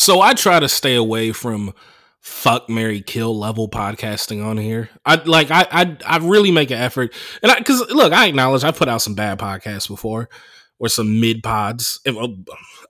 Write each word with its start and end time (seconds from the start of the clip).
So 0.00 0.22
I 0.22 0.32
try 0.32 0.58
to 0.58 0.66
stay 0.66 0.94
away 0.94 1.30
from 1.32 1.74
fuck 2.20 2.70
Mary 2.70 3.02
kill 3.02 3.38
level 3.38 3.68
podcasting 3.68 4.42
on 4.42 4.56
here. 4.56 4.88
I 5.04 5.16
like 5.16 5.50
I 5.50 5.66
I, 5.70 5.96
I 6.06 6.16
really 6.16 6.50
make 6.50 6.70
an 6.70 6.78
effort, 6.78 7.12
and 7.42 7.52
I 7.52 7.58
because 7.58 7.80
look, 7.90 8.10
I 8.10 8.26
acknowledge 8.26 8.64
I 8.64 8.70
put 8.70 8.88
out 8.88 9.02
some 9.02 9.14
bad 9.14 9.38
podcasts 9.38 9.88
before 9.88 10.30
or 10.78 10.88
some 10.88 11.20
mid 11.20 11.42
pods. 11.42 12.00
Oh, 12.06 12.34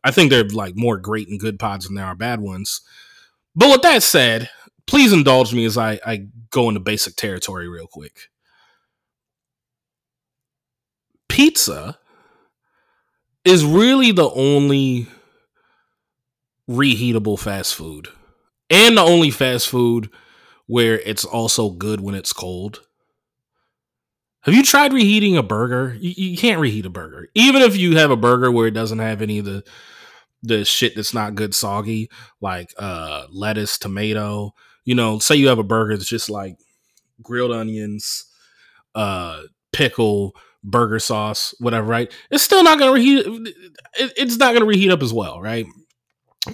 I 0.04 0.12
think 0.12 0.30
they're 0.30 0.44
like 0.44 0.76
more 0.76 0.98
great 0.98 1.26
and 1.28 1.40
good 1.40 1.58
pods 1.58 1.86
than 1.86 1.96
there 1.96 2.06
are 2.06 2.14
bad 2.14 2.40
ones. 2.40 2.80
But 3.56 3.70
with 3.70 3.82
that 3.82 4.04
said, 4.04 4.48
please 4.86 5.12
indulge 5.12 5.52
me 5.52 5.64
as 5.64 5.76
I, 5.76 5.98
I 6.06 6.28
go 6.50 6.68
into 6.68 6.78
basic 6.78 7.16
territory 7.16 7.68
real 7.68 7.88
quick. 7.88 8.28
Pizza 11.28 11.98
is 13.44 13.64
really 13.64 14.12
the 14.12 14.30
only 14.30 15.08
reheatable 16.70 17.38
fast 17.38 17.74
food 17.74 18.08
and 18.70 18.96
the 18.96 19.02
only 19.02 19.30
fast 19.30 19.68
food 19.68 20.08
where 20.66 21.00
it's 21.00 21.24
also 21.24 21.70
good 21.70 22.00
when 22.00 22.14
it's 22.14 22.32
cold. 22.32 22.86
Have 24.42 24.54
you 24.54 24.62
tried 24.62 24.92
reheating 24.92 25.36
a 25.36 25.42
burger? 25.42 25.96
You, 25.98 26.14
you, 26.16 26.38
can't 26.38 26.60
reheat 26.60 26.86
a 26.86 26.90
burger. 26.90 27.28
Even 27.34 27.60
if 27.60 27.76
you 27.76 27.96
have 27.96 28.12
a 28.12 28.16
burger 28.16 28.52
where 28.52 28.68
it 28.68 28.74
doesn't 28.74 29.00
have 29.00 29.20
any 29.20 29.40
of 29.40 29.44
the 29.44 29.64
the 30.42 30.64
shit 30.64 30.94
that's 30.94 31.12
not 31.12 31.34
good 31.34 31.54
soggy, 31.54 32.08
like 32.40 32.72
uh 32.78 33.26
lettuce, 33.30 33.76
tomato. 33.76 34.54
You 34.84 34.94
know, 34.94 35.18
say 35.18 35.34
you 35.34 35.48
have 35.48 35.58
a 35.58 35.64
burger 35.64 35.96
that's 35.96 36.08
just 36.08 36.30
like 36.30 36.56
grilled 37.20 37.52
onions, 37.52 38.26
uh 38.94 39.42
pickle, 39.72 40.36
burger 40.62 41.00
sauce, 41.00 41.52
whatever, 41.58 41.86
right? 41.86 42.10
It's 42.30 42.44
still 42.44 42.62
not 42.62 42.78
gonna 42.78 42.92
reheat 42.92 43.26
it, 43.26 43.54
it's 44.16 44.36
not 44.36 44.54
gonna 44.54 44.64
reheat 44.64 44.92
up 44.92 45.02
as 45.02 45.12
well, 45.12 45.40
right? 45.40 45.66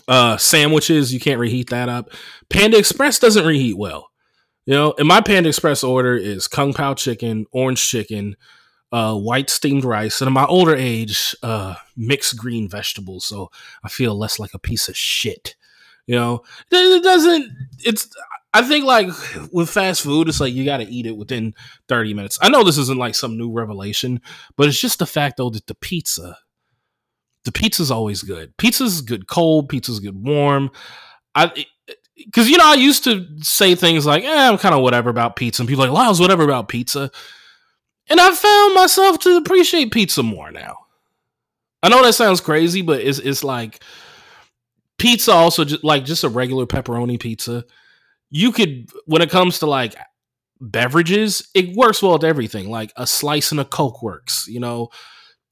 Uh 0.08 0.36
sandwiches, 0.36 1.14
you 1.14 1.20
can't 1.20 1.40
reheat 1.40 1.70
that 1.70 1.88
up. 1.88 2.10
Panda 2.50 2.76
Express 2.76 3.18
doesn't 3.18 3.46
reheat 3.46 3.78
well. 3.78 4.10
You 4.66 4.74
know, 4.74 4.94
and 4.98 5.06
my 5.06 5.20
Panda 5.20 5.48
Express 5.48 5.84
order 5.84 6.16
is 6.16 6.48
Kung 6.48 6.72
Pao 6.72 6.94
chicken, 6.94 7.46
orange 7.52 7.88
chicken, 7.88 8.36
uh, 8.90 9.14
white 9.14 9.48
steamed 9.48 9.84
rice, 9.84 10.20
and 10.20 10.26
in 10.26 10.34
my 10.34 10.44
older 10.46 10.74
age, 10.74 11.36
uh, 11.42 11.76
mixed 11.96 12.36
green 12.36 12.68
vegetables. 12.68 13.24
So 13.24 13.50
I 13.84 13.88
feel 13.88 14.18
less 14.18 14.38
like 14.40 14.54
a 14.54 14.58
piece 14.58 14.88
of 14.88 14.96
shit. 14.96 15.54
You 16.06 16.16
know, 16.16 16.42
it 16.70 17.02
doesn't. 17.02 17.52
It's. 17.84 18.08
I 18.54 18.62
think 18.62 18.86
like 18.86 19.08
with 19.52 19.68
fast 19.68 20.02
food, 20.02 20.28
it's 20.28 20.40
like 20.40 20.54
you 20.54 20.64
got 20.64 20.78
to 20.78 20.84
eat 20.88 21.06
it 21.06 21.16
within 21.16 21.54
thirty 21.88 22.14
minutes. 22.14 22.38
I 22.40 22.48
know 22.48 22.64
this 22.64 22.78
isn't 22.78 22.98
like 22.98 23.14
some 23.14 23.36
new 23.36 23.52
revelation, 23.52 24.20
but 24.56 24.66
it's 24.68 24.80
just 24.80 24.98
the 24.98 25.06
fact 25.06 25.36
though 25.36 25.50
that 25.50 25.66
the 25.66 25.74
pizza, 25.74 26.38
the 27.46 27.52
pizza's 27.52 27.90
always 27.90 28.22
good. 28.22 28.54
Pizza's 28.58 29.00
good 29.00 29.28
cold. 29.28 29.68
Pizza's 29.70 30.00
good 30.00 30.22
warm. 30.22 30.70
I 31.34 31.64
because 32.16 32.50
you 32.50 32.58
know 32.58 32.66
I 32.66 32.74
used 32.74 33.04
to 33.04 33.26
say 33.40 33.74
things 33.74 34.04
like, 34.04 34.24
"Eh, 34.24 34.48
I'm 34.48 34.58
kind 34.58 34.74
of 34.74 34.82
whatever 34.82 35.08
about 35.08 35.36
pizza," 35.36 35.62
and 35.62 35.68
people 35.68 35.84
like, 35.84 35.92
"Well, 35.92 36.02
I 36.02 36.08
was 36.08 36.20
whatever 36.20 36.42
about 36.42 36.68
pizza," 36.68 37.10
and 38.10 38.20
I 38.20 38.34
found 38.34 38.74
myself 38.74 39.20
to 39.20 39.36
appreciate 39.36 39.92
pizza 39.92 40.22
more 40.22 40.50
now. 40.50 40.76
I 41.82 41.88
know 41.88 42.02
that 42.02 42.14
sounds 42.14 42.40
crazy, 42.40 42.82
but 42.82 43.00
it's 43.00 43.20
it's 43.20 43.44
like 43.44 43.80
pizza 44.98 45.32
also 45.32 45.64
just 45.64 45.84
like 45.84 46.04
just 46.04 46.24
a 46.24 46.28
regular 46.28 46.66
pepperoni 46.66 47.20
pizza. 47.20 47.64
You 48.28 48.50
could 48.50 48.90
when 49.04 49.22
it 49.22 49.30
comes 49.30 49.60
to 49.60 49.66
like 49.66 49.94
beverages, 50.60 51.48
it 51.54 51.76
works 51.76 52.02
well 52.02 52.14
with 52.14 52.24
everything. 52.24 52.70
Like 52.70 52.92
a 52.96 53.06
slice 53.06 53.52
and 53.52 53.60
a 53.60 53.64
Coke 53.64 54.02
works, 54.02 54.46
you 54.48 54.58
know. 54.58 54.88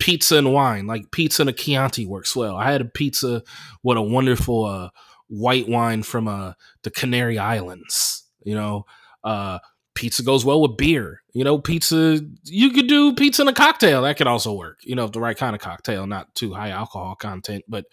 Pizza 0.05 0.36
and 0.36 0.52
wine, 0.52 0.86
like 0.86 1.10
pizza 1.10 1.41
and 1.41 1.48
a 1.48 1.52
Chianti 1.55 2.05
works 2.05 2.36
well. 2.36 2.56
I 2.56 2.70
had 2.70 2.83
a 2.83 2.84
pizza 2.84 3.42
with 3.83 3.97
a 3.97 4.02
wonderful 4.02 4.66
uh 4.66 4.91
white 5.28 5.66
wine 5.66 6.02
from 6.02 6.28
uh, 6.28 6.52
the 6.83 6.91
Canary 6.91 7.38
Islands. 7.38 8.25
You 8.42 8.55
know, 8.55 8.84
uh, 9.25 9.60
pizza 9.94 10.22
goes 10.22 10.44
well 10.44 10.60
with 10.60 10.77
beer. 10.77 11.22
You 11.32 11.44
know, 11.44 11.58
pizza 11.58 12.20
you 12.44 12.70
could 12.70 12.87
do 12.87 13.15
pizza 13.15 13.41
in 13.41 13.48
a 13.48 13.54
cocktail. 13.54 14.03
That 14.03 14.19
could 14.19 14.26
also 14.26 14.53
work. 14.53 14.81
You 14.82 14.94
know, 14.94 15.09
the 15.09 15.20
right 15.20 15.37
kind 15.37 15.56
of 15.56 15.62
cocktail, 15.62 16.06
not 16.06 16.34
too 16.34 16.53
high 16.53 16.69
alcohol 16.71 17.15
content, 17.15 17.65
but 17.66 17.86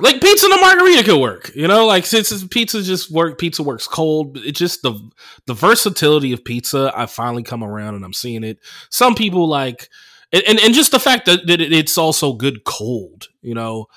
like 0.00 0.20
pizza 0.20 0.46
and 0.46 0.54
a 0.54 0.60
margarita 0.60 1.02
could 1.02 1.20
work. 1.20 1.50
You 1.56 1.66
know, 1.66 1.86
like 1.86 2.06
since 2.06 2.44
pizza 2.44 2.82
just 2.82 3.10
work, 3.10 3.36
pizza 3.36 3.64
works 3.64 3.88
cold. 3.88 4.38
It's 4.38 4.60
just 4.60 4.82
the 4.82 4.94
the 5.46 5.54
versatility 5.54 6.32
of 6.32 6.44
pizza. 6.44 6.92
I 6.94 7.06
finally 7.06 7.42
come 7.42 7.64
around 7.64 7.96
and 7.96 8.04
I'm 8.04 8.14
seeing 8.14 8.44
it. 8.44 8.58
Some 8.90 9.16
people 9.16 9.48
like. 9.48 9.88
And, 10.32 10.58
and, 10.60 10.72
just 10.72 10.92
the 10.92 10.98
fact 10.98 11.26
that, 11.26 11.46
that 11.46 11.60
it's 11.60 11.98
also 11.98 12.32
good 12.32 12.64
cold, 12.64 13.28
you 13.42 13.54
know, 13.54 13.88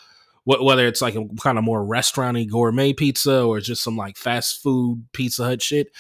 whether 0.44 0.86
it's 0.86 1.02
like 1.02 1.16
a 1.16 1.26
kind 1.42 1.58
of 1.58 1.64
more 1.64 1.84
restauranty 1.84 2.46
gourmet 2.46 2.94
pizza 2.94 3.44
or 3.44 3.60
just 3.60 3.82
some 3.82 3.98
like 3.98 4.18
fast 4.18 4.62
food 4.62 5.06
Pizza 5.12 5.46
Hut 5.46 5.62
shit. 5.62 5.92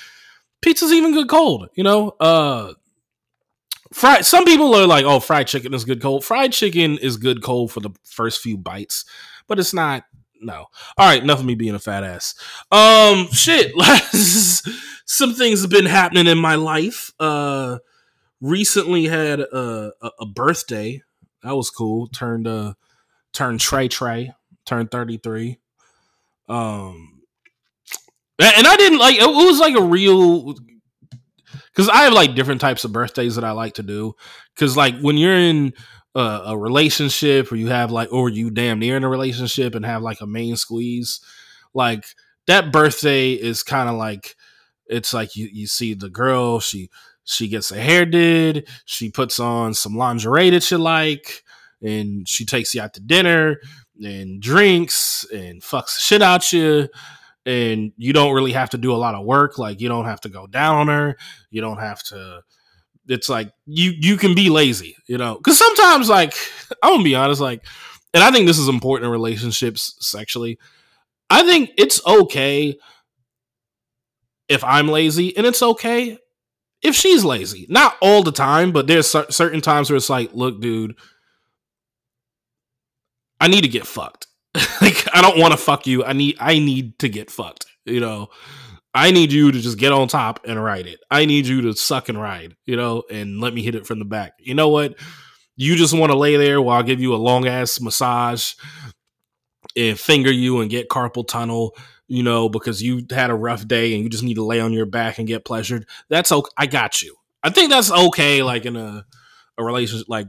Pizza's 0.62 0.92
even 0.92 1.14
good 1.14 1.30
cold, 1.30 1.70
you 1.76 1.84
know. 1.84 2.10
Uh, 2.20 2.74
fried. 3.94 4.26
Some 4.26 4.46
people 4.46 4.74
are 4.76 4.88
like, 4.88 5.06
"Oh, 5.06 5.20
fried 5.20 5.48
chicken 5.48 5.74
is 5.74 5.86
good 5.86 6.02
cold." 6.02 6.24
Fried 6.24 6.54
chicken 6.54 6.98
is 6.98 7.18
good 7.18 7.42
cold 7.42 7.72
for 7.72 7.80
the 7.80 7.92
first 8.04 8.42
few 8.42 8.58
bites, 8.58 9.06
but 9.48 9.60
it's 9.60 9.74
not. 9.74 10.04
No. 10.42 10.66
All 10.98 11.08
right, 11.08 11.24
enough 11.24 11.40
of 11.40 11.46
me 11.46 11.56
being 11.56 11.76
a 11.76 11.80
fat 11.80 12.04
ass. 12.04 12.36
Um, 12.72 13.28
shit. 13.32 13.74
some 15.06 15.34
things 15.34 15.62
have 15.62 15.72
been 15.72 15.86
happening 15.86 16.28
in 16.28 16.38
my 16.38 16.56
life. 16.56 17.12
Uh, 17.20 17.80
recently 18.42 19.06
had 19.06 19.40
a, 19.40 19.92
a, 20.02 20.12
a 20.22 20.26
birthday. 20.26 21.02
That 21.44 21.56
was 21.56 21.70
cool. 21.70 22.08
Turned 22.08 22.48
uh 22.48 22.74
turned 23.34 23.60
Trey 23.60 23.88
Trey, 23.88 24.34
turned 24.66 24.92
33. 24.92 25.60
Um, 26.48 27.22
and 28.40 28.68
I 28.68 28.76
didn't 28.76 29.00
like 29.00 29.16
it 29.16 29.28
was 29.28 29.60
like 29.60 29.76
a 29.76 29.82
real 29.82 30.56
because 31.68 31.90
I 31.90 32.04
have 32.04 32.14
like 32.14 32.36
different 32.36 32.62
types 32.62 32.84
of 32.84 32.92
birthdays 32.92 33.36
that 33.36 33.44
I 33.44 33.52
like 33.52 33.76
to 33.76 33.84
do. 33.84 34.14
Because 34.54 34.76
like 34.76 35.00
when 35.00 35.18
you're 35.18 35.38
in 35.38 35.74
a, 36.16 36.42
a, 36.48 36.58
relationship 36.58 37.52
or 37.52 37.56
you 37.56 37.68
have 37.68 37.92
like 37.92 38.12
or 38.12 38.30
you 38.30 38.50
damn 38.50 38.80
near 38.80 38.98
in 38.98 39.04
a 39.04 39.10
relationship 39.10 39.76
and 39.76 39.86
have 39.86 40.02
like 40.02 40.22
a 40.22 40.28
main 40.28 40.56
squeeze, 40.56 41.20
like 41.74 42.06
that 42.48 42.72
birthday 42.72 43.32
is 43.32 43.64
kind 43.64 43.90
of 43.90 43.96
like 43.96 44.36
it's 44.88 45.14
like 45.14 45.36
you 45.36 45.50
you 45.52 45.68
see 45.68 45.94
the 45.94 46.10
girl 46.10 46.60
she 46.60 46.90
she 47.26 47.48
gets 47.48 47.70
her 47.70 47.80
hair 47.80 48.06
did 48.06 48.68
she 48.86 49.10
puts 49.10 49.40
on 49.40 49.74
some 49.74 49.96
lingerie 49.98 50.50
that 50.52 50.70
you 50.72 50.78
like 50.78 51.44
and 51.82 52.28
she 52.28 52.46
takes 52.46 52.74
you 52.74 52.82
out 52.82 52.94
to 52.94 53.02
dinner 53.02 53.60
and 54.04 54.42
drinks 54.42 55.26
and 55.34 55.62
fucks 55.62 55.96
the 55.96 56.02
shit 56.02 56.22
out 56.22 56.52
you. 56.52 56.90
And 57.46 57.94
you 57.96 58.12
don't 58.12 58.34
really 58.34 58.54
have 58.54 58.72
to 58.72 58.78
do 58.78 58.92
a 58.92 58.98
lot 58.98 59.14
of 59.14 59.24
work 59.24 59.60
like 59.60 59.80
you 59.80 59.88
don't 59.88 60.06
have 60.06 60.22
to 60.22 60.30
go 60.30 60.48
down 60.48 60.78
on 60.78 60.88
her 60.88 61.16
you 61.52 61.62
don't 61.62 61.78
have 61.78 62.02
to 62.06 62.42
it's 63.08 63.30
like 63.30 63.52
you 63.68 63.94
you 63.96 64.18
can 64.18 64.34
be 64.34 64.50
lazy 64.50 64.96
you 65.08 65.20
know? 65.20 65.36
Because 65.36 65.60
sometimes 65.60 66.10
like 66.10 66.34
i'm 66.84 66.94
gonna 66.94 67.04
be 67.04 67.14
honest 67.14 67.42
like 67.42 67.64
and 68.16 68.24
i 68.24 68.32
think 68.32 68.48
this 68.48 68.58
is 68.58 68.68
important 68.68 69.06
in 69.06 69.12
relationships 69.12 69.96
sexually. 70.00 70.58
I 71.30 71.44
think 71.44 71.72
it's 71.78 72.04
okay 72.08 72.80
if 74.50 74.64
i'm 74.64 74.88
lazy 74.88 75.38
and 75.38 75.46
it's 75.46 75.62
okay 75.62 76.18
if 76.86 76.96
she's 76.96 77.26
lazy 77.26 77.66
not 77.70 77.98
all 78.02 78.24
the 78.24 78.32
time 78.32 78.72
but 78.72 78.88
there's 78.88 79.08
certain 79.30 79.62
times 79.62 79.90
where 79.90 79.98
it's 79.98 80.10
like 80.10 80.34
look 80.34 80.62
dude 80.62 80.96
I 83.40 83.48
need 83.48 83.62
to 83.62 83.68
get 83.68 83.86
fucked. 83.86 84.28
like 84.82 85.08
I 85.14 85.22
don't 85.22 85.40
want 85.40 85.52
to 85.52 85.58
fuck 85.58 85.88
you. 85.88 86.04
I 86.04 86.14
need 86.14 86.38
I 86.40 86.60
need 86.60 87.00
to 87.00 87.10
get 87.10 87.30
fucked. 87.30 87.66
You 87.86 88.00
know, 88.00 88.30
I 88.94 89.12
need 89.12 89.32
you 89.32 89.52
to 89.52 89.60
just 89.60 89.78
get 89.78 89.92
on 89.92 90.08
top 90.08 90.46
and 90.46 90.62
ride 90.64 90.88
it. 90.88 91.00
I 91.12 91.26
need 91.26 91.46
you 91.46 91.62
to 91.62 91.74
suck 91.74 92.10
and 92.10 92.20
ride. 92.20 92.56
You 92.66 92.76
know, 92.76 93.04
and 93.12 93.40
let 93.40 93.54
me 93.54 93.62
hit 93.62 93.76
it 93.76 93.86
from 93.86 94.00
the 94.00 94.06
back. 94.06 94.34
You 94.40 94.56
know 94.56 94.70
what? 94.70 94.96
You 95.58 95.76
just 95.76 95.94
want 95.94 96.12
to 96.12 96.18
lay 96.18 96.38
there 96.38 96.62
while 96.62 96.80
I 96.80 96.84
give 96.84 97.00
you 97.00 97.14
a 97.14 97.18
long 97.18 97.48
ass 97.48 97.80
massage 97.80 98.54
and 99.78 100.00
finger 100.00 100.32
you 100.32 100.62
and 100.62 100.70
get 100.70 100.90
carpal 100.90 101.28
tunnel. 101.28 101.76
You 102.08 102.22
know, 102.22 102.50
because 102.50 102.84
you 102.84 103.06
had 103.10 103.32
a 103.32 103.36
rough 103.36 103.68
day 103.68 103.96
and 103.96 104.04
you 104.04 104.10
just 104.10 104.24
need 104.24 104.36
to 104.36 104.46
lay 104.46 104.60
on 104.60 104.74
your 104.74 104.86
back 104.86 105.18
and 105.18 105.28
get 105.28 105.44
pleasured. 105.44 105.88
That's 106.10 106.32
okay. 106.32 106.52
I 106.56 106.68
got 106.68 107.02
you. 107.02 107.16
I 107.42 107.50
think 107.50 107.72
that's 107.72 107.92
okay. 107.92 108.44
Like 108.44 108.66
in 108.66 108.76
a 108.76 109.06
a 109.58 109.64
relationship, 109.64 110.08
like 110.08 110.28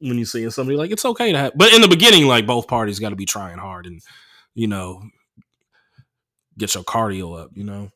when 0.00 0.18
you 0.18 0.24
see 0.24 0.48
somebody 0.50 0.76
like 0.76 0.90
it's 0.90 1.04
okay 1.04 1.32
to 1.32 1.38
have 1.38 1.52
but 1.56 1.72
in 1.72 1.80
the 1.80 1.88
beginning 1.88 2.26
like 2.26 2.46
both 2.46 2.68
parties 2.68 2.98
got 2.98 3.10
to 3.10 3.16
be 3.16 3.26
trying 3.26 3.58
hard 3.58 3.86
and 3.86 4.00
you 4.54 4.66
know 4.66 5.02
get 6.56 6.74
your 6.74 6.84
cardio 6.84 7.40
up 7.40 7.50
you 7.54 7.64
know 7.64 7.90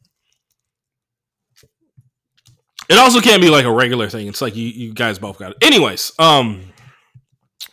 it 2.88 2.98
also 2.98 3.20
can't 3.20 3.42
be 3.42 3.50
like 3.50 3.64
a 3.64 3.72
regular 3.72 4.08
thing 4.08 4.26
it's 4.26 4.42
like 4.42 4.56
you, 4.56 4.66
you 4.66 4.92
guys 4.92 5.18
both 5.18 5.38
got 5.38 5.52
it 5.52 5.58
anyways 5.62 6.12
um 6.18 6.60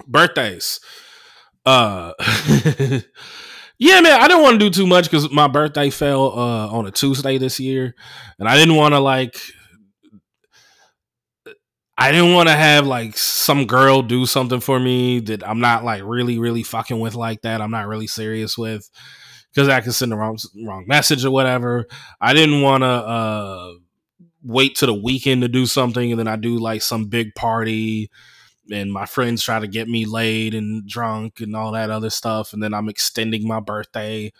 birthdays 0.08 0.80
uh 1.66 2.14
yeah 3.80 4.00
man 4.02 4.20
i 4.22 4.28
didn't 4.28 4.44
want 4.44 4.60
to 4.60 4.66
do 4.66 4.70
too 4.70 4.86
much 4.86 5.06
because 5.06 5.32
my 5.32 5.48
birthday 5.48 5.90
fell 5.90 6.38
uh 6.38 6.68
on 6.68 6.86
a 6.86 6.92
tuesday 6.92 7.38
this 7.38 7.60
year 7.60 7.96
and 8.38 8.48
i 8.48 8.56
didn't 8.56 8.76
want 8.76 8.94
to 8.94 9.00
like 9.00 9.40
I 12.00 12.14
didn't 12.14 12.32
want 12.32 12.48
to 12.48 12.56
have 12.56 12.88
like 12.88 13.18
some 13.18 13.66
girl 13.66 14.02
do 14.02 14.26
something 14.26 14.62
for 14.62 14.80
me 14.80 15.20
that 15.20 15.46
I'm 15.46 15.60
not 15.60 15.84
like 15.84 16.02
really, 16.06 16.40
really 16.40 16.64
fucking 16.64 16.98
with 16.98 17.14
like 17.14 17.42
that. 17.42 17.60
I'm 17.60 17.72
not 17.72 17.88
really 17.88 18.08
serious 18.08 18.58
with 18.58 18.90
because 19.54 19.68
I 19.68 19.82
can 19.82 19.92
send 19.92 20.14
the 20.14 20.16
wrong 20.16 20.38
wrong 20.66 20.86
message 20.88 21.26
or 21.26 21.32
whatever. 21.32 21.88
I 22.22 22.32
didn't 22.32 22.62
want 22.62 22.84
to 22.84 22.88
uh, 22.88 23.74
wait 24.42 24.78
to 24.78 24.86
the 24.86 24.94
weekend 24.94 25.42
to 25.42 25.50
do 25.50 25.66
something 25.66 26.10
and 26.10 26.18
then 26.18 26.30
I 26.30 26.38
do 26.38 26.58
like 26.58 26.82
some 26.82 27.08
big 27.08 27.36
party 27.36 28.10
and 28.72 28.92
my 28.92 29.06
friends 29.06 29.44
try 29.44 29.60
to 29.60 29.68
get 29.68 29.88
me 29.88 30.06
laid 30.06 30.54
and 30.54 30.88
drunk 30.88 31.42
and 31.42 31.56
all 31.56 31.72
that 31.72 31.90
other 31.90 32.10
stuff 32.10 32.54
and 32.54 32.62
then 32.62 32.74
I'm 32.74 32.90
extending 32.90 33.48
my 33.48 33.60
birthday. 33.60 34.32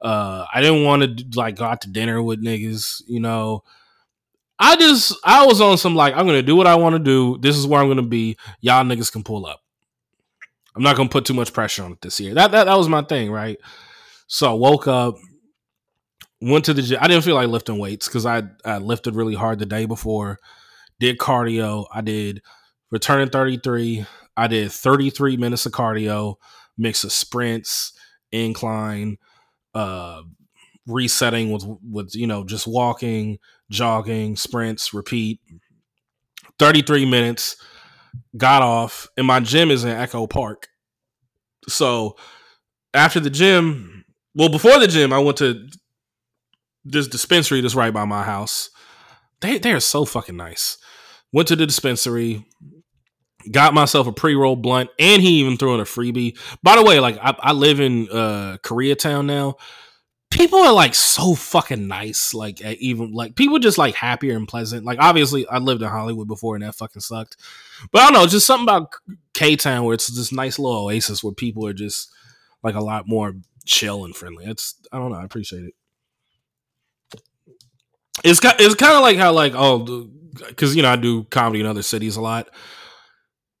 Uh, 0.00 0.46
I 0.52 0.60
didn't 0.60 0.84
want 0.84 1.02
to 1.02 1.38
like 1.38 1.56
go 1.56 1.64
out 1.64 1.80
to 1.82 1.90
dinner 1.90 2.22
with 2.22 2.44
niggas, 2.44 3.02
you 3.06 3.20
know. 3.20 3.64
I 4.58 4.76
just 4.76 5.14
I 5.24 5.44
was 5.44 5.60
on 5.60 5.78
some 5.78 5.94
like 5.94 6.14
I'm 6.14 6.26
gonna 6.26 6.42
do 6.42 6.56
what 6.56 6.66
I 6.66 6.76
want 6.76 6.94
to 6.94 6.98
do. 6.98 7.38
This 7.38 7.56
is 7.56 7.66
where 7.66 7.80
I'm 7.80 7.88
gonna 7.88 8.02
be. 8.02 8.36
Y'all 8.60 8.84
niggas 8.84 9.12
can 9.12 9.22
pull 9.22 9.46
up. 9.46 9.60
I'm 10.74 10.82
not 10.82 10.96
gonna 10.96 11.08
put 11.08 11.24
too 11.24 11.34
much 11.34 11.52
pressure 11.52 11.82
on 11.82 11.92
it 11.92 12.00
this 12.00 12.20
year. 12.20 12.34
That 12.34 12.52
that 12.52 12.64
that 12.64 12.76
was 12.76 12.88
my 12.88 13.02
thing, 13.02 13.30
right? 13.30 13.58
So 14.26 14.50
I 14.50 14.54
woke 14.54 14.88
up, 14.88 15.16
went 16.40 16.64
to 16.66 16.74
the 16.74 16.82
gym. 16.82 16.98
I 17.00 17.08
didn't 17.08 17.24
feel 17.24 17.34
like 17.34 17.48
lifting 17.48 17.78
weights 17.78 18.08
because 18.08 18.26
I 18.26 18.44
I 18.64 18.78
lifted 18.78 19.14
really 19.14 19.34
hard 19.34 19.58
the 19.58 19.66
day 19.66 19.86
before. 19.86 20.38
Did 21.00 21.18
cardio. 21.18 21.86
I 21.92 22.00
did 22.00 22.42
returning 22.90 23.30
33. 23.30 24.06
I 24.36 24.46
did 24.46 24.70
33 24.70 25.36
minutes 25.36 25.66
of 25.66 25.72
cardio, 25.72 26.36
mix 26.76 27.04
of 27.04 27.12
sprints, 27.12 27.92
incline, 28.32 29.16
uh, 29.74 30.22
resetting 30.86 31.50
with 31.50 31.64
with 31.82 32.14
you 32.14 32.26
know 32.26 32.44
just 32.44 32.66
walking 32.66 33.38
jogging, 33.70 34.36
sprints, 34.36 34.94
repeat. 34.94 35.40
33 36.58 37.04
minutes, 37.04 37.56
got 38.36 38.62
off, 38.62 39.08
and 39.16 39.26
my 39.26 39.40
gym 39.40 39.70
is 39.70 39.84
in 39.84 39.90
Echo 39.90 40.26
Park. 40.26 40.68
So 41.68 42.16
after 42.94 43.20
the 43.20 43.30
gym, 43.30 44.04
well, 44.34 44.48
before 44.48 44.78
the 44.78 44.86
gym, 44.86 45.12
I 45.12 45.18
went 45.18 45.36
to 45.38 45.68
this 46.84 47.08
dispensary 47.08 47.60
that's 47.60 47.74
right 47.74 47.92
by 47.92 48.04
my 48.04 48.22
house. 48.22 48.70
They 49.40 49.58
they 49.58 49.72
are 49.72 49.80
so 49.80 50.04
fucking 50.04 50.36
nice. 50.36 50.78
Went 51.32 51.48
to 51.48 51.56
the 51.56 51.66
dispensary, 51.66 52.46
got 53.50 53.74
myself 53.74 54.06
a 54.06 54.12
pre-roll 54.12 54.56
blunt, 54.56 54.90
and 54.98 55.22
he 55.22 55.40
even 55.40 55.56
threw 55.56 55.74
in 55.74 55.80
a 55.80 55.84
freebie. 55.84 56.38
By 56.62 56.76
the 56.76 56.84
way, 56.84 57.00
like 57.00 57.18
I, 57.20 57.34
I 57.38 57.52
live 57.52 57.80
in 57.80 58.08
uh 58.10 58.58
Koreatown 58.62 59.26
now 59.26 59.56
people 60.30 60.58
are 60.58 60.72
like 60.72 60.94
so 60.94 61.34
fucking 61.34 61.88
nice. 61.88 62.34
Like 62.34 62.60
even 62.60 63.12
like 63.12 63.34
people 63.36 63.58
just 63.58 63.78
like 63.78 63.94
happier 63.94 64.36
and 64.36 64.46
pleasant. 64.46 64.84
Like 64.84 64.98
obviously 65.00 65.46
I 65.48 65.58
lived 65.58 65.82
in 65.82 65.88
Hollywood 65.88 66.28
before 66.28 66.56
and 66.56 66.64
that 66.64 66.74
fucking 66.74 67.00
sucked. 67.00 67.36
But 67.90 68.02
I 68.02 68.04
don't 68.04 68.14
know, 68.14 68.26
just 68.26 68.46
something 68.46 68.64
about 68.64 68.92
K 69.34 69.56
Town 69.56 69.84
where 69.84 69.94
it's 69.94 70.08
this 70.08 70.32
nice 70.32 70.58
little 70.58 70.84
oasis 70.84 71.22
where 71.22 71.32
people 71.32 71.66
are 71.66 71.72
just 71.72 72.12
like 72.62 72.74
a 72.74 72.80
lot 72.80 73.08
more 73.08 73.34
chill 73.64 74.04
and 74.04 74.14
friendly. 74.14 74.44
It's 74.46 74.74
I 74.92 74.98
don't 74.98 75.10
know, 75.10 75.18
I 75.18 75.24
appreciate 75.24 75.64
it. 75.64 75.74
It's 78.24 78.40
it's 78.42 78.74
kind 78.74 78.94
of 78.94 79.02
like 79.02 79.18
how 79.18 79.32
like 79.32 79.52
oh 79.54 80.08
because 80.48 80.74
you 80.74 80.82
know 80.82 80.90
I 80.90 80.96
do 80.96 81.24
comedy 81.24 81.60
in 81.60 81.66
other 81.66 81.82
cities 81.82 82.16
a 82.16 82.20
lot 82.20 82.48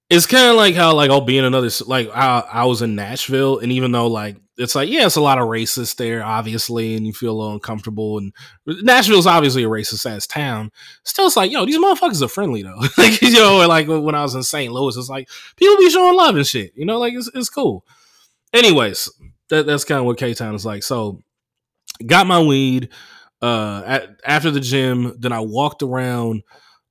it's 0.08 0.26
kind 0.26 0.50
of 0.50 0.56
like 0.56 0.74
how 0.74 0.94
like 0.94 1.10
I'll 1.10 1.20
be 1.20 1.38
in 1.38 1.44
another 1.44 1.68
like 1.86 2.08
I, 2.14 2.44
I 2.52 2.64
was 2.64 2.82
in 2.82 2.94
Nashville, 2.94 3.58
and 3.58 3.72
even 3.72 3.90
though 3.90 4.06
like 4.06 4.36
it's 4.56 4.74
like 4.74 4.88
yeah, 4.88 5.06
it's 5.06 5.16
a 5.16 5.20
lot 5.20 5.38
of 5.38 5.48
racists 5.48 5.96
there, 5.96 6.22
obviously, 6.24 6.94
and 6.94 7.06
you 7.06 7.12
feel 7.12 7.32
a 7.32 7.36
little 7.36 7.54
uncomfortable. 7.54 8.18
And 8.18 8.32
Nashville's 8.66 9.26
obviously 9.26 9.64
a 9.64 9.68
racist 9.68 10.08
ass 10.08 10.26
town. 10.26 10.70
Still, 11.02 11.26
it's 11.26 11.36
like 11.36 11.50
yo, 11.50 11.66
these 11.66 11.78
motherfuckers 11.78 12.22
are 12.22 12.28
friendly 12.28 12.62
though. 12.62 12.80
like 12.98 13.20
you 13.20 13.32
know, 13.32 13.66
like 13.66 13.88
when 13.88 14.14
I 14.14 14.22
was 14.22 14.36
in 14.36 14.44
St. 14.44 14.72
Louis, 14.72 14.96
it's 14.96 15.08
like 15.08 15.28
people 15.56 15.76
be 15.76 15.90
showing 15.90 16.16
love 16.16 16.36
and 16.36 16.46
shit. 16.46 16.72
You 16.76 16.86
know, 16.86 16.98
like 16.98 17.14
it's 17.14 17.30
it's 17.34 17.50
cool. 17.50 17.84
Anyways, 18.52 19.10
that, 19.48 19.66
that's 19.66 19.84
kind 19.84 19.98
of 19.98 20.06
what 20.06 20.18
K 20.18 20.34
Town 20.34 20.54
is 20.54 20.64
like. 20.64 20.84
So, 20.84 21.22
got 22.06 22.28
my 22.28 22.40
weed 22.40 22.90
uh 23.42 23.82
at, 23.84 24.20
after 24.24 24.52
the 24.52 24.60
gym. 24.60 25.16
Then 25.18 25.32
I 25.32 25.40
walked 25.40 25.82
around 25.82 26.44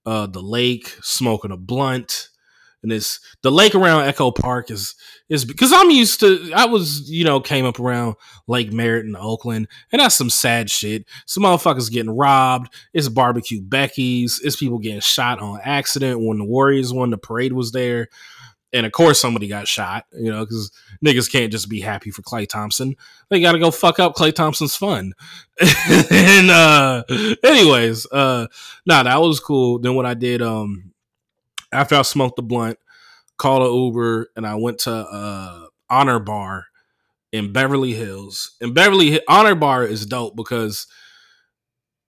uh 0.06 0.28
the 0.28 0.42
lake 0.42 0.94
smoking 1.02 1.52
a 1.52 1.58
blunt 1.58 2.30
and 2.86 2.94
it's 2.94 3.20
the 3.42 3.52
lake 3.52 3.74
around 3.74 4.04
Echo 4.04 4.30
Park 4.30 4.70
is 4.70 4.94
is 5.28 5.44
because 5.44 5.74
I'm 5.74 5.90
used 5.90 6.20
to 6.20 6.52
I 6.56 6.66
was 6.66 7.10
you 7.10 7.26
know 7.26 7.40
came 7.40 7.66
up 7.66 7.80
around 7.80 8.16
Lake 8.48 8.72
Merritt 8.72 9.08
in 9.08 9.16
Oakland 9.16 9.68
and 9.92 10.00
that's 10.00 10.14
some 10.14 10.30
sad 10.30 10.70
shit. 10.70 11.06
Some 11.26 11.44
motherfuckers 11.44 11.92
getting 11.92 12.16
robbed. 12.16 12.72
It's 12.94 13.10
barbecue 13.10 13.60
Becky's. 13.60 14.40
It's 14.44 14.56
people 14.56 14.78
getting 14.78 15.00
shot 15.00 15.40
on 15.40 15.60
accident 15.64 16.22
when 16.22 16.38
the 16.38 16.46
Warriors 16.46 16.94
won. 16.94 17.10
The 17.10 17.18
parade 17.18 17.54
was 17.54 17.72
there. 17.72 18.08
And 18.72 18.86
of 18.86 18.92
course, 18.92 19.20
somebody 19.20 19.48
got 19.48 19.68
shot, 19.68 20.06
you 20.14 20.30
know, 20.30 20.42
because 20.42 20.70
niggas 21.04 21.32
can't 21.32 21.52
just 21.52 21.70
be 21.70 21.80
happy 21.80 22.12
for 22.12 22.22
Klay 22.22 22.48
Thompson. 22.48 22.96
They 23.30 23.40
got 23.40 23.54
to 23.54 23.60
go 23.60 23.72
fuck 23.72 24.00
up 24.00 24.16
Klay 24.16 24.34
Thompson's 24.34 24.76
fun. 24.76 25.14
and, 26.12 26.52
uh, 26.52 27.04
anyways, 27.42 28.06
uh, 28.12 28.48
nah, 28.86 29.04
that 29.04 29.22
was 29.22 29.40
cool. 29.40 29.80
Then 29.80 29.96
what 29.96 30.06
I 30.06 30.14
did, 30.14 30.42
um, 30.42 30.92
after 31.75 31.95
I 31.95 32.01
smoked 32.01 32.36
the 32.36 32.44
blunt, 32.44 32.80
called 33.38 33.63
an 33.63 33.74
Uber, 33.74 34.30
and 34.36 34.45
I 34.45 34.56
went 34.56 34.80
to 34.80 34.92
uh, 34.92 35.68
Honor 35.89 36.19
Bar 36.19 36.66
in 37.31 37.51
Beverly 37.51 37.94
Hills. 37.94 38.56
And 38.62 38.74
Beverly 38.74 39.19
Honor 39.27 39.56
Bar 39.56 39.83
is 39.86 40.06
dope 40.06 40.36
because 40.36 40.88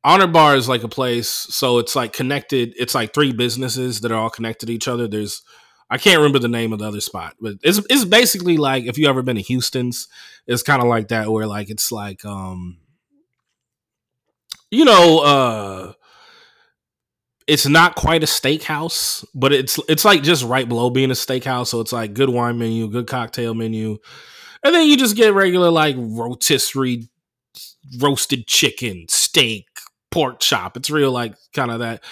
Honor 0.03 0.27
Bar 0.27 0.55
is 0.55 0.69
like 0.69 0.83
a 0.83 0.89
place, 0.89 1.29
so 1.29 1.79
it's 1.79 1.95
like 1.95 2.13
connected. 2.13 2.73
It's 2.77 2.95
like 2.95 3.13
three 3.13 3.33
businesses 3.33 4.01
that 4.01 4.11
are 4.11 4.17
all 4.17 4.29
connected 4.29 4.67
to 4.67 4.73
each 4.73 4.87
other. 4.87 5.07
There's 5.07 5.41
I 5.89 5.97
can't 5.97 6.17
remember 6.17 6.39
the 6.39 6.47
name 6.47 6.73
of 6.73 6.79
the 6.79 6.87
other 6.87 7.01
spot, 7.01 7.35
but 7.41 7.55
it's 7.61 7.79
it's 7.89 8.05
basically 8.05 8.57
like 8.57 8.85
if 8.85 8.97
you 8.97 9.07
ever 9.07 9.21
been 9.21 9.35
to 9.37 9.41
Houston's, 9.41 10.07
it's 10.45 10.63
kind 10.63 10.81
of 10.81 10.87
like 10.87 11.09
that 11.09 11.29
where 11.29 11.47
like 11.47 11.69
it's 11.69 11.91
like 11.91 12.23
um 12.23 12.77
you 14.69 14.85
know 14.85 15.19
uh 15.19 15.93
it's 17.47 17.65
not 17.65 17.95
quite 17.95 18.23
a 18.23 18.27
steakhouse, 18.27 19.25
but 19.33 19.53
it's 19.53 19.79
it's 19.87 20.03
like 20.03 20.21
just 20.21 20.43
right 20.43 20.67
below 20.67 20.89
being 20.89 21.11
a 21.11 21.15
steakhouse. 21.15 21.67
So 21.67 21.79
it's 21.79 21.93
like 21.93 22.13
good 22.13 22.29
wine 22.29 22.59
menu, 22.59 22.87
good 22.89 23.07
cocktail 23.07 23.53
menu, 23.53 23.97
and 24.63 24.75
then 24.75 24.87
you 24.87 24.97
just 24.97 25.15
get 25.15 25.33
regular 25.33 25.71
like 25.71 25.95
rotisserie, 25.97 27.07
roasted 27.99 28.47
chicken, 28.47 29.05
steak, 29.09 29.65
pork 30.11 30.41
chop. 30.41 30.75
It's 30.75 30.89
real 30.89 31.11
like 31.11 31.35
kind 31.53 31.71
of 31.71 31.79
that. 31.79 32.03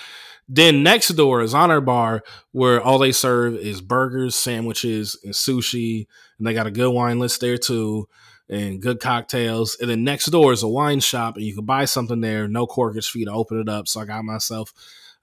Then 0.47 0.83
next 0.83 1.09
door 1.09 1.41
is 1.41 1.55
Honor 1.55 1.81
Bar, 1.81 2.23
where 2.51 2.79
all 2.79 2.99
they 2.99 3.11
serve 3.11 3.55
is 3.55 3.81
burgers, 3.81 4.35
sandwiches, 4.35 5.19
and 5.23 5.33
sushi, 5.33 6.05
and 6.37 6.47
they 6.47 6.53
got 6.53 6.67
a 6.67 6.71
good 6.71 6.91
wine 6.91 7.19
list 7.19 7.41
there 7.41 7.57
too, 7.57 8.07
and 8.47 8.79
good 8.79 8.99
cocktails. 8.99 9.75
And 9.81 9.89
then 9.89 10.03
next 10.03 10.27
door 10.27 10.53
is 10.53 10.61
a 10.61 10.67
wine 10.67 10.99
shop, 10.99 11.35
and 11.35 11.43
you 11.43 11.55
can 11.55 11.65
buy 11.65 11.85
something 11.85 12.21
there, 12.21 12.47
no 12.47 12.67
corkage 12.67 13.09
fee 13.09 13.25
to 13.25 13.31
open 13.31 13.59
it 13.59 13.67
up. 13.67 13.87
So 13.87 13.99
I 14.01 14.05
got 14.05 14.23
myself 14.23 14.71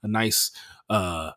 a 0.03 0.07
nice 0.07 0.51
uh 0.89 1.31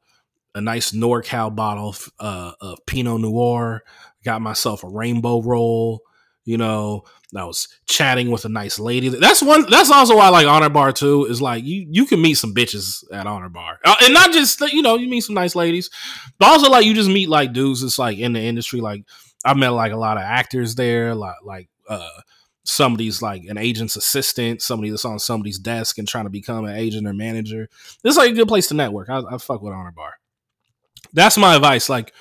a 0.56 0.60
nice 0.60 0.92
NorCal 0.92 1.54
bottle 1.54 1.90
of, 1.90 2.10
uh, 2.18 2.52
of 2.62 2.78
Pinot 2.86 3.20
Noir. 3.20 3.82
Got 4.24 4.40
myself 4.40 4.82
a 4.82 4.88
rainbow 4.88 5.42
roll. 5.42 6.00
You 6.46 6.56
know, 6.56 7.04
I 7.36 7.44
was 7.44 7.68
chatting 7.86 8.30
with 8.30 8.44
a 8.44 8.48
nice 8.48 8.78
lady. 8.78 9.08
That's 9.08 9.42
one. 9.42 9.68
That's 9.68 9.90
also 9.90 10.16
why 10.16 10.26
I 10.26 10.28
like 10.30 10.46
Honor 10.46 10.68
Bar 10.68 10.92
too. 10.92 11.24
Is 11.26 11.42
like 11.42 11.64
you 11.64 11.86
you 11.90 12.06
can 12.06 12.22
meet 12.22 12.34
some 12.34 12.54
bitches 12.54 13.04
at 13.12 13.26
Honor 13.26 13.48
Bar, 13.48 13.80
uh, 13.84 13.96
and 14.02 14.14
not 14.14 14.32
just 14.32 14.60
you 14.72 14.80
know 14.80 14.94
you 14.94 15.08
meet 15.08 15.22
some 15.22 15.34
nice 15.34 15.56
ladies, 15.56 15.90
but 16.38 16.46
also 16.46 16.70
like 16.70 16.86
you 16.86 16.94
just 16.94 17.10
meet 17.10 17.28
like 17.28 17.52
dudes. 17.52 17.82
It's 17.82 17.98
like 17.98 18.18
in 18.18 18.32
the 18.32 18.40
industry. 18.40 18.80
Like 18.80 19.02
I 19.44 19.54
met 19.54 19.70
like 19.70 19.92
a 19.92 19.96
lot 19.96 20.18
of 20.18 20.22
actors 20.22 20.76
there. 20.76 21.14
Like 21.16 21.36
like 21.44 21.68
uh 21.88 22.08
somebody's 22.68 23.22
like 23.22 23.44
an 23.44 23.58
agent's 23.58 23.96
assistant, 23.96 24.62
somebody 24.62 24.90
that's 24.90 25.04
on 25.04 25.18
somebody's 25.18 25.58
desk 25.58 25.98
and 25.98 26.08
trying 26.08 26.24
to 26.24 26.30
become 26.30 26.64
an 26.64 26.76
agent 26.76 27.06
or 27.06 27.14
manager. 27.14 27.68
This 28.02 28.12
is 28.12 28.16
like 28.16 28.32
a 28.32 28.34
good 28.34 28.48
place 28.48 28.68
to 28.68 28.74
network. 28.74 29.08
I, 29.08 29.22
I 29.30 29.38
fuck 29.38 29.62
with 29.62 29.72
Honor 29.72 29.92
Bar. 29.92 30.14
That's 31.12 31.38
my 31.38 31.54
advice. 31.54 31.88
Like, 31.88 32.12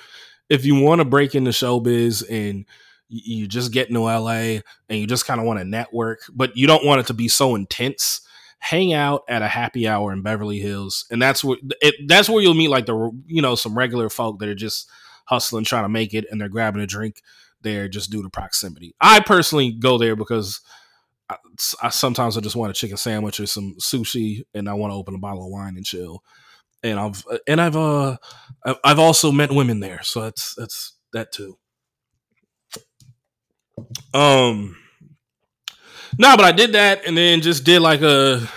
if 0.48 0.64
you 0.64 0.80
want 0.80 1.00
to 1.00 1.04
break 1.04 1.34
into 1.34 1.50
showbiz 1.50 2.24
and 2.30 2.64
you 3.08 3.46
just 3.46 3.72
get 3.72 3.88
into 3.88 4.00
LA 4.00 4.60
and 4.88 4.98
you 4.98 5.06
just 5.06 5.26
kind 5.26 5.40
of 5.40 5.46
want 5.46 5.58
to 5.58 5.64
network, 5.64 6.20
but 6.32 6.56
you 6.56 6.66
don't 6.66 6.84
want 6.84 7.00
it 7.00 7.06
to 7.06 7.14
be 7.14 7.28
so 7.28 7.54
intense. 7.54 8.20
Hang 8.58 8.92
out 8.92 9.22
at 9.28 9.42
a 9.42 9.48
happy 9.48 9.86
hour 9.86 10.12
in 10.12 10.22
Beverly 10.22 10.58
Hills, 10.58 11.04
and 11.10 11.20
that's 11.20 11.44
where 11.44 11.58
it, 11.82 11.94
that's 12.08 12.28
where 12.28 12.42
you'll 12.42 12.54
meet 12.54 12.70
like 12.70 12.86
the 12.86 13.12
you 13.26 13.42
know 13.42 13.54
some 13.54 13.76
regular 13.76 14.08
folk 14.08 14.38
that 14.38 14.48
are 14.48 14.54
just 14.54 14.88
hustling, 15.26 15.64
trying 15.64 15.84
to 15.84 15.90
make 15.90 16.14
it, 16.14 16.24
and 16.30 16.40
they're 16.40 16.48
grabbing 16.48 16.80
a 16.80 16.86
drink 16.86 17.22
there 17.62 17.88
just 17.88 18.10
due 18.10 18.22
to 18.22 18.30
proximity. 18.30 18.94
I 19.00 19.20
personally 19.20 19.72
go 19.72 19.98
there 19.98 20.16
because 20.16 20.60
I, 21.28 21.36
I 21.82 21.88
sometimes 21.88 22.36
I 22.36 22.40
just 22.40 22.56
want 22.56 22.70
a 22.70 22.74
chicken 22.74 22.96
sandwich 22.96 23.40
or 23.40 23.46
some 23.46 23.74
sushi, 23.80 24.42
and 24.54 24.68
I 24.68 24.74
want 24.74 24.92
to 24.92 24.96
open 24.96 25.14
a 25.14 25.18
bottle 25.18 25.44
of 25.44 25.50
wine 25.50 25.76
and 25.76 25.84
chill. 25.84 26.22
And 26.82 27.00
I've 27.00 27.24
and 27.48 27.60
I've 27.60 27.76
uh 27.76 28.16
I've 28.84 28.98
also 28.98 29.32
met 29.32 29.50
women 29.50 29.80
there, 29.80 30.02
so 30.02 30.20
that's 30.22 30.54
that's 30.54 30.96
that 31.12 31.32
too. 31.32 31.58
Um, 34.14 34.76
no, 36.18 36.36
but 36.36 36.44
I 36.44 36.52
did 36.52 36.72
that, 36.72 37.06
and 37.06 37.16
then 37.16 37.40
just 37.40 37.64
did 37.64 37.80
like 37.80 38.02
a 38.02 38.48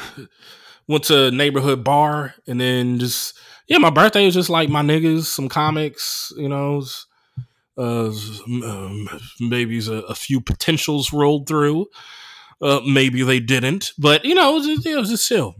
went 0.87 1.05
to 1.05 1.25
a 1.27 1.31
neighborhood 1.31 1.83
bar, 1.83 2.35
and 2.47 2.59
then 2.59 2.99
just 2.99 3.37
yeah, 3.67 3.77
my 3.77 3.89
birthday 3.89 4.25
is 4.25 4.33
just 4.33 4.49
like 4.49 4.69
my 4.69 4.81
niggas, 4.81 5.25
some 5.25 5.47
comics, 5.47 6.33
you 6.35 6.49
know, 6.49 6.83
uh, 7.79 8.11
um, 8.47 9.09
maybe 9.39 9.79
a, 9.79 9.91
a, 9.91 10.15
few 10.15 10.41
potentials 10.41 11.13
rolled 11.13 11.47
through. 11.47 11.87
Uh, 12.61 12.81
maybe 12.85 13.23
they 13.23 13.39
didn't, 13.39 13.93
but 13.97 14.25
you 14.25 14.35
know, 14.35 14.51
it 14.51 14.67
was 14.67 14.85
it 14.85 14.97
was 14.97 15.09
just 15.09 15.27
chill. 15.27 15.55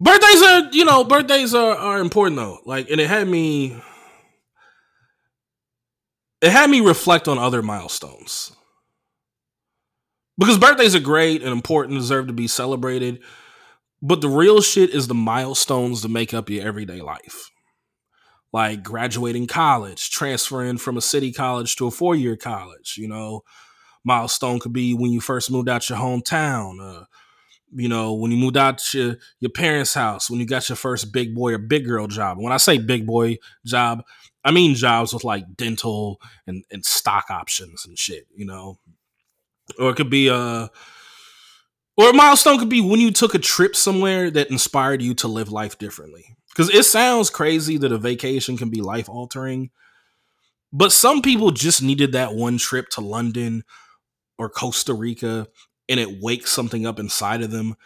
Birthdays 0.00 0.42
are, 0.42 0.68
you 0.72 0.84
know, 0.84 1.04
birthdays 1.04 1.54
are, 1.54 1.76
are 1.76 2.00
important 2.00 2.36
though. 2.36 2.58
Like, 2.64 2.90
and 2.90 3.00
it 3.00 3.08
had 3.08 3.26
me, 3.26 3.80
it 6.40 6.50
had 6.50 6.70
me 6.70 6.80
reflect 6.80 7.28
on 7.28 7.38
other 7.38 7.62
milestones 7.62 8.52
because 10.36 10.58
birthdays 10.58 10.94
are 10.94 11.00
great 11.00 11.42
and 11.42 11.52
important, 11.52 11.98
deserve 11.98 12.28
to 12.28 12.32
be 12.32 12.46
celebrated. 12.46 13.20
But 14.00 14.20
the 14.20 14.28
real 14.28 14.60
shit 14.60 14.90
is 14.90 15.08
the 15.08 15.14
milestones 15.14 16.02
that 16.02 16.08
make 16.08 16.32
up 16.32 16.48
your 16.48 16.64
everyday 16.64 17.00
life. 17.00 17.50
Like 18.52 18.82
graduating 18.82 19.46
college, 19.46 20.10
transferring 20.10 20.78
from 20.78 20.96
a 20.96 21.02
city 21.02 21.32
college 21.32 21.76
to 21.76 21.86
a 21.86 21.90
four 21.90 22.14
year 22.14 22.36
college, 22.36 22.96
you 22.96 23.08
know. 23.08 23.42
Milestone 24.04 24.58
could 24.58 24.72
be 24.72 24.94
when 24.94 25.10
you 25.10 25.20
first 25.20 25.50
moved 25.50 25.68
out 25.68 25.88
your 25.90 25.98
hometown, 25.98 26.80
uh, 26.80 27.04
you 27.74 27.88
know, 27.88 28.14
when 28.14 28.30
you 28.30 28.38
moved 28.38 28.56
out 28.56 28.82
your, 28.94 29.16
your 29.40 29.50
parents' 29.50 29.92
house, 29.92 30.30
when 30.30 30.40
you 30.40 30.46
got 30.46 30.68
your 30.68 30.76
first 30.76 31.12
big 31.12 31.34
boy 31.34 31.52
or 31.52 31.58
big 31.58 31.84
girl 31.84 32.06
job. 32.06 32.38
When 32.38 32.52
I 32.52 32.56
say 32.56 32.78
big 32.78 33.06
boy 33.06 33.36
job, 33.66 34.02
I 34.44 34.50
mean 34.50 34.74
jobs 34.74 35.12
with 35.12 35.24
like 35.24 35.56
dental 35.56 36.20
and, 36.46 36.64
and 36.70 36.84
stock 36.84 37.26
options 37.30 37.84
and 37.86 37.98
shit, 37.98 38.26
you 38.34 38.46
know. 38.46 38.78
Or 39.78 39.90
it 39.90 39.96
could 39.96 40.10
be 40.10 40.28
a 40.28 40.34
uh, 40.34 40.68
or 41.98 42.10
a 42.10 42.14
milestone 42.14 42.58
could 42.58 42.68
be 42.68 42.80
when 42.80 43.00
you 43.00 43.10
took 43.10 43.34
a 43.34 43.40
trip 43.40 43.74
somewhere 43.74 44.30
that 44.30 44.50
inspired 44.50 45.02
you 45.02 45.14
to 45.14 45.28
live 45.28 45.50
life 45.50 45.78
differently. 45.78 46.36
Because 46.58 46.74
it 46.74 46.82
sounds 46.82 47.30
crazy 47.30 47.78
that 47.78 47.92
a 47.92 47.98
vacation 47.98 48.56
can 48.56 48.68
be 48.68 48.80
life 48.80 49.08
altering, 49.08 49.70
but 50.72 50.90
some 50.90 51.22
people 51.22 51.52
just 51.52 51.80
needed 51.80 52.10
that 52.12 52.34
one 52.34 52.58
trip 52.58 52.88
to 52.90 53.00
London 53.00 53.62
or 54.38 54.48
Costa 54.48 54.92
Rica 54.92 55.46
and 55.88 56.00
it 56.00 56.20
wakes 56.20 56.50
something 56.50 56.84
up 56.84 56.98
inside 56.98 57.42
of 57.42 57.52
them 57.52 57.76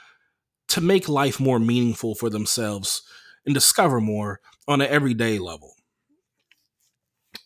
to 0.68 0.80
make 0.80 1.06
life 1.06 1.38
more 1.38 1.58
meaningful 1.58 2.14
for 2.14 2.30
themselves 2.30 3.02
and 3.44 3.54
discover 3.54 4.00
more 4.00 4.40
on 4.66 4.80
an 4.80 4.88
everyday 4.88 5.38
level. 5.38 5.74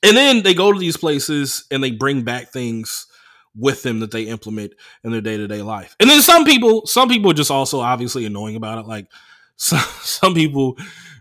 And 0.05 0.17
then 0.17 0.45
they 0.45 0.55
go 0.55 0.73
to 0.73 0.79
these 0.79 0.97
places 0.97 1.67
and 1.73 1.83
they 1.83 1.91
bring 1.91 2.23
back 2.23 2.53
things 2.53 3.09
with 3.57 3.83
them 3.83 3.99
that 3.99 4.13
they 4.13 4.29
implement 4.29 4.75
in 5.03 5.11
their 5.11 5.21
day 5.21 5.37
to 5.37 5.49
day 5.49 5.63
life. 5.63 5.97
And 5.99 6.09
then 6.09 6.23
some 6.23 6.45
people, 6.45 6.87
some 6.87 7.09
people 7.09 7.33
are 7.33 7.35
just 7.35 7.51
also 7.51 7.81
obviously 7.81 8.27
annoying 8.27 8.55
about 8.55 8.79
it. 8.79 8.87
Like 8.87 9.09
some, 9.57 9.81
some 10.03 10.33
people 10.33 10.79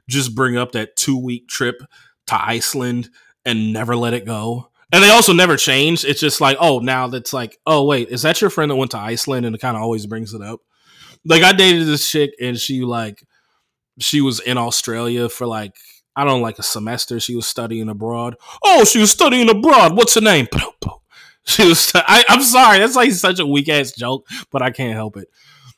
just 0.08 0.36
bring 0.36 0.58
up 0.58 0.74
that 0.74 0.96
two 0.96 1.18
week 1.18 1.48
trip 1.48 1.82
to 2.28 2.36
Iceland 2.36 3.10
and 3.46 3.74
never 3.74 3.96
let 3.96 4.14
it 4.14 4.26
go. 4.26 4.70
And 4.92 5.04
they 5.04 5.10
also 5.10 5.34
never 5.34 5.58
change. 5.58 6.06
It's 6.06 6.20
just 6.20 6.42
like, 6.42 6.58
oh, 6.60 6.80
now 6.80 7.08
that's 7.08 7.34
like, 7.34 7.58
oh, 7.66 7.86
wait, 7.86 8.10
is 8.10 8.22
that 8.22 8.40
your 8.40 8.50
friend 8.50 8.72
that 8.72 8.76
went 8.76 8.92
to 8.92 8.98
Iceland? 8.98 9.46
And 9.46 9.56
it 9.56 9.62
kind 9.62 9.76
of 9.76 9.84
always 9.84 10.06
brings 10.06 10.34
it 10.34 10.42
up. 10.42 10.62
Like 11.26 11.44
I 11.44 11.54
dated 11.54 11.88
this 11.88 12.10
chick 12.10 12.32
and 12.40 12.58
she 12.58 12.82
like, 12.82 13.24
she 14.00 14.22
was 14.22 14.40
in 14.40 14.58
Australia 14.58 15.28
for 15.28 15.48
like, 15.48 15.76
I 16.16 16.24
don't 16.24 16.38
know, 16.40 16.44
like 16.44 16.60
a 16.60 16.64
semester. 16.64 17.20
She 17.20 17.36
was 17.36 17.48
studying 17.48 17.90
abroad. 17.90 18.36
Oh, 18.64 18.86
she 18.86 19.00
was 19.00 19.12
studying 19.12 19.50
abroad. 19.50 19.98
What's 19.98 20.16
her 20.16 20.22
name? 20.22 20.48
She 21.48 21.64
was. 21.64 21.92
I, 21.94 22.26
I'm 22.28 22.42
sorry. 22.42 22.80
That's 22.80 22.96
like 22.96 23.12
such 23.12 23.40
a 23.40 23.46
weak 23.46 23.70
ass 23.70 23.92
joke, 23.92 24.28
but 24.52 24.64
I 24.64 24.72
can't 24.72 24.96
help 24.96 25.16
it. 25.16 25.28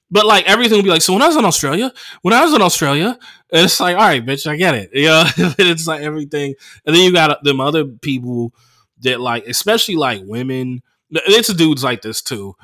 But 0.09 0.25
like 0.25 0.47
everything 0.47 0.77
will 0.77 0.83
be 0.83 0.89
like, 0.89 1.01
so 1.01 1.13
when 1.13 1.21
I 1.21 1.27
was 1.27 1.35
in 1.35 1.45
Australia, 1.45 1.91
when 2.21 2.33
I 2.33 2.43
was 2.43 2.53
in 2.53 2.61
Australia, 2.61 3.19
it's 3.49 3.79
like, 3.79 3.97
all 3.97 4.03
right, 4.03 4.25
bitch, 4.25 4.47
I 4.47 4.55
get 4.55 4.75
it. 4.75 4.89
You 4.93 5.07
know, 5.07 5.25
it's 5.37 5.87
like 5.87 6.01
everything. 6.01 6.55
And 6.85 6.95
then 6.95 7.03
you 7.03 7.11
got 7.11 7.43
them 7.43 7.59
other 7.59 7.85
people 7.85 8.53
that 9.01 9.19
like, 9.19 9.45
especially 9.47 9.95
like 9.95 10.21
women. 10.23 10.81
It's 11.09 11.53
dudes 11.53 11.83
like 11.83 12.01
this 12.01 12.21
too, 12.21 12.55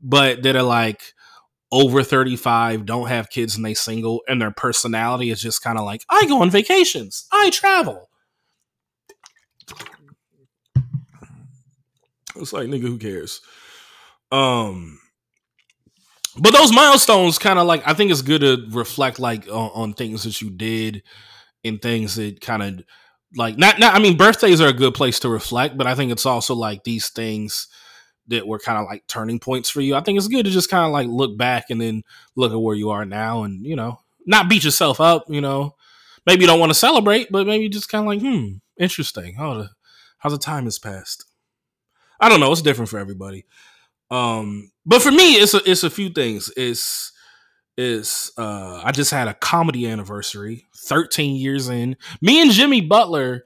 but 0.00 0.42
that 0.42 0.56
are 0.56 0.62
like 0.62 1.14
over 1.72 2.02
35, 2.02 2.84
don't 2.84 3.08
have 3.08 3.30
kids, 3.30 3.56
and 3.56 3.64
they 3.64 3.74
single, 3.74 4.22
and 4.28 4.40
their 4.40 4.50
personality 4.50 5.30
is 5.30 5.40
just 5.40 5.62
kind 5.62 5.78
of 5.78 5.84
like, 5.84 6.04
I 6.08 6.26
go 6.26 6.42
on 6.42 6.50
vacations, 6.50 7.26
I 7.32 7.50
travel. 7.50 8.10
It's 12.36 12.52
like 12.52 12.68
nigga, 12.68 12.82
who 12.82 12.98
cares? 12.98 13.40
Um, 14.30 14.98
but 16.38 16.52
those 16.52 16.72
milestones 16.72 17.38
kind 17.38 17.58
of 17.58 17.66
like 17.66 17.82
I 17.86 17.94
think 17.94 18.10
it's 18.10 18.22
good 18.22 18.40
to 18.40 18.66
reflect 18.70 19.18
like 19.18 19.46
on, 19.48 19.70
on 19.74 19.92
things 19.94 20.24
that 20.24 20.40
you 20.40 20.50
did 20.50 21.02
and 21.64 21.80
things 21.80 22.16
that 22.16 22.40
kind 22.40 22.62
of 22.62 22.84
like 23.36 23.58
not 23.58 23.78
not 23.78 23.94
I 23.94 23.98
mean 23.98 24.16
birthdays 24.16 24.60
are 24.60 24.68
a 24.68 24.72
good 24.72 24.94
place 24.94 25.20
to 25.20 25.28
reflect, 25.28 25.76
but 25.76 25.86
I 25.86 25.94
think 25.94 26.12
it's 26.12 26.26
also 26.26 26.54
like 26.54 26.84
these 26.84 27.10
things 27.10 27.68
that 28.28 28.46
were 28.46 28.58
kind 28.58 28.78
of 28.78 28.86
like 28.86 29.06
turning 29.08 29.40
points 29.40 29.68
for 29.68 29.80
you. 29.80 29.94
I 29.94 30.00
think 30.00 30.16
it's 30.16 30.28
good 30.28 30.44
to 30.44 30.50
just 30.50 30.70
kind 30.70 30.86
of 30.86 30.92
like 30.92 31.08
look 31.08 31.36
back 31.36 31.66
and 31.70 31.80
then 31.80 32.02
look 32.36 32.52
at 32.52 32.60
where 32.60 32.76
you 32.76 32.90
are 32.90 33.04
now 33.04 33.42
and 33.42 33.66
you 33.66 33.76
know 33.76 34.00
not 34.26 34.48
beat 34.48 34.64
yourself 34.64 35.00
up. 35.00 35.24
You 35.28 35.40
know, 35.40 35.76
maybe 36.26 36.42
you 36.42 36.46
don't 36.46 36.60
want 36.60 36.70
to 36.70 36.78
celebrate, 36.78 37.30
but 37.30 37.46
maybe 37.46 37.68
just 37.68 37.88
kind 37.88 38.02
of 38.02 38.06
like 38.06 38.20
hmm, 38.20 38.56
interesting. 38.78 39.36
Oh, 39.38 39.58
the, 39.58 39.70
how 40.18 40.30
the 40.30 40.38
time 40.38 40.64
has 40.64 40.78
passed. 40.78 41.24
I 42.20 42.28
don't 42.28 42.40
know. 42.40 42.52
It's 42.52 42.62
different 42.62 42.88
for 42.88 42.98
everybody. 42.98 43.44
Um, 44.12 44.70
but 44.84 45.00
for 45.00 45.10
me, 45.10 45.34
it's 45.34 45.54
a 45.54 45.68
it's 45.68 45.84
a 45.84 45.90
few 45.90 46.10
things. 46.10 46.52
It's 46.56 47.12
is 47.78 48.30
uh 48.36 48.82
I 48.84 48.92
just 48.92 49.10
had 49.10 49.26
a 49.26 49.34
comedy 49.34 49.88
anniversary, 49.88 50.66
13 50.76 51.36
years 51.36 51.70
in. 51.70 51.96
Me 52.20 52.42
and 52.42 52.50
Jimmy 52.50 52.82
Butler 52.82 53.44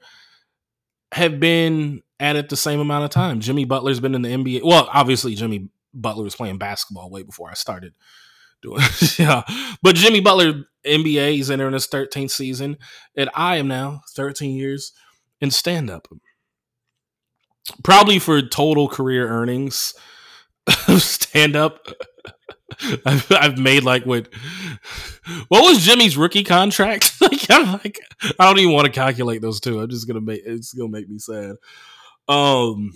have 1.13 1.39
been 1.39 2.01
at 2.19 2.35
it 2.35 2.49
the 2.49 2.57
same 2.57 2.81
amount 2.81 3.05
of 3.05 3.09
time. 3.11 3.39
Jimmy 3.39 3.63
Butler's 3.63 4.01
been 4.01 4.13
in 4.13 4.23
the 4.23 4.29
NBA. 4.29 4.63
Well, 4.65 4.89
obviously 4.91 5.35
Jimmy 5.35 5.69
Butler 5.93 6.25
was 6.25 6.35
playing 6.35 6.57
basketball 6.57 7.09
way 7.09 7.23
before 7.23 7.49
I 7.49 7.53
started 7.53 7.93
doing 8.61 8.81
yeah. 9.17 9.43
But 9.81 9.95
Jimmy 9.95 10.19
Butler 10.19 10.65
NBA 10.85 11.31
he's 11.31 11.49
entering 11.49 11.73
his 11.73 11.87
13th 11.87 12.31
season 12.31 12.77
and 13.15 13.29
I 13.33 13.55
am 13.55 13.69
now 13.69 14.01
13 14.15 14.55
years 14.57 14.91
in 15.39 15.51
stand 15.51 15.89
up 15.89 16.09
probably 17.83 18.19
for 18.19 18.41
total 18.41 18.89
career 18.89 19.29
earnings 19.29 19.93
stand 20.97 21.55
up 21.55 21.87
I've, 23.05 23.31
I've 23.31 23.57
made 23.57 23.83
like 23.83 24.05
what 24.05 24.27
what 25.47 25.63
was 25.63 25.85
Jimmy's 25.85 26.17
rookie 26.17 26.43
contract? 26.43 27.13
Like 27.21 27.49
I'm 27.49 27.73
like 27.73 27.99
I 28.39 28.45
don't 28.45 28.59
even 28.59 28.73
want 28.73 28.85
to 28.85 28.91
calculate 28.91 29.41
those 29.41 29.59
two. 29.59 29.79
I'm 29.79 29.89
just 29.89 30.07
gonna 30.07 30.21
make 30.21 30.43
it's 30.45 30.73
gonna 30.73 30.89
make 30.89 31.09
me 31.09 31.19
sad. 31.19 31.55
Um 32.27 32.93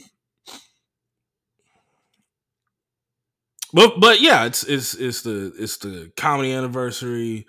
but 3.74 4.00
but 4.00 4.22
yeah 4.22 4.46
it's 4.46 4.64
it's 4.64 4.94
it's 4.94 5.24
the 5.24 5.54
it's 5.58 5.78
the 5.78 6.12
comedy 6.16 6.54
anniversary. 6.54 7.46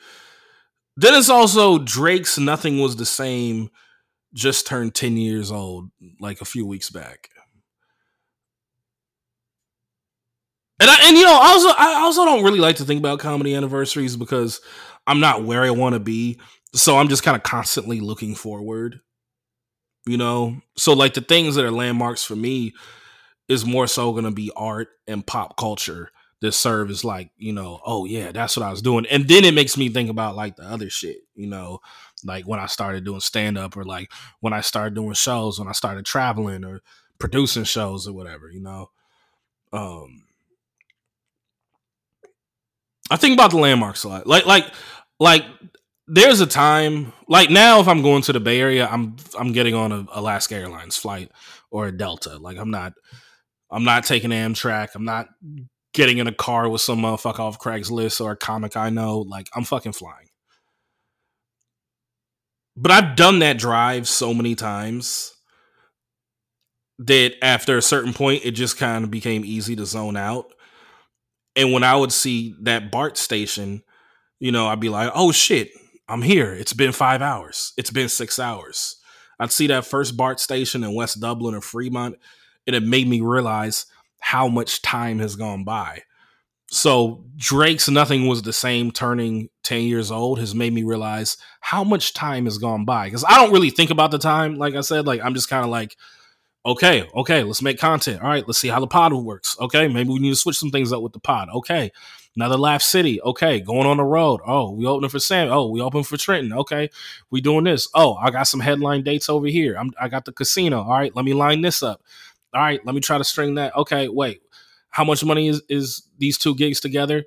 Then 0.97 1.14
it's 1.14 1.31
also 1.31 1.79
Drake's 1.79 2.38
Nothing 2.38 2.81
Was 2.81 2.97
the 2.97 3.07
Same 3.07 3.71
just 4.35 4.67
turned 4.67 4.95
10 4.95 5.17
years 5.17 5.52
old 5.52 5.91
like 6.21 6.41
a 6.41 6.47
few 6.47 6.67
weeks 6.67 6.91
back. 6.91 7.29
And 10.83 10.91
I, 10.91 10.97
and 11.07 11.17
you 11.17 11.23
know, 11.23 11.39
also 11.41 11.69
I 11.79 12.01
also 12.03 12.25
don't 12.25 12.43
really 12.43 12.59
like 12.59 12.75
to 12.77 12.85
think 12.85 12.99
about 12.99 13.21
comedy 13.21 13.55
anniversaries 13.55 14.17
because 14.17 14.61
I'm 15.07 15.21
not 15.21 15.45
where 15.45 15.62
I 15.62 15.71
want 15.71 15.93
to 15.93 16.01
be. 16.01 16.41
So 16.75 16.99
I'm 16.99 17.07
just 17.07 17.23
kind 17.23 17.37
of 17.37 17.45
constantly 17.45 18.01
looking 18.01 18.35
forward. 18.35 19.01
You 20.07 20.17
know? 20.17 20.57
So 20.77 20.93
like 20.93 21.15
the 21.15 21.21
things 21.21 21.55
that 21.55 21.65
are 21.65 21.71
landmarks 21.71 22.25
for 22.25 22.35
me 22.35 22.73
is 23.47 23.65
more 23.65 23.87
so 23.87 24.11
going 24.11 24.25
to 24.25 24.33
be 24.33 24.51
art 24.57 24.89
and 25.07 25.25
pop 25.25 25.57
culture 25.57 26.11
that 26.41 26.51
serve 26.51 26.91
as 26.91 27.05
like, 27.05 27.31
you 27.37 27.53
know, 27.53 27.81
oh 27.87 28.05
yeah, 28.05 28.33
that's 28.33 28.57
what 28.57 28.67
I 28.67 28.71
was 28.73 28.83
doing. 28.83 29.07
And 29.07 29.29
then 29.29 29.45
it 29.45 29.55
makes 29.55 29.77
me 29.77 29.89
think 29.89 30.11
about 30.11 30.35
like 30.35 30.57
the 30.57 30.65
other 30.65 30.91
shit, 30.91 31.19
you 31.37 31.47
know, 31.47 31.79
like 32.25 32.45
when 32.45 32.59
I 32.59 32.67
started 32.67 33.05
doing 33.05 33.21
stand 33.21 33.57
up 33.57 33.77
or 33.77 33.85
like 33.85 34.11
when 34.41 34.53
I 34.53 34.62
started 34.62 34.95
doing 34.95 35.12
shows, 35.12 35.61
when 35.61 35.69
I 35.69 35.73
started 35.73 36.05
traveling 36.05 36.65
or 36.65 36.81
producing 37.21 37.62
shows 37.62 38.09
or 38.09 38.15
whatever, 38.15 38.51
you 38.51 38.61
know. 38.61 38.91
Um 39.73 40.25
I 43.12 43.16
think 43.16 43.35
about 43.35 43.50
the 43.50 43.59
landmarks 43.59 44.04
a 44.04 44.09
lot. 44.09 44.26
Like 44.26 44.47
like 44.47 44.66
like 45.21 45.45
there's 46.07 46.40
a 46.40 46.47
time 46.47 47.12
like 47.28 47.50
now 47.50 47.81
if 47.81 47.88
I'm 47.88 48.02
going 48.02 48.23
to 48.23 48.33
the 48.33 48.40
Bay 48.40 48.59
Area, 48.59 48.88
I'm 48.90 49.16
I'm 49.38 49.52
getting 49.52 49.75
on 49.75 49.92
a 49.92 50.07
Alaska 50.12 50.54
Airlines 50.54 50.97
flight 50.97 51.31
or 51.71 51.87
a 51.87 51.92
Delta. 51.92 52.38
Like 52.38 52.57
I'm 52.57 52.71
not 52.71 52.95
I'm 53.71 53.85
not 53.85 54.04
taking 54.04 54.31
Amtrak. 54.31 54.95
I'm 54.95 55.04
not 55.04 55.28
getting 55.92 56.19
in 56.19 56.26
a 56.26 56.33
car 56.33 56.71
with 56.71 56.81
some 56.81 57.00
motherfucker 57.00 57.40
off 57.40 57.59
Craigslist 57.59 58.21
or 58.21 58.33
a 58.33 58.37
comic 58.37 58.76
I 58.76 58.88
know. 58.88 59.19
Like 59.19 59.49
I'm 59.54 59.64
fucking 59.64 59.92
flying. 59.92 60.28
But 62.75 62.92
I've 62.92 63.16
done 63.16 63.40
that 63.40 63.59
drive 63.59 64.09
so 64.09 64.33
many 64.33 64.54
times 64.54 65.35
that 66.99 67.35
after 67.42 67.76
a 67.76 67.83
certain 67.83 68.14
point, 68.14 68.47
it 68.47 68.52
just 68.52 68.78
kind 68.78 69.04
of 69.04 69.11
became 69.11 69.45
easy 69.45 69.76
to 69.76 69.85
zone 69.85 70.16
out. 70.16 70.47
And 71.56 71.73
when 71.73 71.85
I 71.85 71.97
would 71.97 72.12
see 72.12 72.54
that 72.62 72.90
BART 72.90 73.16
station, 73.18 73.82
you 74.40 74.52
know, 74.52 74.68
I'd 74.68 74.80
be 74.80 74.88
like, 74.88 75.11
oh 75.14 75.32
shit, 75.32 75.71
I'm 76.09 76.23
here. 76.23 76.52
It's 76.52 76.73
been 76.73 76.92
five 76.92 77.23
hours. 77.23 77.73
It's 77.76 77.90
been 77.90 78.09
six 78.09 78.38
hours. 78.38 78.97
I'd 79.38 79.52
see 79.52 79.66
that 79.68 79.87
first 79.87 80.16
BART 80.16 80.40
station 80.40 80.85
in 80.85 80.94
West 80.94 81.21
Dublin 81.21 81.54
or 81.54 81.61
Fremont, 81.61 82.16
and 82.66 82.76
it 82.76 82.82
made 82.82 83.09
me 83.09 83.21
realize 83.21 83.87
how 84.21 84.49
much 84.49 84.82
time 84.82 85.18
has 85.18 85.37
gone 85.37 85.64
by. 85.64 86.02
So 86.68 87.25
Drake's 87.37 87.88
Nothing 87.88 88.28
Was 88.28 88.42
the 88.42 88.52
Same 88.52 88.92
turning 88.92 89.50
10 89.62 89.82
years 89.82 90.11
old 90.11 90.38
has 90.38 90.54
made 90.54 90.73
me 90.73 90.85
realize 90.85 91.37
how 91.61 91.85
much 91.85 92.14
time 92.14 92.47
has 92.47 92.56
gone 92.56 92.87
by. 92.87 93.06
Because 93.06 93.25
I 93.25 93.35
don't 93.35 93.52
really 93.52 93.68
think 93.68 93.90
about 93.90 94.11
the 94.11 94.18
time, 94.18 94.56
like 94.56 94.75
I 94.75 94.80
said. 94.80 95.06
Like 95.06 95.21
I'm 95.23 95.35
just 95.35 95.50
kind 95.50 95.64
of 95.64 95.71
like, 95.71 95.97
okay, 96.64 97.09
okay, 97.14 97.42
let's 97.42 97.62
make 97.62 97.78
content. 97.78 98.23
All 98.23 98.28
right, 98.28 98.47
let's 98.47 98.59
see 98.59 98.69
how 98.69 98.81
the 98.81 98.87
pod 98.87 99.12
works. 99.12 99.57
Okay, 99.61 99.88
maybe 99.88 100.11
we 100.11 100.19
need 100.19 100.31
to 100.31 100.37
switch 100.37 100.59
some 100.59 100.71
things 100.71 100.92
up 100.92 101.02
with 101.02 101.12
the 101.12 101.21
pod. 101.21 101.49
Okay. 101.54 101.92
Another 102.35 102.57
Laugh 102.57 102.81
City. 102.81 103.21
Okay, 103.21 103.61
going 103.61 103.87
on 103.87 103.99
the 103.99 104.04
road. 104.04 104.40
Oh, 104.47 104.71
we 104.71 104.87
opening 104.87 105.11
for 105.11 105.19
Sam. 105.19 105.50
Oh, 105.50 105.69
we 105.69 105.83
open 105.83 106.02
for 106.02 106.16
Trenton. 106.16 106.54
Okay, 106.54 106.88
we 107.31 107.42
doing 107.42 107.64
this. 107.64 107.88
Oh, 107.95 108.14
I 108.14 108.31
got 108.31 108.45
some 108.45 108.61
headline 108.61 109.02
dates 109.02 109.28
over 109.28 109.49
here. 109.49 109.76
I'm, 109.78 109.90
I 110.00 110.09
got 110.09 110.25
the 110.25 110.33
casino. 110.33 110.81
All 110.81 110.92
right, 110.92 111.14
let 111.14 111.26
me 111.26 111.35
line 111.35 111.61
this 111.61 111.83
up. 111.83 112.00
All 112.54 112.62
right, 112.62 112.81
let 112.87 112.95
me 112.95 113.02
try 113.02 113.19
to 113.19 113.25
string 113.25 113.57
that. 113.57 113.76
Okay, 113.76 114.09
wait 114.09 114.40
how 114.92 115.04
much 115.04 115.25
money 115.25 115.49
is 115.49 115.61
is 115.69 116.07
these 116.19 116.38
two 116.38 116.54
gigs 116.54 116.78
together? 116.78 117.25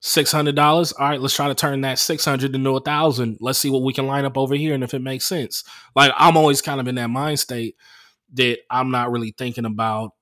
Six 0.00 0.30
hundred 0.30 0.54
dollars. 0.54 0.92
All 0.92 1.08
right, 1.08 1.20
let's 1.20 1.34
try 1.34 1.48
to 1.48 1.54
turn 1.54 1.80
that 1.80 1.98
six 1.98 2.24
hundred 2.24 2.54
into 2.54 2.76
a 2.76 2.80
thousand. 2.80 3.38
Let's 3.40 3.58
see 3.58 3.70
what 3.70 3.82
we 3.82 3.92
can 3.92 4.06
line 4.06 4.24
up 4.24 4.38
over 4.38 4.54
here, 4.54 4.74
and 4.74 4.84
if 4.84 4.94
it 4.94 5.02
makes 5.02 5.26
sense. 5.26 5.64
Like 5.96 6.12
I'm 6.16 6.36
always 6.36 6.62
kind 6.62 6.80
of 6.80 6.86
in 6.86 6.94
that 6.94 7.10
mind 7.10 7.40
state 7.40 7.74
that 8.34 8.58
I'm 8.70 8.90
not 8.90 9.10
really 9.10 9.34
thinking 9.36 9.64
about. 9.64 10.12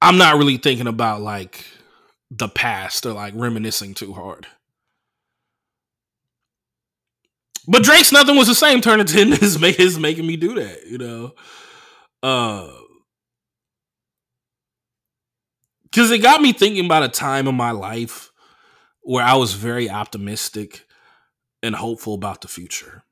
I'm 0.00 0.18
not 0.18 0.36
really 0.36 0.58
thinking 0.58 0.86
about 0.86 1.22
like 1.22 1.64
the 2.30 2.48
past 2.48 3.06
or 3.06 3.12
like 3.12 3.34
reminiscing 3.36 3.94
too 3.94 4.12
hard. 4.12 4.46
But 7.68 7.82
Drake's 7.82 8.12
nothing 8.12 8.36
was 8.36 8.46
the 8.46 8.54
same. 8.54 8.80
Turning 8.80 9.06
ten 9.06 9.32
is, 9.32 9.60
is 9.62 9.98
making 9.98 10.26
me 10.26 10.36
do 10.36 10.54
that, 10.54 10.86
you 10.86 10.98
know. 10.98 11.32
Uh, 12.22 12.70
because 15.84 16.10
it 16.10 16.18
got 16.18 16.42
me 16.42 16.52
thinking 16.52 16.84
about 16.84 17.02
a 17.02 17.08
time 17.08 17.48
in 17.48 17.54
my 17.54 17.70
life 17.70 18.30
where 19.02 19.24
I 19.24 19.34
was 19.34 19.54
very 19.54 19.88
optimistic 19.88 20.85
and 21.62 21.74
hopeful 21.74 22.14
about 22.14 22.40
the 22.40 22.48
future. 22.48 23.02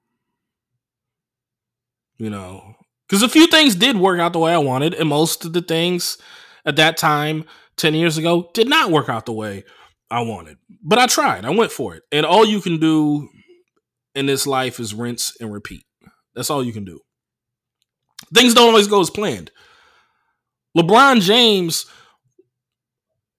You 2.16 2.30
know, 2.30 2.76
because 3.08 3.22
a 3.22 3.28
few 3.28 3.46
things 3.46 3.74
did 3.74 3.96
work 3.96 4.20
out 4.20 4.32
the 4.32 4.38
way 4.38 4.52
I 4.52 4.58
wanted, 4.58 4.94
and 4.94 5.08
most 5.08 5.44
of 5.44 5.52
the 5.52 5.62
things 5.62 6.16
at 6.64 6.76
that 6.76 6.96
time, 6.96 7.44
10 7.76 7.94
years 7.94 8.16
ago, 8.16 8.50
did 8.54 8.68
not 8.68 8.90
work 8.90 9.08
out 9.08 9.26
the 9.26 9.32
way 9.32 9.64
I 10.10 10.20
wanted. 10.22 10.58
But 10.82 10.98
I 10.98 11.06
tried, 11.06 11.44
I 11.44 11.50
went 11.50 11.72
for 11.72 11.94
it. 11.94 12.04
And 12.12 12.24
all 12.24 12.46
you 12.46 12.60
can 12.60 12.78
do 12.78 13.28
in 14.14 14.26
this 14.26 14.46
life 14.46 14.78
is 14.78 14.94
rinse 14.94 15.36
and 15.40 15.52
repeat. 15.52 15.84
That's 16.34 16.50
all 16.50 16.64
you 16.64 16.72
can 16.72 16.84
do. 16.84 17.00
Things 18.32 18.54
don't 18.54 18.68
always 18.68 18.88
go 18.88 19.00
as 19.00 19.10
planned. 19.10 19.50
LeBron 20.76 21.20
James 21.20 21.86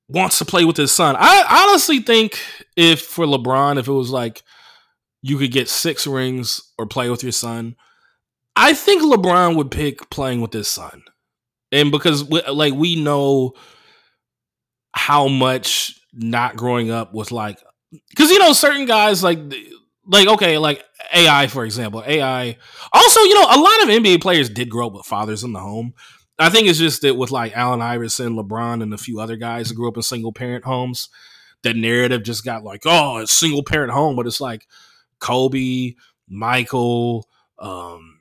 wants 0.07 0.37
to 0.37 0.45
play 0.45 0.65
with 0.65 0.77
his 0.77 0.91
son. 0.91 1.15
I 1.17 1.67
honestly 1.67 1.99
think 1.99 2.39
if 2.75 3.01
for 3.01 3.25
LeBron, 3.25 3.77
if 3.79 3.87
it 3.87 3.93
was 3.93 4.11
like 4.11 4.43
you 5.25 5.39
could 5.39 5.51
get 5.51 5.67
six 5.67 6.05
rings 6.05 6.71
or 6.77 6.85
play 6.85 7.09
with 7.09 7.23
your 7.23 7.31
son, 7.31 7.75
I 8.55 8.75
think 8.75 9.01
LeBron 9.01 9.55
would 9.55 9.71
pick 9.71 10.11
playing 10.11 10.39
with 10.39 10.53
his 10.53 10.67
son. 10.67 11.01
And 11.71 11.91
because 11.91 12.29
like 12.29 12.75
we 12.75 12.95
know 12.95 13.53
how 14.91 15.27
much 15.27 15.99
not 16.13 16.55
growing 16.55 16.91
up 16.91 17.11
was 17.11 17.31
like 17.31 17.57
because 18.11 18.29
you 18.29 18.37
know 18.37 18.53
certain 18.53 18.85
guys 18.85 19.23
like 19.23 19.39
like 20.05 20.27
okay, 20.27 20.59
like 20.59 20.83
AI 21.11 21.47
for 21.47 21.65
example. 21.65 22.03
AI 22.05 22.55
also, 22.93 23.19
you 23.21 23.33
know, 23.33 23.47
a 23.49 23.59
lot 23.59 23.81
of 23.81 23.89
NBA 23.89 24.21
players 24.21 24.47
did 24.47 24.69
grow 24.69 24.87
up 24.87 24.93
with 24.93 25.07
fathers 25.07 25.43
in 25.43 25.53
the 25.53 25.59
home. 25.59 25.95
I 26.37 26.49
think 26.51 26.67
it's 26.67 26.77
just 26.77 27.01
that 27.01 27.15
with 27.15 27.31
like 27.31 27.57
Allen 27.57 27.81
Iverson, 27.81 28.35
LeBron, 28.35 28.83
and 28.83 28.93
a 28.93 28.99
few 28.99 29.19
other 29.19 29.37
guys 29.37 29.69
who 29.69 29.75
grew 29.75 29.87
up 29.87 29.97
in 29.97 30.03
single 30.03 30.33
parent 30.33 30.65
homes, 30.65 31.09
that 31.63 31.75
narrative 31.75 32.21
just 32.21 32.45
got 32.45 32.63
like, 32.63 32.83
oh, 32.85 33.17
it's 33.17 33.31
single 33.31 33.63
parent 33.63 33.91
home, 33.91 34.15
but 34.15 34.27
it's 34.27 34.39
like 34.39 34.67
Kobe, 35.19 35.95
Michael, 36.27 37.27
um, 37.59 38.19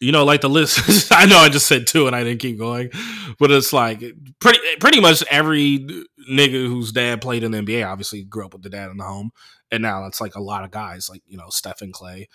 you 0.00 0.12
know, 0.12 0.24
like 0.24 0.40
the 0.40 0.48
list. 0.48 1.08
I 1.12 1.26
know 1.26 1.38
I 1.38 1.48
just 1.48 1.66
said 1.66 1.86
two 1.86 2.06
and 2.06 2.16
I 2.16 2.24
didn't 2.24 2.40
keep 2.40 2.58
going, 2.58 2.90
but 3.38 3.50
it's 3.50 3.72
like 3.72 4.02
pretty 4.40 4.58
pretty 4.80 5.00
much 5.00 5.22
every 5.30 5.86
nigga 6.30 6.66
whose 6.66 6.92
dad 6.92 7.20
played 7.20 7.44
in 7.44 7.52
the 7.52 7.58
NBA 7.58 7.86
obviously 7.86 8.24
grew 8.24 8.46
up 8.46 8.52
with 8.52 8.62
the 8.62 8.70
dad 8.70 8.90
in 8.90 8.96
the 8.96 9.04
home 9.04 9.30
and 9.70 9.82
now 9.82 10.06
it's 10.06 10.20
like 10.20 10.34
a 10.34 10.40
lot 10.40 10.64
of 10.64 10.70
guys 10.70 11.08
like 11.08 11.22
you 11.26 11.36
know 11.36 11.48
Stephen 11.50 11.92
Klay. 11.92 12.26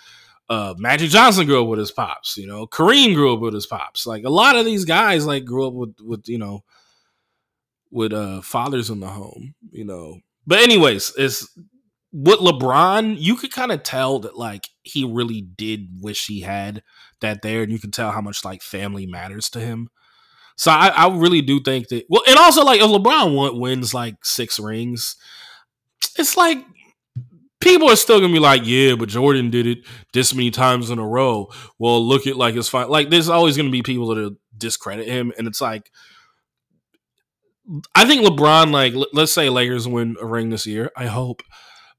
Uh, 0.50 0.74
Magic 0.78 1.10
Johnson 1.10 1.46
grew 1.46 1.62
up 1.62 1.70
with 1.70 1.80
his 1.80 1.92
pops, 1.92 2.36
you 2.36 2.46
know. 2.46 2.68
Kareem 2.68 3.16
grew 3.16 3.34
up 3.34 3.40
with 3.40 3.54
his 3.54 3.66
pops. 3.66 4.06
Like 4.06 4.26
a 4.26 4.30
lot 4.30 4.58
of 4.58 4.66
these 4.66 4.84
guys, 4.84 5.26
like 5.26 5.46
grew 5.46 5.68
up 5.68 5.74
with 5.74 5.96
with 6.02 6.28
you 6.28 6.38
know, 6.38 6.64
with 7.90 8.14
uh 8.14 8.42
fathers 8.42 8.90
in 8.90 9.00
the 9.00 9.08
home, 9.08 9.56
you 9.72 9.86
know. 9.86 10.20
But 10.46 10.60
anyways, 10.60 11.14
it's 11.18 11.48
with 12.12 12.40
LeBron, 12.40 13.16
you 13.20 13.36
could 13.36 13.52
kind 13.52 13.72
of 13.72 13.84
tell 13.84 14.20
that 14.20 14.38
like 14.38 14.68
he 14.84 15.06
really 15.06 15.42
did 15.42 15.88
wish 16.02 16.28
he 16.28 16.42
had 16.42 16.84
that 17.22 17.42
there, 17.42 17.64
and 17.64 17.72
you 17.72 17.80
can 17.80 17.92
tell 17.92 18.12
how 18.12 18.22
much 18.22 18.44
like 18.44 18.62
family 18.62 19.06
matters 19.06 19.50
to 19.52 19.60
him. 19.60 19.90
So 20.58 20.72
I, 20.72 20.88
I 20.90 21.16
really 21.16 21.42
do 21.42 21.60
think 21.62 21.88
that. 21.88 22.06
Well, 22.10 22.24
and 22.28 22.38
also 22.38 22.64
like 22.64 22.82
if 22.82 22.88
LeBron 22.88 23.60
wins 23.60 23.94
like 23.94 24.26
six 24.26 24.60
rings, 24.60 25.16
it's 26.18 26.36
like 26.36 26.58
people 27.62 27.90
are 27.90 27.96
still 27.96 28.20
gonna 28.20 28.34
be 28.34 28.40
like, 28.40 28.64
yeah, 28.66 28.96
but 28.96 29.10
Jordan 29.10 29.50
did 29.50 29.66
it 29.66 29.80
this 30.12 30.34
many 30.34 30.52
times 30.52 30.90
in 30.90 31.00
a 31.00 31.08
row. 31.08 31.48
Well, 31.80 32.06
look 32.06 32.28
at 32.28 32.36
like 32.36 32.56
it's 32.56 32.68
fine. 32.68 32.90
Like 32.90 33.10
there's 33.10 33.30
always 33.30 33.56
gonna 33.56 33.70
be 33.70 33.84
people 33.84 34.14
that 34.14 34.36
discredit 34.58 35.08
him, 35.08 35.32
and 35.38 35.48
it's 35.48 35.62
like, 35.62 35.90
I 37.96 38.06
think 38.06 38.26
LeBron, 38.26 38.72
like 38.72 38.94
let's 39.14 39.32
say 39.32 39.50
Lakers 39.50 39.88
win 39.88 40.18
a 40.20 40.26
ring 40.26 40.50
this 40.50 40.68
year. 40.68 40.92
I 40.98 41.06
hope. 41.06 41.42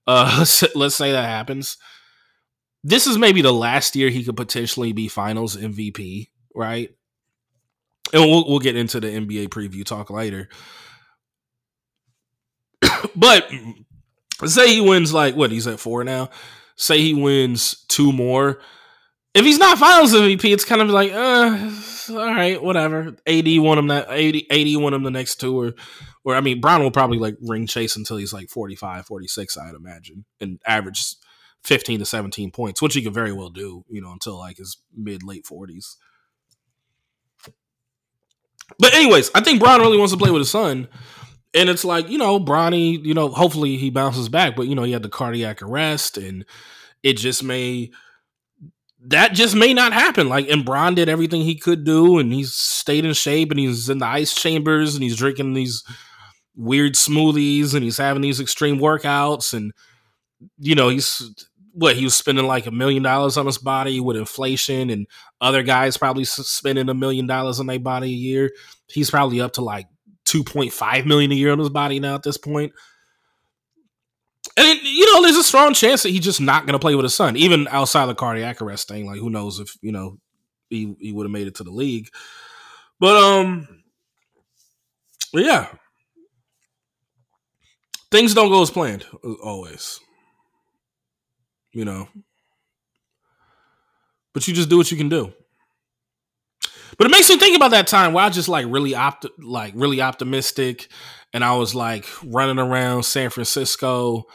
Uh, 0.07 0.45
let's 0.75 0.97
say 0.97 1.13
that 1.13 1.29
happens. 1.29 1.77
This 2.85 3.07
is 3.07 3.17
maybe 3.17 3.43
the 3.43 3.53
last 3.53 3.95
year 3.95 4.11
he 4.11 4.25
could 4.25 4.37
potentially 4.37 4.93
be 4.93 5.09
Finals 5.09 5.57
MVP, 5.57 6.29
right? 6.55 6.91
And 8.13 8.23
we'll 8.23 8.49
we'll 8.49 8.59
get 8.59 8.77
into 8.77 8.99
the 8.99 9.09
NBA 9.09 9.49
preview 9.49 9.85
talk 9.85 10.11
later. 10.11 10.49
but 13.17 13.49
say 14.45 14.75
he 14.75 14.81
wins 14.81 15.13
like 15.13 15.37
what 15.37 15.53
he's 15.53 15.67
at 15.67 15.81
four 15.81 16.03
now. 16.03 16.31
Say 16.77 17.01
he 17.01 17.15
wins 17.15 17.85
two 17.89 18.13
more. 18.13 18.61
If 19.35 19.45
he's 19.45 19.59
not 19.59 19.79
Finals 19.79 20.13
MVP, 20.13 20.53
it's 20.53 20.65
kind 20.65 20.83
of 20.83 20.91
like, 20.91 21.13
uh, 21.13 21.71
all 22.11 22.17
right, 22.17 22.63
whatever. 22.63 23.17
AD 23.27 23.59
won 23.59 23.79
him 23.79 23.89
that 23.89 24.07
80, 24.11 24.47
80 24.51 24.77
won 24.77 24.95
him 24.95 25.03
the 25.03 25.11
next 25.11 25.37
two, 25.37 25.59
or, 25.59 25.75
or 26.25 26.35
I 26.35 26.41
mean, 26.41 26.61
Bron 26.61 26.83
will 26.83 26.91
probably 26.91 27.19
like 27.19 27.37
ring 27.41 27.67
chase 27.67 27.97
until 27.97 28.17
he's 28.17 28.33
like 28.33 28.49
45, 28.51 29.07
46, 29.07 29.59
I'd 29.59 29.75
imagine, 29.75 30.25
and 30.41 30.61
average 30.67 31.17
15 31.65 32.01
to 32.01 32.07
17 32.07 32.51
points, 32.51 32.83
which 32.83 32.95
he 32.95 33.03
could 33.03 33.15
very 33.15 33.33
well 33.33 33.51
do, 33.51 33.85
you 33.89 34.01
know, 34.01 34.13
until 34.13 34.39
like 34.39 34.59
his 34.59 34.79
mid 34.95 35.23
late 35.23 35.45
40s. 35.45 35.97
But 38.79 38.95
anyways, 38.95 39.31
I 39.35 39.41
think 39.41 39.61
Bron 39.61 39.81
really 39.81 39.99
wants 39.99 40.13
to 40.13 40.19
play 40.19 40.31
with 40.31 40.41
his 40.41 40.51
son. 40.51 40.89
And 41.55 41.69
it's 41.69 41.85
like, 41.85 42.09
you 42.09 42.17
know, 42.17 42.41
Bronny, 42.41 43.05
you 43.05 43.13
know, 43.13 43.29
hopefully 43.29 43.77
he 43.77 43.91
bounces 43.91 44.29
back, 44.29 44.57
but 44.57 44.67
you 44.67 44.75
know, 44.75 44.85
he 44.85 44.93
had 44.93 45.03
the 45.03 45.09
cardiac 45.09 45.63
arrest 45.63 46.17
and 46.17 46.47
it 47.03 47.19
just 47.19 47.45
may 47.45 47.91
that 49.07 49.33
just 49.33 49.55
may 49.55 49.75
not 49.75 49.93
happen. 49.93 50.29
Like, 50.29 50.49
and 50.49 50.65
Bron 50.65 50.95
did 50.95 51.09
everything 51.09 51.43
he 51.43 51.57
could 51.57 51.85
do, 51.85 52.19
and 52.19 52.33
he's 52.33 52.55
stayed 52.55 53.05
in 53.05 53.13
shape, 53.15 53.51
and 53.51 53.59
he's 53.59 53.89
in 53.89 53.99
the 53.99 54.07
ice 54.07 54.35
chambers, 54.35 54.95
and 54.95 55.03
he's 55.03 55.17
drinking 55.17 55.55
these 55.55 55.83
weird 56.55 56.95
smoothies, 56.95 57.75
and 57.75 57.83
he's 57.83 57.99
having 57.99 58.23
these 58.23 58.41
extreme 58.41 58.79
workouts, 58.79 59.55
and 59.55 59.73
you 60.59 60.75
know, 60.75 60.89
he's 60.89 61.47
what 61.75 61.97
he 61.97 62.05
was 62.05 62.15
spending 62.15 62.47
like 62.47 62.67
a 62.67 62.71
million 62.71 63.03
dollars 63.03 63.37
on 63.37 63.47
his 63.47 63.59
body 63.59 63.99
with 63.99 64.17
inflation, 64.17 64.91
and 64.91 65.07
other 65.41 65.63
guys 65.63 65.97
probably 65.97 66.25
spending 66.25 66.89
a 66.89 66.95
million 66.95 67.27
dollars 67.27 67.59
on 67.59 67.67
their 67.67 67.79
body 67.79 68.09
a 68.09 68.17
year. 68.17 68.51
He's 68.87 69.11
probably 69.11 69.41
up 69.41 69.55
to 69.55 69.63
like 69.63 69.87
2.5 70.27 71.07
million 71.07 71.33
a 71.33 71.35
year 71.35 71.53
on 71.53 71.59
his 71.59 71.71
body 71.71 71.99
now 71.99 72.15
at 72.15 72.23
this 72.23 72.39
point. 72.39 72.73
And 74.57 74.81
you 74.83 75.07
know, 75.13 75.23
there's 75.23 75.37
a 75.37 75.43
strong 75.43 75.75
chance 75.75 76.03
that 76.03 76.11
he's 76.11 76.25
just 76.25 76.41
not 76.41 76.67
going 76.67 76.75
to 76.75 76.79
play 76.79 76.95
with 76.95 77.05
his 77.05 77.15
son, 77.15 77.37
even 77.37 77.69
outside 77.69 78.07
the 78.07 78.15
cardiac 78.15 78.61
arrest 78.61 78.89
thing. 78.89 79.07
Like, 79.07 79.19
who 79.19 79.31
knows 79.31 79.61
if 79.61 79.77
you 79.81 79.93
know 79.93 80.19
he 80.69 80.95
he 81.01 81.13
would 81.13 81.25
have 81.25 81.33
made 81.33 81.47
it 81.47 81.57
to 81.57 81.65
the 81.65 81.71
league. 81.71 82.09
But 83.01 83.17
um, 83.17 83.83
yeah, 85.33 85.69
things 88.11 88.35
don't 88.35 88.51
go 88.51 88.63
as 88.63 88.71
planned 88.71 89.05
always. 89.43 90.01
You 91.73 91.85
know, 91.87 92.09
but 94.35 94.47
you 94.47 94.55
just 94.55 94.69
do 94.69 94.77
what 94.77 94.91
you 94.91 94.97
can 94.97 95.09
do. 95.09 95.33
But 96.99 97.07
it 97.07 97.11
makes 97.11 97.29
me 97.29 97.39
think 97.39 97.57
about 97.57 97.71
that 97.71 97.87
time 97.87 98.13
where 98.13 98.25
I 98.25 98.29
just 98.31 98.49
like 98.49 98.67
really 98.69 98.95
opt 98.95 99.27
like 99.39 99.73
really 99.77 100.03
optimistic 100.03 100.89
and 101.33 101.45
I 101.45 101.57
was 101.57 101.75
like 101.75 102.07
running 102.25 102.59
around 102.59 103.05
San 103.05 103.31
Francisco 103.31 104.27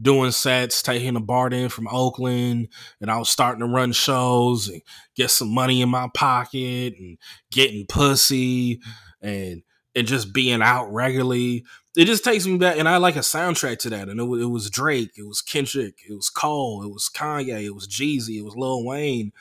doing 0.00 0.30
sets, 0.30 0.82
taking 0.82 1.16
a 1.16 1.20
BART 1.20 1.54
in 1.54 1.68
from 1.68 1.88
Oakland, 1.88 2.68
and 3.00 3.10
I 3.10 3.16
was 3.16 3.30
starting 3.30 3.60
to 3.60 3.66
run 3.66 3.92
shows 3.92 4.68
and 4.68 4.82
get 5.14 5.30
some 5.30 5.52
money 5.52 5.80
in 5.80 5.88
my 5.88 6.08
pocket 6.14 6.94
and 6.98 7.18
getting 7.50 7.86
pussy 7.86 8.80
and 9.20 9.62
and 9.94 10.06
just 10.06 10.32
being 10.32 10.60
out 10.60 10.92
regularly. 10.92 11.64
It 11.96 12.04
just 12.04 12.24
takes 12.24 12.46
me 12.46 12.58
back, 12.58 12.76
and 12.78 12.88
I 12.88 12.98
like 12.98 13.16
a 13.16 13.20
soundtrack 13.20 13.78
to 13.78 13.90
that. 13.90 14.10
And 14.10 14.20
it, 14.20 14.24
it 14.24 14.50
was 14.50 14.68
Drake, 14.68 15.12
it 15.16 15.26
was 15.26 15.40
Kendrick, 15.40 16.00
it 16.08 16.12
was 16.12 16.28
Cole, 16.28 16.82
it 16.82 16.92
was 16.92 17.08
Kanye, 17.08 17.64
it 17.64 17.74
was 17.74 17.88
Jeezy, 17.88 18.36
it 18.36 18.44
was 18.44 18.54
Lil 18.54 18.84
Wayne, 18.84 19.32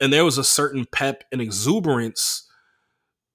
and 0.00 0.12
there 0.12 0.24
was 0.24 0.38
a 0.38 0.44
certain 0.44 0.86
pep 0.90 1.24
and 1.30 1.40
exuberance 1.40 2.48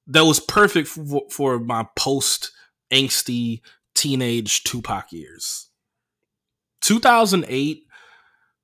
that 0.08 0.26
was 0.26 0.40
perfect 0.40 0.88
for, 0.88 1.24
for 1.30 1.60
my 1.60 1.86
post 1.96 2.52
angsty 2.92 3.62
teenage 3.94 4.64
Tupac 4.64 5.12
years. 5.12 5.70
2008 6.82 7.84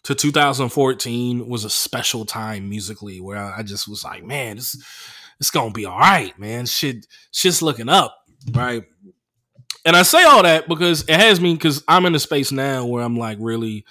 to 0.03 0.15
2014 0.15 1.47
was 1.47 1.63
a 1.63 1.69
special 1.69 2.25
time 2.25 2.69
musically 2.69 3.19
where 3.19 3.37
I 3.37 3.63
just 3.63 3.87
was 3.87 4.03
like, 4.03 4.23
man, 4.23 4.57
this 4.57 4.77
it's 5.39 5.51
gonna 5.51 5.71
be 5.71 5.85
all 5.85 5.97
right, 5.97 6.37
man. 6.37 6.67
Shit, 6.67 7.07
shit's 7.31 7.63
looking 7.63 7.89
up, 7.89 8.15
right? 8.51 8.83
And 9.83 9.95
I 9.95 10.03
say 10.03 10.23
all 10.23 10.43
that 10.43 10.67
because 10.67 11.01
it 11.03 11.19
has 11.19 11.41
me 11.41 11.53
because 11.53 11.83
I'm 11.87 12.05
in 12.05 12.13
a 12.13 12.19
space 12.19 12.51
now 12.51 12.85
where 12.85 13.03
I'm 13.03 13.17
like 13.17 13.37
really, 13.39 13.85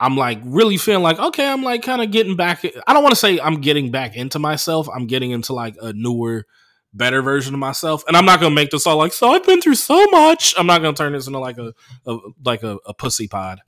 I'm 0.00 0.16
like 0.16 0.38
really 0.44 0.76
feeling 0.76 1.02
like 1.02 1.18
okay, 1.18 1.46
I'm 1.46 1.62
like 1.62 1.82
kind 1.82 2.02
of 2.02 2.10
getting 2.10 2.36
back. 2.36 2.64
I 2.86 2.92
don't 2.92 3.02
want 3.02 3.12
to 3.12 3.20
say 3.20 3.40
I'm 3.40 3.60
getting 3.60 3.90
back 3.90 4.16
into 4.16 4.38
myself. 4.38 4.88
I'm 4.94 5.06
getting 5.06 5.32
into 5.32 5.52
like 5.52 5.74
a 5.80 5.92
newer 5.92 6.46
better 6.94 7.22
version 7.22 7.54
of 7.54 7.60
myself. 7.60 8.04
And 8.06 8.16
I'm 8.16 8.24
not 8.24 8.40
gonna 8.40 8.54
make 8.54 8.70
this 8.70 8.86
all 8.86 8.96
like, 8.96 9.12
so 9.12 9.30
I've 9.30 9.44
been 9.44 9.60
through 9.60 9.74
so 9.74 10.06
much. 10.06 10.54
I'm 10.56 10.66
not 10.66 10.82
gonna 10.82 10.96
turn 10.96 11.12
this 11.12 11.26
into 11.26 11.38
like 11.38 11.58
a, 11.58 11.74
a 12.06 12.18
like 12.44 12.62
a, 12.62 12.78
a, 12.86 12.94
pussy 12.94 13.28
pod. 13.28 13.60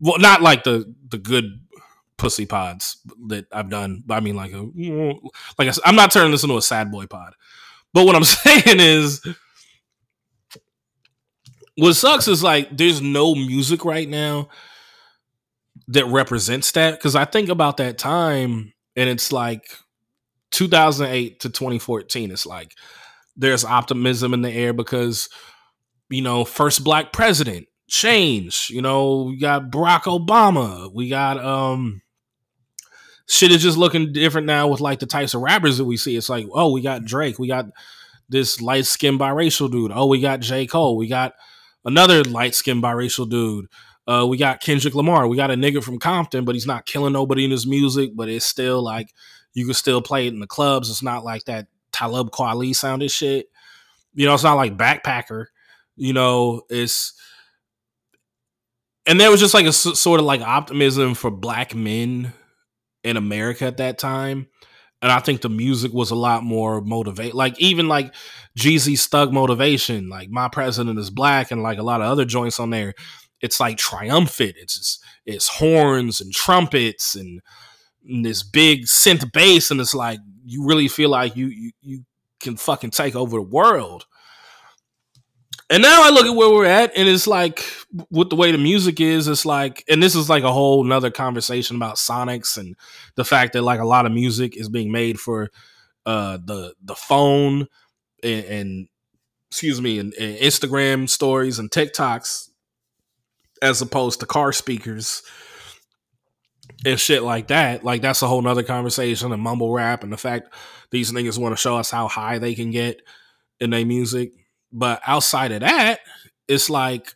Well, 0.00 0.18
not 0.18 0.42
like 0.42 0.64
the 0.64 0.92
the 1.08 1.18
good 1.18 1.60
pussy 2.16 2.46
pods 2.46 2.98
that 3.26 3.46
I've 3.52 3.70
done. 3.70 4.04
I 4.08 4.20
mean, 4.20 4.36
like 4.36 4.52
a 4.52 4.66
like 5.58 5.74
I'm 5.84 5.96
not 5.96 6.12
turning 6.12 6.30
this 6.30 6.44
into 6.44 6.56
a 6.56 6.62
sad 6.62 6.90
boy 6.90 7.06
pod. 7.06 7.34
But 7.92 8.06
what 8.06 8.14
I'm 8.14 8.24
saying 8.24 8.78
is, 8.80 9.20
what 11.76 11.94
sucks 11.94 12.28
is 12.28 12.42
like 12.42 12.76
there's 12.76 13.00
no 13.02 13.34
music 13.34 13.84
right 13.84 14.08
now 14.08 14.48
that 15.88 16.06
represents 16.06 16.72
that 16.72 16.92
because 16.98 17.14
I 17.14 17.24
think 17.24 17.48
about 17.48 17.76
that 17.78 17.98
time 17.98 18.72
and 18.96 19.08
it's 19.08 19.32
like 19.32 19.64
2008 20.52 21.40
to 21.40 21.48
2014 21.48 22.30
it's 22.30 22.46
like 22.46 22.72
there's 23.36 23.64
optimism 23.64 24.32
in 24.34 24.42
the 24.42 24.50
air 24.50 24.72
because 24.72 25.28
you 26.08 26.22
know 26.22 26.44
first 26.44 26.82
black 26.82 27.12
president 27.12 27.66
change 27.88 28.68
you 28.70 28.82
know 28.82 29.24
we 29.24 29.38
got 29.38 29.70
barack 29.70 30.02
obama 30.02 30.90
we 30.92 31.08
got 31.08 31.44
um 31.44 32.00
shit 33.28 33.50
is 33.50 33.62
just 33.62 33.76
looking 33.76 34.12
different 34.12 34.46
now 34.46 34.68
with 34.68 34.80
like 34.80 35.00
the 35.00 35.06
types 35.06 35.34
of 35.34 35.42
rappers 35.42 35.78
that 35.78 35.84
we 35.84 35.96
see. 35.96 36.16
It's 36.16 36.28
like 36.28 36.46
oh 36.52 36.70
we 36.70 36.80
got 36.80 37.04
drake 37.04 37.38
we 37.38 37.48
got 37.48 37.66
this 38.28 38.60
light-skinned 38.60 39.20
biracial 39.20 39.70
dude. 39.70 39.92
Oh 39.94 40.06
we 40.06 40.20
got 40.20 40.40
j. 40.40 40.66
Cole 40.66 40.96
we 40.96 41.08
got 41.08 41.34
another 41.84 42.24
light-skinned 42.24 42.82
biracial 42.82 43.28
dude 43.28 43.66
uh, 44.06 44.26
we 44.28 44.36
got 44.36 44.60
Kendrick 44.60 44.94
Lamar. 44.94 45.26
We 45.26 45.36
got 45.36 45.50
a 45.50 45.54
nigga 45.54 45.82
from 45.82 45.98
Compton, 45.98 46.44
but 46.44 46.54
he's 46.54 46.66
not 46.66 46.86
killing 46.86 47.12
nobody 47.12 47.44
in 47.44 47.50
his 47.50 47.66
music. 47.66 48.10
But 48.14 48.28
it's 48.28 48.46
still 48.46 48.82
like 48.82 49.12
you 49.52 49.64
can 49.64 49.74
still 49.74 50.02
play 50.02 50.26
it 50.26 50.32
in 50.32 50.40
the 50.40 50.46
clubs. 50.46 50.90
It's 50.90 51.02
not 51.02 51.24
like 51.24 51.44
that 51.44 51.66
Talib 51.92 52.30
Kweli 52.30 52.74
sounded 52.74 53.10
shit. 53.10 53.46
You 54.14 54.26
know, 54.26 54.34
it's 54.34 54.44
not 54.44 54.54
like 54.54 54.76
Backpacker. 54.76 55.46
You 55.96 56.12
know, 56.12 56.62
it's 56.70 57.14
and 59.06 59.20
there 59.20 59.30
was 59.30 59.40
just 59.40 59.54
like 59.54 59.66
a 59.66 59.72
sort 59.72 60.20
of 60.20 60.26
like 60.26 60.40
optimism 60.40 61.14
for 61.14 61.30
black 61.30 61.74
men 61.74 62.32
in 63.04 63.16
America 63.16 63.64
at 63.64 63.76
that 63.76 63.98
time. 63.98 64.48
And 65.02 65.12
I 65.12 65.20
think 65.20 65.42
the 65.42 65.48
music 65.48 65.92
was 65.92 66.10
a 66.10 66.16
lot 66.16 66.42
more 66.42 66.80
motivate. 66.80 67.34
Like 67.34 67.58
even 67.60 67.86
like 67.86 68.12
Jeezy's 68.58 69.06
Thug 69.06 69.32
Motivation, 69.32 70.08
like 70.08 70.30
My 70.30 70.48
President 70.48 70.98
is 70.98 71.10
Black, 71.10 71.50
and 71.50 71.62
like 71.62 71.78
a 71.78 71.84
lot 71.84 72.00
of 72.00 72.08
other 72.08 72.24
joints 72.24 72.58
on 72.58 72.70
there. 72.70 72.94
It's 73.46 73.60
like 73.60 73.78
triumphant. 73.78 74.54
It's 74.56 74.76
just, 74.76 75.04
it's 75.24 75.48
horns 75.48 76.20
and 76.20 76.32
trumpets 76.32 77.14
and 77.14 77.40
this 78.22 78.42
big 78.42 78.84
synth 78.84 79.32
bass, 79.32 79.70
and 79.70 79.80
it's 79.80 79.94
like 79.94 80.20
you 80.44 80.64
really 80.64 80.88
feel 80.88 81.10
like 81.10 81.36
you 81.36 81.48
you 81.48 81.70
you 81.80 82.04
can 82.40 82.56
fucking 82.56 82.90
take 82.90 83.16
over 83.16 83.38
the 83.38 83.42
world. 83.42 84.06
And 85.68 85.82
now 85.82 86.02
I 86.04 86.10
look 86.10 86.26
at 86.26 86.36
where 86.36 86.50
we're 86.50 86.64
at, 86.64 86.92
and 86.96 87.08
it's 87.08 87.26
like 87.26 87.64
with 88.10 88.30
the 88.30 88.36
way 88.36 88.52
the 88.52 88.58
music 88.58 89.00
is, 89.00 89.26
it's 89.26 89.44
like, 89.44 89.82
and 89.88 90.00
this 90.00 90.14
is 90.14 90.30
like 90.30 90.44
a 90.44 90.52
whole 90.52 90.84
nother 90.84 91.10
conversation 91.10 91.74
about 91.74 91.96
Sonics 91.96 92.56
and 92.56 92.76
the 93.16 93.24
fact 93.24 93.54
that 93.54 93.62
like 93.62 93.80
a 93.80 93.84
lot 93.84 94.06
of 94.06 94.12
music 94.12 94.56
is 94.56 94.68
being 94.68 94.92
made 94.92 95.18
for 95.18 95.50
uh 96.04 96.38
the 96.44 96.74
the 96.84 96.94
phone 96.94 97.66
and, 98.22 98.44
and 98.44 98.88
excuse 99.50 99.80
me, 99.80 99.98
and, 99.98 100.14
and 100.14 100.36
Instagram 100.38 101.08
stories 101.08 101.58
and 101.58 101.70
TikToks 101.70 102.50
as 103.62 103.82
opposed 103.82 104.20
to 104.20 104.26
car 104.26 104.52
speakers 104.52 105.22
and 106.84 107.00
shit 107.00 107.22
like 107.22 107.48
that. 107.48 107.84
Like 107.84 108.02
that's 108.02 108.22
a 108.22 108.28
whole 108.28 108.42
nother 108.42 108.62
conversation 108.62 109.32
and 109.32 109.42
mumble 109.42 109.72
rap 109.72 110.02
and 110.02 110.12
the 110.12 110.16
fact 110.16 110.54
these 110.90 111.12
niggas 111.12 111.38
want 111.38 111.52
to 111.52 111.60
show 111.60 111.76
us 111.76 111.90
how 111.90 112.08
high 112.08 112.38
they 112.38 112.54
can 112.54 112.70
get 112.70 113.02
in 113.60 113.70
their 113.70 113.86
music. 113.86 114.32
But 114.72 115.00
outside 115.06 115.52
of 115.52 115.60
that, 115.60 116.00
it's 116.48 116.70
like 116.70 117.14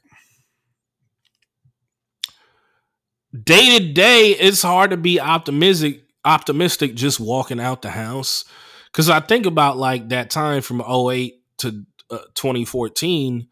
day 3.44 3.79
to 3.79 3.92
day, 3.92 4.31
it's 4.31 4.62
hard 4.62 4.90
to 4.90 4.96
be 4.96 5.20
optimistic 5.20 6.03
optimistic 6.24 6.94
just 6.94 7.18
walking 7.18 7.61
out 7.61 7.83
the 7.83 7.90
house. 7.90 8.44
Cause 8.92 9.09
I 9.09 9.20
think 9.20 9.46
about 9.46 9.76
like 9.79 10.09
that 10.09 10.31
time 10.31 10.62
from 10.62 10.81
08 10.83 11.35
to 11.59 11.85
uh, 12.11 12.18
2014 12.35 13.46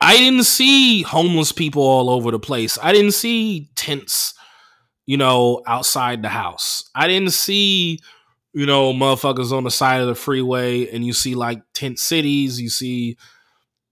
I 0.00 0.16
didn't 0.16 0.44
see 0.44 1.02
homeless 1.02 1.52
people 1.52 1.82
all 1.82 2.10
over 2.10 2.30
the 2.30 2.38
place. 2.38 2.78
I 2.82 2.92
didn't 2.92 3.12
see 3.12 3.70
tents 3.74 4.34
you 5.06 5.16
know, 5.16 5.62
outside 5.66 6.22
the 6.22 6.28
house. 6.28 6.90
I 6.94 7.06
didn't 7.06 7.32
see, 7.32 8.00
you 8.52 8.66
know, 8.66 8.92
motherfuckers 8.92 9.52
on 9.52 9.64
the 9.64 9.70
side 9.70 10.00
of 10.00 10.08
the 10.08 10.14
freeway 10.14 10.90
and 10.90 11.04
you 11.04 11.12
see 11.12 11.34
like 11.34 11.62
tent 11.72 11.98
cities, 11.98 12.60
you 12.60 12.68
see 12.68 13.16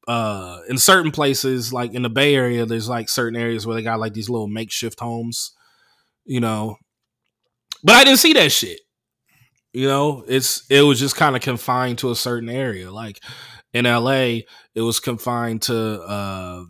uh 0.06 0.58
in 0.68 0.76
certain 0.76 1.10
places 1.10 1.72
like 1.72 1.94
in 1.94 2.02
the 2.02 2.10
Bay 2.10 2.34
Area 2.34 2.66
there's 2.66 2.90
like 2.90 3.08
certain 3.08 3.40
areas 3.40 3.66
where 3.66 3.74
they 3.74 3.82
got 3.82 3.98
like 3.98 4.12
these 4.12 4.28
little 4.28 4.48
makeshift 4.48 5.00
homes, 5.00 5.52
you 6.24 6.40
know. 6.40 6.76
But 7.82 7.96
I 7.96 8.04
didn't 8.04 8.18
see 8.18 8.32
that 8.34 8.52
shit. 8.52 8.80
You 9.72 9.88
know, 9.88 10.24
it's 10.28 10.64
it 10.68 10.82
was 10.82 11.00
just 11.00 11.16
kind 11.16 11.36
of 11.36 11.42
confined 11.42 11.98
to 11.98 12.10
a 12.10 12.16
certain 12.16 12.48
area. 12.48 12.90
Like 12.90 13.20
in 13.74 13.84
LA, 13.84 14.40
it 14.74 14.80
was 14.80 15.00
confined 15.00 15.62
to 15.62 16.00
uh 16.00 16.64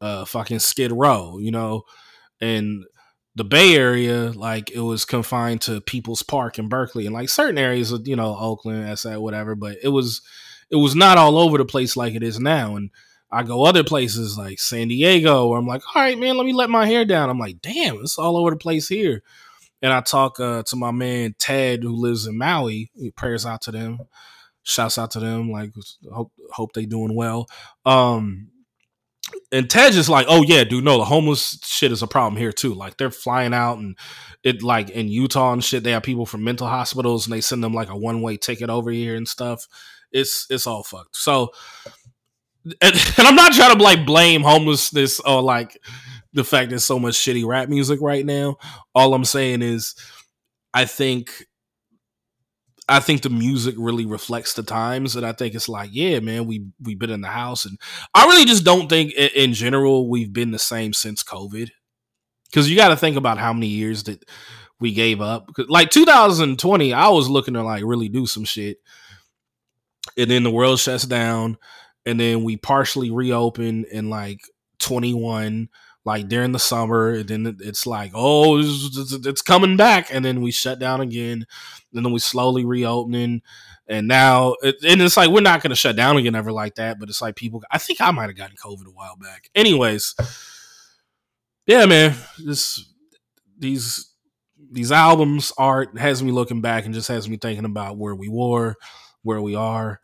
uh 0.00 0.24
fucking 0.24 0.58
Skid 0.58 0.90
Row, 0.90 1.38
you 1.38 1.52
know, 1.52 1.82
and 2.40 2.84
the 3.36 3.44
Bay 3.44 3.76
Area, 3.76 4.32
like 4.34 4.70
it 4.70 4.80
was 4.80 5.04
confined 5.04 5.60
to 5.62 5.82
People's 5.82 6.22
Park 6.22 6.58
in 6.58 6.68
Berkeley 6.68 7.04
and 7.04 7.14
like 7.14 7.28
certain 7.28 7.58
areas 7.58 7.92
of, 7.92 8.08
you 8.08 8.16
know, 8.16 8.34
Oakland, 8.36 8.98
SA, 8.98 9.20
whatever, 9.20 9.54
but 9.54 9.76
it 9.82 9.88
was 9.90 10.22
it 10.70 10.76
was 10.76 10.96
not 10.96 11.18
all 11.18 11.38
over 11.38 11.58
the 11.58 11.64
place 11.64 11.96
like 11.96 12.14
it 12.14 12.22
is 12.22 12.40
now. 12.40 12.76
And 12.76 12.90
I 13.30 13.42
go 13.42 13.64
other 13.64 13.84
places 13.84 14.38
like 14.38 14.58
San 14.58 14.88
Diego 14.88 15.48
where 15.48 15.58
I'm 15.58 15.66
like, 15.66 15.82
all 15.94 16.02
right, 16.02 16.18
man, 16.18 16.36
let 16.38 16.46
me 16.46 16.54
let 16.54 16.70
my 16.70 16.86
hair 16.86 17.04
down. 17.04 17.28
I'm 17.28 17.38
like, 17.38 17.60
damn, 17.60 17.98
it's 17.98 18.18
all 18.18 18.36
over 18.36 18.50
the 18.50 18.56
place 18.56 18.88
here. 18.88 19.22
And 19.82 19.92
I 19.92 20.00
talk 20.00 20.40
uh, 20.40 20.62
to 20.64 20.76
my 20.76 20.90
man 20.90 21.34
Ted 21.38 21.82
who 21.82 21.94
lives 21.94 22.26
in 22.26 22.38
Maui. 22.38 22.90
Prayers 23.16 23.44
out 23.44 23.60
to 23.62 23.70
them. 23.70 23.98
Shouts 24.66 24.98
out 24.98 25.12
to 25.12 25.20
them. 25.20 25.50
Like 25.50 25.72
hope 26.12 26.32
hope 26.50 26.72
they 26.72 26.86
doing 26.86 27.14
well. 27.14 27.46
Um 27.84 28.48
and 29.50 29.68
Ted 29.68 29.92
just 29.92 30.08
like, 30.08 30.26
oh 30.28 30.42
yeah, 30.42 30.64
dude, 30.64 30.84
no, 30.84 30.98
the 30.98 31.04
homeless 31.04 31.58
shit 31.64 31.92
is 31.92 32.02
a 32.02 32.06
problem 32.06 32.36
here 32.36 32.52
too. 32.52 32.74
Like 32.74 32.96
they're 32.96 33.10
flying 33.10 33.54
out 33.54 33.78
and 33.78 33.96
it 34.42 34.62
like 34.62 34.90
in 34.90 35.08
Utah 35.08 35.52
and 35.52 35.64
shit, 35.64 35.82
they 35.82 35.92
have 35.92 36.02
people 36.02 36.26
from 36.26 36.44
mental 36.44 36.66
hospitals 36.66 37.26
and 37.26 37.32
they 37.32 37.40
send 37.40 37.62
them 37.62 37.72
like 37.72 37.88
a 37.88 37.96
one 37.96 38.22
way 38.22 38.36
ticket 38.36 38.70
over 38.70 38.90
here 38.90 39.16
and 39.16 39.26
stuff. 39.26 39.66
It's 40.12 40.46
it's 40.50 40.66
all 40.66 40.82
fucked. 40.82 41.16
So 41.16 41.50
and, 42.64 42.74
and 43.18 43.26
I'm 43.26 43.34
not 43.34 43.52
trying 43.52 43.76
to 43.76 43.82
like 43.82 44.04
blame 44.04 44.42
homelessness 44.42 45.20
or 45.20 45.42
like 45.42 45.80
the 46.32 46.44
fact 46.44 46.70
there's 46.70 46.84
so 46.84 46.98
much 46.98 47.14
shitty 47.14 47.46
rap 47.46 47.68
music 47.68 48.00
right 48.00 48.24
now. 48.24 48.56
All 48.94 49.14
I'm 49.14 49.24
saying 49.24 49.62
is 49.62 49.94
I 50.74 50.84
think 50.84 51.46
I 52.88 53.00
think 53.00 53.22
the 53.22 53.30
music 53.30 53.74
really 53.76 54.06
reflects 54.06 54.54
the 54.54 54.62
times, 54.62 55.16
and 55.16 55.26
I 55.26 55.32
think 55.32 55.54
it's 55.54 55.68
like, 55.68 55.90
yeah, 55.92 56.20
man, 56.20 56.46
we 56.46 56.66
we've 56.80 56.98
been 56.98 57.10
in 57.10 57.20
the 57.20 57.28
house, 57.28 57.64
and 57.64 57.78
I 58.14 58.26
really 58.26 58.44
just 58.44 58.64
don't 58.64 58.88
think, 58.88 59.12
in, 59.12 59.54
general, 59.54 60.08
we've 60.08 60.32
been 60.32 60.52
the 60.52 60.58
same 60.58 60.92
since 60.92 61.24
COVID. 61.24 61.70
Because 62.48 62.70
you 62.70 62.76
got 62.76 62.88
to 62.88 62.96
think 62.96 63.16
about 63.16 63.38
how 63.38 63.52
many 63.52 63.66
years 63.66 64.04
that 64.04 64.24
we 64.78 64.92
gave 64.92 65.20
up. 65.20 65.50
Like 65.68 65.90
2020, 65.90 66.92
I 66.92 67.08
was 67.08 67.28
looking 67.28 67.54
to 67.54 67.64
like 67.64 67.82
really 67.84 68.08
do 68.08 68.24
some 68.24 68.44
shit, 68.44 68.78
and 70.16 70.30
then 70.30 70.44
the 70.44 70.50
world 70.50 70.78
shuts 70.78 71.04
down, 71.04 71.58
and 72.04 72.20
then 72.20 72.44
we 72.44 72.56
partially 72.56 73.10
reopen 73.10 73.84
in 73.90 74.10
like 74.10 74.40
21 74.78 75.68
like 76.06 76.28
during 76.28 76.52
the 76.52 76.58
summer 76.58 77.10
and 77.10 77.28
then 77.28 77.56
it's 77.60 77.84
like 77.84 78.12
oh 78.14 78.58
it's, 78.60 79.42
coming 79.42 79.76
back. 79.76 80.08
And 80.10 80.24
then 80.24 80.40
we 80.40 80.52
shut 80.52 80.78
down 80.78 81.00
again 81.00 81.44
and 81.92 82.04
then 82.06 82.12
we 82.12 82.20
slowly 82.20 82.64
reopening. 82.64 83.42
And 83.88 84.08
now 84.08 84.54
and 84.62 85.02
it's 85.02 85.16
like 85.16 85.30
we're 85.30 85.40
not 85.40 85.62
going 85.62 85.70
to 85.70 85.76
shut 85.76 85.96
down 85.96 86.16
again 86.16 86.34
ever 86.34 86.50
like 86.52 86.76
that 86.76 86.98
but 86.98 87.08
it's 87.08 87.22
like 87.22 87.36
people 87.36 87.62
i 87.70 87.78
think 87.78 88.00
i 88.00 88.10
might 88.10 88.28
have 88.28 88.36
gotten 88.36 88.56
covid 88.56 88.86
a 88.86 88.90
while 88.90 89.16
back. 89.16 89.50
Anyways 89.54 90.14
yeah 91.66 91.86
man 91.86 92.14
this 92.44 92.84
these 93.58 94.12
these 94.72 94.90
albums 94.90 95.52
art 95.56 95.96
has 95.98 96.22
me 96.22 96.32
looking 96.32 96.60
back 96.60 96.84
and 96.84 96.94
just 96.94 97.08
has 97.08 97.28
me 97.28 97.36
thinking 97.36 97.64
about 97.64 97.96
where 97.96 98.14
we 98.14 98.28
were 98.28 98.74
where 99.22 99.40
we 99.40 99.54
are. 99.54 100.00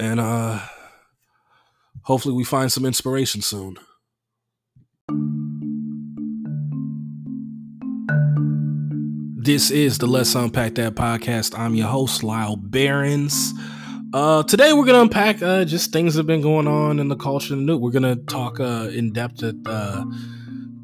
And 0.00 0.18
uh 0.18 0.60
hopefully 2.02 2.34
we 2.34 2.44
find 2.44 2.72
some 2.72 2.84
inspiration 2.84 3.42
soon 3.42 3.78
this 9.48 9.70
is 9.70 9.96
the 9.96 10.06
Let's 10.06 10.34
Unpack 10.34 10.74
That 10.74 10.94
podcast. 10.94 11.58
I'm 11.58 11.74
your 11.74 11.88
host, 11.88 12.20
Lyall 12.20 12.58
Behrens. 12.60 13.54
Uh, 14.12 14.42
today 14.42 14.74
we're 14.74 14.84
gonna 14.84 15.00
unpack 15.00 15.40
uh, 15.40 15.64
just 15.64 15.90
things 15.90 16.12
that 16.14 16.18
have 16.20 16.26
been 16.26 16.42
going 16.42 16.68
on 16.68 16.98
in 16.98 17.08
the 17.08 17.16
culture. 17.16 17.54
And 17.54 17.64
New. 17.64 17.78
We're 17.78 17.90
gonna 17.90 18.16
talk 18.16 18.60
uh, 18.60 18.90
in 18.92 19.10
depth 19.14 19.42
at 19.42 19.54
uh, 19.64 20.04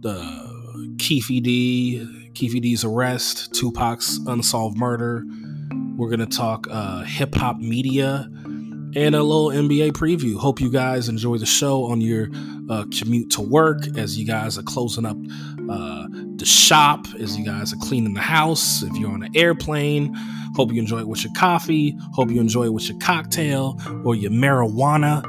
the 0.00 0.94
Keffe 0.96 1.42
D, 1.42 2.30
Keffe 2.32 2.58
D's 2.62 2.84
arrest, 2.84 3.52
Tupac's 3.52 4.18
unsolved 4.26 4.78
murder. 4.78 5.26
We're 5.98 6.08
gonna 6.08 6.24
talk 6.24 6.66
uh, 6.70 7.02
hip 7.02 7.34
hop 7.34 7.58
media 7.58 8.30
and 8.96 9.14
a 9.14 9.22
little 9.22 9.48
NBA 9.48 9.92
preview. 9.92 10.36
Hope 10.36 10.58
you 10.58 10.70
guys 10.70 11.10
enjoy 11.10 11.36
the 11.36 11.44
show 11.44 11.84
on 11.84 12.00
your 12.00 12.28
uh, 12.70 12.84
commute 12.96 13.30
to 13.30 13.40
work 13.40 13.96
as 13.96 14.18
you 14.18 14.26
guys 14.26 14.58
are 14.58 14.62
closing 14.62 15.06
up 15.06 15.16
uh, 15.70 16.06
the 16.36 16.44
shop, 16.44 17.06
as 17.18 17.36
you 17.36 17.44
guys 17.44 17.72
are 17.72 17.78
cleaning 17.78 18.14
the 18.14 18.20
house, 18.20 18.82
if 18.82 18.96
you're 18.96 19.10
on 19.10 19.22
an 19.22 19.36
airplane. 19.36 20.14
Hope 20.54 20.72
you 20.72 20.80
enjoy 20.80 21.00
it 21.00 21.08
with 21.08 21.24
your 21.24 21.32
coffee. 21.34 21.96
Hope 22.12 22.30
you 22.30 22.40
enjoy 22.40 22.64
it 22.64 22.72
with 22.72 22.88
your 22.88 22.98
cocktail 22.98 23.78
or 24.04 24.14
your 24.14 24.30
marijuana. 24.30 25.24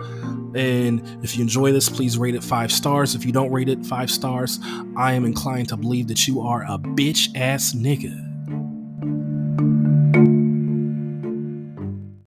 And 0.56 1.02
if 1.24 1.36
you 1.36 1.42
enjoy 1.42 1.72
this, 1.72 1.90
please 1.90 2.18
rate 2.18 2.36
it 2.36 2.44
five 2.44 2.72
stars. 2.72 3.16
If 3.16 3.26
you 3.26 3.32
don't 3.32 3.52
rate 3.52 3.68
it 3.68 3.86
five 3.86 4.10
stars, 4.10 4.60
I 4.96 5.14
am 5.14 5.26
inclined 5.26 5.70
to 5.70 5.78
believe 5.78 6.08
that 6.08 6.28
you 6.28 6.42
are 6.42 6.64
a 6.64 6.78
bitch 6.78 7.36
ass 7.36 7.74
nigga. 7.74 8.22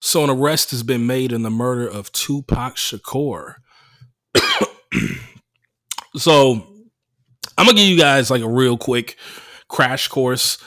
So, 0.01 0.23
an 0.23 0.31
arrest 0.31 0.73
has 0.73 0.83
been 0.83 1.07
made 1.07 1.33
in 1.33 1.43
the 1.43 1.51
murder 1.51 1.89
of 1.89 2.13
Tupac 2.13 2.77
Shakur. 2.77 3.55
so, 6.17 6.67
I'm 7.59 7.67
gonna 7.67 7.77
give 7.77 7.89
you 7.89 7.99
guys 7.99 8.31
like 8.31 8.43
a 8.43 8.49
real 8.49 8.77
quick 8.77 9.17
crash 9.69 10.09
course 10.09 10.59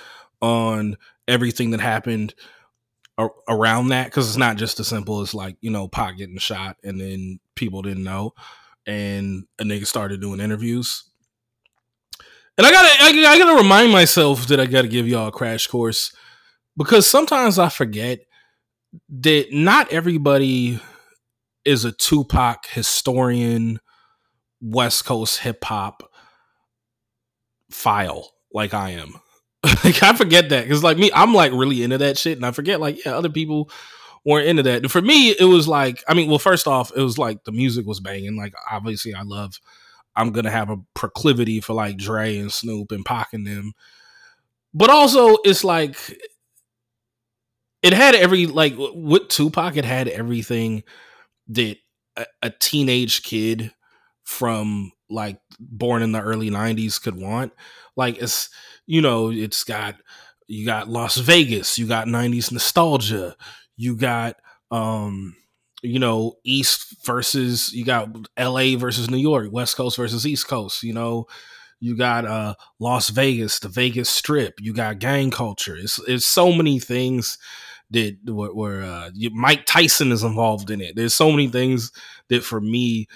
on 0.41 0.97
everything 1.27 1.71
that 1.71 1.79
happened 1.79 2.35
around 3.47 3.89
that 3.89 4.05
because 4.05 4.27
it's 4.27 4.37
not 4.37 4.57
just 4.57 4.79
as 4.79 4.87
simple 4.87 5.21
as 5.21 5.33
like 5.33 5.55
you 5.61 5.71
know 5.71 5.87
pot 5.87 6.17
getting 6.17 6.37
shot 6.37 6.75
and 6.83 6.99
then 6.99 7.39
people 7.55 7.81
didn't 7.81 8.03
know 8.03 8.33
and 8.85 9.45
a 9.59 9.63
nigga 9.63 9.87
started 9.87 10.21
doing 10.21 10.39
interviews. 10.39 11.03
And 12.57 12.65
I 12.65 12.71
gotta, 12.71 12.87
I, 12.87 13.33
I 13.33 13.37
gotta 13.37 13.57
remind 13.57 13.91
myself 13.91 14.47
that 14.47 14.59
I 14.59 14.65
gotta 14.65 14.87
give 14.87 15.07
y'all 15.07 15.27
a 15.27 15.31
crash 15.31 15.67
course 15.67 16.13
because 16.77 17.07
sometimes 17.07 17.59
I 17.59 17.69
forget 17.69 18.19
that 19.09 19.47
not 19.51 19.91
everybody 19.91 20.79
is 21.65 21.83
a 21.83 21.91
Tupac 21.91 22.67
historian, 22.67 23.79
West 24.65 25.05
Coast 25.05 25.39
hip 25.39 25.63
hop 25.63 26.11
file 27.69 28.31
like 28.51 28.73
I 28.73 28.91
am. 28.91 29.13
like 29.83 30.01
I 30.01 30.13
forget 30.13 30.49
that 30.49 30.63
because 30.63 30.83
like 30.83 30.97
me, 30.97 31.11
I'm 31.13 31.33
like 31.33 31.51
really 31.51 31.83
into 31.83 31.99
that 31.99 32.17
shit, 32.17 32.37
and 32.37 32.45
I 32.45 32.51
forget 32.51 32.79
like 32.79 33.05
yeah, 33.05 33.15
other 33.15 33.29
people 33.29 33.69
weren't 34.25 34.47
into 34.47 34.63
that. 34.63 34.89
For 34.89 35.01
me, 35.01 35.29
it 35.31 35.45
was 35.45 35.67
like 35.67 36.03
I 36.07 36.13
mean, 36.13 36.29
well, 36.29 36.39
first 36.39 36.67
off, 36.67 36.91
it 36.95 37.01
was 37.01 37.17
like 37.17 37.43
the 37.43 37.51
music 37.51 37.85
was 37.85 37.99
banging. 37.99 38.35
Like 38.35 38.53
obviously, 38.69 39.13
I 39.13 39.21
love. 39.21 39.59
I'm 40.15 40.31
gonna 40.31 40.51
have 40.51 40.69
a 40.69 40.77
proclivity 40.93 41.59
for 41.61 41.73
like 41.73 41.97
Dre 41.97 42.37
and 42.37 42.51
Snoop 42.51 42.91
and 42.91 43.05
Pac 43.05 43.33
and 43.33 43.45
them, 43.45 43.73
but 44.73 44.89
also 44.89 45.37
it's 45.43 45.63
like 45.63 45.97
it 47.83 47.93
had 47.93 48.15
every 48.15 48.47
like 48.47 48.73
with 48.77 49.27
Tupac, 49.27 49.77
it 49.77 49.85
had 49.85 50.07
everything 50.07 50.83
that 51.49 51.77
a, 52.15 52.25
a 52.41 52.49
teenage 52.49 53.23
kid 53.23 53.73
from 54.25 54.91
like 55.09 55.39
born 55.59 56.01
in 56.01 56.11
the 56.11 56.21
early 56.21 56.49
90s 56.49 56.99
could 56.99 57.15
want. 57.15 57.53
Like 57.95 58.21
it's 58.21 58.49
you 58.85 59.01
know 59.01 59.31
it's 59.31 59.63
got 59.63 59.95
you 60.47 60.65
got 60.65 60.87
las 60.87 61.17
vegas 61.17 61.79
you 61.79 61.87
got 61.87 62.07
90s 62.07 62.51
nostalgia 62.51 63.35
you 63.77 63.95
got 63.95 64.35
um 64.71 65.35
you 65.81 65.99
know 65.99 66.33
east 66.43 67.03
versus 67.05 67.73
you 67.73 67.83
got 67.83 68.09
la 68.37 68.75
versus 68.77 69.09
new 69.09 69.17
york 69.17 69.47
west 69.51 69.75
coast 69.75 69.97
versus 69.97 70.25
east 70.27 70.47
coast 70.47 70.83
you 70.83 70.93
know? 70.93 71.25
You 71.79 71.95
got 71.97 72.25
uh 72.25 72.55
las 72.79 73.09
vegas 73.09 73.59
the 73.59 73.69
vegas 73.69 74.09
strip 74.09 74.55
you 74.59 74.73
got 74.73 74.99
gang 74.99 75.29
culture. 75.29 75.75
It's 75.75 75.99
it's 76.07 76.25
so 76.25 76.51
many 76.51 76.79
things 76.79 77.37
that 77.91 78.17
where, 78.25 78.81
uh, 78.81 79.11
Mike 79.31 79.65
Tyson 79.65 80.11
is 80.11 80.23
involved 80.23 80.71
in 80.71 80.81
it. 80.81 80.95
There's 80.95 81.13
so 81.13 81.29
many 81.29 81.47
things 81.47 81.91
that 82.29 82.43
for 82.43 82.59
me 82.59 83.07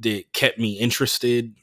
that 0.00 0.32
kept 0.32 0.58
me 0.58 0.78
interested 0.78 1.54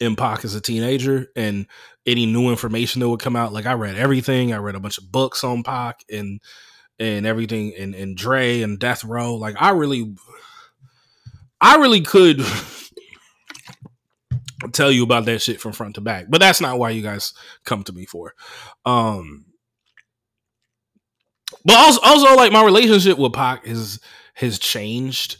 in 0.00 0.16
Pac 0.16 0.44
as 0.44 0.54
a 0.54 0.60
teenager 0.60 1.28
and 1.34 1.66
any 2.06 2.26
new 2.26 2.50
information 2.50 3.00
that 3.00 3.08
would 3.08 3.20
come 3.20 3.36
out. 3.36 3.52
Like 3.52 3.66
I 3.66 3.72
read 3.72 3.96
everything. 3.96 4.52
I 4.52 4.58
read 4.58 4.74
a 4.74 4.80
bunch 4.80 4.98
of 4.98 5.10
books 5.10 5.44
on 5.44 5.62
Pac 5.62 6.04
and 6.10 6.40
and 6.98 7.26
everything 7.26 7.74
and, 7.78 7.94
and 7.94 8.16
Dre 8.16 8.62
and 8.62 8.78
Death 8.78 9.04
Row. 9.04 9.34
Like 9.34 9.60
I 9.60 9.70
really 9.70 10.14
I 11.60 11.76
really 11.76 12.00
could 12.00 12.40
tell 14.72 14.90
you 14.90 15.02
about 15.02 15.24
that 15.26 15.42
shit 15.42 15.60
from 15.60 15.72
front 15.72 15.96
to 15.96 16.00
back. 16.00 16.26
But 16.28 16.40
that's 16.40 16.60
not 16.60 16.78
why 16.78 16.90
you 16.90 17.02
guys 17.02 17.34
come 17.64 17.82
to 17.84 17.92
me 17.92 18.06
for. 18.06 18.34
Um 18.84 19.46
but 21.64 21.76
also, 21.76 22.00
also 22.02 22.36
like 22.36 22.52
my 22.52 22.64
relationship 22.64 23.18
with 23.18 23.32
Pac 23.32 23.66
is 23.66 24.00
has 24.34 24.58
changed 24.58 25.38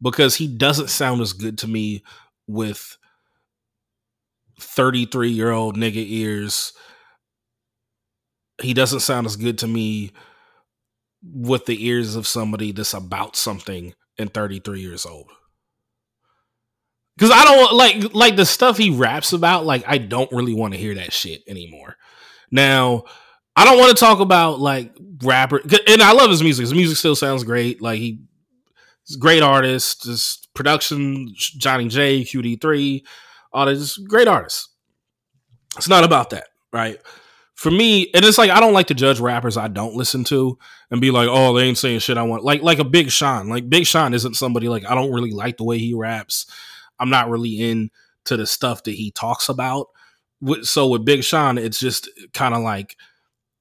because 0.00 0.36
he 0.36 0.46
doesn't 0.46 0.90
sound 0.90 1.20
as 1.20 1.32
good 1.32 1.58
to 1.58 1.68
me 1.68 2.02
with 2.46 2.96
33 4.60 5.30
year 5.30 5.50
old 5.50 5.76
nigga 5.76 6.04
ears. 6.06 6.72
He 8.60 8.74
doesn't 8.74 9.00
sound 9.00 9.26
as 9.26 9.36
good 9.36 9.58
to 9.58 9.66
me 9.68 10.12
with 11.22 11.66
the 11.66 11.86
ears 11.86 12.16
of 12.16 12.26
somebody 12.26 12.72
that's 12.72 12.94
about 12.94 13.36
something 13.36 13.94
and 14.18 14.32
33 14.32 14.80
years 14.80 15.06
old. 15.06 15.30
Cause 17.18 17.32
I 17.32 17.44
don't 17.44 17.72
like 17.72 18.14
like 18.14 18.36
the 18.36 18.46
stuff 18.46 18.78
he 18.78 18.90
raps 18.90 19.32
about, 19.32 19.66
like 19.66 19.82
I 19.88 19.98
don't 19.98 20.30
really 20.30 20.54
want 20.54 20.74
to 20.74 20.78
hear 20.78 20.94
that 20.94 21.12
shit 21.12 21.42
anymore. 21.48 21.96
Now, 22.52 23.04
I 23.56 23.64
don't 23.64 23.78
want 23.78 23.96
to 23.96 24.00
talk 24.00 24.20
about 24.20 24.60
like 24.60 24.96
rapper, 25.24 25.60
and 25.88 26.00
I 26.00 26.12
love 26.12 26.30
his 26.30 26.44
music. 26.44 26.62
His 26.62 26.72
music 26.74 26.96
still 26.96 27.16
sounds 27.16 27.42
great. 27.42 27.82
Like 27.82 27.98
he, 27.98 28.22
great 29.16 29.42
artist. 29.42 30.04
Just 30.04 30.52
production, 30.54 31.28
Johnny 31.34 31.88
J, 31.88 32.22
QD3, 32.22 33.02
all 33.52 33.66
this 33.66 33.96
great 33.98 34.28
artists. 34.28 34.68
It's 35.76 35.88
not 35.88 36.04
about 36.04 36.30
that, 36.30 36.48
right? 36.72 36.98
For 37.54 37.70
me, 37.70 38.10
and 38.14 38.24
it's 38.24 38.38
like 38.38 38.50
I 38.50 38.60
don't 38.60 38.72
like 38.72 38.86
to 38.88 38.94
judge 38.94 39.20
rappers 39.20 39.56
I 39.56 39.68
don't 39.68 39.94
listen 39.94 40.24
to 40.24 40.58
and 40.90 41.00
be 41.00 41.10
like, 41.10 41.28
oh, 41.30 41.54
they 41.54 41.64
ain't 41.64 41.78
saying 41.78 41.98
shit 42.00 42.16
I 42.16 42.22
want. 42.22 42.44
Like 42.44 42.62
like 42.62 42.78
a 42.78 42.84
Big 42.84 43.10
Sean. 43.10 43.48
Like 43.48 43.68
Big 43.68 43.86
Sean 43.86 44.14
isn't 44.14 44.34
somebody 44.34 44.68
like 44.68 44.84
I 44.84 44.94
don't 44.94 45.12
really 45.12 45.32
like 45.32 45.56
the 45.56 45.64
way 45.64 45.78
he 45.78 45.94
raps. 45.94 46.46
I'm 47.00 47.10
not 47.10 47.28
really 47.28 47.60
into 47.60 48.36
the 48.36 48.46
stuff 48.46 48.84
that 48.84 48.94
he 48.94 49.10
talks 49.10 49.48
about. 49.48 49.88
So 50.62 50.88
with 50.88 51.04
Big 51.04 51.24
Sean, 51.24 51.58
it's 51.58 51.80
just 51.80 52.08
kind 52.32 52.54
of 52.54 52.62
like 52.62 52.96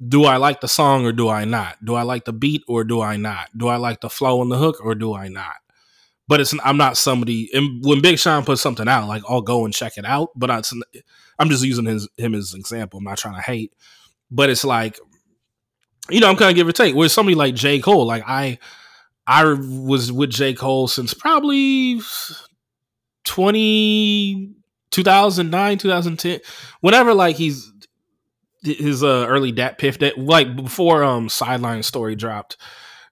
do 0.05 0.25
I 0.25 0.37
like 0.37 0.61
the 0.61 0.67
song 0.67 1.05
or 1.05 1.11
do 1.11 1.29
I 1.29 1.45
not? 1.45 1.83
Do 1.83 1.95
I 1.95 2.03
like 2.03 2.25
the 2.25 2.33
beat 2.33 2.63
or 2.67 2.83
do 2.83 3.01
I 3.01 3.17
not? 3.17 3.49
Do 3.57 3.67
I 3.67 3.77
like 3.77 4.01
the 4.01 4.09
flow 4.09 4.41
and 4.41 4.51
the 4.51 4.57
hook 4.57 4.77
or 4.83 4.93
do 4.93 5.13
I 5.13 5.27
not? 5.27 5.55
But 6.27 6.41
it's 6.41 6.53
I'm 6.63 6.77
not 6.77 6.97
somebody. 6.97 7.49
And 7.53 7.83
when 7.83 8.01
Big 8.01 8.19
Sean 8.19 8.43
puts 8.43 8.61
something 8.61 8.87
out, 8.87 9.07
like 9.07 9.23
I'll 9.27 9.41
go 9.41 9.65
and 9.65 9.73
check 9.73 9.97
it 9.97 10.05
out. 10.05 10.29
But 10.35 10.51
I, 10.51 10.61
I'm 11.39 11.49
just 11.49 11.63
using 11.63 11.85
his 11.85 12.07
him 12.17 12.35
as 12.35 12.53
an 12.53 12.59
example. 12.59 12.99
I'm 12.99 13.05
not 13.05 13.17
trying 13.17 13.35
to 13.35 13.41
hate, 13.41 13.73
but 14.29 14.49
it's 14.49 14.65
like, 14.65 14.99
you 16.09 16.19
know, 16.19 16.29
I'm 16.29 16.35
kind 16.35 16.51
of 16.51 16.55
give 16.55 16.67
or 16.67 16.73
take. 16.73 16.95
With 16.95 17.11
somebody 17.11 17.35
like 17.35 17.55
J 17.55 17.79
Cole, 17.79 18.05
like 18.05 18.23
I, 18.27 18.59
I 19.25 19.45
was 19.45 20.11
with 20.11 20.29
J 20.29 20.53
Cole 20.53 20.87
since 20.87 21.13
probably 21.13 22.01
20, 23.23 24.53
2009, 24.91 25.77
2010, 25.77 26.39
whenever 26.81 27.13
like 27.13 27.35
he's 27.37 27.71
his 28.73 29.03
uh, 29.03 29.25
early 29.27 29.53
DatPiff 29.53 29.99
that 29.99 30.17
like 30.17 30.55
before 30.55 31.03
um 31.03 31.29
sideline 31.29 31.83
story 31.83 32.15
dropped 32.15 32.57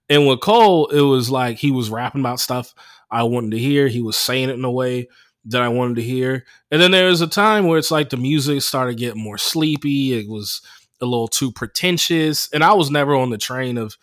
And 0.10 0.28
with 0.28 0.42
Cole, 0.42 0.88
it 0.88 1.02
was 1.02 1.30
like 1.30 1.58
he 1.58 1.72
was 1.72 1.90
rapping 1.90 2.22
about 2.22 2.40
stuff 2.40 2.74
I 3.10 3.24
wanted 3.24 3.52
to 3.52 3.60
hear. 3.60 3.88
He 3.88 4.02
was 4.02 4.18
saying 4.18 4.50
it 4.50 4.56
in 4.56 4.66
a 4.66 4.72
way 4.72 5.08
that 5.46 5.62
I 5.62 5.70
wanted 5.70 5.98
to 5.98 6.02
hear. 6.02 6.46
And 6.72 6.82
then 6.82 6.92
there 6.92 7.08
was 7.08 7.22
a 7.22 7.28
time 7.28 7.68
where 7.68 7.78
it's 7.78 7.92
like 7.92 8.10
the 8.10 8.18
music 8.18 8.62
started 8.62 8.98
getting 8.98 9.24
more 9.24 9.38
sleepy. 9.38 10.14
It 10.14 10.28
was 10.28 10.62
a 11.02 11.06
little 11.06 11.28
too 11.28 11.52
pretentious. 11.52 12.50
And 12.52 12.64
I 12.64 12.74
was 12.74 12.90
never 12.90 13.16
on 13.16 13.30
the 13.30 13.38
train 13.38 13.78
of 13.78 13.98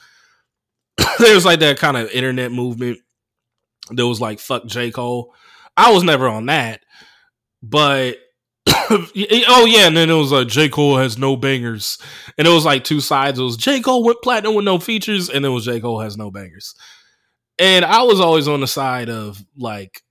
there 1.19 1.35
was 1.35 1.45
like 1.45 1.61
that 1.61 1.79
kind 1.79 1.97
of 1.97 2.11
internet 2.11 2.53
movement 2.53 3.01
that 3.91 4.07
was 4.07 4.21
like 4.21 4.38
fuck 4.38 4.67
J. 4.67 4.91
Cole. 4.91 5.35
I 5.77 5.93
was 5.93 6.05
never 6.05 6.29
on 6.29 6.47
that. 6.47 6.81
But 7.62 8.19
oh 8.68 9.66
yeah, 9.66 9.87
and 9.87 9.96
then 9.96 10.11
it 10.11 10.14
was 10.14 10.33
like 10.33 10.48
J. 10.48 10.68
Cole 10.68 10.98
has 10.98 11.18
no 11.18 11.37
bangers. 11.37 11.98
And 12.38 12.46
it 12.46 12.51
was 12.51 12.64
like 12.64 12.85
two 12.85 13.01
sides. 13.01 13.38
It 13.38 13.42
was 13.42 13.57
J. 13.57 13.81
Cole 13.81 14.05
went 14.05 14.22
platinum 14.22 14.55
with 14.55 14.64
no 14.64 14.79
features, 14.79 15.29
and 15.29 15.44
it 15.44 15.48
was 15.48 15.64
J. 15.64 15.81
Cole 15.81 16.01
has 16.01 16.16
no 16.16 16.31
bangers. 16.31 16.75
And 17.59 17.85
I 17.85 18.03
was 18.03 18.20
always 18.20 18.48
on 18.48 18.61
the 18.61 18.66
side 18.66 19.09
of 19.11 19.44
like 19.57 20.03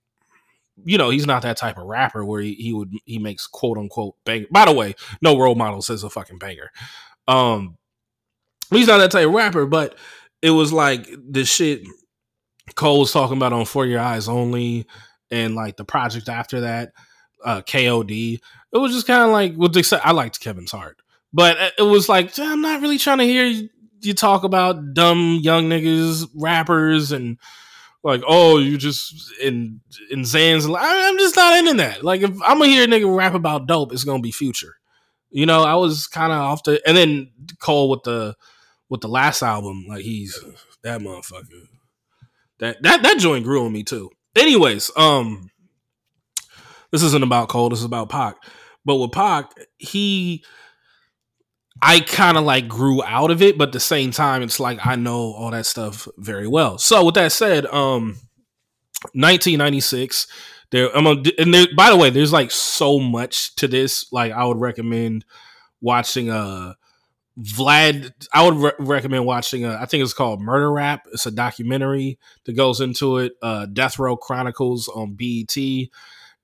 you 0.84 0.98
know, 0.98 1.10
he's 1.10 1.26
not 1.26 1.42
that 1.42 1.56
type 1.56 1.78
of 1.78 1.86
rapper 1.86 2.24
where 2.24 2.40
he, 2.40 2.54
he 2.54 2.72
would 2.72 2.92
he 3.04 3.18
makes 3.18 3.46
quote 3.46 3.78
unquote 3.78 4.16
bang. 4.24 4.46
By 4.50 4.64
the 4.64 4.72
way, 4.72 4.94
no 5.20 5.38
role 5.38 5.54
model 5.54 5.82
says 5.82 6.02
a 6.02 6.10
fucking 6.10 6.38
banger. 6.38 6.70
Um, 7.28 7.76
he's 8.70 8.86
not 8.86 8.98
that 8.98 9.10
type 9.10 9.26
of 9.26 9.34
rapper, 9.34 9.66
but 9.66 9.96
it 10.40 10.50
was 10.50 10.72
like 10.72 11.08
the 11.28 11.44
shit 11.44 11.82
Cole 12.74 13.00
was 13.00 13.12
talking 13.12 13.36
about 13.36 13.52
on 13.52 13.64
For 13.64 13.86
Your 13.86 14.00
Eyes 14.00 14.28
Only, 14.28 14.86
and 15.30 15.54
like 15.54 15.76
the 15.76 15.84
project 15.84 16.28
after 16.28 16.62
that, 16.62 16.92
uh, 17.44 17.62
KOD. 17.62 18.40
It 18.72 18.78
was 18.78 18.92
just 18.92 19.06
kind 19.06 19.22
of 19.22 19.30
like 19.30 19.54
with 19.56 19.74
the 19.74 20.00
I 20.02 20.12
liked 20.12 20.40
Kevin's 20.40 20.72
Heart, 20.72 21.00
but 21.32 21.56
it 21.78 21.82
was 21.82 22.08
like 22.08 22.38
I'm 22.38 22.62
not 22.62 22.80
really 22.80 22.98
trying 22.98 23.18
to 23.18 23.24
hear 23.24 23.68
you 24.00 24.14
talk 24.14 24.44
about 24.44 24.94
dumb 24.94 25.38
young 25.42 25.68
niggas 25.68 26.28
rappers 26.34 27.12
and 27.12 27.38
like, 28.04 28.22
oh, 28.26 28.58
you 28.58 28.76
just 28.78 29.32
in 29.40 29.80
in 30.10 30.24
Zan's. 30.24 30.66
I'm 30.66 31.18
just 31.18 31.36
not 31.36 31.58
into 31.58 31.74
that. 31.74 32.02
Like, 32.02 32.22
if 32.22 32.30
I'm 32.42 32.58
gonna 32.58 32.66
hear 32.66 32.84
a 32.84 32.86
nigga 32.86 33.16
rap 33.16 33.34
about 33.34 33.66
dope, 33.66 33.92
it's 33.92 34.04
gonna 34.04 34.22
be 34.22 34.32
Future. 34.32 34.76
You 35.30 35.46
know, 35.46 35.62
I 35.62 35.76
was 35.76 36.08
kind 36.08 36.32
of 36.32 36.38
off 36.38 36.64
the, 36.64 36.82
and 36.86 36.96
then 36.96 37.30
Cole 37.60 37.88
with 37.88 38.02
the 38.02 38.34
with 38.88 39.00
the 39.00 39.08
last 39.08 39.42
album, 39.42 39.86
like 39.88 40.02
he's 40.02 40.38
that 40.82 41.00
motherfucker. 41.00 41.68
That 42.58 42.82
that 42.82 43.02
that 43.02 43.18
joint 43.18 43.44
grew 43.44 43.64
on 43.64 43.72
me 43.72 43.84
too. 43.84 44.10
Anyways, 44.34 44.90
um, 44.96 45.50
this 46.92 47.02
isn't 47.02 47.24
about 47.24 47.48
Cole. 47.48 47.70
This 47.70 47.80
is 47.80 47.84
about 47.84 48.08
Pac. 48.08 48.36
But 48.84 48.96
with 48.96 49.12
Pac, 49.12 49.52
he 49.78 50.44
I 51.80 52.00
kind 52.00 52.36
of 52.36 52.44
like 52.44 52.68
grew 52.68 53.02
out 53.02 53.30
of 53.30 53.42
it, 53.42 53.58
but 53.58 53.70
at 53.70 53.72
the 53.72 53.80
same 53.80 54.12
time, 54.12 54.42
it's 54.42 54.60
like 54.60 54.86
I 54.86 54.94
know 54.94 55.32
all 55.32 55.50
that 55.50 55.66
stuff 55.66 56.06
very 56.18 56.46
well. 56.46 56.78
So 56.78 57.04
with 57.04 57.16
that 57.16 57.32
said, 57.32 57.66
um, 57.66 58.18
1996. 59.14 60.26
There, 60.70 60.96
I'm 60.96 61.06
a, 61.06 61.22
and 61.38 61.52
there. 61.52 61.66
By 61.76 61.90
the 61.90 61.96
way, 61.96 62.10
there's 62.10 62.32
like 62.32 62.50
so 62.50 62.98
much 62.98 63.54
to 63.56 63.68
this. 63.68 64.10
Like, 64.10 64.32
I 64.32 64.44
would 64.44 64.58
recommend 64.58 65.24
watching 65.80 66.30
uh, 66.30 66.74
Vlad. 67.38 68.12
I 68.32 68.44
would 68.44 68.56
re- 68.56 68.72
recommend 68.78 69.26
watching. 69.26 69.66
A, 69.66 69.74
I 69.74 69.84
think 69.84 70.02
it's 70.02 70.14
called 70.14 70.40
Murder 70.40 70.72
Rap. 70.72 71.06
It's 71.12 71.26
a 71.26 71.30
documentary 71.30 72.18
that 72.44 72.54
goes 72.54 72.80
into 72.80 73.18
it. 73.18 73.32
Uh, 73.42 73.66
Death 73.66 73.98
Row 73.98 74.16
Chronicles 74.16 74.88
on 74.88 75.14
BET. 75.14 75.54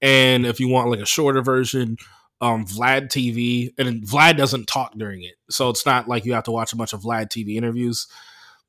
And 0.01 0.47
if 0.47 0.61
you 0.61 0.69
want 0.69 0.91
like 0.91 1.01
a 1.01 1.07
shorter 1.07 1.43
version, 1.43 1.97
um, 2.41 2.67
Vlad 2.67 3.09
TV, 3.09 3.73
and 3.79 4.03
Vlad 4.03 4.37
doesn't 4.37 4.69
talk 4.69 4.93
during 4.97 5.23
it, 5.23 5.35
so 5.51 5.71
it's 5.71 5.85
not 5.85 6.09
like 6.09 6.25
you 6.25 6.35
have 6.35 6.45
to 6.45 6.53
watch 6.53 6.73
a 6.73 6.77
bunch 6.77 6.93
of 6.93 7.03
Vlad 7.03 7.31
TV 7.31 7.57
interviews. 7.57 8.07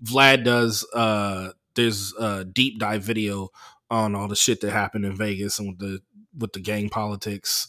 Vlad 0.04 0.44
does. 0.44 0.88
Uh, 0.94 1.52
there's 1.76 2.14
a 2.20 2.44
deep 2.46 2.80
dive 2.80 3.04
video 3.04 3.50
on 3.92 4.16
all 4.16 4.28
the 4.28 4.36
shit 4.36 4.62
that 4.62 4.72
happened 4.72 5.06
in 5.06 5.16
Vegas 5.16 5.60
and 5.60 5.70
with 5.70 5.80
the 5.80 6.00
with 6.38 6.54
the 6.54 6.60
gang 6.60 6.90
politics 6.90 7.68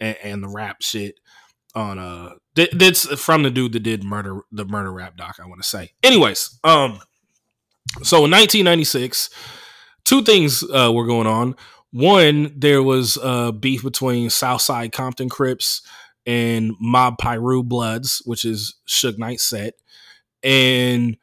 and, 0.00 0.16
and 0.22 0.42
the 0.42 0.48
rap 0.48 0.82
shit 0.82 1.18
on 1.74 1.98
uh 1.98 2.30
that's 2.54 3.06
from 3.20 3.42
the 3.42 3.50
dude 3.50 3.72
that 3.72 3.80
did 3.80 4.04
murder 4.04 4.40
the 4.52 4.66
murder 4.66 4.92
rap 4.92 5.16
doc 5.16 5.36
i 5.42 5.46
want 5.46 5.62
to 5.62 5.66
say 5.66 5.90
anyways 6.02 6.58
um 6.64 7.00
so 8.02 8.18
in 8.26 8.30
1996 8.30 9.30
two 10.04 10.22
things 10.22 10.62
uh 10.70 10.92
were 10.92 11.06
going 11.06 11.26
on 11.26 11.56
one, 11.92 12.52
there 12.56 12.82
was 12.82 13.18
a 13.22 13.52
beef 13.52 13.82
between 13.82 14.30
Southside 14.30 14.92
Compton 14.92 15.28
Crips 15.28 15.82
and 16.26 16.72
Mob 16.80 17.18
Piru 17.18 17.62
Bloods, 17.62 18.22
which 18.24 18.44
is 18.44 18.76
Suge 18.88 19.18
Knight's 19.18 19.44
set. 19.44 19.74
And 20.42 21.16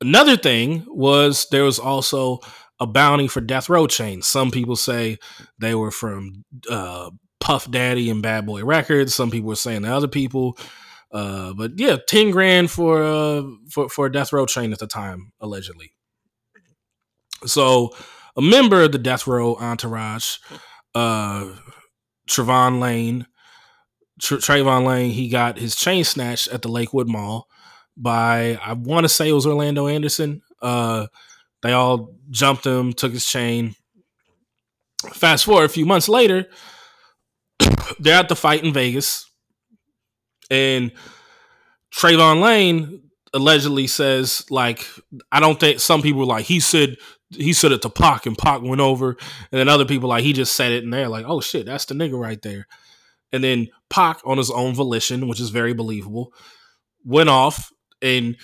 another 0.00 0.36
thing 0.36 0.84
was 0.88 1.46
there 1.50 1.64
was 1.64 1.78
also 1.78 2.40
a 2.78 2.86
bounty 2.86 3.28
for 3.28 3.40
Death 3.40 3.68
Row 3.68 3.86
Chain. 3.86 4.22
Some 4.22 4.50
people 4.50 4.76
say 4.76 5.18
they 5.58 5.74
were 5.74 5.90
from 5.90 6.44
uh, 6.68 7.10
Puff 7.40 7.70
Daddy 7.70 8.10
and 8.10 8.22
Bad 8.22 8.44
Boy 8.44 8.64
Records. 8.64 9.14
Some 9.14 9.30
people 9.30 9.48
were 9.48 9.56
saying 9.56 9.82
the 9.82 9.94
other 9.94 10.08
people. 10.08 10.58
Uh, 11.10 11.52
but 11.54 11.72
yeah, 11.76 11.96
ten 12.06 12.30
grand 12.30 12.70
for 12.70 13.02
uh, 13.02 13.42
for 13.70 13.88
for 13.88 14.08
Death 14.08 14.32
Row 14.32 14.46
Chain 14.46 14.72
at 14.72 14.78
the 14.78 14.86
time, 14.86 15.32
allegedly. 15.40 15.92
So 17.44 17.94
a 18.36 18.42
member 18.42 18.82
of 18.82 18.92
the 18.92 18.98
death 18.98 19.26
row 19.26 19.56
entourage, 19.56 20.36
uh, 20.94 21.50
Lane. 22.38 23.26
Tr- 24.20 24.36
Trayvon 24.36 24.86
Lane, 24.86 25.10
he 25.10 25.28
got 25.28 25.58
his 25.58 25.74
chain 25.74 26.04
snatched 26.04 26.48
at 26.48 26.62
the 26.62 26.68
Lakewood 26.68 27.08
Mall 27.08 27.48
by 27.96 28.58
I 28.64 28.74
want 28.74 29.04
to 29.04 29.08
say 29.08 29.28
it 29.28 29.32
was 29.32 29.46
Orlando 29.46 29.86
Anderson. 29.86 30.42
Uh, 30.60 31.06
they 31.62 31.72
all 31.72 32.14
jumped 32.30 32.66
him, 32.66 32.92
took 32.92 33.12
his 33.12 33.26
chain. 33.26 33.74
Fast 35.12 35.44
forward 35.44 35.64
a 35.64 35.68
few 35.68 35.86
months 35.86 36.08
later, 36.08 36.46
they're 37.98 38.18
at 38.18 38.28
the 38.28 38.36
fight 38.36 38.64
in 38.64 38.72
Vegas, 38.72 39.28
and 40.50 40.92
Trayvon 41.92 42.40
Lane 42.40 43.02
allegedly 43.34 43.86
says 43.86 44.44
like 44.50 44.86
I 45.32 45.40
don't 45.40 45.58
think 45.58 45.80
some 45.80 46.02
people 46.02 46.26
like 46.26 46.44
he 46.44 46.60
said 46.60 46.96
he 47.36 47.52
said 47.52 47.72
it 47.72 47.82
to 47.82 47.90
Pac 47.90 48.26
and 48.26 48.36
Pac 48.36 48.62
went 48.62 48.80
over, 48.80 49.10
and 49.10 49.58
then 49.58 49.68
other 49.68 49.84
people 49.84 50.08
like 50.08 50.24
he 50.24 50.32
just 50.32 50.54
said 50.54 50.72
it 50.72 50.84
and 50.84 50.92
they're 50.92 51.08
like, 51.08 51.24
oh 51.26 51.40
shit, 51.40 51.66
that's 51.66 51.86
the 51.86 51.94
nigga 51.94 52.18
right 52.18 52.40
there. 52.42 52.66
And 53.32 53.42
then 53.42 53.68
Pac 53.88 54.20
on 54.24 54.38
his 54.38 54.50
own 54.50 54.74
volition, 54.74 55.28
which 55.28 55.40
is 55.40 55.50
very 55.50 55.72
believable, 55.72 56.32
went 57.04 57.28
off 57.28 57.72
and 58.00 58.36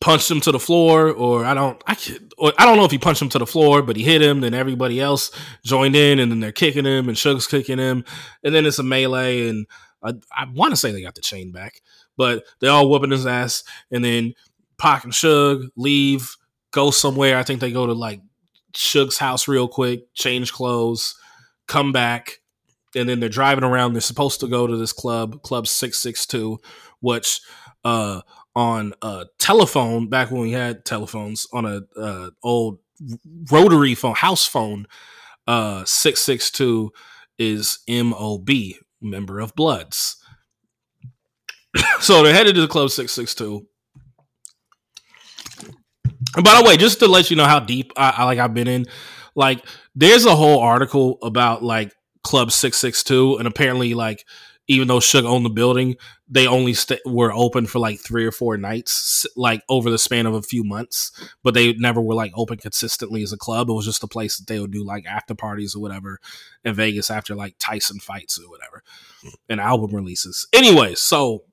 punched 0.00 0.30
him 0.30 0.40
to 0.40 0.52
the 0.52 0.58
floor, 0.58 1.10
or 1.10 1.44
I 1.44 1.54
don't, 1.54 1.80
I 1.86 1.94
can, 1.94 2.28
or 2.36 2.52
I 2.58 2.66
don't 2.66 2.76
know 2.76 2.84
if 2.84 2.90
he 2.90 2.98
punched 2.98 3.22
him 3.22 3.28
to 3.30 3.38
the 3.38 3.46
floor, 3.46 3.82
but 3.82 3.96
he 3.96 4.02
hit 4.02 4.20
him. 4.22 4.40
Then 4.40 4.54
everybody 4.54 5.00
else 5.00 5.30
joined 5.64 5.94
in, 5.94 6.18
and 6.18 6.30
then 6.30 6.40
they're 6.40 6.52
kicking 6.52 6.84
him, 6.84 7.08
and 7.08 7.16
Suge's 7.16 7.46
kicking 7.46 7.78
him, 7.78 8.04
and 8.42 8.54
then 8.54 8.66
it's 8.66 8.80
a 8.80 8.82
melee, 8.82 9.48
and 9.48 9.66
I, 10.02 10.14
I 10.32 10.46
want 10.52 10.72
to 10.72 10.76
say 10.76 10.90
they 10.90 11.02
got 11.02 11.14
the 11.14 11.20
chain 11.20 11.52
back, 11.52 11.80
but 12.16 12.44
they're 12.60 12.72
all 12.72 12.88
whooping 12.88 13.12
his 13.12 13.26
ass, 13.26 13.62
and 13.90 14.04
then 14.04 14.34
Pac 14.78 15.04
and 15.04 15.12
Suge 15.12 15.68
leave, 15.76 16.36
go 16.72 16.90
somewhere. 16.90 17.38
I 17.38 17.42
think 17.42 17.60
they 17.60 17.72
go 17.72 17.86
to 17.86 17.92
like 17.92 18.20
Suge's 18.74 19.18
house 19.18 19.48
real 19.48 19.68
quick, 19.68 20.12
change 20.14 20.52
clothes, 20.52 21.14
come 21.66 21.92
back, 21.92 22.40
and 22.94 23.08
then 23.08 23.20
they're 23.20 23.28
driving 23.28 23.64
around. 23.64 23.92
They're 23.92 24.00
supposed 24.00 24.40
to 24.40 24.48
go 24.48 24.66
to 24.66 24.76
this 24.76 24.92
club, 24.92 25.42
Club 25.42 25.66
Six 25.66 25.98
Six 25.98 26.26
Two, 26.26 26.58
which 27.00 27.40
uh, 27.84 28.20
on 28.54 28.92
a 29.02 29.26
telephone 29.38 30.08
back 30.08 30.30
when 30.30 30.42
we 30.42 30.52
had 30.52 30.84
telephones 30.84 31.46
on 31.52 31.64
a 31.64 32.00
uh, 32.00 32.30
old 32.42 32.78
rotary 33.50 33.94
phone, 33.94 34.14
house 34.14 34.46
phone. 34.46 34.86
Uh, 35.46 35.84
Six 35.84 36.20
Six 36.20 36.50
Two 36.50 36.92
is 37.38 37.78
M 37.88 38.12
O 38.14 38.38
B, 38.38 38.78
member 39.00 39.40
of 39.40 39.54
Bloods. 39.54 40.16
so 42.00 42.22
they're 42.22 42.34
headed 42.34 42.54
to 42.56 42.60
the 42.60 42.68
Club 42.68 42.90
Six 42.90 43.12
Six 43.12 43.34
Two 43.34 43.66
by 46.44 46.60
the 46.60 46.64
way, 46.66 46.76
just 46.76 46.98
to 47.00 47.08
let 47.08 47.30
you 47.30 47.36
know 47.36 47.44
how 47.44 47.60
deep 47.60 47.92
I, 47.96 48.14
I 48.18 48.24
like 48.24 48.38
I've 48.38 48.54
been 48.54 48.68
in, 48.68 48.86
like 49.34 49.64
there's 49.94 50.24
a 50.24 50.36
whole 50.36 50.60
article 50.60 51.18
about 51.22 51.62
like 51.62 51.92
Club 52.22 52.52
Six 52.52 52.76
Six 52.78 53.02
Two, 53.02 53.36
and 53.36 53.46
apparently 53.46 53.94
like 53.94 54.24
even 54.68 54.88
though 54.88 54.98
Suge 54.98 55.24
owned 55.24 55.44
the 55.44 55.50
building, 55.50 55.96
they 56.28 56.46
only 56.46 56.74
st- 56.74 57.00
were 57.06 57.32
open 57.32 57.66
for 57.66 57.78
like 57.78 58.00
three 58.00 58.26
or 58.26 58.32
four 58.32 58.56
nights, 58.56 59.24
like 59.36 59.62
over 59.68 59.90
the 59.90 59.98
span 59.98 60.26
of 60.26 60.34
a 60.34 60.42
few 60.42 60.64
months. 60.64 61.12
But 61.44 61.54
they 61.54 61.74
never 61.74 62.00
were 62.00 62.14
like 62.14 62.32
open 62.34 62.58
consistently 62.58 63.22
as 63.22 63.32
a 63.32 63.36
club. 63.36 63.70
It 63.70 63.74
was 63.74 63.84
just 63.84 64.02
a 64.02 64.08
place 64.08 64.36
that 64.36 64.46
they 64.48 64.58
would 64.58 64.72
do 64.72 64.84
like 64.84 65.06
after 65.06 65.34
parties 65.34 65.76
or 65.76 65.80
whatever 65.80 66.18
in 66.64 66.74
Vegas 66.74 67.10
after 67.10 67.34
like 67.34 67.54
Tyson 67.58 68.00
fights 68.00 68.40
or 68.40 68.50
whatever, 68.50 68.82
and 69.48 69.60
album 69.60 69.94
releases. 69.94 70.48
Anyway, 70.52 70.94
so 70.96 71.44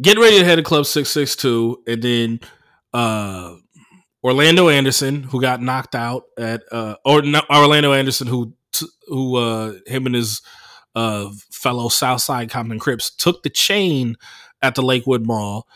get 0.00 0.18
ready 0.18 0.38
to 0.38 0.44
head 0.44 0.56
to 0.56 0.62
Club 0.62 0.86
Six 0.86 1.10
Six 1.10 1.36
Two, 1.36 1.82
and 1.86 2.02
then 2.02 2.40
uh, 2.92 3.54
Orlando 4.24 4.68
Anderson, 4.68 5.22
who 5.24 5.40
got 5.40 5.62
knocked 5.62 5.94
out 5.94 6.24
at, 6.38 6.62
uh, 6.72 6.96
or 7.04 7.22
Orlando 7.50 7.92
Anderson, 7.92 8.26
who 8.26 8.54
who 9.08 9.36
uh, 9.36 9.74
him 9.86 10.06
and 10.06 10.14
his 10.14 10.42
uh, 10.94 11.30
fellow 11.50 11.88
Southside 11.88 12.50
Compton 12.50 12.78
Crips 12.78 13.14
took 13.14 13.42
the 13.42 13.50
chain 13.50 14.16
at 14.62 14.74
the 14.74 14.82
Lakewood 14.82 15.26
Mall. 15.26 15.66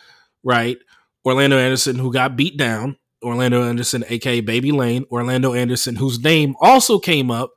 right? 0.43 0.79
Orlando 1.25 1.59
Anderson, 1.59 1.99
who 1.99 2.13
got 2.13 2.37
beat 2.37 2.57
down. 2.57 2.97
Orlando 3.23 3.63
Anderson, 3.63 4.05
aka 4.09 4.41
Baby 4.41 4.73
Lane. 4.73 5.05
Orlando 5.11 5.53
Anderson, 5.53 5.97
whose 5.97 6.23
name 6.23 6.55
also 6.61 6.99
came 6.99 7.31
up 7.31 7.51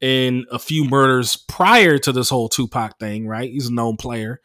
in 0.00 0.46
a 0.50 0.58
few 0.58 0.84
murders 0.84 1.36
prior 1.36 1.98
to 1.98 2.12
this 2.12 2.30
whole 2.30 2.48
Tupac 2.48 2.98
thing, 2.98 3.26
right? 3.26 3.50
He's 3.50 3.68
a 3.68 3.74
known 3.74 3.96
player. 3.96 4.40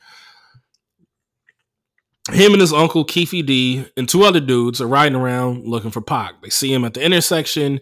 Him 2.31 2.51
and 2.51 2.61
his 2.61 2.73
uncle 2.73 3.05
Keefe 3.05 3.45
D 3.45 3.85
and 3.95 4.07
two 4.07 4.23
other 4.23 4.39
dudes 4.39 4.81
are 4.81 4.87
riding 4.87 5.15
around 5.15 5.65
looking 5.65 5.91
for 5.91 6.01
Pac. 6.01 6.41
They 6.41 6.49
see 6.49 6.73
him 6.73 6.83
at 6.83 6.93
the 6.93 7.03
intersection. 7.03 7.79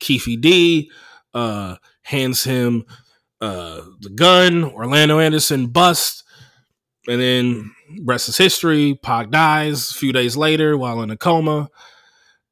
Keefe 0.00 0.40
D 0.40 0.90
uh, 1.34 1.76
hands 2.02 2.44
him 2.44 2.84
uh, 3.40 3.82
the 4.00 4.10
gun. 4.10 4.64
Orlando 4.64 5.18
Anderson 5.18 5.66
busts, 5.66 6.24
and 7.06 7.20
then 7.20 7.74
rest 8.04 8.28
is 8.28 8.38
history. 8.38 8.98
Pac 9.02 9.30
dies 9.30 9.90
a 9.90 9.94
few 9.94 10.12
days 10.12 10.36
later 10.36 10.76
while 10.76 11.02
in 11.02 11.10
a 11.10 11.16
coma. 11.16 11.68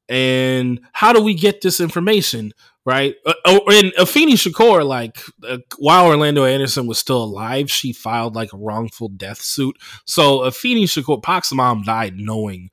And 0.08 0.80
how 0.92 1.12
do 1.12 1.22
we 1.22 1.34
get 1.34 1.60
this 1.60 1.80
information? 1.80 2.52
Right. 2.86 3.14
Uh, 3.26 3.34
oh, 3.44 3.62
and 3.68 3.92
Afeni 3.98 4.32
Shakur, 4.32 4.86
like 4.86 5.20
uh, 5.46 5.58
while 5.78 6.06
Orlando 6.06 6.44
Anderson 6.44 6.86
was 6.86 6.98
still 6.98 7.22
alive, 7.22 7.70
she 7.70 7.92
filed 7.92 8.34
like 8.34 8.52
a 8.52 8.56
wrongful 8.56 9.08
death 9.10 9.42
suit. 9.42 9.76
So 10.06 10.40
Afeni 10.40 10.84
Shakur, 10.84 11.22
Pac's 11.22 11.52
mom 11.52 11.82
died 11.82 12.16
knowing 12.16 12.70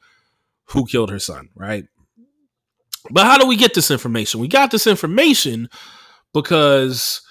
who 0.69 0.85
killed 0.85 1.11
her 1.11 1.19
son. 1.19 1.49
Right. 1.55 1.85
But 3.09 3.25
how 3.25 3.37
do 3.37 3.47
we 3.47 3.57
get 3.57 3.73
this 3.73 3.91
information? 3.91 4.39
We 4.39 4.47
got 4.47 4.71
this 4.71 4.87
information 4.87 5.69
because 6.33 7.21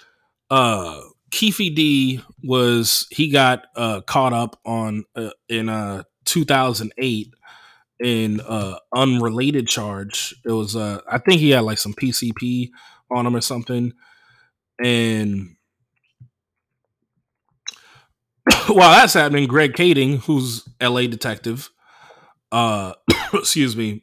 uh 0.50 1.00
Keefe 1.30 1.74
D 1.74 2.22
was 2.42 3.06
he 3.10 3.30
got 3.30 3.66
uh 3.74 4.00
caught 4.02 4.32
up 4.32 4.58
on 4.64 5.04
uh, 5.14 5.30
in 5.48 5.68
uh 5.68 6.02
2008 6.24 7.34
in 8.02 8.40
uh 8.40 8.78
unrelated 8.94 9.68
charge. 9.68 10.34
It 10.44 10.52
was 10.52 10.76
uh 10.76 11.00
I 11.10 11.18
think 11.18 11.40
he 11.40 11.50
had 11.50 11.60
like 11.60 11.78
some 11.78 11.94
PCP 11.94 12.70
on 13.10 13.26
him 13.26 13.36
or 13.36 13.40
something. 13.40 13.92
And 14.82 15.56
while 18.66 18.92
that's 18.92 19.14
happening, 19.14 19.46
Greg 19.48 19.72
Kading, 19.72 20.18
who's 20.24 20.68
LA 20.80 21.02
detective, 21.02 21.70
uh 22.52 22.94
excuse 23.34 23.76
me. 23.76 24.02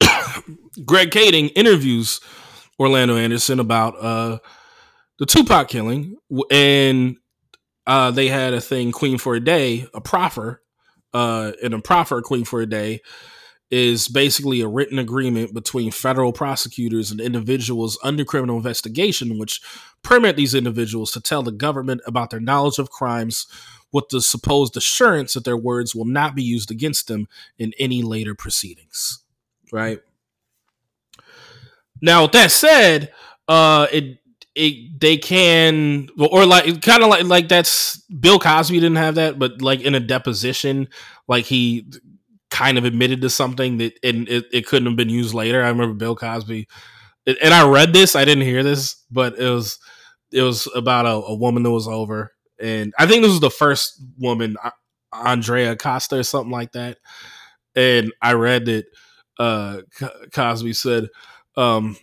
Greg 0.84 1.10
Kading 1.10 1.50
interviews 1.56 2.20
Orlando 2.78 3.16
Anderson 3.16 3.58
about 3.60 3.94
uh 3.98 4.38
the 5.18 5.26
Tupac 5.26 5.68
killing 5.68 6.16
and 6.50 7.16
uh 7.86 8.10
they 8.10 8.28
had 8.28 8.52
a 8.52 8.60
thing 8.60 8.92
Queen 8.92 9.16
for 9.16 9.34
a 9.34 9.40
Day, 9.40 9.86
a 9.94 10.00
proffer 10.00 10.62
uh, 11.12 11.52
in 11.62 11.72
a 11.72 11.80
proffer 11.80 12.20
Queen 12.22 12.44
for 12.44 12.60
a 12.60 12.66
Day 12.66 13.00
is 13.70 14.08
basically 14.08 14.60
a 14.60 14.68
written 14.68 14.98
agreement 14.98 15.54
between 15.54 15.92
federal 15.92 16.32
prosecutors 16.32 17.10
and 17.10 17.20
individuals 17.20 17.98
under 18.02 18.24
criminal 18.24 18.56
investigation, 18.56 19.38
which 19.38 19.60
permit 20.02 20.34
these 20.34 20.54
individuals 20.54 21.12
to 21.12 21.20
tell 21.20 21.42
the 21.42 21.52
government 21.52 22.00
about 22.04 22.30
their 22.30 22.40
knowledge 22.40 22.78
of 22.78 22.90
crimes 22.90 23.46
with 23.92 24.08
the 24.08 24.20
supposed 24.20 24.76
assurance 24.76 25.34
that 25.34 25.44
their 25.44 25.56
words 25.56 25.94
will 25.94 26.04
not 26.04 26.34
be 26.34 26.42
used 26.42 26.70
against 26.70 27.06
them 27.06 27.28
in 27.58 27.72
any 27.78 28.02
later 28.02 28.34
proceedings. 28.34 29.22
Right. 29.72 30.00
Now, 32.02 32.22
with 32.22 32.32
that 32.32 32.50
said, 32.50 33.12
uh, 33.46 33.86
it 33.92 34.18
it 34.60 35.00
they 35.00 35.16
can 35.16 36.08
or 36.18 36.44
like 36.44 36.82
kind 36.82 37.02
of 37.02 37.08
like 37.08 37.24
like 37.24 37.48
that's 37.48 37.96
Bill 38.06 38.38
Cosby 38.38 38.78
didn't 38.78 38.96
have 38.96 39.14
that, 39.16 39.38
but 39.38 39.62
like 39.62 39.80
in 39.80 39.94
a 39.94 40.00
deposition, 40.00 40.88
like 41.26 41.46
he 41.46 41.90
kind 42.50 42.76
of 42.76 42.84
admitted 42.84 43.22
to 43.22 43.30
something 43.30 43.78
that 43.78 43.98
and 44.02 44.28
it, 44.28 44.44
it 44.52 44.66
couldn't 44.66 44.86
have 44.86 44.96
been 44.96 45.08
used 45.08 45.34
later. 45.34 45.62
I 45.62 45.68
remember 45.68 45.94
Bill 45.94 46.14
Cosby, 46.14 46.68
and 47.26 47.54
I 47.54 47.66
read 47.66 47.92
this. 47.92 48.14
I 48.14 48.24
didn't 48.24 48.44
hear 48.44 48.62
this, 48.62 49.02
but 49.10 49.38
it 49.38 49.48
was 49.48 49.78
it 50.30 50.42
was 50.42 50.68
about 50.74 51.06
a, 51.06 51.26
a 51.26 51.34
woman 51.34 51.62
that 51.62 51.70
was 51.70 51.88
over, 51.88 52.32
and 52.60 52.92
I 52.98 53.06
think 53.06 53.22
this 53.22 53.32
was 53.32 53.40
the 53.40 53.50
first 53.50 54.02
woman, 54.18 54.56
Andrea 55.12 55.76
Costa 55.76 56.18
or 56.18 56.22
something 56.22 56.52
like 56.52 56.72
that. 56.72 56.98
And 57.74 58.12
I 58.20 58.34
read 58.34 58.66
that 58.66 58.84
uh, 59.38 59.80
Cosby 60.34 60.74
said, 60.74 61.08
um, 61.56 61.96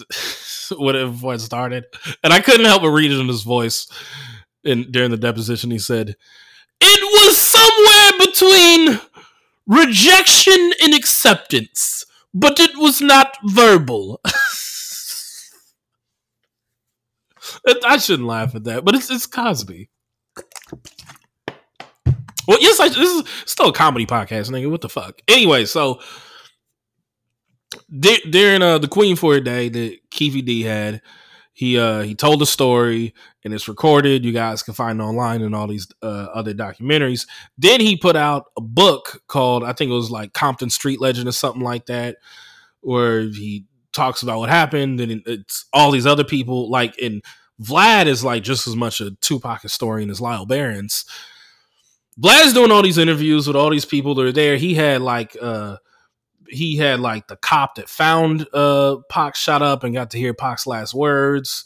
whatever 0.76 1.34
it 1.34 1.40
started, 1.40 1.84
and 2.22 2.32
I 2.32 2.40
couldn't 2.40 2.66
help 2.66 2.82
but 2.82 2.90
read 2.90 3.10
it 3.10 3.20
in 3.20 3.28
his 3.28 3.42
voice. 3.42 3.86
In 4.64 4.92
during 4.92 5.10
the 5.10 5.16
deposition, 5.16 5.70
he 5.70 5.78
said, 5.78 6.16
"It 6.80 7.02
was 7.02 7.36
somewhere 7.36 8.26
between 8.26 9.00
rejection 9.66 10.72
and 10.82 10.94
acceptance, 10.94 12.04
but 12.32 12.60
it 12.60 12.76
was 12.76 13.00
not 13.00 13.36
verbal." 13.44 14.20
I 17.84 17.98
shouldn't 17.98 18.28
laugh 18.28 18.54
at 18.54 18.64
that, 18.64 18.84
but 18.84 18.94
it's 18.94 19.10
it's 19.10 19.26
Cosby. 19.26 19.90
Well, 22.48 22.58
yes, 22.60 22.80
I, 22.80 22.88
this 22.88 22.98
is 22.98 23.24
still 23.44 23.68
a 23.68 23.72
comedy 23.72 24.06
podcast, 24.06 24.50
nigga. 24.50 24.70
What 24.70 24.80
the 24.80 24.88
fuck? 24.88 25.20
Anyway, 25.28 25.64
so 25.64 26.00
during 28.00 28.62
uh, 28.62 28.78
the 28.78 28.88
Queen 28.88 29.16
for 29.16 29.34
a 29.34 29.40
Day 29.40 29.68
that 29.68 29.98
Keefe 30.10 30.44
D 30.44 30.62
had, 30.62 31.02
he 31.52 31.78
uh 31.78 32.00
he 32.00 32.14
told 32.14 32.40
the 32.40 32.46
story 32.46 33.14
and 33.44 33.52
it's 33.52 33.68
recorded. 33.68 34.24
You 34.24 34.32
guys 34.32 34.62
can 34.62 34.74
find 34.74 35.00
it 35.00 35.04
online 35.04 35.42
and 35.42 35.54
all 35.54 35.66
these 35.66 35.86
uh, 36.02 36.28
other 36.34 36.54
documentaries. 36.54 37.26
Then 37.58 37.80
he 37.80 37.96
put 37.96 38.16
out 38.16 38.46
a 38.56 38.60
book 38.60 39.22
called 39.26 39.62
I 39.62 39.72
think 39.72 39.90
it 39.90 39.94
was 39.94 40.10
like 40.10 40.32
Compton 40.32 40.70
Street 40.70 41.00
Legend 41.00 41.28
or 41.28 41.32
something 41.32 41.62
like 41.62 41.86
that, 41.86 42.16
where 42.80 43.20
he 43.20 43.66
talks 43.92 44.22
about 44.22 44.38
what 44.38 44.48
happened 44.48 45.00
and 45.00 45.22
it's 45.26 45.66
all 45.72 45.90
these 45.90 46.06
other 46.06 46.24
people 46.24 46.70
like 46.70 46.96
and 46.98 47.22
Vlad 47.60 48.06
is 48.06 48.24
like 48.24 48.42
just 48.42 48.66
as 48.66 48.74
much 48.74 49.02
a 49.02 49.10
Tupac 49.20 49.60
historian 49.60 50.08
as 50.08 50.20
Lyall 50.20 50.48
Behrens. 50.48 51.04
Vlad's 52.18 52.54
doing 52.54 52.70
all 52.70 52.82
these 52.82 52.98
interviews 52.98 53.46
with 53.46 53.56
all 53.56 53.70
these 53.70 53.84
people 53.84 54.14
that 54.14 54.24
are 54.24 54.32
there. 54.32 54.56
He 54.56 54.74
had 54.74 55.02
like 55.02 55.36
uh 55.40 55.76
he 56.52 56.76
had 56.76 57.00
like 57.00 57.28
the 57.28 57.36
cop 57.36 57.76
that 57.76 57.88
found 57.88 58.46
uh 58.52 58.96
Pac 59.08 59.34
shot 59.34 59.62
up 59.62 59.84
and 59.84 59.94
got 59.94 60.10
to 60.10 60.18
hear 60.18 60.34
Pac's 60.34 60.66
last 60.66 60.94
words. 60.94 61.64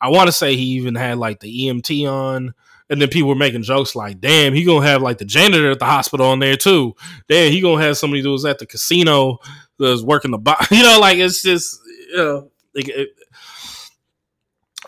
I 0.00 0.08
want 0.08 0.28
to 0.28 0.32
say 0.32 0.56
he 0.56 0.62
even 0.62 0.94
had 0.94 1.18
like 1.18 1.40
the 1.40 1.66
EMT 1.66 2.10
on. 2.10 2.54
And 2.88 3.00
then 3.00 3.08
people 3.08 3.28
were 3.28 3.36
making 3.36 3.62
jokes 3.62 3.94
like, 3.94 4.20
damn, 4.20 4.52
he 4.52 4.64
gonna 4.64 4.84
have 4.84 5.00
like 5.00 5.18
the 5.18 5.24
janitor 5.24 5.70
at 5.70 5.78
the 5.78 5.84
hospital 5.84 6.26
on 6.26 6.40
there 6.40 6.56
too. 6.56 6.96
Damn, 7.28 7.52
he 7.52 7.60
gonna 7.60 7.82
have 7.84 7.96
somebody 7.96 8.20
that 8.22 8.30
was 8.30 8.44
at 8.44 8.58
the 8.58 8.66
casino 8.66 9.38
that 9.78 9.84
was 9.84 10.04
working 10.04 10.32
the 10.32 10.38
box. 10.38 10.70
You 10.72 10.82
know, 10.82 10.98
like 10.98 11.18
it's 11.18 11.40
just, 11.40 11.78
you 11.86 12.16
know, 12.16 12.50
it, 12.74 13.10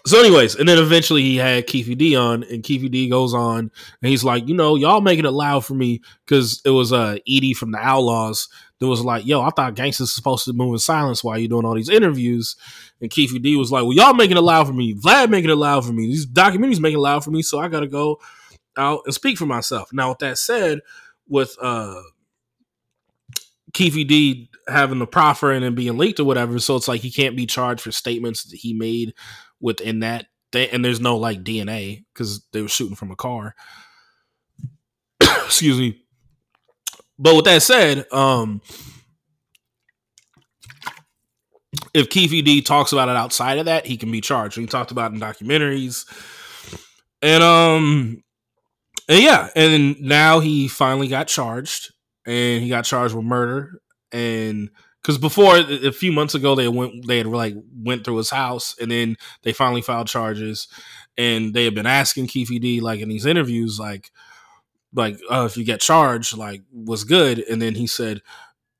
so, 0.04 0.18
anyways, 0.18 0.56
and 0.56 0.68
then 0.68 0.78
eventually 0.78 1.22
he 1.22 1.36
had 1.36 1.68
Keefe 1.68 1.96
D 1.96 2.16
on, 2.16 2.42
and 2.44 2.64
Keefe 2.64 2.90
D 2.90 3.08
goes 3.08 3.34
on, 3.34 3.58
and 3.58 3.70
he's 4.10 4.24
like, 4.24 4.48
you 4.48 4.54
know, 4.54 4.74
y'all 4.74 5.00
making 5.00 5.26
it 5.26 5.30
loud 5.30 5.64
for 5.64 5.74
me 5.74 6.00
because 6.26 6.60
it 6.64 6.70
was 6.70 6.92
uh 6.92 7.18
Edie 7.28 7.54
from 7.54 7.70
the 7.70 7.78
Outlawz 7.78 8.48
that 8.82 8.88
was 8.88 9.02
like, 9.02 9.24
yo, 9.24 9.40
I 9.42 9.50
thought 9.50 9.76
gangsters 9.76 10.08
are 10.08 10.12
supposed 10.12 10.44
to 10.46 10.52
move 10.52 10.74
in 10.74 10.78
silence 10.78 11.22
while 11.22 11.38
you're 11.38 11.48
doing 11.48 11.64
all 11.64 11.74
these 11.74 11.88
interviews, 11.88 12.56
and 13.00 13.10
Keefe 13.10 13.40
D 13.40 13.54
was 13.54 13.70
like, 13.70 13.84
well, 13.84 13.92
y'all 13.92 14.12
making 14.12 14.36
it 14.36 14.42
loud 14.42 14.66
for 14.66 14.72
me, 14.72 14.92
Vlad 14.92 15.30
making 15.30 15.50
it 15.50 15.56
loud 15.56 15.86
for 15.86 15.92
me, 15.92 16.06
these 16.06 16.26
documentaries 16.26 16.80
making 16.80 16.98
it 16.98 17.02
loud 17.02 17.22
for 17.22 17.30
me, 17.30 17.42
so 17.42 17.60
I 17.60 17.68
gotta 17.68 17.86
go 17.86 18.20
out 18.76 19.02
and 19.04 19.14
speak 19.14 19.38
for 19.38 19.46
myself. 19.46 19.92
Now, 19.92 20.08
with 20.08 20.18
that 20.18 20.36
said, 20.36 20.80
with 21.28 21.56
uh 21.62 22.02
Keefe 23.72 24.06
D 24.08 24.50
having 24.66 24.98
the 24.98 25.06
proffer 25.06 25.52
and 25.52 25.64
then 25.64 25.76
being 25.76 25.96
leaked 25.96 26.18
or 26.18 26.24
whatever, 26.24 26.58
so 26.58 26.74
it's 26.74 26.88
like 26.88 27.02
he 27.02 27.12
can't 27.12 27.36
be 27.36 27.46
charged 27.46 27.82
for 27.82 27.92
statements 27.92 28.42
that 28.44 28.56
he 28.56 28.74
made 28.74 29.14
within 29.60 30.00
that 30.00 30.26
and 30.54 30.84
there's 30.84 31.00
no 31.00 31.16
like 31.16 31.42
DNA 31.42 32.04
because 32.12 32.44
they 32.52 32.60
were 32.60 32.68
shooting 32.68 32.96
from 32.96 33.10
a 33.10 33.16
car. 33.16 33.54
Excuse 35.20 35.78
me. 35.78 36.01
But 37.22 37.36
with 37.36 37.44
that 37.44 37.62
said, 37.62 38.04
um, 38.12 38.60
if 41.94 42.10
Keefe 42.10 42.44
D 42.44 42.60
talks 42.62 42.92
about 42.92 43.08
it 43.08 43.14
outside 43.14 43.58
of 43.58 43.66
that, 43.66 43.86
he 43.86 43.96
can 43.96 44.10
be 44.10 44.20
charged. 44.20 44.58
He 44.58 44.66
talked 44.66 44.90
about 44.90 45.12
in 45.12 45.20
documentaries, 45.20 46.04
and 47.22 47.44
um, 47.44 48.24
and 49.08 49.22
yeah, 49.22 49.50
and 49.54 50.00
now 50.00 50.40
he 50.40 50.66
finally 50.66 51.06
got 51.06 51.28
charged, 51.28 51.92
and 52.26 52.60
he 52.60 52.68
got 52.68 52.84
charged 52.84 53.14
with 53.14 53.24
murder, 53.24 53.80
and 54.10 54.70
because 55.00 55.16
before 55.16 55.58
a 55.58 55.92
few 55.92 56.10
months 56.10 56.34
ago 56.34 56.56
they 56.56 56.66
went 56.66 57.06
they 57.06 57.18
had 57.18 57.26
like 57.28 57.54
went 57.72 58.04
through 58.04 58.16
his 58.16 58.30
house 58.30 58.76
and 58.80 58.90
then 58.90 59.16
they 59.42 59.52
finally 59.52 59.82
filed 59.82 60.08
charges. 60.08 60.68
And 61.18 61.52
they 61.52 61.64
had 61.64 61.74
been 61.74 61.86
asking 61.86 62.28
Keefe 62.28 62.60
D 62.60 62.80
like 62.80 63.00
in 63.00 63.08
these 63.08 63.26
interviews 63.26 63.78
like 63.78 64.10
like 64.94 65.18
uh, 65.30 65.46
if 65.48 65.56
you 65.56 65.64
get 65.64 65.80
charged 65.80 66.36
like 66.36 66.62
was 66.72 67.04
good? 67.04 67.38
And 67.40 67.60
then 67.60 67.74
he 67.74 67.86
said 67.86 68.20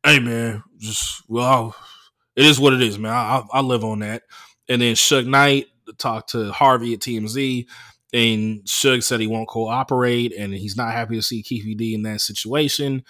hey 0.05 0.19
man 0.19 0.63
just 0.79 1.23
well 1.29 1.77
it 2.35 2.45
is 2.45 2.59
what 2.59 2.73
it 2.73 2.83
is 2.83 2.99
man. 2.99 3.13
I, 3.13 3.39
I, 3.39 3.45
I 3.55 3.61
live 3.61 3.85
on 3.85 4.01
that. 4.01 4.23
And 4.69 4.81
then 4.81 4.95
Suge 4.95 5.27
Knight 5.27 5.67
talked 5.99 6.31
to 6.31 6.53
Harvey 6.53 6.95
at 6.95 7.01
TMZ 7.01 7.67
and 8.13 8.63
Suge 8.65 9.03
said 9.03 9.21
he 9.21 9.27
won't 9.27 9.49
cooperate, 9.49 10.35
and 10.37 10.53
he's 10.53 10.77
not 10.77 10.93
happy 10.93 11.17
to 11.17 11.23
see 11.23 11.43
Keefe 11.43 11.77
D 11.77 11.95
in 11.95 12.03
that 12.03 12.21
situation, 12.21 13.05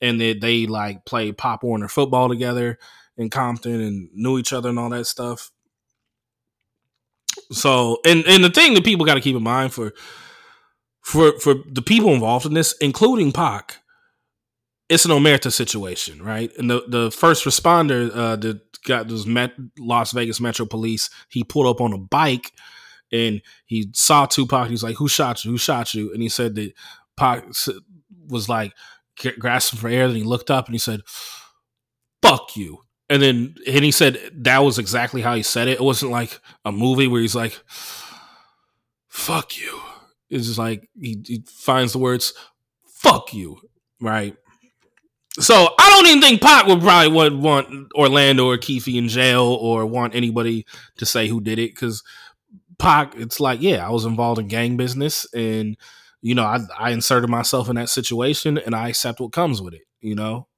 and 0.00 0.20
that 0.20 0.40
they 0.40 0.66
like 0.66 1.04
played 1.04 1.38
Pop 1.38 1.62
Warner 1.62 1.88
football 1.88 2.28
together 2.28 2.78
in 3.16 3.30
Compton 3.30 3.80
and 3.80 4.10
knew 4.12 4.38
each 4.38 4.52
other 4.52 4.68
and 4.68 4.78
all 4.78 4.90
that 4.90 5.06
stuff. 5.06 5.50
So, 7.50 7.98
and 8.04 8.24
and 8.26 8.44
the 8.44 8.50
thing 8.50 8.74
that 8.74 8.84
people 8.84 9.06
got 9.06 9.14
to 9.14 9.20
keep 9.20 9.36
in 9.36 9.42
mind 9.42 9.72
for 9.72 9.92
for 11.02 11.38
for 11.38 11.56
the 11.66 11.82
people 11.82 12.12
involved 12.14 12.46
in 12.46 12.54
this, 12.54 12.74
including 12.80 13.32
Pac, 13.32 13.78
it's 14.88 15.04
an 15.04 15.10
omerta 15.10 15.52
situation, 15.52 16.22
right? 16.22 16.50
And 16.58 16.70
the 16.70 16.84
the 16.88 17.10
first 17.10 17.44
responder 17.44 18.14
uh, 18.14 18.36
that 18.36 18.60
got 18.84 19.08
this 19.08 19.26
Met, 19.26 19.52
Las 19.78 20.12
Vegas 20.12 20.40
Metro 20.40 20.66
Police, 20.66 21.10
he 21.28 21.44
pulled 21.44 21.66
up 21.66 21.80
on 21.80 21.92
a 21.92 21.98
bike 21.98 22.52
and 23.12 23.42
he 23.66 23.90
saw 23.94 24.26
Tupac. 24.26 24.68
He's 24.68 24.82
like, 24.82 24.96
"Who 24.96 25.08
shot 25.08 25.44
you? 25.44 25.50
Who 25.50 25.58
shot 25.58 25.92
you?" 25.94 26.12
And 26.12 26.22
he 26.22 26.28
said 26.28 26.54
that 26.54 26.72
Pac 27.16 27.46
was 28.28 28.48
like 28.48 28.72
grasping 29.38 29.78
for 29.78 29.88
air. 29.88 30.06
Then 30.06 30.16
he 30.16 30.22
looked 30.22 30.50
up 30.50 30.66
and 30.66 30.74
he 30.74 30.78
said, 30.78 31.00
"Fuck 32.22 32.56
you." 32.56 32.78
And 33.08 33.20
then 33.20 33.56
and 33.66 33.84
he 33.84 33.90
said 33.90 34.18
that 34.32 34.60
was 34.60 34.78
exactly 34.78 35.20
how 35.20 35.34
he 35.34 35.42
said 35.42 35.68
it. 35.68 35.80
It 35.80 35.84
wasn't 35.84 36.12
like 36.12 36.40
a 36.64 36.72
movie 36.72 37.08
where 37.08 37.20
he's 37.20 37.34
like, 37.34 37.60
"Fuck 39.08 39.58
you." 39.58 39.80
It's 40.32 40.46
just 40.48 40.58
like 40.58 40.88
he, 41.00 41.22
he 41.26 41.44
finds 41.48 41.92
the 41.92 42.00
words 42.00 42.34
"fuck 42.86 43.34
you," 43.34 43.58
right? 44.00 44.36
So 45.40 45.68
I 45.78 45.90
don't 45.90 46.06
even 46.08 46.20
think 46.20 46.42
Pac 46.42 46.66
would 46.66 46.80
probably 46.80 47.10
would 47.10 47.34
want 47.34 47.90
Orlando 47.94 48.46
or 48.46 48.58
Keefe 48.58 48.88
in 48.88 49.08
jail 49.08 49.42
or 49.44 49.86
want 49.86 50.14
anybody 50.14 50.66
to 50.98 51.06
say 51.06 51.26
who 51.26 51.40
did 51.40 51.58
it 51.58 51.70
because 51.74 52.02
Pac, 52.78 53.14
it's 53.16 53.40
like, 53.40 53.62
yeah, 53.62 53.86
I 53.86 53.90
was 53.90 54.04
involved 54.04 54.40
in 54.40 54.48
gang 54.48 54.76
business 54.76 55.26
and 55.34 55.76
you 56.22 56.34
know, 56.34 56.44
I, 56.44 56.60
I 56.78 56.90
inserted 56.90 57.30
myself 57.30 57.68
in 57.68 57.76
that 57.76 57.88
situation 57.88 58.58
and 58.58 58.74
I 58.74 58.90
accept 58.90 59.20
what 59.20 59.32
comes 59.32 59.60
with 59.62 59.74
it, 59.74 59.82
you 60.00 60.14
know? 60.14 60.48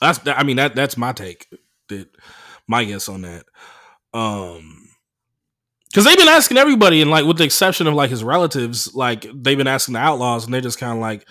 That's 0.00 0.20
I 0.26 0.42
mean 0.42 0.56
that 0.56 0.74
that's 0.74 0.96
my 0.96 1.12
take. 1.12 1.46
That 1.88 2.08
my 2.66 2.84
guess 2.84 3.08
on 3.08 3.22
that. 3.22 3.46
Um 4.12 4.81
because 5.92 6.06
they've 6.06 6.16
been 6.16 6.26
asking 6.26 6.56
everybody, 6.56 7.02
and 7.02 7.10
like 7.10 7.26
with 7.26 7.36
the 7.36 7.44
exception 7.44 7.86
of 7.86 7.92
like 7.92 8.08
his 8.08 8.24
relatives, 8.24 8.94
like 8.94 9.26
they've 9.34 9.58
been 9.58 9.66
asking 9.66 9.92
the 9.92 10.00
Outlawz, 10.00 10.44
and 10.46 10.54
they're 10.54 10.62
just 10.62 10.78
kind 10.78 10.94
of 10.94 10.98
like, 10.98 11.28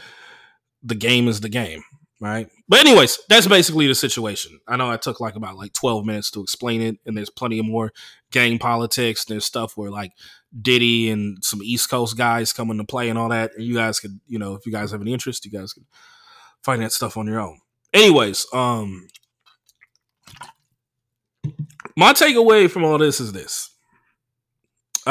the 0.83 0.93
game 0.95 1.27
is 1.27 1.41
the 1.41 1.49
game, 1.49 1.81
right? 2.19 2.47
But 2.67 2.79
anyways, 2.79 3.19
that's 3.27 3.47
basically 3.47 3.87
the 3.87 3.95
situation. 3.95 4.59
I 4.67 4.77
know 4.77 4.89
I 4.89 4.97
took 4.97 5.19
like 5.19 5.35
about 5.35 5.57
like 5.57 5.73
twelve 5.73 6.05
minutes 6.05 6.29
to 6.31 6.41
explain 6.41 6.81
it, 6.81 6.97
and 7.05 7.17
there's 7.17 7.31
plenty 7.31 7.57
of 7.57 7.65
more 7.65 7.91
gang 8.31 8.59
politics. 8.59 9.25
There's 9.25 9.45
stuff 9.45 9.75
where 9.75 9.89
like 9.89 10.11
Diddy 10.61 11.09
and 11.09 11.43
some 11.43 11.61
East 11.63 11.89
Coast 11.89 12.15
guys 12.15 12.53
come 12.53 12.69
into 12.69 12.83
play 12.83 13.09
and 13.09 13.17
all 13.17 13.29
that, 13.29 13.51
and 13.55 13.65
you 13.65 13.73
guys 13.73 13.99
could, 13.99 14.19
you 14.27 14.37
know, 14.37 14.53
if 14.53 14.65
you 14.65 14.71
guys 14.71 14.91
have 14.91 15.01
any 15.01 15.11
interest, 15.11 15.43
you 15.43 15.51
guys 15.51 15.73
can 15.73 15.85
find 16.63 16.81
that 16.83 16.91
stuff 16.91 17.17
on 17.17 17.25
your 17.25 17.39
own. 17.39 17.59
Anyways, 17.93 18.45
um, 18.53 19.07
my 21.97 22.13
takeaway 22.13 22.69
from 22.69 22.85
all 22.85 22.99
this 22.99 23.19
is 23.19 23.33
this. 23.33 23.70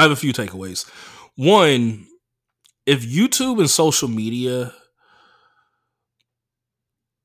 I 0.00 0.04
have 0.04 0.12
a 0.12 0.16
few 0.16 0.32
takeaways. 0.32 0.88
One, 1.36 2.06
if 2.86 3.04
YouTube 3.04 3.58
and 3.60 3.68
social 3.68 4.08
media 4.08 4.72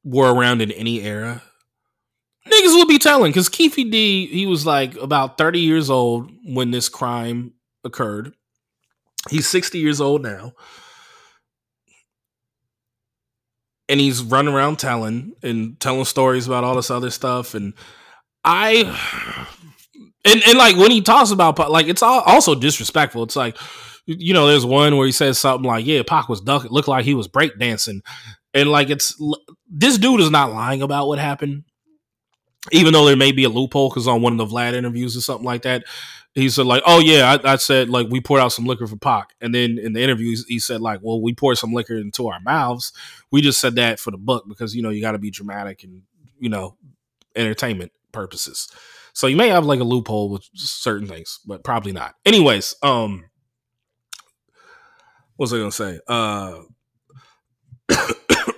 were 0.04 0.34
around 0.34 0.62
in 0.62 0.74
any 0.74 1.02
era, 1.02 1.42
niggas 2.46 2.76
would 2.76 2.90
be 2.90 3.00
telling. 3.00 3.32
Because 3.32 3.48
Keefe 3.48 3.76
D, 3.76 4.28
he 4.28 4.46
was 4.46 4.66
like 4.66 4.94
about 4.98 5.38
30 5.38 5.62
years 5.62 5.90
old 5.90 6.30
when 6.44 6.72
this 6.72 6.90
crime 6.90 7.54
occurred. 7.86 8.34
He's 9.30 9.48
60 9.48 9.80
years 9.80 10.02
old 10.02 10.22
now. 10.22 10.52
And 13.88 14.02
he's 14.02 14.22
running 14.22 14.54
around 14.54 14.80
telling 14.80 15.32
and 15.42 15.80
telling 15.80 16.04
stories 16.04 16.46
about 16.46 16.66
all 16.66 16.76
this 16.76 16.92
other 16.92 17.10
stuff. 17.10 17.56
And 17.56 17.74
I 18.44 19.48
and 20.26 20.42
and 20.48 20.58
like 20.58 20.76
when 20.76 20.92
he 20.92 21.02
talks 21.02 21.32
about 21.32 21.58
like 21.72 21.88
it's 21.88 22.02
all, 22.02 22.22
also 22.22 22.56
disrespectful. 22.56 23.24
It's 23.24 23.36
like 23.36 23.58
you 24.08 24.34
know, 24.34 24.48
there's 24.48 24.66
one 24.66 24.98
where 24.98 25.06
he 25.06 25.12
says 25.12 25.40
something 25.40 25.68
like, 25.68 25.86
"Yeah, 25.86 26.04
Pac 26.06 26.30
was 26.30 26.42
ducking, 26.42 26.72
looked 26.72 26.88
like 26.88 27.06
he 27.06 27.16
was 27.16 27.28
breakdancing," 27.28 28.02
and 28.54 28.70
like 28.70 28.90
it's 28.90 29.20
this 29.70 29.98
dude 29.98 30.22
is 30.22 30.30
not 30.30 30.54
lying 30.54 30.82
about 30.82 31.08
what 31.08 31.18
happened, 31.18 31.64
even 32.72 32.94
though 32.94 33.06
there 33.06 33.16
may 33.16 33.32
be 33.32 33.44
a 33.46 33.50
loophole 33.50 33.90
because 33.90 34.08
on 34.08 34.22
one 34.22 34.34
of 34.34 34.38
the 34.38 34.54
Vlad 34.54 34.74
interviews 34.74 35.18
or 35.18 35.22
something 35.22 35.46
like 35.46 35.64
that, 35.64 35.86
he 36.36 36.50
said 36.50 36.68
like, 36.68 36.84
"Oh 36.86 37.00
yeah, 37.00 37.38
I, 37.44 37.54
I, 37.54 37.56
said 37.56 37.90
like 37.90 38.08
we 38.10 38.22
poured 38.22 38.42
out 38.42 38.52
some 38.52 38.66
liquor 38.66 38.86
for 38.86 38.98
Pac," 38.98 39.34
and 39.42 39.56
then 39.56 39.80
in 39.80 39.94
the 39.94 40.04
interview 40.04 40.36
he 40.48 40.60
said 40.60 40.82
like, 40.82 41.00
"Well, 41.02 41.20
we 41.20 41.34
poured 41.34 41.58
some 41.58 41.74
liquor 41.74 41.96
into 41.96 42.28
our 42.28 42.40
mouths. 42.42 42.94
We 43.32 43.42
just 43.42 43.60
said 43.60 43.76
that 43.76 44.00
for 44.00 44.12
the 44.12 44.18
book 44.18 44.46
because 44.48 44.76
you 44.76 44.84
know 44.84 44.90
you 44.92 45.02
got 45.02 45.14
to 45.14 45.20
be 45.20 45.32
dramatic 45.32 45.84
and 45.84 46.04
you 46.40 46.50
know 46.50 46.78
entertainment 47.36 47.92
purposes." 48.12 48.70
So 49.16 49.28
you 49.28 49.38
may 49.38 49.48
have 49.48 49.66
like 49.66 49.80
a 49.80 49.86
loophole 49.86 50.30
with 50.30 50.44
certain 50.54 51.08
things, 51.08 51.40
but 51.46 51.64
probably 51.64 51.94
not. 51.94 52.16
Anyways, 52.26 52.76
um 52.84 53.24
what 55.38 55.46
was 55.46 55.54
I 55.54 55.58
gonna 55.58 55.72
say? 55.72 56.00
Uh 56.08 56.60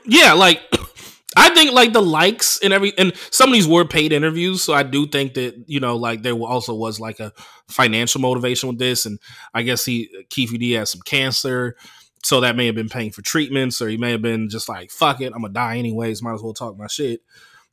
yeah, 0.05 0.33
like 0.33 0.61
I 1.37 1.53
think 1.53 1.73
like 1.73 1.93
the 1.93 2.01
likes 2.01 2.59
and 2.63 2.73
every 2.73 2.97
and 2.97 3.13
some 3.29 3.49
of 3.49 3.53
these 3.53 3.67
were 3.67 3.85
paid 3.85 4.11
interviews, 4.11 4.63
so 4.63 4.73
I 4.73 4.81
do 4.81 5.05
think 5.05 5.35
that 5.35 5.63
you 5.67 5.79
know 5.79 5.95
like 5.95 6.23
there 6.23 6.33
also 6.33 6.73
was 6.73 6.99
like 6.99 7.19
a 7.19 7.31
financial 7.67 8.19
motivation 8.19 8.67
with 8.69 8.79
this, 8.79 9.05
and 9.05 9.19
I 9.53 9.61
guess 9.61 9.85
he 9.85 10.09
Keefe 10.31 10.57
D 10.57 10.71
has 10.71 10.89
some 10.89 11.01
cancer, 11.01 11.75
so 12.23 12.41
that 12.41 12.55
may 12.55 12.65
have 12.65 12.73
been 12.75 12.89
paying 12.89 13.11
for 13.11 13.21
treatments, 13.21 13.79
or 13.79 13.89
he 13.89 13.97
may 13.97 14.11
have 14.11 14.23
been 14.23 14.49
just 14.49 14.67
like 14.67 14.89
fuck 14.89 15.21
it, 15.21 15.33
I'm 15.35 15.41
gonna 15.43 15.53
die 15.53 15.77
anyways, 15.77 16.23
might 16.23 16.33
as 16.33 16.41
well 16.41 16.53
talk 16.53 16.75
my 16.75 16.87
shit 16.87 17.21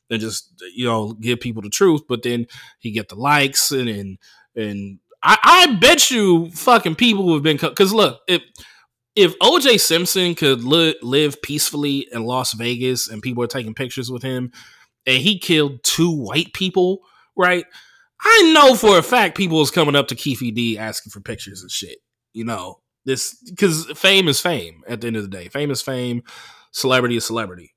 and 0.09 0.21
just 0.21 0.53
you 0.73 0.85
know 0.85 1.13
give 1.13 1.39
people 1.39 1.61
the 1.61 1.69
truth. 1.69 2.01
But 2.07 2.23
then 2.23 2.47
he 2.79 2.91
get 2.91 3.09
the 3.09 3.15
likes 3.15 3.71
and 3.71 3.89
and, 3.89 4.17
and 4.55 4.99
I, 5.23 5.37
I 5.43 5.75
bet 5.75 6.11
you 6.11 6.51
fucking 6.51 6.95
people 6.95 7.33
have 7.33 7.43
been 7.43 7.57
because 7.57 7.93
look 7.93 8.21
if 8.27 8.41
if 9.15 9.37
OJ 9.39 9.79
Simpson 9.79 10.35
could 10.35 10.63
li- 10.63 10.97
live 11.01 11.41
peacefully 11.41 12.07
in 12.11 12.23
Las 12.25 12.53
Vegas 12.53 13.07
and 13.07 13.21
people 13.21 13.43
are 13.43 13.47
taking 13.47 13.73
pictures 13.73 14.11
with 14.11 14.23
him 14.23 14.51
and 15.05 15.21
he 15.21 15.39
killed 15.39 15.83
two 15.83 16.11
white 16.11 16.53
people, 16.53 16.99
right? 17.37 17.65
I 18.21 18.51
know 18.53 18.75
for 18.75 18.97
a 18.97 19.03
fact 19.03 19.37
people 19.37 19.61
is 19.61 19.71
coming 19.71 19.95
up 19.95 20.07
to 20.09 20.15
Keefe 20.15 20.53
D 20.53 20.77
asking 20.77 21.11
for 21.11 21.21
pictures 21.21 21.61
and 21.61 21.71
shit. 21.71 21.99
You 22.33 22.43
know, 22.43 22.81
this 23.05 23.35
because 23.49 23.85
fame 23.95 24.27
is 24.27 24.41
fame 24.41 24.83
at 24.87 25.01
the 25.01 25.07
end 25.07 25.15
of 25.15 25.23
the 25.23 25.29
day. 25.29 25.47
Fame 25.47 25.71
is 25.71 25.81
fame, 25.81 26.23
celebrity 26.71 27.15
is 27.15 27.25
celebrity 27.25 27.74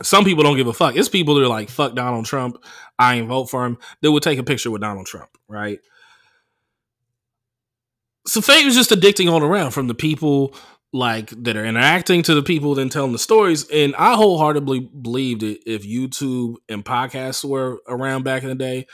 some 0.00 0.24
people 0.24 0.42
don't 0.42 0.56
give 0.56 0.68
a 0.68 0.72
fuck. 0.72 0.96
It's 0.96 1.08
people 1.08 1.34
that 1.34 1.42
are 1.42 1.48
like, 1.48 1.68
fuck 1.68 1.94
Donald 1.94 2.24
Trump. 2.24 2.62
I 2.98 3.16
ain't 3.16 3.28
vote 3.28 3.50
for 3.50 3.66
him. 3.66 3.78
They 4.00 4.08
would 4.08 4.22
take 4.22 4.38
a 4.38 4.44
picture 4.44 4.70
with 4.70 4.80
Donald 4.80 5.06
Trump, 5.06 5.30
right? 5.48 5.80
So 8.26 8.40
fame 8.40 8.66
is 8.68 8.74
just 8.74 8.90
addicting 8.90 9.30
all 9.30 9.42
around 9.42 9.72
from 9.72 9.88
the 9.88 9.94
people 9.94 10.54
like 10.92 11.30
that 11.30 11.56
are 11.56 11.64
interacting 11.64 12.22
to 12.22 12.34
the 12.34 12.42
people 12.42 12.74
then 12.74 12.88
telling 12.88 13.12
the 13.12 13.18
stories. 13.18 13.68
And 13.70 13.94
I 13.96 14.14
wholeheartedly 14.14 14.80
believe 14.80 15.40
that 15.40 15.58
if 15.66 15.86
YouTube 15.86 16.56
and 16.68 16.84
podcasts 16.84 17.44
were 17.44 17.82
around 17.88 18.24
back 18.24 18.42
in 18.42 18.48
the 18.48 18.54
day, 18.54 18.86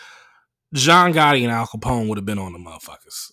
John 0.74 1.12
Gotti 1.12 1.42
and 1.42 1.53
Al 1.53 1.66
Capone 1.66 2.09
would 2.09 2.18
have 2.18 2.26
been 2.26 2.38
on 2.38 2.53
the 2.53 2.59
motherfuckers. 2.59 3.32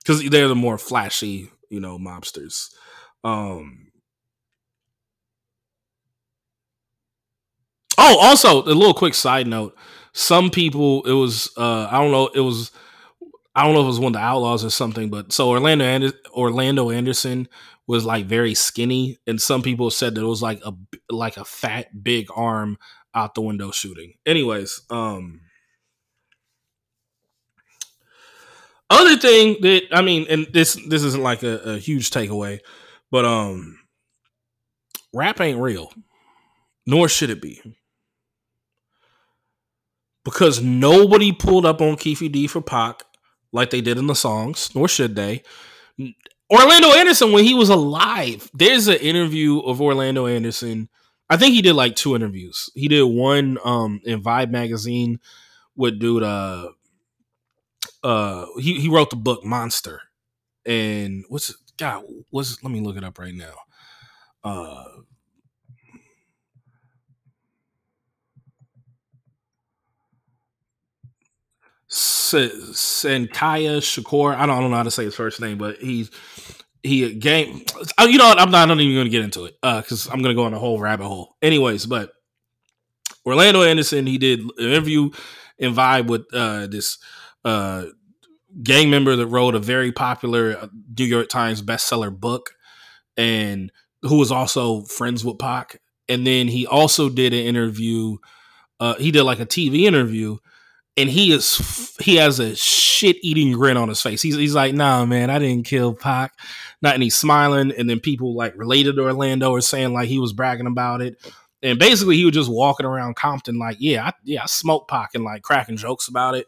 Because 0.00 0.28
they're 0.28 0.48
the 0.48 0.54
more 0.54 0.78
flashy, 0.78 1.50
you 1.70 1.80
know, 1.80 1.98
mobsters. 1.98 2.68
Um 3.24 3.85
Oh, 7.98 8.18
also 8.20 8.62
a 8.62 8.74
little 8.74 8.94
quick 8.94 9.14
side 9.14 9.46
note. 9.46 9.76
Some 10.12 10.50
people, 10.50 11.02
it 11.04 11.12
was 11.12 11.50
uh, 11.56 11.88
I 11.90 11.98
don't 12.00 12.10
know, 12.10 12.28
it 12.28 12.40
was 12.40 12.70
I 13.54 13.64
don't 13.64 13.72
know 13.74 13.80
if 13.80 13.84
it 13.84 13.88
was 13.88 14.00
one 14.00 14.14
of 14.14 14.20
the 14.20 14.26
Outlawz 14.26 14.64
or 14.64 14.70
something, 14.70 15.08
but 15.08 15.32
so 15.32 15.48
Orlando 15.48 15.84
Ander- 15.84 16.12
Orlando 16.32 16.90
Anderson 16.90 17.48
was 17.86 18.04
like 18.04 18.26
very 18.26 18.54
skinny, 18.54 19.18
and 19.26 19.40
some 19.40 19.62
people 19.62 19.90
said 19.90 20.14
that 20.14 20.22
it 20.22 20.26
was 20.26 20.42
like 20.42 20.60
a 20.64 20.74
like 21.10 21.36
a 21.36 21.44
fat 21.44 22.02
big 22.02 22.28
arm 22.34 22.78
out 23.14 23.34
the 23.34 23.40
window 23.40 23.70
shooting. 23.70 24.14
Anyways, 24.26 24.82
um, 24.90 25.40
other 28.90 29.16
thing 29.16 29.56
that 29.62 29.84
I 29.90 30.02
mean, 30.02 30.26
and 30.28 30.46
this 30.52 30.78
this 30.88 31.02
isn't 31.02 31.22
like 31.22 31.42
a, 31.42 31.56
a 31.58 31.78
huge 31.78 32.10
takeaway, 32.10 32.60
but 33.10 33.24
um, 33.24 33.78
rap 35.14 35.40
ain't 35.40 35.60
real, 35.60 35.92
nor 36.86 37.08
should 37.08 37.30
it 37.30 37.40
be 37.40 37.62
because 40.26 40.60
nobody 40.60 41.30
pulled 41.30 41.64
up 41.64 41.80
on 41.80 41.94
Keefe 41.94 42.32
D 42.32 42.48
for 42.48 42.60
Pac 42.60 43.04
like 43.52 43.70
they 43.70 43.80
did 43.80 43.96
in 43.96 44.08
the 44.08 44.14
songs, 44.14 44.74
nor 44.74 44.88
should 44.88 45.14
they. 45.14 45.44
Orlando 46.52 46.92
Anderson, 46.94 47.30
when 47.30 47.44
he 47.44 47.54
was 47.54 47.68
alive, 47.68 48.50
there's 48.52 48.88
an 48.88 48.96
interview 48.96 49.60
of 49.60 49.80
Orlando 49.80 50.26
Anderson. 50.26 50.88
I 51.30 51.36
think 51.36 51.54
he 51.54 51.62
did 51.62 51.74
like 51.74 51.94
two 51.94 52.16
interviews. 52.16 52.68
He 52.74 52.88
did 52.88 53.04
one 53.04 53.56
um 53.64 54.00
in 54.04 54.20
Vibe 54.20 54.50
magazine 54.50 55.20
with 55.76 56.00
dude 56.00 56.24
uh 56.24 56.70
uh 58.02 58.46
he 58.58 58.80
he 58.80 58.88
wrote 58.88 59.10
the 59.10 59.16
book 59.16 59.44
Monster, 59.44 60.02
and 60.64 61.24
what's 61.28 61.54
God? 61.76 62.02
What's 62.30 62.60
let 62.64 62.72
me 62.72 62.80
look 62.80 62.96
it 62.96 63.04
up 63.04 63.20
right 63.20 63.34
now. 63.34 63.54
Uh, 64.42 64.84
Sanyika 71.96 73.78
Shakur. 73.80 74.34
I 74.34 74.46
don't, 74.46 74.56
I 74.56 74.60
don't 74.60 74.70
know 74.70 74.76
how 74.76 74.82
to 74.82 74.90
say 74.90 75.04
his 75.04 75.14
first 75.14 75.40
name, 75.40 75.56
but 75.58 75.78
he's 75.78 76.10
he 76.82 77.14
game. 77.14 77.64
Uh, 77.98 78.04
you 78.04 78.18
know 78.18 78.28
what? 78.28 78.38
I'm 78.38 78.50
not, 78.50 78.62
I'm 78.62 78.76
not 78.76 78.80
even 78.80 78.94
going 78.94 79.06
to 79.06 79.10
get 79.10 79.24
into 79.24 79.46
it 79.46 79.56
because 79.60 80.06
uh, 80.06 80.10
I'm 80.12 80.20
going 80.20 80.34
to 80.34 80.38
go 80.38 80.44
on 80.44 80.54
a 80.54 80.58
whole 80.58 80.78
rabbit 80.78 81.06
hole. 81.06 81.36
Anyways, 81.40 81.86
but 81.86 82.12
Orlando 83.24 83.62
Anderson, 83.62 84.06
he 84.06 84.18
did 84.18 84.40
an 84.40 84.50
interview 84.58 85.10
and 85.58 85.74
vibe 85.74 86.08
with 86.08 86.26
uh, 86.32 86.66
this 86.66 86.98
uh, 87.44 87.86
gang 88.62 88.90
member 88.90 89.16
that 89.16 89.26
wrote 89.26 89.54
a 89.54 89.60
very 89.60 89.90
popular 89.90 90.56
uh, 90.58 90.68
New 90.98 91.04
York 91.04 91.28
Times 91.28 91.62
bestseller 91.62 92.14
book, 92.14 92.50
and 93.16 93.72
who 94.02 94.18
was 94.18 94.30
also 94.30 94.82
friends 94.82 95.24
with 95.24 95.38
Pac. 95.38 95.80
And 96.08 96.26
then 96.26 96.46
he 96.46 96.66
also 96.66 97.08
did 97.08 97.32
an 97.32 97.40
interview. 97.40 98.18
Uh, 98.78 98.94
he 98.94 99.10
did 99.10 99.24
like 99.24 99.40
a 99.40 99.46
TV 99.46 99.82
interview 99.82 100.36
and 100.96 101.10
he 101.10 101.32
is 101.32 101.94
he 102.00 102.16
has 102.16 102.38
a 102.38 102.56
shit 102.56 103.16
eating 103.22 103.52
grin 103.52 103.76
on 103.76 103.88
his 103.88 104.00
face. 104.00 104.22
He's 104.22 104.36
he's 104.36 104.54
like, 104.54 104.74
nah, 104.74 105.04
man, 105.04 105.30
I 105.30 105.38
didn't 105.38 105.66
kill 105.66 105.94
Pac. 105.94 106.32
Not 106.82 106.94
and 106.94 107.02
he's 107.02 107.16
smiling, 107.16 107.72
and 107.76 107.88
then 107.88 108.00
people 108.00 108.34
like 108.34 108.56
related 108.56 108.96
to 108.96 109.02
Orlando 109.02 109.54
are 109.54 109.60
saying 109.60 109.92
like 109.92 110.08
he 110.08 110.18
was 110.18 110.32
bragging 110.32 110.66
about 110.66 111.02
it. 111.02 111.16
And 111.62 111.78
basically 111.78 112.16
he 112.16 112.24
was 112.24 112.34
just 112.34 112.50
walking 112.50 112.86
around 112.86 113.16
Compton 113.16 113.58
like, 113.58 113.78
yeah, 113.80 114.06
I, 114.06 114.12
yeah, 114.24 114.42
I 114.42 114.46
smoked 114.46 114.88
Pac 114.88 115.10
and 115.14 115.24
like 115.24 115.42
cracking 115.42 115.76
jokes 115.76 116.06
about 116.06 116.34
it. 116.34 116.46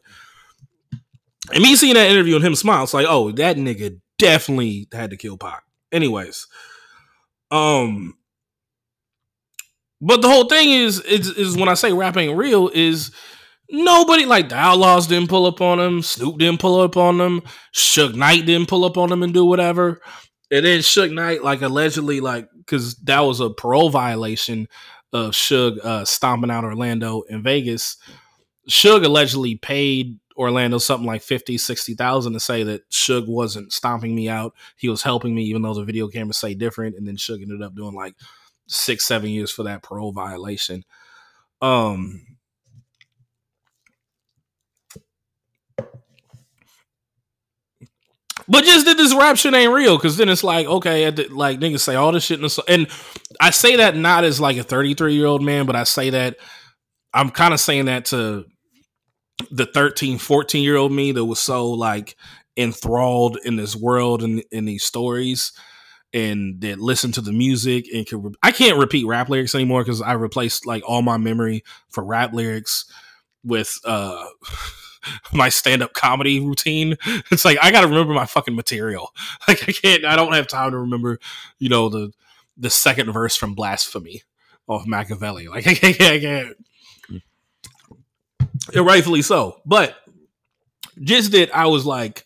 And 1.53 1.63
me 1.63 1.77
seeing 1.77 1.95
that 1.95 2.11
interview 2.11 2.37
and 2.37 2.45
him 2.45 2.55
smile, 2.55 2.85
it's 2.85 2.95
like, 2.95 3.07
oh, 3.09 3.33
that 3.33 3.57
nigga 3.57 4.01
definitely 4.19 4.87
had 4.93 5.11
to 5.11 5.17
kill 5.17 5.39
Pac. 5.39 5.65
Anyways, 5.91 6.47
um, 7.51 8.15
but 10.01 10.21
the 10.21 10.29
whole 10.29 10.45
thing 10.45 10.71
is, 10.71 11.01
is, 11.01 11.31
is 11.31 11.57
when 11.57 11.71
I 11.71 11.75
say 11.75 11.93
rap 11.93 12.17
ain't 12.17 12.37
real, 12.37 12.69
is 12.69 13.11
Nobody 13.71 14.25
like 14.25 14.49
the 14.49 14.55
Outlawz 14.55 15.09
didn't 15.09 15.29
pull 15.29 15.47
up 15.47 15.61
on 15.61 15.79
him. 15.79 16.03
Snoop 16.03 16.39
didn't 16.39 16.61
pull 16.61 16.81
up 16.81 16.97
on 16.97 17.19
them. 17.19 17.43
Suge 17.75 18.15
Knight 18.15 18.47
didn't 18.47 18.69
pull 18.69 18.85
up 18.85 18.97
on 18.97 19.11
them 19.11 19.23
and 19.23 19.35
do 19.35 19.45
whatever. 19.45 20.01
And 20.51 20.65
then 20.65 20.81
Suge 20.81 21.13
Knight, 21.13 21.43
like 21.45 21.61
allegedly, 21.61 22.21
like 22.21 22.49
because 22.57 22.95
that 22.97 23.21
was 23.21 23.41
a 23.41 23.51
parole 23.51 23.91
violation 23.91 24.69
of 25.13 25.33
Suge 25.33 25.79
uh, 25.85 26.05
stomping 26.05 26.51
out 26.51 26.65
Orlando 26.65 27.23
in 27.23 27.43
Vegas. 27.43 27.99
Suge 28.71 29.05
allegedly 29.05 29.57
paid 29.57 30.19
Orlando 30.37 30.79
something 30.79 31.07
like 31.07 31.23
50, 31.23 31.59
60,000 31.59 32.33
to 32.33 32.41
say 32.41 32.63
that 32.63 32.89
Suge 32.91 33.27
wasn't 33.27 33.73
stomping 33.73 34.15
me 34.15 34.29
out. 34.29 34.55
He 34.77 34.89
was 34.89 35.03
helping 35.03 35.35
me, 35.35 35.43
even 35.45 35.63
though 35.63 35.75
the 35.75 35.85
video 35.85 36.09
cameras 36.09 36.39
say 36.39 36.55
different. 36.55 36.97
And 36.97 37.07
then 37.07 37.17
Suge 37.17 37.43
ended 37.43 37.61
up 37.61 37.75
doing 37.75 37.95
like 37.95 38.15
six, 38.67 39.05
seven 39.05 39.31
years 39.31 39.51
for 39.51 39.65
that 39.65 39.83
parole 39.83 40.13
violation. 40.13 40.85
Um, 41.61 42.23
But 48.49 48.65
just 48.65 48.87
that 48.87 48.97
this 48.97 49.13
ain't 49.55 49.73
real, 49.73 49.97
because 49.97 50.17
then 50.17 50.29
it's 50.29 50.43
like, 50.43 50.67
okay, 50.67 51.11
like 51.11 51.61
niggas 51.61 51.81
say 51.81 51.97
all 51.97 52.13
this 52.13 52.25
shit, 52.25 52.41
the, 52.41 52.65
and 52.67 52.89
I 53.41 53.51
say 53.51 53.77
that 53.77 53.95
not 53.95 54.25
as 54.25 54.41
like 54.41 54.57
a 54.57 54.63
33 54.63 55.15
year 55.15 55.27
old 55.27 55.43
man, 55.43 55.67
but 55.67 55.77
I 55.77 55.85
say 55.85 56.11
that 56.11 56.37
I'm 57.13 57.31
kind 57.31 57.53
of 57.53 57.61
saying 57.61 57.87
that 57.87 58.07
to 58.07 58.47
the 59.51 59.67
13, 59.67 60.19
14 60.19 60.63
year 60.63 60.77
old 60.77 60.93
me 60.93 61.13
that 61.13 61.25
was 61.25 61.39
so 61.41 61.71
like 61.71 62.17
enthralled 62.57 63.39
in 63.45 63.57
this 63.57 63.77
world 63.77 64.23
and 64.23 64.43
in 64.51 64.65
these 64.65 64.83
stories 64.83 65.53
and 66.13 66.61
that 66.63 66.81
listen 66.81 67.13
to 67.13 67.21
the 67.21 67.33
music 67.33 67.87
and 67.93 68.07
can 68.07 68.23
re- 68.23 68.35
I 68.43 68.51
can't 68.51 68.79
repeat 68.79 69.07
rap 69.07 69.29
lyrics 69.29 69.55
anymore 69.55 69.85
because 69.85 70.01
I 70.01 70.13
replaced 70.13 70.67
like 70.67 70.83
all 70.87 71.03
my 71.03 71.19
memory 71.19 71.63
for 71.91 72.05
rap 72.05 72.33
lyrics 72.33 72.85
with 73.45 73.79
uh 73.85 74.25
my 75.33 75.49
stand 75.49 75.83
up 75.83 75.93
comedy 75.93 76.41
routine. 76.41 76.97
It's 77.31 77.45
like 77.45 77.59
I 77.63 77.71
got 77.71 77.83
to 77.83 77.89
remember 77.89 78.15
my 78.15 78.27
fucking 78.27 78.55
material. 78.57 79.11
Like 79.49 79.69
I 79.69 79.73
can't. 79.73 80.05
I 80.05 80.17
don't 80.17 80.35
have 80.35 80.47
time 80.47 80.73
to 80.73 80.79
remember, 80.79 81.19
you 81.59 81.69
know, 81.69 81.89
the 81.89 82.13
the 82.57 82.71
second 82.71 83.13
verse 83.13 83.37
from 83.37 83.55
Blasphemy 83.55 84.23
of 84.69 84.85
Makaveli. 84.85 85.49
Like 85.49 85.67
I 85.67 85.75
can't. 85.75 86.01
I 86.01 86.19
can't. 86.21 86.57
And 88.75 88.87
rightfully 88.87 89.23
so, 89.23 89.61
but 89.65 89.97
just 91.01 91.33
that 91.33 91.55
I 91.57 91.67
was 91.67 91.87
like, 91.87 92.25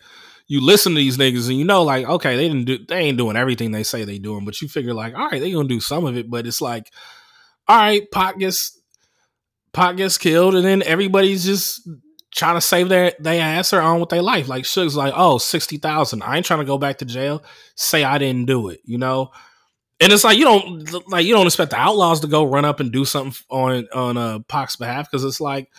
you 0.48 0.60
listen 0.60 0.92
to 0.92 0.96
these 0.96 1.16
niggas 1.16 1.48
and 1.48 1.58
you 1.58 1.64
know, 1.64 1.82
like, 1.82 2.06
okay, 2.06 2.36
they 2.36 2.48
didn't 2.48 2.64
do, 2.64 2.78
they 2.86 2.98
ain't 2.98 3.18
doing 3.18 3.36
everything 3.36 3.70
they 3.70 3.82
say 3.82 4.04
they 4.04 4.18
doing, 4.18 4.44
but 4.44 4.60
you 4.60 4.68
figure 4.68 4.94
like, 4.94 5.14
all 5.14 5.28
right, 5.28 5.40
they 5.40 5.52
gonna 5.52 5.68
do 5.68 5.80
some 5.80 6.04
of 6.04 6.16
it, 6.16 6.28
but 6.28 6.46
it's 6.46 6.60
like, 6.60 6.92
all 7.68 7.76
right, 7.76 8.10
Pot 8.10 8.38
gets 8.38 8.80
Pot 9.72 9.96
gets 9.96 10.18
killed, 10.18 10.54
and 10.54 10.64
then 10.64 10.82
everybody's 10.82 11.44
just 11.44 11.88
trying 12.34 12.56
to 12.56 12.60
save 12.60 12.88
their 12.88 13.12
they 13.20 13.40
ass 13.40 13.72
or 13.72 13.80
on 13.80 14.00
with 14.00 14.08
their 14.08 14.22
life. 14.22 14.48
Like 14.48 14.64
Suge's 14.64 14.96
like, 14.96 15.12
oh, 15.16 15.38
60,000. 15.38 16.22
I 16.22 16.36
ain't 16.36 16.46
trying 16.46 16.60
to 16.60 16.66
go 16.66 16.78
back 16.78 16.98
to 16.98 17.04
jail. 17.04 17.44
Say 17.74 18.04
I 18.04 18.18
didn't 18.18 18.46
do 18.46 18.68
it, 18.68 18.80
you 18.84 18.98
know? 18.98 19.30
And 20.00 20.12
it's 20.12 20.24
like 20.24 20.36
you 20.36 20.44
don't 20.44 21.08
like 21.10 21.24
you 21.24 21.32
don't 21.32 21.46
expect 21.46 21.70
the 21.70 21.76
Outlawz 21.76 22.22
to 22.22 22.26
go 22.26 22.44
run 22.44 22.64
up 22.64 22.80
and 22.80 22.90
do 22.90 23.04
something 23.04 23.40
on 23.50 23.86
on 23.94 24.16
uh 24.16 24.40
Pac's 24.40 24.74
behalf 24.74 25.08
because 25.08 25.22
it's 25.22 25.40
like 25.40 25.70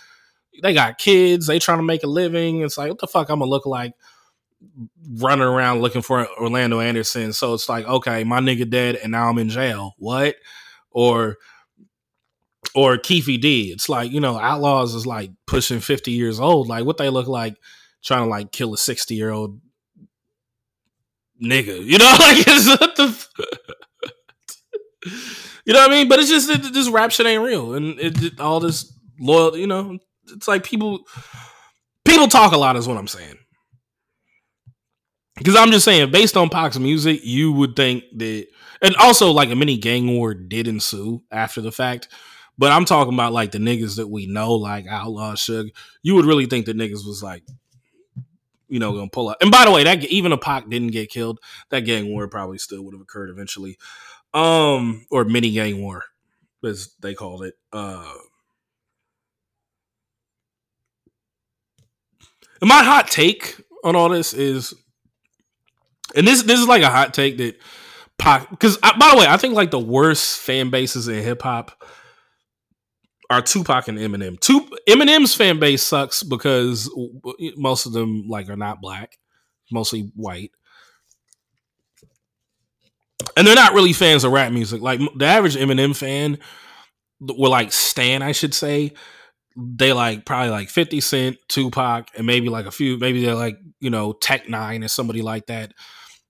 they 0.62 0.74
got 0.74 0.98
kids, 0.98 1.48
they 1.48 1.60
trying 1.60 1.80
to 1.80 1.84
make 1.84 2.04
a 2.04 2.08
living. 2.08 2.62
It's 2.62 2.78
like 2.78 2.90
what 2.90 3.00
the 3.00 3.08
fuck 3.08 3.30
I'm 3.30 3.40
gonna 3.40 3.52
look 3.52 3.66
like 3.66 3.94
running 5.16 5.46
around 5.46 5.82
looking 5.82 6.02
for 6.02 6.26
Orlando 6.40 6.80
Anderson. 6.80 7.34
So 7.34 7.54
it's 7.54 7.68
like, 7.68 7.86
okay, 7.86 8.24
my 8.24 8.40
nigga 8.40 8.70
dead 8.70 8.96
and 8.96 9.12
now 9.12 9.28
I'm 9.28 9.38
in 9.40 9.50
jail. 9.50 9.94
What? 9.98 10.36
Or 10.92 11.38
or 12.76 12.98
Keefe 12.98 13.40
D. 13.42 13.72
It's 13.72 13.90
like, 13.90 14.12
you 14.12 14.20
know, 14.20 14.36
Outlawz 14.36 14.96
is 14.96 15.06
like 15.06 15.32
pushing 15.48 15.80
50 15.80 16.12
years 16.12 16.40
old. 16.40 16.68
Like 16.68 16.86
what 16.86 16.98
they 16.98 17.10
look 17.10 17.28
like 17.28 17.56
trying 18.04 18.24
to 18.24 18.30
like 18.30 18.52
kill 18.52 18.74
a 18.74 18.78
60 18.78 19.16
year 19.16 19.32
old 19.32 19.60
nigga. 21.42 21.84
You 21.84 21.98
know, 21.98 22.06
like 22.20 22.44
it's 22.48 22.68
what 22.68 22.96
the 22.96 23.28
You 25.66 25.74
know 25.74 25.80
what 25.80 25.92
I 25.92 25.94
mean? 25.94 26.10
But 26.10 26.20
it's 26.20 26.30
just 26.30 26.50
it, 26.50 26.74
this 26.74 26.90
rap 26.90 27.12
shit 27.12 27.26
ain't 27.26 27.44
real. 27.44 27.74
And 27.74 28.00
it, 28.00 28.22
it, 28.22 28.40
all 28.40 28.60
this 28.60 28.94
loyal, 29.20 29.58
you 29.58 29.68
know, 29.68 29.98
it's 30.28 30.48
like 30.48 30.64
people 30.64 31.06
people 32.06 32.28
talk 32.28 32.52
a 32.52 32.58
lot 32.58 32.76
is 32.76 32.88
what 32.88 32.98
I'm 32.98 33.08
saying. 33.08 33.38
Because 35.38 35.56
I'm 35.56 35.72
just 35.72 35.86
saying, 35.86 36.12
based 36.12 36.38
on 36.38 36.50
Pac's 36.50 36.78
music, 36.78 37.22
you 37.24 37.52
would 37.54 37.76
think 37.76 38.04
that, 38.18 38.46
and 38.82 38.96
also 38.98 39.32
like 39.32 39.50
a 39.50 39.56
mini 39.56 39.78
gang 39.78 40.16
war 40.16 40.34
did 40.34 40.68
ensue 40.68 41.24
after 41.32 41.60
the 41.60 41.72
fact. 41.72 42.08
But 42.58 42.72
I'm 42.72 42.86
talking 42.86 43.14
about 43.14 43.34
like 43.34 43.52
the 43.52 43.58
niggas 43.58 43.98
that 43.98 44.08
we 44.08 44.28
know, 44.28 44.54
like 44.54 44.88
Outlaw 44.88 45.34
Suge. 45.34 45.72
You 46.02 46.16
would 46.16 46.26
really 46.26 46.46
think 46.46 46.66
the 46.66 46.74
niggas 46.74 47.06
was 47.06 47.22
like, 47.24 47.44
you 48.68 48.80
know, 48.80 48.94
gonna 48.94 49.10
pull 49.10 49.30
up. 49.30 49.38
And 49.42 49.52
by 49.52 49.66
the 49.66 49.72
way, 49.72 49.84
that 49.84 50.04
even 50.06 50.32
if 50.32 50.42
Pac 50.42 50.70
didn't 50.70 50.92
get 50.92 51.10
killed, 51.10 51.40
that 51.70 51.82
gang 51.82 52.10
war 52.10 52.28
probably 52.28 52.58
still 52.58 52.84
would 52.84 52.94
have 52.94 53.02
occurred 53.02 53.30
eventually, 53.30 53.78
um, 54.34 55.06
or 55.12 55.26
mini 55.26 55.52
gang 55.52 55.82
war, 55.82 56.04
as 56.64 56.94
they 57.00 57.14
called 57.14 57.44
it. 57.44 57.56
Uh, 57.72 58.12
my 62.62 62.84
hot 62.84 63.10
take 63.10 63.62
on 63.84 63.96
all 63.96 64.10
this 64.10 64.34
is, 64.34 64.74
and 66.16 66.28
this 66.28 66.44
this 66.44 66.60
is 66.60 66.68
like 66.68 66.84
a 66.84 66.90
hot 66.90 67.14
take 67.14 67.38
that 67.38 67.60
Pac, 68.18 68.50
because 68.50 68.78
by 68.78 69.10
the 69.12 69.18
way, 69.18 69.26
I 69.28 69.38
think 69.38 69.54
like 69.56 69.72
the 69.72 69.80
worst 69.80 70.40
fan 70.40 70.70
bases 70.70 71.08
in 71.08 71.24
hip 71.24 71.42
hop 71.42 71.84
are 73.34 73.42
Tupac 73.42 73.88
and 73.88 73.98
Eminem. 73.98 74.40
Two 74.40 74.68
Eminem's 74.88 75.36
fan 75.36 75.60
base 75.60 75.84
sucks 75.84 76.24
because 76.24 76.90
most 77.56 77.86
of 77.86 77.94
them 77.94 78.28
like 78.28 78.50
are 78.50 78.58
not 78.58 78.82
black, 78.82 79.18
mostly 79.72 80.12
white. 80.16 80.52
And 83.38 83.48
they're 83.48 83.56
not 83.56 83.74
really 83.74 83.94
fans 83.94 84.24
of 84.24 84.32
rap 84.32 84.52
music. 84.52 84.82
Like 84.82 85.00
the 85.18 85.26
average 85.26 85.56
Eminem 85.56 85.96
fan 85.96 86.40
will 87.20 87.52
like 87.52 87.72
Stan, 87.72 88.22
I 88.22 88.32
should 88.32 88.54
say. 88.54 88.94
They 89.56 89.94
like 89.94 90.26
probably 90.26 90.50
like 90.50 90.70
50 90.70 91.00
Cent, 91.00 91.38
Tupac, 91.48 92.10
and 92.18 92.26
maybe 92.26 92.50
like 92.50 92.66
a 92.66 92.72
few, 92.72 92.98
maybe 92.98 93.24
they're 93.24 93.36
like, 93.36 93.58
you 93.80 93.90
know, 93.90 94.14
Tech 94.14 94.48
N9ne 94.48 94.86
or 94.86 94.88
somebody 94.88 95.22
like 95.22 95.46
that. 95.46 95.74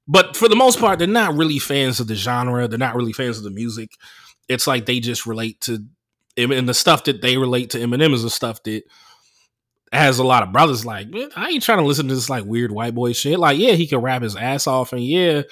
But 0.08 0.36
for 0.36 0.50
the 0.50 0.56
most 0.56 0.80
part, 0.80 1.00
they're 1.00 1.08
not 1.08 1.36
really 1.36 1.60
fans 1.60 2.00
of 2.00 2.08
the 2.08 2.16
genre. 2.16 2.68
They're 2.68 2.78
not 2.78 2.96
really 2.96 3.14
fans 3.14 3.38
of 3.38 3.44
the 3.44 3.52
music. 3.52 3.92
It's 4.50 4.68
like 4.68 4.86
they 4.86 5.00
just 5.00 5.26
relate 5.26 5.62
to 5.62 5.86
and 6.38 6.68
the 6.68 6.74
stuff 6.74 7.04
that 7.06 7.22
they 7.22 7.38
relate 7.38 7.72
to 7.72 7.80
Eminem 7.80 8.14
is 8.14 8.24
the 8.24 8.30
stuff 8.30 8.64
that 8.64 8.84
has 9.92 10.18
a 10.18 10.24
lot 10.24 10.44
of 10.44 10.52
brothers 10.52 10.86
like, 10.86 11.08
I 11.36 11.50
ain't 11.50 11.64
trying 11.64 11.78
to 11.78 11.86
listen 11.86 12.08
to 12.08 12.16
this 12.16 12.30
like 12.30 12.46
weird 12.46 12.72
white 12.72 12.96
boy 12.96 13.14
shit. 13.14 13.40
Like, 13.40 13.60
yeah, 13.60 13.74
he 13.74 13.86
can 13.86 14.00
rap 14.00 14.24
his 14.24 14.36
ass 14.36 14.68
off, 14.68 14.94
and 14.94 15.04
yeah, 15.04 15.44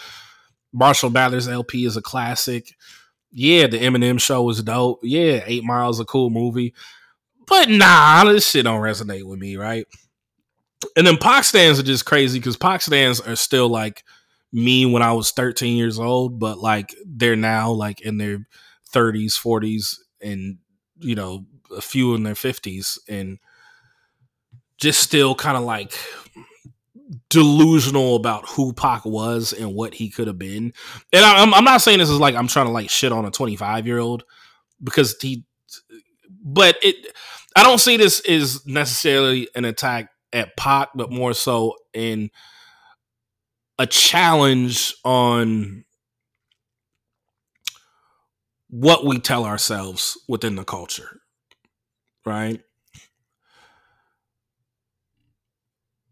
Marshall 0.73 1.09
Mathers 1.09 1.47
LP 1.47 1.86
is 1.86 1.97
a 1.97 2.01
classic. 2.01 2.73
Yeah, 3.32 3.67
the 3.67 3.79
Eminem 3.79 4.19
show 4.19 4.49
is 4.49 4.61
dope. 4.61 4.99
Yeah, 5.03 5.43
Eight 5.45 5.63
Miles 5.63 5.99
a 5.99 6.05
cool 6.05 6.29
movie. 6.29 6.73
But 7.47 7.69
nah, 7.69 8.23
this 8.25 8.49
shit 8.49 8.65
don't 8.65 8.82
resonate 8.82 9.23
with 9.23 9.39
me, 9.39 9.57
right? 9.57 9.86
and 10.95 11.05
then 11.05 11.17
Pac 11.17 11.43
stands 11.43 11.79
are 11.79 11.84
just 11.84 12.05
crazy 12.05 12.39
because 12.39 12.57
Pac 12.57 12.82
stands 12.82 13.19
are 13.21 13.36
still 13.36 13.69
like 13.69 14.03
me 14.51 14.86
when 14.86 15.01
I 15.01 15.13
was 15.13 15.32
13 15.32 15.77
years 15.77 15.99
old, 15.99 16.39
but 16.39 16.59
like 16.59 16.93
they're 17.05 17.36
now 17.36 17.71
like 17.71 18.01
in 18.01 18.17
their 18.17 18.47
30s, 18.93 19.34
40s, 19.34 19.97
and 20.21 20.57
you 21.02 21.16
know, 21.16 21.45
a 21.76 21.82
few 21.82 22.16
in 22.16 22.24
their 22.24 22.34
50s, 22.34 22.97
and 23.10 23.39
just 24.78 25.02
still 25.02 25.36
kind 25.36 25.58
of 25.58 25.64
like 25.64 25.93
delusional 27.30 28.16
about 28.16 28.47
who 28.49 28.74
Pac 28.74 29.06
was 29.06 29.54
and 29.54 29.74
what 29.74 29.93
he 29.93 30.10
could 30.10 30.28
have 30.28 30.39
been. 30.39 30.74
And 31.14 31.26
I, 31.26 31.41
am 31.41 31.54
I'm 31.54 31.64
not 31.64 31.82
saying 31.82 31.99
this 31.99 32.10
is 32.10 32.20
like 32.20 32.36
I'm 32.36 32.47
trying 32.47 32.68
to 32.68 32.72
like 32.72 32.89
shit 32.89 33.12
on 33.12 33.26
a 33.26 33.32
25 33.32 33.88
year 33.88 33.99
old 33.99 34.24
because 34.84 35.16
he, 35.20 35.45
but 36.43 36.78
it, 36.82 36.95
I 37.56 37.64
don't 37.64 37.80
see 37.80 37.97
this 37.97 38.22
as 38.28 38.66
necessarily 38.66 39.49
an 39.56 39.66
attack 39.66 40.10
at 40.34 40.56
Pac, 40.56 40.89
but 40.95 41.12
more 41.12 41.34
so 41.34 41.76
in 41.93 42.32
a 43.78 43.86
challenge 43.86 44.95
on 45.04 45.84
what 48.72 49.05
we 49.05 49.19
tell 49.19 49.45
ourselves 49.45 50.17
within 50.28 50.55
the 50.55 50.63
culture, 50.63 51.19
right? 52.26 52.61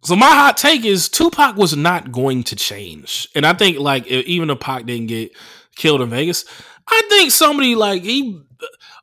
So 0.04 0.16
my 0.16 0.28
hot 0.28 0.58
take 0.58 0.86
is 0.86 1.10
Tupac 1.10 1.56
was 1.56 1.76
not 1.76 2.12
going 2.12 2.44
to 2.44 2.56
change, 2.56 3.28
and 3.34 3.46
I 3.46 3.54
think 3.54 3.80
like 3.80 4.06
even 4.08 4.50
if 4.50 4.60
Pac 4.60 4.86
didn't 4.86 5.08
get 5.08 5.32
killed 5.76 6.02
in 6.02 6.10
Vegas, 6.10 6.46
I 6.88 7.02
think 7.10 7.32
somebody 7.32 7.76
like 7.76 8.04
he. 8.04 8.42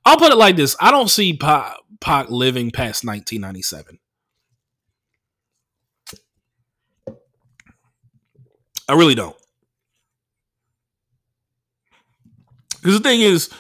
I'll 0.05 0.19
put 0.19 0.33
it 0.33 0.37
like 0.37 0.57
this: 0.57 0.77
I 0.81 0.91
don't 0.91 1.11
see 1.11 1.37
Pac, 1.37 1.77
Pac 2.01 2.31
living 2.31 2.71
past 2.71 3.05
1997. 3.05 3.99
I 8.89 8.93
really 8.93 9.15
don't. 9.15 9.37
Because 12.87 13.01
the 13.01 13.09
thing 13.09 13.21
is, 13.21 13.51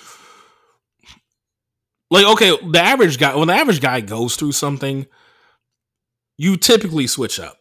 like, 2.13 2.25
okay, 2.27 2.57
the 2.65 2.79
average 2.79 3.19
guy, 3.19 3.35
when 3.35 3.49
the 3.49 3.55
average 3.55 3.81
guy 3.81 4.01
goes 4.01 4.37
through 4.37 4.53
something, 4.53 5.05
you 6.39 6.57
typically 6.57 7.09
switch 7.09 7.41
up. 7.41 7.59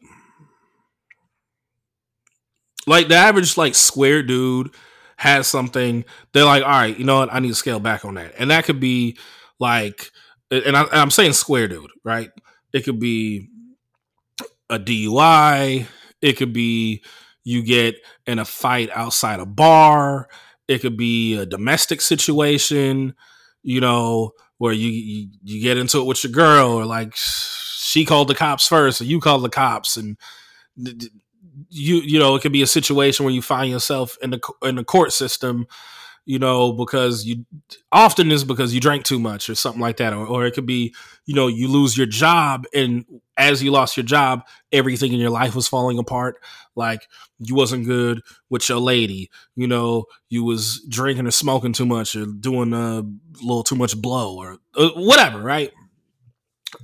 Like 2.86 3.08
the 3.08 3.16
average 3.16 3.58
like 3.58 3.74
square 3.74 4.22
dude 4.22 4.76
has 5.18 5.48
something, 5.48 6.06
they're 6.34 6.46
like, 6.46 6.62
all 6.62 6.70
right, 6.70 6.96
you 6.96 7.04
know 7.04 7.18
what, 7.18 7.34
I 7.34 7.40
need 7.40 7.48
to 7.48 7.56
scale 7.56 7.80
back 7.80 8.06
on 8.06 8.14
that. 8.14 8.36
And 8.38 8.52
that 8.52 8.66
could 8.66 8.80
be 8.80 9.18
like, 9.60 10.12
and, 10.52 10.78
I, 10.78 10.86
am 10.92 11.10
saying 11.10 11.34
square 11.34 11.68
dude, 11.68 11.90
right? 12.04 12.30
It 12.74 12.82
could 12.82 13.00
be 13.00 13.50
a 14.70 14.78
DUI. 14.78 15.88
It 16.22 16.34
could 16.34 16.54
be 16.54 17.04
you 17.44 17.64
get 17.64 17.96
in 18.28 18.38
a 18.38 18.46
fight 18.46 18.92
outside 18.94 19.40
a 19.40 19.48
bar. 19.48 20.28
It 20.68 20.80
could 20.80 20.98
be 20.98 21.38
a 21.38 21.46
domestic 21.46 22.02
situation, 22.02 23.16
you 23.64 23.82
know, 23.82 24.32
where 24.58 24.74
you, 24.74 24.90
you, 24.90 25.28
you 25.44 25.62
get 25.62 25.78
into 25.78 26.00
it 26.00 26.06
with 26.06 26.24
your 26.24 26.32
girl 26.32 26.70
or 26.72 26.86
like 26.86 27.14
she 27.16 28.06
called 28.06 28.28
the 28.28 28.36
cops 28.36 28.68
first, 28.68 29.02
or 29.02 29.06
you 29.06 29.20
called 29.20 29.44
the 29.44 29.50
cops, 29.50 29.98
and 29.98 30.18
you 31.70 31.98
you 31.98 32.20
know 32.20 32.36
it 32.36 32.42
could 32.42 32.52
be 32.52 32.62
a 32.62 32.68
situation 32.68 33.26
where 33.26 33.34
you 33.34 33.42
find 33.42 33.72
yourself 33.72 34.18
in 34.22 34.32
the 34.32 34.40
in 34.64 34.76
the 34.76 34.84
court 34.84 35.14
system, 35.14 35.66
you 36.26 36.40
know, 36.40 36.74
because 36.74 37.26
you 37.26 37.46
often 37.92 38.32
is 38.32 38.44
because 38.44 38.74
you 38.74 38.82
drank 38.82 39.04
too 39.04 39.20
much 39.20 39.50
or 39.50 39.56
something 39.56 39.82
like 39.82 39.98
that, 39.98 40.14
or 40.14 40.26
or 40.26 40.46
it 40.46 40.54
could 40.54 40.66
be 40.66 40.94
you 41.26 41.36
know 41.36 41.48
you 41.48 41.68
lose 41.68 41.98
your 41.98 42.08
job, 42.08 42.66
and 42.74 43.06
as 43.38 43.62
you 43.62 43.72
lost 43.72 43.98
your 43.98 44.06
job, 44.06 44.44
everything 44.72 45.14
in 45.14 45.20
your 45.20 45.30
life 45.30 45.56
was 45.56 45.68
falling 45.68 45.98
apart. 45.98 46.38
Like 46.76 47.02
you 47.40 47.56
wasn't 47.56 47.86
good 47.86 48.22
with 48.50 48.68
your 48.68 48.80
lady, 48.80 49.30
you 49.56 49.68
know, 49.68 50.06
you 50.30 50.44
was 50.44 50.86
drinking 50.90 51.28
or 51.28 51.32
smoking 51.32 51.74
too 51.74 51.86
much, 51.86 52.16
or 52.16 52.26
doing 52.26 52.74
a 52.74 53.04
little 53.42 53.64
too 53.64 53.76
much 53.76 54.00
blow, 54.00 54.38
or 54.38 54.58
uh, 54.76 54.90
whatever, 54.96 55.42
right? 55.42 55.72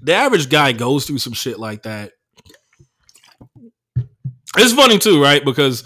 the 0.02 0.14
average 0.14 0.50
guy 0.50 0.72
goes 0.72 1.06
through 1.06 1.18
some 1.18 1.34
shit 1.34 1.60
like 1.60 1.84
that. 1.84 2.14
It's 4.58 4.74
funny 4.74 4.98
too, 4.98 5.22
right? 5.22 5.44
Because 5.44 5.84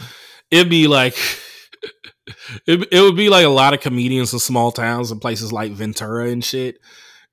it'd 0.51 0.69
be 0.69 0.87
like 0.87 1.15
it, 2.67 2.87
it 2.91 3.01
would 3.01 3.15
be 3.15 3.29
like 3.29 3.45
a 3.45 3.49
lot 3.49 3.73
of 3.73 3.81
comedians 3.81 4.33
in 4.33 4.39
small 4.39 4.71
towns 4.71 5.11
and 5.11 5.21
places 5.21 5.53
like 5.53 5.71
Ventura 5.71 6.29
and 6.29 6.43
shit. 6.43 6.77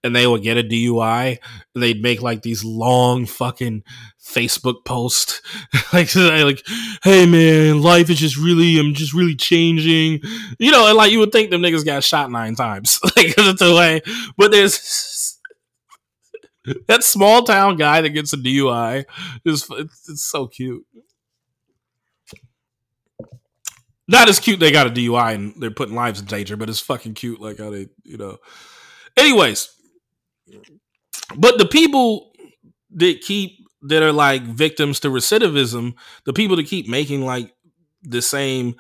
And 0.05 0.17
they 0.17 0.27
would 0.27 0.43
get 0.43 0.59
a 0.59 0.65
DUI 0.65 1.39
they'd 1.75 2.03
make 2.03 2.21
like 2.23 2.43
these 2.43 2.65
long 2.65 3.27
fucking 3.27 3.83
Facebook 4.23 4.85
posts. 4.85 5.41
like, 5.93 6.15
like, 6.15 6.67
hey 7.03 7.27
man, 7.27 7.83
life 7.83 8.11
is 8.11 8.19
just 8.19 8.37
really, 8.37 8.79
I'm 8.79 8.95
just 8.95 9.15
really 9.15 9.35
changing. 9.35 10.21
You 10.59 10.71
know, 10.71 10.89
and 10.89 10.97
like 10.97 11.13
you 11.13 11.19
would 11.19 11.33
think 11.33 11.51
them 11.51 11.63
niggas 11.63 11.85
got 11.85 12.05
shot 12.05 12.31
nine 12.31 12.55
times. 12.55 12.99
like, 13.17 13.35
the 13.37 13.75
way. 13.77 14.01
But 14.37 14.51
there's 14.51 15.39
that 16.87 17.03
small 17.03 17.43
town 17.43 17.77
guy 17.77 18.01
that 18.01 18.11
gets 18.11 18.33
a 18.33 18.37
DUI 18.37 19.05
is 19.45 19.67
it's, 19.71 20.09
it's, 20.09 20.23
so 20.23 20.47
cute. 20.47 20.87
Not 24.09 24.29
as 24.29 24.39
cute 24.39 24.61
they 24.61 24.71
got 24.71 24.87
a 24.87 24.91
DUI 24.91 25.35
and 25.35 25.55
they're 25.61 25.71
putting 25.71 25.95
lives 25.95 26.21
in 26.21 26.27
danger, 26.27 26.57
but 26.57 26.69
it's 26.69 26.81
fucking 26.81 27.15
cute 27.15 27.41
like 27.41 27.59
how 27.59 27.71
they, 27.71 27.89
you 28.05 28.17
know. 28.17 28.39
Anyways, 29.17 29.69
but 31.37 31.59
the 31.59 31.67
people 31.67 32.33
that 32.93 33.21
keep 33.23 33.59
that 33.83 34.03
are 34.03 34.13
like 34.13 34.43
victims 34.43 35.01
to 35.01 35.09
recidivism, 35.09 35.95
the 36.25 36.33
people 36.33 36.57
that 36.57 36.67
keep 36.67 36.89
making 36.89 37.25
like 37.25 37.53
the 38.03 38.23
same 38.23 38.75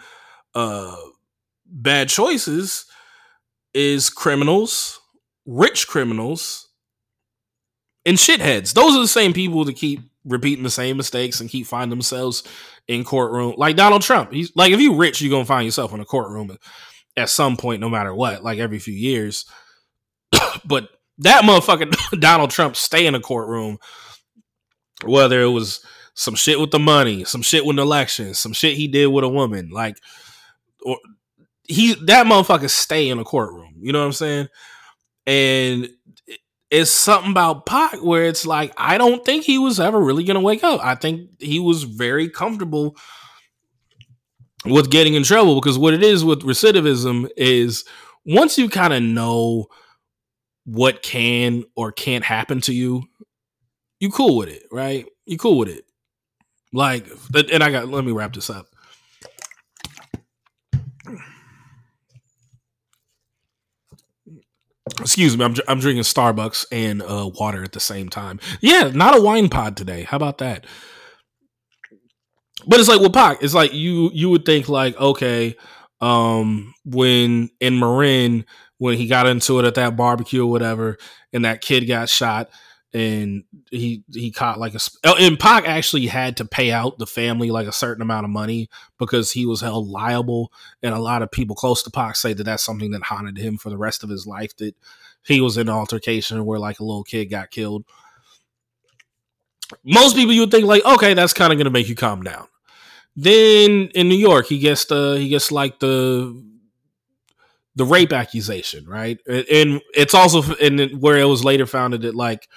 uh 0.54 0.96
bad 1.66 2.08
choices 2.08 2.84
is 3.74 4.10
criminals, 4.10 5.00
rich 5.46 5.88
criminals 5.88 6.68
and 8.04 8.18
shitheads. 8.18 8.74
Those 8.74 8.94
are 8.96 9.00
the 9.00 9.08
same 9.08 9.32
people 9.32 9.64
that 9.64 9.76
keep 9.76 10.00
repeating 10.24 10.64
the 10.64 10.70
same 10.70 10.96
mistakes 10.96 11.40
and 11.40 11.50
keep 11.50 11.66
finding 11.66 11.90
themselves 11.90 12.44
in 12.88 13.04
courtroom. 13.04 13.54
Like 13.56 13.76
Donald 13.76 14.02
Trump. 14.02 14.32
He's 14.32 14.52
like 14.54 14.72
if 14.72 14.80
you 14.80 14.94
rich, 14.94 15.20
you're 15.20 15.30
gonna 15.30 15.44
find 15.44 15.64
yourself 15.64 15.92
in 15.92 16.00
a 16.00 16.04
courtroom 16.04 16.56
at 17.16 17.30
some 17.30 17.56
point, 17.56 17.80
no 17.80 17.88
matter 17.88 18.14
what, 18.14 18.42
like 18.42 18.58
every 18.58 18.78
few 18.78 18.94
years. 18.94 19.44
but 20.64 20.88
that 21.18 21.44
motherfucker 21.44 21.94
Donald 22.20 22.50
Trump 22.50 22.76
stay 22.76 23.06
in 23.06 23.14
a 23.14 23.20
courtroom, 23.20 23.78
whether 25.04 25.40
it 25.42 25.48
was 25.48 25.84
some 26.14 26.34
shit 26.34 26.60
with 26.60 26.70
the 26.70 26.78
money, 26.78 27.24
some 27.24 27.42
shit 27.42 27.64
with 27.64 27.76
the 27.76 27.82
elections, 27.82 28.38
some 28.38 28.52
shit 28.52 28.76
he 28.76 28.88
did 28.88 29.06
with 29.06 29.24
a 29.24 29.28
woman, 29.28 29.70
like 29.70 29.96
or 30.84 30.98
he 31.68 31.94
that 32.06 32.26
motherfucker 32.26 32.70
stay 32.70 33.08
in 33.08 33.18
a 33.18 33.24
courtroom. 33.24 33.74
You 33.80 33.92
know 33.92 34.00
what 34.00 34.06
I'm 34.06 34.12
saying? 34.12 34.48
And 35.26 35.88
it's 36.70 36.90
something 36.90 37.30
about 37.30 37.66
Pac 37.66 38.02
where 38.02 38.24
it's 38.24 38.46
like 38.46 38.72
I 38.76 38.98
don't 38.98 39.24
think 39.24 39.44
he 39.44 39.58
was 39.58 39.78
ever 39.78 40.00
really 40.00 40.24
gonna 40.24 40.40
wake 40.40 40.64
up. 40.64 40.80
I 40.82 40.94
think 40.94 41.30
he 41.38 41.60
was 41.60 41.84
very 41.84 42.28
comfortable 42.28 42.96
with 44.64 44.90
getting 44.90 45.14
in 45.14 45.22
trouble 45.22 45.60
because 45.60 45.78
what 45.78 45.94
it 45.94 46.02
is 46.02 46.24
with 46.24 46.42
recidivism 46.42 47.28
is 47.36 47.84
once 48.24 48.58
you 48.58 48.68
kind 48.68 48.92
of 48.92 49.02
know 49.02 49.66
what 50.64 51.02
can 51.02 51.64
or 51.76 51.92
can't 51.92 52.24
happen 52.24 52.60
to 52.62 52.72
you, 52.72 53.04
you 54.00 54.10
cool 54.10 54.36
with 54.36 54.48
it, 54.48 54.64
right? 54.70 55.06
You 55.26 55.38
cool 55.38 55.58
with 55.58 55.68
it. 55.68 55.84
Like, 56.72 57.06
and 57.52 57.62
I 57.62 57.70
got 57.70 57.88
let 57.88 58.04
me 58.04 58.12
wrap 58.12 58.32
this 58.32 58.48
up. 58.48 58.66
Excuse 65.00 65.36
me, 65.36 65.44
I'm, 65.44 65.54
I'm 65.68 65.80
drinking 65.80 66.02
Starbucks 66.02 66.66
and 66.72 67.02
uh, 67.02 67.30
water 67.38 67.62
at 67.62 67.72
the 67.72 67.80
same 67.80 68.08
time. 68.08 68.40
Yeah, 68.60 68.90
not 68.92 69.16
a 69.16 69.20
wine 69.20 69.48
pod 69.48 69.76
today. 69.76 70.02
How 70.02 70.16
about 70.16 70.38
that? 70.38 70.66
But 72.66 72.80
it's 72.80 72.88
like 72.88 73.00
with 73.00 73.12
Pac, 73.12 73.42
it's 73.42 73.54
like 73.54 73.72
you 73.72 74.10
you 74.12 74.30
would 74.30 74.44
think 74.44 74.68
like 74.68 74.96
okay, 74.98 75.56
um, 76.00 76.74
when 76.84 77.50
in 77.60 77.78
Marin 77.78 78.44
when 78.82 78.98
he 78.98 79.06
got 79.06 79.28
into 79.28 79.60
it 79.60 79.64
at 79.64 79.76
that 79.76 79.96
barbecue 79.96 80.42
or 80.42 80.50
whatever, 80.50 80.98
and 81.32 81.44
that 81.44 81.60
kid 81.60 81.86
got 81.86 82.08
shot, 82.08 82.50
and 82.92 83.44
he 83.70 84.02
he 84.12 84.32
caught 84.32 84.58
like 84.58 84.74
a 84.74 84.80
oh, 85.04 85.14
and 85.20 85.38
Pac 85.38 85.68
actually 85.68 86.06
had 86.06 86.36
to 86.38 86.44
pay 86.44 86.72
out 86.72 86.98
the 86.98 87.06
family 87.06 87.52
like 87.52 87.68
a 87.68 87.72
certain 87.72 88.02
amount 88.02 88.24
of 88.24 88.30
money 88.30 88.68
because 88.98 89.30
he 89.30 89.46
was 89.46 89.60
held 89.60 89.86
liable, 89.86 90.52
and 90.82 90.96
a 90.96 90.98
lot 90.98 91.22
of 91.22 91.30
people 91.30 91.54
close 91.54 91.84
to 91.84 91.92
Pac 91.92 92.16
say 92.16 92.32
that 92.32 92.42
that's 92.42 92.64
something 92.64 92.90
that 92.90 93.04
haunted 93.04 93.38
him 93.38 93.56
for 93.56 93.70
the 93.70 93.78
rest 93.78 94.02
of 94.02 94.10
his 94.10 94.26
life. 94.26 94.56
That 94.56 94.74
he 95.24 95.40
was 95.40 95.56
in 95.56 95.68
an 95.68 95.74
altercation 95.74 96.44
where 96.44 96.58
like 96.58 96.80
a 96.80 96.84
little 96.84 97.04
kid 97.04 97.26
got 97.26 97.52
killed. 97.52 97.84
Most 99.84 100.16
people 100.16 100.32
you 100.32 100.40
would 100.40 100.50
think 100.50 100.66
like, 100.66 100.84
okay, 100.84 101.14
that's 101.14 101.32
kind 101.32 101.52
of 101.52 101.56
going 101.56 101.66
to 101.66 101.70
make 101.70 101.88
you 101.88 101.94
calm 101.94 102.24
down. 102.24 102.48
Then 103.14 103.90
in 103.94 104.08
New 104.08 104.16
York, 104.16 104.46
he 104.46 104.58
gets 104.58 104.86
the 104.86 105.18
he 105.20 105.28
gets 105.28 105.52
like 105.52 105.78
the 105.78 106.51
the 107.76 107.84
rape 107.84 108.12
accusation, 108.12 108.86
right? 108.86 109.18
And 109.26 109.80
it's 109.94 110.14
also 110.14 110.42
and 110.56 111.00
where 111.00 111.18
it 111.18 111.24
was 111.24 111.44
later 111.44 111.66
founded 111.66 112.02
that 112.02 112.14
like 112.14 112.48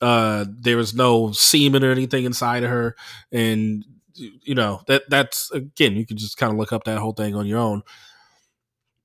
Uh, 0.00 0.44
there 0.50 0.76
was 0.76 0.94
no 0.94 1.32
semen 1.32 1.84
or 1.84 1.90
anything 1.90 2.24
inside 2.26 2.64
of 2.64 2.70
her, 2.70 2.96
and 3.32 3.84
you 4.14 4.54
know 4.54 4.82
that 4.88 5.02
that's 5.08 5.50
again 5.52 5.96
you 5.96 6.06
can 6.06 6.18
just 6.18 6.36
kind 6.36 6.52
of 6.52 6.58
look 6.58 6.72
up 6.72 6.84
that 6.84 6.98
whole 6.98 7.14
thing 7.14 7.34
on 7.34 7.46
your 7.46 7.58
own. 7.58 7.82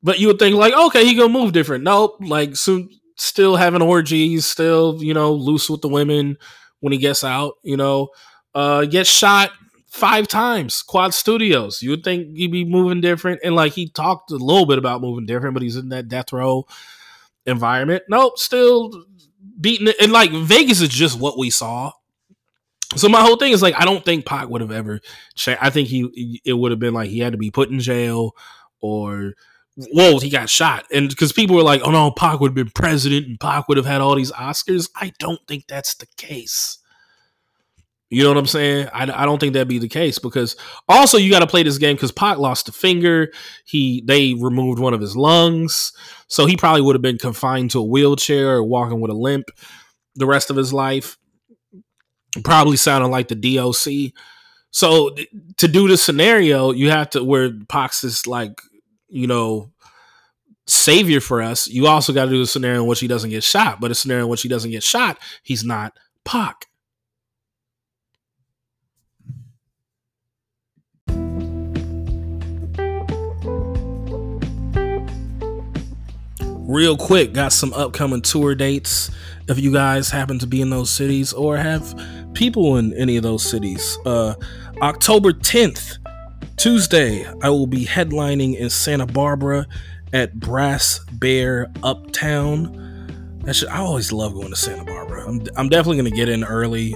But 0.03 0.19
you 0.19 0.27
would 0.27 0.39
think 0.39 0.55
like, 0.55 0.73
okay, 0.73 1.05
he 1.05 1.13
gonna 1.15 1.29
move 1.29 1.53
different. 1.53 1.83
Nope, 1.83 2.17
like 2.21 2.55
soon 2.55 2.89
still 3.17 3.55
having 3.55 3.81
orgies, 3.81 4.45
still 4.45 4.97
you 5.01 5.13
know 5.13 5.33
loose 5.33 5.69
with 5.69 5.81
the 5.81 5.89
women 5.89 6.37
when 6.79 6.91
he 6.91 6.97
gets 6.99 7.23
out. 7.23 7.53
You 7.63 7.77
know, 7.77 8.09
uh, 8.55 8.85
gets 8.85 9.09
shot 9.09 9.51
five 9.91 10.27
times. 10.27 10.81
Quad 10.81 11.13
Studios. 11.13 11.83
You 11.83 11.91
would 11.91 12.03
think 12.03 12.35
he'd 12.37 12.51
be 12.51 12.65
moving 12.65 13.01
different, 13.01 13.41
and 13.43 13.55
like 13.55 13.73
he 13.73 13.89
talked 13.89 14.31
a 14.31 14.37
little 14.37 14.65
bit 14.65 14.77
about 14.77 15.01
moving 15.01 15.25
different, 15.25 15.53
but 15.53 15.61
he's 15.61 15.75
in 15.75 15.89
that 15.89 16.07
death 16.07 16.33
row 16.33 16.65
environment. 17.45 18.03
Nope, 18.07 18.39
still 18.39 19.05
beating 19.59 19.87
it. 19.87 19.97
And 20.01 20.11
like 20.11 20.31
Vegas 20.31 20.81
is 20.81 20.89
just 20.89 21.19
what 21.19 21.37
we 21.37 21.49
saw. 21.49 21.91
So 22.95 23.07
my 23.09 23.21
whole 23.21 23.37
thing 23.37 23.51
is 23.51 23.61
like 23.61 23.75
I 23.77 23.85
don't 23.85 24.03
think 24.03 24.25
Pac 24.25 24.49
would 24.49 24.61
have 24.61 24.71
ever. 24.71 25.01
I 25.47 25.69
think 25.69 25.89
he 25.89 26.41
it 26.45 26.53
would 26.53 26.71
have 26.71 26.79
been 26.79 26.93
like 26.93 27.09
he 27.09 27.19
had 27.19 27.33
to 27.33 27.37
be 27.37 27.51
put 27.51 27.69
in 27.69 27.79
jail 27.79 28.35
or 28.79 29.33
whoa 29.75 30.19
he 30.19 30.29
got 30.29 30.49
shot 30.49 30.85
and 30.91 31.07
because 31.07 31.31
people 31.31 31.55
were 31.55 31.63
like 31.63 31.81
oh 31.85 31.91
no 31.91 32.11
Pac 32.11 32.41
would 32.41 32.49
have 32.49 32.55
been 32.55 32.69
president 32.69 33.25
and 33.25 33.39
Pac 33.39 33.69
would 33.69 33.77
have 33.77 33.85
had 33.85 34.01
all 34.01 34.15
these 34.15 34.31
Oscars. 34.31 34.89
I 34.95 35.13
don't 35.19 35.39
think 35.47 35.67
that's 35.67 35.95
the 35.95 36.07
case. 36.17 36.79
You 38.11 38.23
know 38.23 38.29
what 38.29 38.37
I'm 38.37 38.45
saying? 38.45 38.89
I, 38.93 39.03
I 39.03 39.25
don't 39.25 39.39
think 39.39 39.53
that'd 39.53 39.69
be 39.69 39.79
the 39.79 39.87
case 39.87 40.19
because 40.19 40.57
also 40.89 41.17
you 41.17 41.31
got 41.31 41.39
to 41.39 41.47
play 41.47 41.63
this 41.63 41.77
game 41.77 41.95
because 41.95 42.11
Pac 42.11 42.39
lost 42.39 42.67
a 42.67 42.73
finger. 42.73 43.31
He 43.63 44.03
they 44.05 44.33
removed 44.33 44.79
one 44.79 44.93
of 44.93 44.99
his 44.99 45.15
lungs, 45.15 45.93
so 46.27 46.45
he 46.45 46.57
probably 46.57 46.81
would 46.81 46.93
have 46.95 47.01
been 47.01 47.17
confined 47.17 47.71
to 47.71 47.79
a 47.79 47.83
wheelchair 47.83 48.57
or 48.57 48.63
walking 48.63 48.99
with 48.99 49.11
a 49.11 49.15
limp 49.15 49.45
the 50.15 50.25
rest 50.25 50.49
of 50.49 50.57
his 50.57 50.73
life. 50.73 51.17
Probably 52.43 52.75
sounding 52.75 53.11
like 53.11 53.29
the 53.29 53.35
DOC. 53.35 54.13
So 54.71 55.15
to 55.57 55.67
do 55.69 55.87
this 55.87 56.03
scenario, 56.03 56.71
you 56.71 56.89
have 56.89 57.11
to 57.11 57.23
where 57.23 57.53
Pac's 57.69 58.03
is 58.03 58.27
like 58.27 58.61
you 59.07 59.25
know 59.25 59.71
savior 60.67 61.21
for 61.21 61.41
us. 61.41 61.65
You 61.69 61.87
also 61.87 62.11
got 62.11 62.25
to 62.25 62.31
do 62.31 62.39
the 62.39 62.47
scenario 62.47 62.81
in 62.81 62.87
which 62.87 62.99
he 62.99 63.07
doesn't 63.07 63.29
get 63.29 63.45
shot, 63.45 63.79
but 63.79 63.89
a 63.89 63.95
scenario 63.95 64.25
in 64.25 64.29
which 64.29 64.41
he 64.41 64.49
doesn't 64.49 64.71
get 64.71 64.83
shot, 64.83 65.17
he's 65.43 65.63
not 65.63 65.93
Pac. 66.25 66.65
Real 76.71 76.95
quick, 76.95 77.33
got 77.33 77.51
some 77.51 77.73
upcoming 77.73 78.21
tour 78.21 78.55
dates. 78.55 79.11
If 79.49 79.59
you 79.59 79.73
guys 79.73 80.09
happen 80.09 80.39
to 80.39 80.47
be 80.47 80.61
in 80.61 80.69
those 80.69 80.89
cities 80.89 81.33
or 81.33 81.57
have 81.57 81.99
people 82.33 82.77
in 82.77 82.93
any 82.93 83.17
of 83.17 83.23
those 83.23 83.43
cities, 83.43 83.97
uh, 84.05 84.35
October 84.81 85.33
10th, 85.33 85.97
Tuesday, 86.55 87.25
I 87.41 87.49
will 87.49 87.67
be 87.67 87.85
headlining 87.85 88.57
in 88.57 88.69
Santa 88.69 89.05
Barbara 89.05 89.67
at 90.13 90.39
Brass 90.39 90.99
Bear 91.13 91.69
Uptown. 91.83 92.77
Should, 93.51 93.69
I 93.69 93.79
always 93.79 94.13
love 94.13 94.33
going 94.33 94.51
to 94.51 94.55
Santa 94.55 94.85
Barbara. 94.85 95.27
I'm, 95.27 95.41
I'm 95.57 95.67
definitely 95.67 95.97
going 95.97 96.11
to 96.11 96.15
get 96.15 96.29
in 96.29 96.43
early 96.43 96.95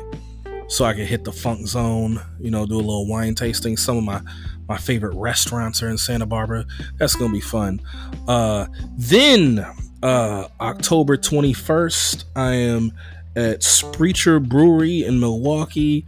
so 0.68 0.86
I 0.86 0.94
can 0.94 1.06
hit 1.06 1.24
the 1.24 1.32
funk 1.32 1.68
zone, 1.68 2.22
you 2.40 2.50
know, 2.50 2.66
do 2.66 2.76
a 2.76 2.78
little 2.78 3.08
wine 3.08 3.36
tasting. 3.36 3.76
Some 3.76 3.98
of 3.98 4.04
my 4.04 4.22
my 4.68 4.78
favorite 4.78 5.16
restaurants 5.16 5.82
are 5.84 5.90
in 5.90 5.98
Santa 5.98 6.26
Barbara. 6.26 6.66
That's 6.98 7.16
gonna 7.16 7.34
be 7.34 7.42
fun. 7.42 7.82
Uh, 8.28 8.68
then 8.98 9.66
uh, 10.04 10.48
October 10.60 11.18
21st, 11.18 12.26
I 12.36 12.54
am 12.54 12.92
at 13.36 13.64
Sprecher 13.64 14.40
Brewery 14.40 15.04
in 15.04 15.20
Milwaukee. 15.20 16.06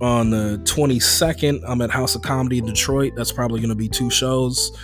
On 0.00 0.30
the 0.30 0.58
22nd, 0.64 1.62
I'm 1.66 1.82
at 1.82 1.90
House 1.90 2.14
of 2.14 2.22
Comedy 2.22 2.56
in 2.58 2.64
Detroit. 2.64 3.12
That's 3.16 3.32
probably 3.32 3.60
gonna 3.60 3.74
be 3.74 3.88
two 3.88 4.10
shows. 4.10 4.76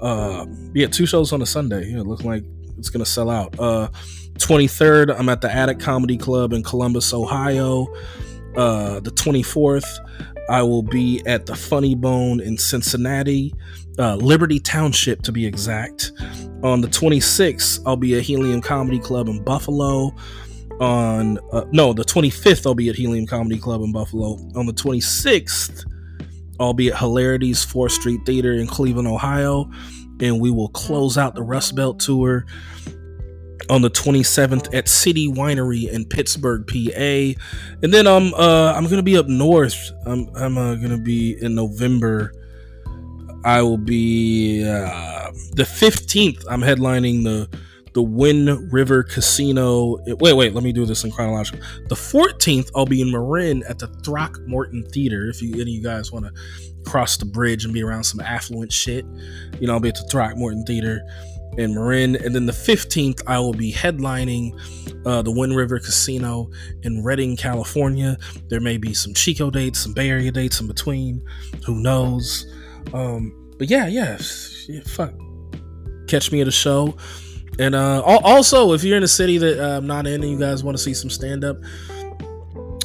Uh, 0.00 0.46
yeah, 0.72 0.86
two 0.86 1.06
shows 1.06 1.32
on 1.32 1.42
a 1.42 1.46
Sunday. 1.46 1.90
Yeah, 1.90 2.00
it 2.00 2.06
looks 2.06 2.24
like 2.24 2.44
it's 2.78 2.88
gonna 2.88 3.04
sell 3.04 3.28
out. 3.28 3.58
Uh, 3.58 3.88
23rd, 4.34 5.18
I'm 5.18 5.28
at 5.28 5.40
the 5.40 5.52
Attic 5.52 5.78
Comedy 5.78 6.16
Club 6.16 6.52
in 6.52 6.62
Columbus, 6.62 7.12
Ohio. 7.12 7.86
Uh, 8.56 9.00
the 9.00 9.10
24th, 9.10 9.86
I 10.48 10.62
will 10.62 10.82
be 10.82 11.22
at 11.26 11.46
the 11.46 11.54
Funny 11.54 11.94
Bone 11.94 12.40
in 12.40 12.58
Cincinnati, 12.58 13.54
uh, 13.98 14.16
Liberty 14.16 14.58
Township 14.58 15.22
to 15.22 15.32
be 15.32 15.46
exact. 15.46 16.12
On 16.62 16.80
the 16.80 16.88
26th, 16.88 17.80
I'll 17.86 17.96
be 17.96 18.16
at 18.16 18.22
Helium 18.22 18.60
Comedy 18.60 18.98
Club 18.98 19.28
in 19.28 19.42
Buffalo. 19.42 20.14
On 20.80 21.38
uh, 21.52 21.64
no, 21.70 21.92
the 21.92 22.04
25th, 22.04 22.66
I'll 22.66 22.74
be 22.74 22.88
at 22.88 22.96
Helium 22.96 23.26
Comedy 23.26 23.58
Club 23.58 23.82
in 23.82 23.92
Buffalo. 23.92 24.38
On 24.56 24.66
the 24.66 24.72
26th, 24.72 25.84
I'll 26.58 26.74
be 26.74 26.90
at 26.90 26.98
Hilarities 26.98 27.64
4th 27.64 27.92
Street 27.92 28.20
Theater 28.26 28.52
in 28.52 28.66
Cleveland, 28.66 29.08
Ohio, 29.08 29.70
and 30.20 30.40
we 30.40 30.50
will 30.50 30.68
close 30.68 31.18
out 31.18 31.34
the 31.34 31.42
Rust 31.42 31.74
Belt 31.74 32.00
tour 32.00 32.46
on 33.70 33.82
the 33.82 33.90
27th 33.90 34.74
at 34.74 34.88
City 34.88 35.28
Winery 35.28 35.90
in 35.90 36.04
Pittsburgh, 36.04 36.66
PA. 36.66 37.40
And 37.82 37.92
then 37.92 38.06
I'm 38.06 38.34
uh, 38.34 38.72
I'm 38.76 38.88
gonna 38.88 39.02
be 39.02 39.16
up 39.16 39.28
north. 39.28 39.90
I'm 40.06 40.28
I'm 40.36 40.58
uh, 40.58 40.74
gonna 40.76 40.98
be 40.98 41.36
in 41.42 41.54
November. 41.54 42.32
I 43.44 43.62
will 43.62 43.78
be 43.78 44.64
uh, 44.64 45.32
the 45.54 45.64
15th. 45.64 46.44
I'm 46.48 46.60
headlining 46.60 47.24
the 47.24 47.48
the 47.92 48.02
Win-River 48.02 49.02
Casino. 49.02 49.98
Wait, 50.06 50.32
wait, 50.32 50.54
let 50.54 50.64
me 50.64 50.72
do 50.72 50.86
this 50.86 51.04
in 51.04 51.10
chronological. 51.10 51.60
The 51.88 51.94
14th, 51.94 52.70
I'll 52.74 52.86
be 52.86 53.02
in 53.02 53.10
Marin 53.10 53.62
at 53.68 53.78
the 53.78 53.88
Throckmorton 54.02 54.84
Theater. 54.90 55.28
If 55.28 55.42
you 55.42 55.52
any 55.54 55.62
of 55.62 55.68
you 55.68 55.82
guys 55.82 56.10
want 56.10 56.24
to 56.24 56.32
cross 56.84 57.16
the 57.16 57.26
bridge 57.26 57.64
and 57.64 57.74
be 57.74 57.82
around 57.82 58.04
some 58.04 58.20
affluent 58.20 58.72
shit, 58.72 59.04
you 59.60 59.66
know, 59.66 59.74
I'll 59.74 59.80
be 59.80 59.90
at 59.90 59.96
the 59.96 60.08
Throckmorton 60.10 60.64
Theater 60.64 61.02
in 61.58 61.74
Marin. 61.74 62.16
And 62.16 62.34
then 62.34 62.46
the 62.46 62.52
15th, 62.52 63.22
I 63.26 63.38
will 63.38 63.52
be 63.52 63.72
headlining 63.72 64.58
uh, 65.06 65.22
the 65.22 65.30
Win-River 65.30 65.78
Casino 65.80 66.50
in 66.82 67.02
Redding, 67.02 67.36
California. 67.36 68.16
There 68.48 68.60
may 68.60 68.76
be 68.76 68.94
some 68.94 69.14
Chico 69.14 69.50
dates, 69.50 69.80
some 69.80 69.92
Bay 69.92 70.10
Area 70.10 70.30
dates 70.30 70.60
in 70.60 70.66
between. 70.66 71.24
Who 71.66 71.80
knows? 71.82 72.46
Um, 72.92 73.54
but 73.58 73.68
yeah, 73.68 73.86
yeah, 73.86 74.18
yeah, 74.68 74.80
fuck. 74.86 75.12
Catch 76.08 76.32
me 76.32 76.40
at 76.40 76.48
a 76.48 76.52
show. 76.52 76.96
And 77.58 77.74
uh, 77.74 78.02
also, 78.02 78.72
if 78.72 78.82
you're 78.82 78.96
in 78.96 79.02
a 79.02 79.08
city 79.08 79.38
that 79.38 79.62
uh, 79.62 79.76
I'm 79.76 79.86
not 79.86 80.06
in 80.06 80.22
and 80.22 80.30
you 80.30 80.38
guys 80.38 80.64
want 80.64 80.76
to 80.76 80.82
see 80.82 80.94
some 80.94 81.10
stand 81.10 81.44
up, 81.44 81.58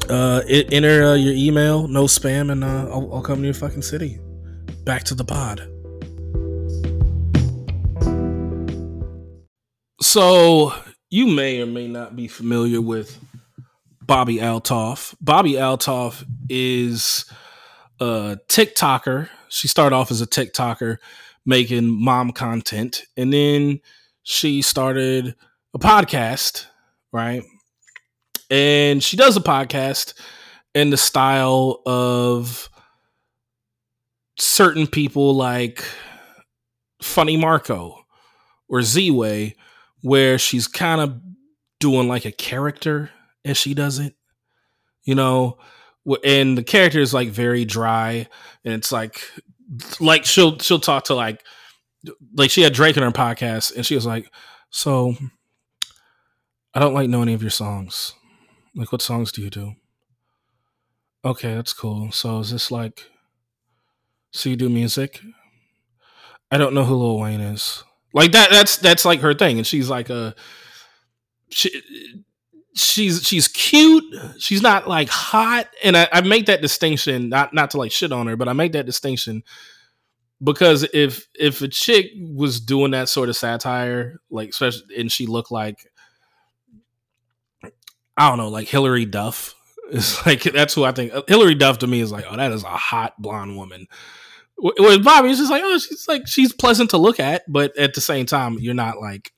uh, 0.09 0.41
enter 0.47 1.03
uh, 1.03 1.15
your 1.15 1.33
email, 1.33 1.87
no 1.87 2.03
spam, 2.03 2.51
and 2.51 2.63
uh, 2.63 2.89
I'll, 2.89 3.15
I'll 3.15 3.21
come 3.21 3.39
to 3.39 3.45
your 3.45 3.53
fucking 3.53 3.81
city. 3.81 4.19
Back 4.83 5.03
to 5.05 5.15
the 5.15 5.25
pod. 5.25 5.69
So 9.99 10.73
you 11.09 11.25
may 11.25 11.61
or 11.61 11.65
may 11.65 11.87
not 11.87 12.15
be 12.15 12.27
familiar 12.27 12.81
with 12.81 13.19
Bobbi 14.05 14.37
Althoff. 14.39 15.15
Bobbi 15.23 15.53
Althoff 15.53 16.23
is 16.49 17.25
a 17.99 18.37
TikToker. 18.47 19.27
She 19.49 19.67
started 19.67 19.95
off 19.95 20.11
as 20.11 20.21
a 20.21 20.27
TikToker 20.27 20.97
making 21.45 21.87
mom 21.87 22.31
content, 22.31 23.05
and 23.15 23.33
then 23.33 23.79
she 24.21 24.61
started 24.61 25.35
a 25.73 25.79
podcast, 25.79 26.67
right? 27.11 27.41
And 28.51 29.01
she 29.01 29.17
does 29.17 29.35
a 29.35 29.41
podcast 29.41 30.13
in 30.75 30.91
the 30.91 30.97
style 30.97 31.81
of 31.87 32.69
certain 34.37 34.85
people 34.85 35.33
like 35.33 35.83
Funny 37.01 37.35
Marco 37.35 38.05
or 38.69 38.83
Z 38.83 39.09
Way 39.09 39.55
where 40.01 40.37
she's 40.37 40.67
kind 40.67 41.01
of 41.01 41.19
doing 41.79 42.07
like 42.07 42.25
a 42.25 42.31
character 42.31 43.09
as 43.45 43.57
she 43.57 43.73
does 43.73 43.99
it, 43.99 44.15
you 45.03 45.15
know, 45.15 45.57
and 46.23 46.57
the 46.57 46.63
character 46.63 46.99
is 46.99 47.13
like 47.13 47.29
very 47.29 47.65
dry, 47.65 48.27
and 48.63 48.73
it's 48.73 48.91
like 48.91 49.21
like 49.99 50.25
she'll 50.25 50.57
she'll 50.59 50.79
talk 50.79 51.05
to 51.05 51.15
like 51.15 51.43
like 52.35 52.49
she 52.49 52.61
had 52.61 52.73
Drake 52.73 52.97
in 52.97 53.03
her 53.03 53.11
podcast, 53.11 53.75
and 53.75 53.85
she 53.85 53.95
was 53.95 54.05
like, 54.05 54.31
so 54.69 55.15
I 56.73 56.79
don't 56.79 56.93
like 56.93 57.09
know 57.09 57.21
any 57.21 57.33
of 57.33 57.41
your 57.41 57.51
songs. 57.51 58.13
Like, 58.75 58.91
what 58.91 59.01
songs 59.01 59.31
do 59.31 59.41
you 59.41 59.49
do? 59.49 59.73
Okay, 61.25 61.55
that's 61.55 61.73
cool. 61.73 62.11
So 62.11 62.39
is 62.39 62.51
this 62.51 62.69
like, 62.69 63.09
so 64.31 64.49
you 64.49 64.55
do 64.55 64.69
music? 64.69 65.19
I 66.51 66.57
don't 66.57 66.73
know 66.73 66.85
who 66.85 66.95
Lil 66.95 67.19
Wayne 67.19 67.41
is. 67.41 67.83
Like 68.17 68.31
that 68.31 68.49
that's 68.49 68.77
that's 68.77 69.05
like 69.05 69.19
her 69.19 69.35
thing. 69.35 69.59
And 69.59 69.67
she's 69.67 69.91
like 69.91 70.09
a 70.09 70.33
she 71.49 71.69
she's 72.73 73.21
she's 73.21 73.47
cute. 73.47 74.03
She's 74.39 74.63
not 74.63 74.87
like 74.87 75.07
hot. 75.07 75.67
And 75.83 75.95
I, 75.95 76.07
I 76.11 76.21
make 76.21 76.47
that 76.47 76.59
distinction, 76.59 77.29
not 77.29 77.53
not 77.53 77.69
to 77.71 77.77
like 77.77 77.91
shit 77.91 78.11
on 78.11 78.25
her, 78.25 78.35
but 78.35 78.47
I 78.47 78.53
make 78.53 78.71
that 78.71 78.87
distinction 78.87 79.43
because 80.43 80.83
if 80.95 81.27
if 81.35 81.61
a 81.61 81.67
chick 81.67 82.07
was 82.15 82.59
doing 82.59 82.89
that 82.91 83.07
sort 83.07 83.29
of 83.29 83.35
satire, 83.35 84.19
like 84.31 84.49
especially 84.49 84.97
and 84.97 85.11
she 85.11 85.27
looked 85.27 85.51
like 85.51 85.85
I 88.17 88.29
don't 88.29 88.39
know, 88.39 88.49
like 88.49 88.67
Hilary 88.67 89.05
Duff. 89.05 89.53
It's 89.89 90.25
like 90.25 90.43
that's 90.43 90.73
who 90.73 90.83
I 90.83 90.91
think. 90.91 91.13
Hilary 91.29 91.55
Duff 91.55 91.77
to 91.77 91.87
me 91.87 92.01
is 92.01 92.11
like, 92.11 92.25
oh, 92.29 92.35
that 92.35 92.51
is 92.51 92.65
a 92.65 92.67
hot 92.67 93.13
blonde 93.21 93.55
woman. 93.55 93.87
With 94.57 95.03
Bobbi, 95.03 95.29
it's 95.29 95.39
just 95.39 95.51
like, 95.51 95.61
oh, 95.63 95.77
she's 95.77 96.07
like 96.07 96.27
she's 96.27 96.51
pleasant 96.53 96.89
to 96.91 96.97
look 96.97 97.19
at, 97.19 97.43
but 97.47 97.77
at 97.77 97.93
the 97.93 98.01
same 98.01 98.25
time, 98.25 98.57
you're 98.59 98.73
not 98.73 98.99
like. 98.99 99.31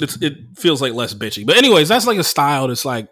It's, 0.00 0.20
it 0.20 0.34
feels 0.56 0.82
like 0.82 0.94
less 0.94 1.14
bitchy, 1.14 1.46
but 1.46 1.56
anyways, 1.56 1.88
that's 1.88 2.06
like 2.06 2.18
a 2.18 2.24
style 2.24 2.66
that's 2.66 2.84
like 2.84 3.08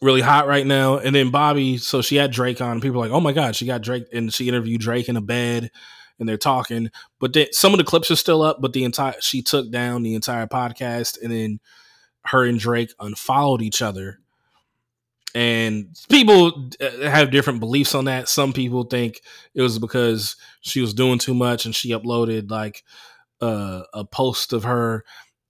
really 0.00 0.22
hot 0.22 0.46
right 0.46 0.66
now. 0.66 0.98
And 0.98 1.14
then 1.14 1.30
Bobbi, 1.30 1.78
so 1.78 2.00
she 2.00 2.16
had 2.16 2.30
Drake 2.30 2.60
on. 2.62 2.80
People 2.80 3.02
are 3.02 3.06
like, 3.06 3.14
oh 3.14 3.20
my 3.20 3.32
god, 3.32 3.54
she 3.54 3.66
got 3.66 3.82
Drake, 3.82 4.06
and 4.12 4.32
she 4.32 4.48
interviewed 4.48 4.80
Drake 4.80 5.08
in 5.08 5.16
a 5.16 5.20
bed 5.20 5.70
and 6.18 6.28
they're 6.28 6.36
talking. 6.36 6.90
But 7.18 7.32
then 7.32 7.48
some 7.52 7.72
of 7.72 7.78
the 7.78 7.84
clips 7.84 8.10
are 8.10 8.16
still 8.16 8.42
up, 8.42 8.58
but 8.60 8.72
the 8.72 8.84
entire 8.84 9.14
she 9.20 9.42
took 9.42 9.70
down 9.70 10.02
the 10.02 10.14
entire 10.14 10.46
podcast, 10.46 11.20
and 11.22 11.32
then 11.32 11.60
her 12.26 12.44
and 12.44 12.58
Drake 12.58 12.92
unfollowed 13.00 13.62
each 13.62 13.82
other. 13.82 14.20
And 15.38 15.96
people 16.08 16.68
uh, 16.80 17.08
have 17.08 17.30
different 17.30 17.60
beliefs 17.60 17.94
on 17.94 18.06
that. 18.06 18.28
Some 18.28 18.52
people 18.52 18.82
think 18.82 19.22
it 19.54 19.62
was 19.62 19.78
because 19.78 20.34
she 20.62 20.80
was 20.80 20.92
doing 20.92 21.20
too 21.20 21.32
much, 21.32 21.64
and 21.64 21.72
she 21.72 21.90
uploaded 21.90 22.50
like 22.50 22.82
uh, 23.40 23.82
a 23.94 24.04
post 24.04 24.52
of 24.52 24.64
her 24.64 25.04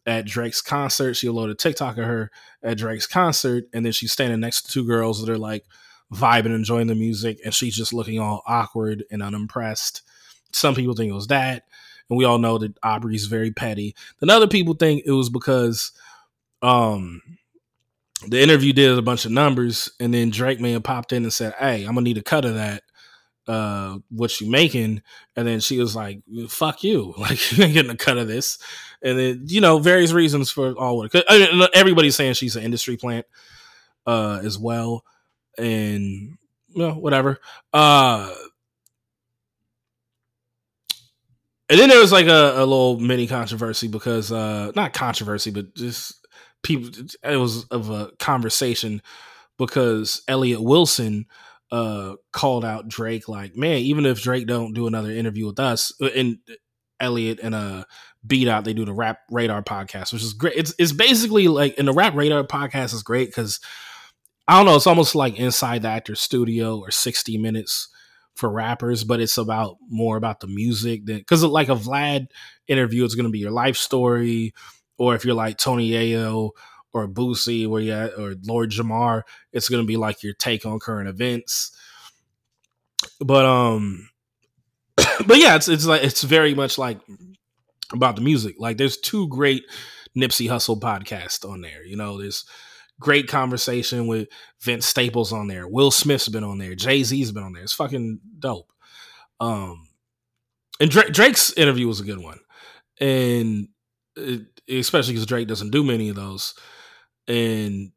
at 0.04 0.26
Drake's 0.26 0.60
concert. 0.60 1.14
She 1.14 1.26
uploaded 1.26 1.56
TikTok 1.56 1.96
of 1.96 2.04
her 2.04 2.30
at 2.62 2.76
Drake's 2.76 3.06
concert, 3.06 3.64
and 3.72 3.82
then 3.82 3.92
she's 3.92 4.12
standing 4.12 4.40
next 4.40 4.66
to 4.66 4.72
two 4.72 4.86
girls 4.86 5.24
that 5.24 5.32
are 5.32 5.38
like 5.38 5.64
vibing, 6.12 6.54
enjoying 6.54 6.88
the 6.88 6.94
music, 6.94 7.38
and 7.42 7.54
she's 7.54 7.74
just 7.74 7.94
looking 7.94 8.20
all 8.20 8.42
awkward 8.46 9.04
and 9.10 9.22
unimpressed. 9.22 10.02
Some 10.52 10.74
people 10.74 10.96
think 10.96 11.08
it 11.08 11.14
was 11.14 11.28
that, 11.28 11.62
and 12.10 12.18
we 12.18 12.26
all 12.26 12.38
know 12.38 12.58
that 12.58 12.76
Aubrey's 12.82 13.24
very 13.24 13.52
petty. 13.52 13.96
Then 14.20 14.28
other 14.28 14.48
people 14.48 14.74
think 14.74 15.04
it 15.06 15.12
was 15.12 15.30
because 15.30 15.92
um 16.60 17.22
the 18.26 18.40
interview 18.40 18.72
did 18.72 18.98
a 18.98 19.02
bunch 19.02 19.24
of 19.24 19.30
numbers, 19.32 19.90
and 20.00 20.12
then 20.12 20.30
Drake 20.30 20.60
man 20.60 20.82
popped 20.82 21.12
in 21.12 21.22
and 21.22 21.32
said, 21.32 21.54
"Hey, 21.58 21.84
I'm 21.84 21.94
gonna 21.94 22.02
need 22.02 22.18
a 22.18 22.22
cut 22.22 22.44
of 22.44 22.54
that." 22.54 22.82
Uh, 23.46 23.98
what 24.10 24.40
you 24.40 24.50
making? 24.50 25.02
And 25.36 25.46
then 25.46 25.60
she 25.60 25.78
was 25.78 25.94
like, 25.94 26.20
"Fuck 26.48 26.82
you! 26.82 27.14
Like 27.18 27.52
you 27.52 27.64
ain't 27.64 27.74
getting 27.74 27.90
a 27.90 27.96
cut 27.96 28.18
of 28.18 28.28
this." 28.28 28.58
And 29.02 29.18
then 29.18 29.42
you 29.46 29.60
know 29.60 29.78
various 29.78 30.12
reasons 30.12 30.50
for 30.50 30.72
all. 30.72 31.08
Cause, 31.08 31.22
I 31.28 31.38
mean, 31.38 31.68
everybody's 31.74 32.16
saying 32.16 32.34
she's 32.34 32.56
an 32.56 32.64
industry 32.64 32.96
plant 32.96 33.26
uh, 34.06 34.40
as 34.42 34.58
well, 34.58 35.04
and 35.56 36.02
you 36.02 36.38
know 36.74 36.94
whatever. 36.94 37.38
Uh, 37.72 38.34
and 41.68 41.78
then 41.78 41.88
there 41.88 42.00
was 42.00 42.12
like 42.12 42.26
a, 42.26 42.54
a 42.56 42.64
little 42.64 42.98
mini 42.98 43.26
controversy 43.26 43.88
because 43.88 44.32
uh 44.32 44.72
not 44.74 44.92
controversy 44.92 45.50
but 45.50 45.74
just 45.74 46.26
people 46.62 46.90
it 47.22 47.36
was 47.36 47.64
of 47.66 47.90
a 47.90 48.10
conversation 48.18 49.02
because 49.58 50.22
Elliot 50.28 50.62
Wilson 50.62 51.26
uh 51.70 52.14
called 52.32 52.64
out 52.64 52.88
Drake 52.88 53.28
like 53.28 53.56
man 53.56 53.78
even 53.78 54.06
if 54.06 54.22
Drake 54.22 54.46
don't 54.46 54.72
do 54.72 54.86
another 54.86 55.10
interview 55.10 55.46
with 55.46 55.60
us 55.60 55.92
uh, 56.00 56.08
and 56.16 56.38
Elliot 57.00 57.40
and 57.42 57.54
uh 57.54 57.84
B.Dot 58.26 58.64
they 58.64 58.74
do 58.74 58.84
the 58.84 58.92
rap 58.92 59.20
radar 59.30 59.62
podcast 59.62 60.12
which 60.12 60.22
is 60.22 60.32
great. 60.32 60.56
It's 60.56 60.74
it's 60.78 60.92
basically 60.92 61.48
like 61.48 61.74
and 61.78 61.86
the 61.86 61.92
rap 61.92 62.14
radar 62.14 62.44
podcast 62.44 62.94
is 62.94 63.02
great 63.02 63.28
because 63.28 63.60
I 64.46 64.56
don't 64.56 64.66
know 64.66 64.76
it's 64.76 64.86
almost 64.86 65.14
like 65.14 65.38
inside 65.38 65.82
the 65.82 65.88
actor 65.88 66.14
studio 66.14 66.78
or 66.78 66.90
60 66.90 67.36
minutes 67.38 67.88
for 68.38 68.48
rappers, 68.50 69.02
but 69.02 69.20
it's 69.20 69.36
about 69.36 69.76
more 69.90 70.16
about 70.16 70.40
the 70.40 70.46
music 70.46 71.04
than 71.04 71.18
because 71.18 71.42
like 71.42 71.68
a 71.68 71.74
Vlad 71.74 72.28
interview, 72.68 73.04
it's 73.04 73.16
to 73.16 73.28
be 73.28 73.40
your 73.40 73.50
life 73.50 73.76
story, 73.76 74.54
or 74.98 75.14
if 75.14 75.24
you're 75.24 75.34
like 75.34 75.56
Tony 75.56 75.90
Yayo 75.90 76.50
or 76.92 77.08
Boosie, 77.08 77.66
where 77.66 77.80
you 77.80 77.92
at, 77.92 78.18
or 78.18 78.34
Lord 78.44 78.70
Jamar, 78.70 79.22
it's 79.52 79.68
to 79.68 79.84
be 79.84 79.96
like 79.96 80.22
your 80.22 80.34
take 80.34 80.66
on 80.66 80.78
current 80.78 81.08
events. 81.08 81.76
But 83.20 83.44
um, 83.44 84.10
but 85.26 85.38
yeah, 85.38 85.56
it's 85.56 85.68
it's 85.68 85.86
like 85.86 86.02
it's 86.02 86.22
very 86.22 86.54
much 86.54 86.78
like 86.78 87.00
about 87.92 88.16
the 88.16 88.22
music. 88.22 88.56
Like 88.58 88.76
there's 88.76 88.98
two 88.98 89.28
great 89.28 89.64
Nipsey 90.16 90.48
Hussle 90.48 90.80
podcasts 90.80 91.48
on 91.48 91.60
there. 91.60 91.84
You 91.84 91.96
know, 91.96 92.18
there's 92.18 92.44
great 93.00 93.28
conversation 93.28 94.06
with 94.06 94.28
Vince 94.60 94.86
Staples 94.86 95.32
on 95.32 95.46
there. 95.46 95.68
Will 95.68 95.90
Smith's 95.90 96.28
been 96.28 96.44
on 96.44 96.58
there. 96.58 96.74
Jay 96.74 97.02
Z's 97.02 97.32
been 97.32 97.44
on 97.44 97.52
there. 97.52 97.62
It's 97.62 97.72
fucking 97.72 98.20
dope. 98.38 98.72
Um, 99.40 99.88
and 100.80 100.90
Drake, 100.90 101.12
Drake's 101.12 101.52
interview 101.52 101.86
was 101.86 102.00
a 102.00 102.04
good 102.04 102.18
one, 102.18 102.38
and 103.00 103.68
it, 104.16 104.57
especially 104.68 105.14
because 105.14 105.26
Drake 105.26 105.48
doesn't 105.48 105.70
do 105.70 105.82
many 105.82 106.08
of 106.08 106.16
those. 106.16 106.54
And 107.26 107.92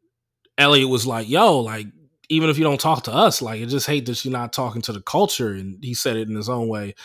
Elliot 0.57 0.89
was 0.89 1.05
like, 1.05 1.29
"Yo, 1.29 1.59
like." 1.59 1.87
Even 2.29 2.49
if 2.49 2.57
you 2.57 2.63
don't 2.63 2.79
talk 2.79 3.03
to 3.03 3.13
us, 3.13 3.41
like 3.41 3.61
I 3.61 3.65
just 3.65 3.87
hate 3.87 4.05
that 4.05 4.23
you're 4.23 4.31
not 4.31 4.53
talking 4.53 4.81
to 4.83 4.93
the 4.93 5.01
culture, 5.01 5.49
and 5.49 5.83
he 5.83 5.93
said 5.93 6.15
it 6.15 6.29
in 6.29 6.35
his 6.35 6.47
own 6.47 6.69
way. 6.69 6.95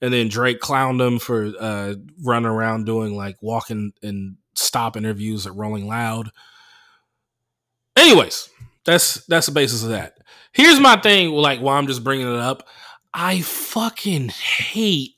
And 0.00 0.12
then 0.12 0.26
Drake 0.26 0.58
clowned 0.58 1.00
him 1.00 1.20
for 1.20 1.52
uh, 1.60 1.94
running 2.24 2.48
around 2.48 2.84
doing 2.84 3.14
like 3.14 3.36
walking 3.40 3.92
and 4.02 4.38
stop 4.56 4.96
interviews 4.96 5.46
at 5.46 5.54
Rolling 5.54 5.86
Loud 5.86 6.32
Anyways, 7.96 8.48
that's 8.84 9.24
that's 9.26 9.46
the 9.46 9.52
basis 9.52 9.82
of 9.82 9.90
that. 9.90 10.14
Here's 10.52 10.80
my 10.80 10.96
thing, 10.96 11.30
like 11.30 11.60
why 11.60 11.76
I'm 11.76 11.86
just 11.86 12.04
bringing 12.04 12.32
it 12.32 12.40
up. 12.40 12.66
I 13.12 13.42
fucking 13.42 14.30
hate 14.30 15.12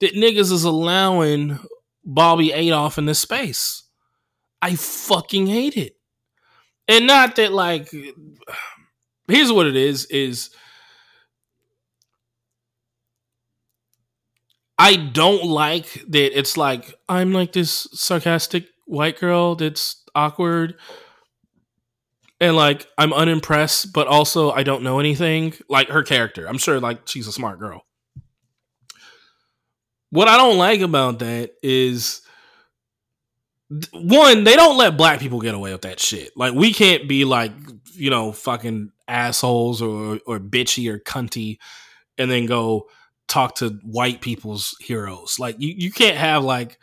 that 0.00 0.14
niggas 0.14 0.52
is 0.52 0.64
allowing 0.64 1.58
Bobbi 2.06 2.52
Althoff 2.52 2.98
in 2.98 3.06
this 3.06 3.18
space. 3.18 3.84
I 4.60 4.76
fucking 4.76 5.46
hate 5.46 5.76
it. 5.76 5.96
And 6.88 7.06
not 7.06 7.36
that 7.36 7.52
like 7.52 7.90
here's 9.28 9.52
what 9.52 9.66
it 9.66 9.76
is 9.76 10.04
is 10.06 10.50
I 14.78 14.96
don't 14.96 15.44
like 15.44 16.04
that 16.08 16.38
it's 16.38 16.56
like 16.56 16.94
I'm 17.08 17.32
like 17.32 17.52
this 17.52 17.86
sarcastic 17.92 18.66
white 18.86 19.18
girl 19.18 19.54
that's 19.54 20.02
awkward 20.14 20.74
and 22.40 22.56
like 22.56 22.86
I'm 22.98 23.12
unimpressed, 23.12 23.92
but 23.92 24.06
also 24.06 24.50
I 24.50 24.62
don't 24.62 24.82
know 24.82 24.98
anything. 24.98 25.54
Like 25.68 25.88
her 25.88 26.02
character, 26.02 26.46
I'm 26.46 26.58
sure 26.58 26.80
like 26.80 27.06
she's 27.06 27.26
a 27.26 27.32
smart 27.32 27.58
girl. 27.58 27.84
What 30.14 30.28
I 30.28 30.36
don't 30.36 30.58
like 30.58 30.80
about 30.80 31.18
that 31.18 31.50
is 31.60 32.20
one, 33.92 34.44
they 34.44 34.54
don't 34.54 34.76
let 34.76 34.96
black 34.96 35.18
people 35.18 35.40
get 35.40 35.56
away 35.56 35.72
with 35.72 35.82
that 35.82 35.98
shit. 35.98 36.30
Like 36.36 36.54
we 36.54 36.72
can't 36.72 37.08
be 37.08 37.24
like, 37.24 37.50
you 37.94 38.10
know, 38.10 38.30
fucking 38.30 38.92
assholes 39.08 39.82
or 39.82 40.20
or 40.24 40.38
bitchy 40.38 40.88
or 40.88 41.00
cunty 41.00 41.58
and 42.16 42.30
then 42.30 42.46
go 42.46 42.86
talk 43.26 43.56
to 43.56 43.80
white 43.82 44.20
people's 44.20 44.76
heroes. 44.80 45.40
Like 45.40 45.56
you 45.58 45.74
you 45.76 45.90
can't 45.90 46.16
have 46.16 46.44
like 46.44 46.78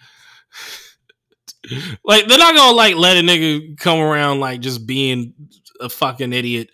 like 2.04 2.28
they're 2.28 2.38
not 2.38 2.54
gonna 2.54 2.76
like 2.76 2.96
let 2.96 3.16
a 3.16 3.22
nigga 3.22 3.78
come 3.78 4.00
around 4.00 4.42
like 4.42 4.60
just 4.60 4.86
being 4.86 5.34
a 5.80 5.88
fucking 5.88 6.34
idiot, 6.34 6.70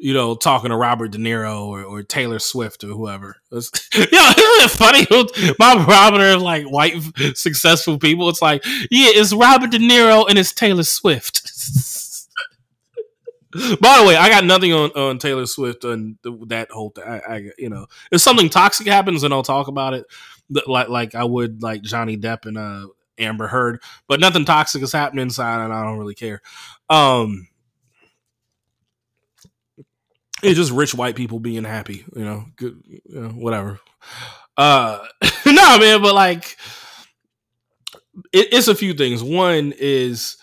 you 0.00 0.14
know, 0.14 0.34
talking 0.34 0.70
to 0.70 0.76
Robert 0.76 1.12
De 1.12 1.18
Niro 1.18 1.66
or, 1.66 1.84
or 1.84 2.02
Taylor 2.02 2.38
Swift 2.38 2.82
or 2.82 2.88
whoever. 2.88 3.36
It's, 3.52 3.70
you 3.94 4.00
know, 4.00 4.32
isn't 4.36 4.64
it 4.64 4.70
funny? 4.70 5.54
My 5.58 5.84
barometer 5.84 6.36
of 6.36 6.42
like 6.42 6.64
white 6.64 6.96
successful 7.34 7.98
people, 7.98 8.28
it's 8.30 8.40
like, 8.40 8.64
yeah, 8.90 9.10
it's 9.12 9.34
Robert 9.34 9.70
De 9.70 9.78
Niro 9.78 10.26
and 10.28 10.38
it's 10.38 10.52
Taylor 10.52 10.84
Swift. 10.84 11.42
By 13.52 13.98
the 13.98 14.04
way, 14.06 14.16
I 14.16 14.28
got 14.30 14.44
nothing 14.44 14.72
on, 14.72 14.90
on 14.92 15.18
Taylor 15.18 15.44
Swift 15.44 15.84
and 15.84 16.16
that 16.46 16.70
whole 16.70 16.90
thing. 16.90 17.04
I, 17.04 17.18
I, 17.18 17.50
you 17.58 17.68
know, 17.68 17.86
if 18.10 18.20
something 18.20 18.48
toxic 18.48 18.86
happens, 18.86 19.22
then 19.22 19.32
I'll 19.32 19.42
talk 19.42 19.68
about 19.68 19.92
it, 19.92 20.06
like 20.66 20.88
like 20.88 21.14
I 21.16 21.24
would 21.24 21.60
like 21.60 21.82
Johnny 21.82 22.16
Depp 22.16 22.46
and 22.46 22.56
uh, 22.56 22.86
Amber 23.18 23.48
Heard. 23.48 23.82
But 24.06 24.20
nothing 24.20 24.44
toxic 24.44 24.82
is 24.82 24.92
happening 24.92 25.24
inside, 25.24 25.64
and 25.64 25.72
I 25.72 25.82
don't 25.82 25.98
really 25.98 26.14
care. 26.14 26.40
Um, 26.88 27.48
it's 30.42 30.56
just 30.56 30.72
rich 30.72 30.94
white 30.94 31.16
people 31.16 31.40
being 31.40 31.64
happy, 31.64 32.04
you 32.14 32.24
know, 32.24 32.44
good, 32.56 32.82
you 32.86 33.20
know, 33.20 33.28
whatever. 33.28 33.80
Uh, 34.56 35.04
no, 35.46 35.78
man, 35.78 36.02
but 36.02 36.14
like, 36.14 36.56
it, 38.32 38.48
it's 38.52 38.68
a 38.68 38.74
few 38.74 38.94
things. 38.94 39.22
One 39.22 39.72
is 39.78 40.36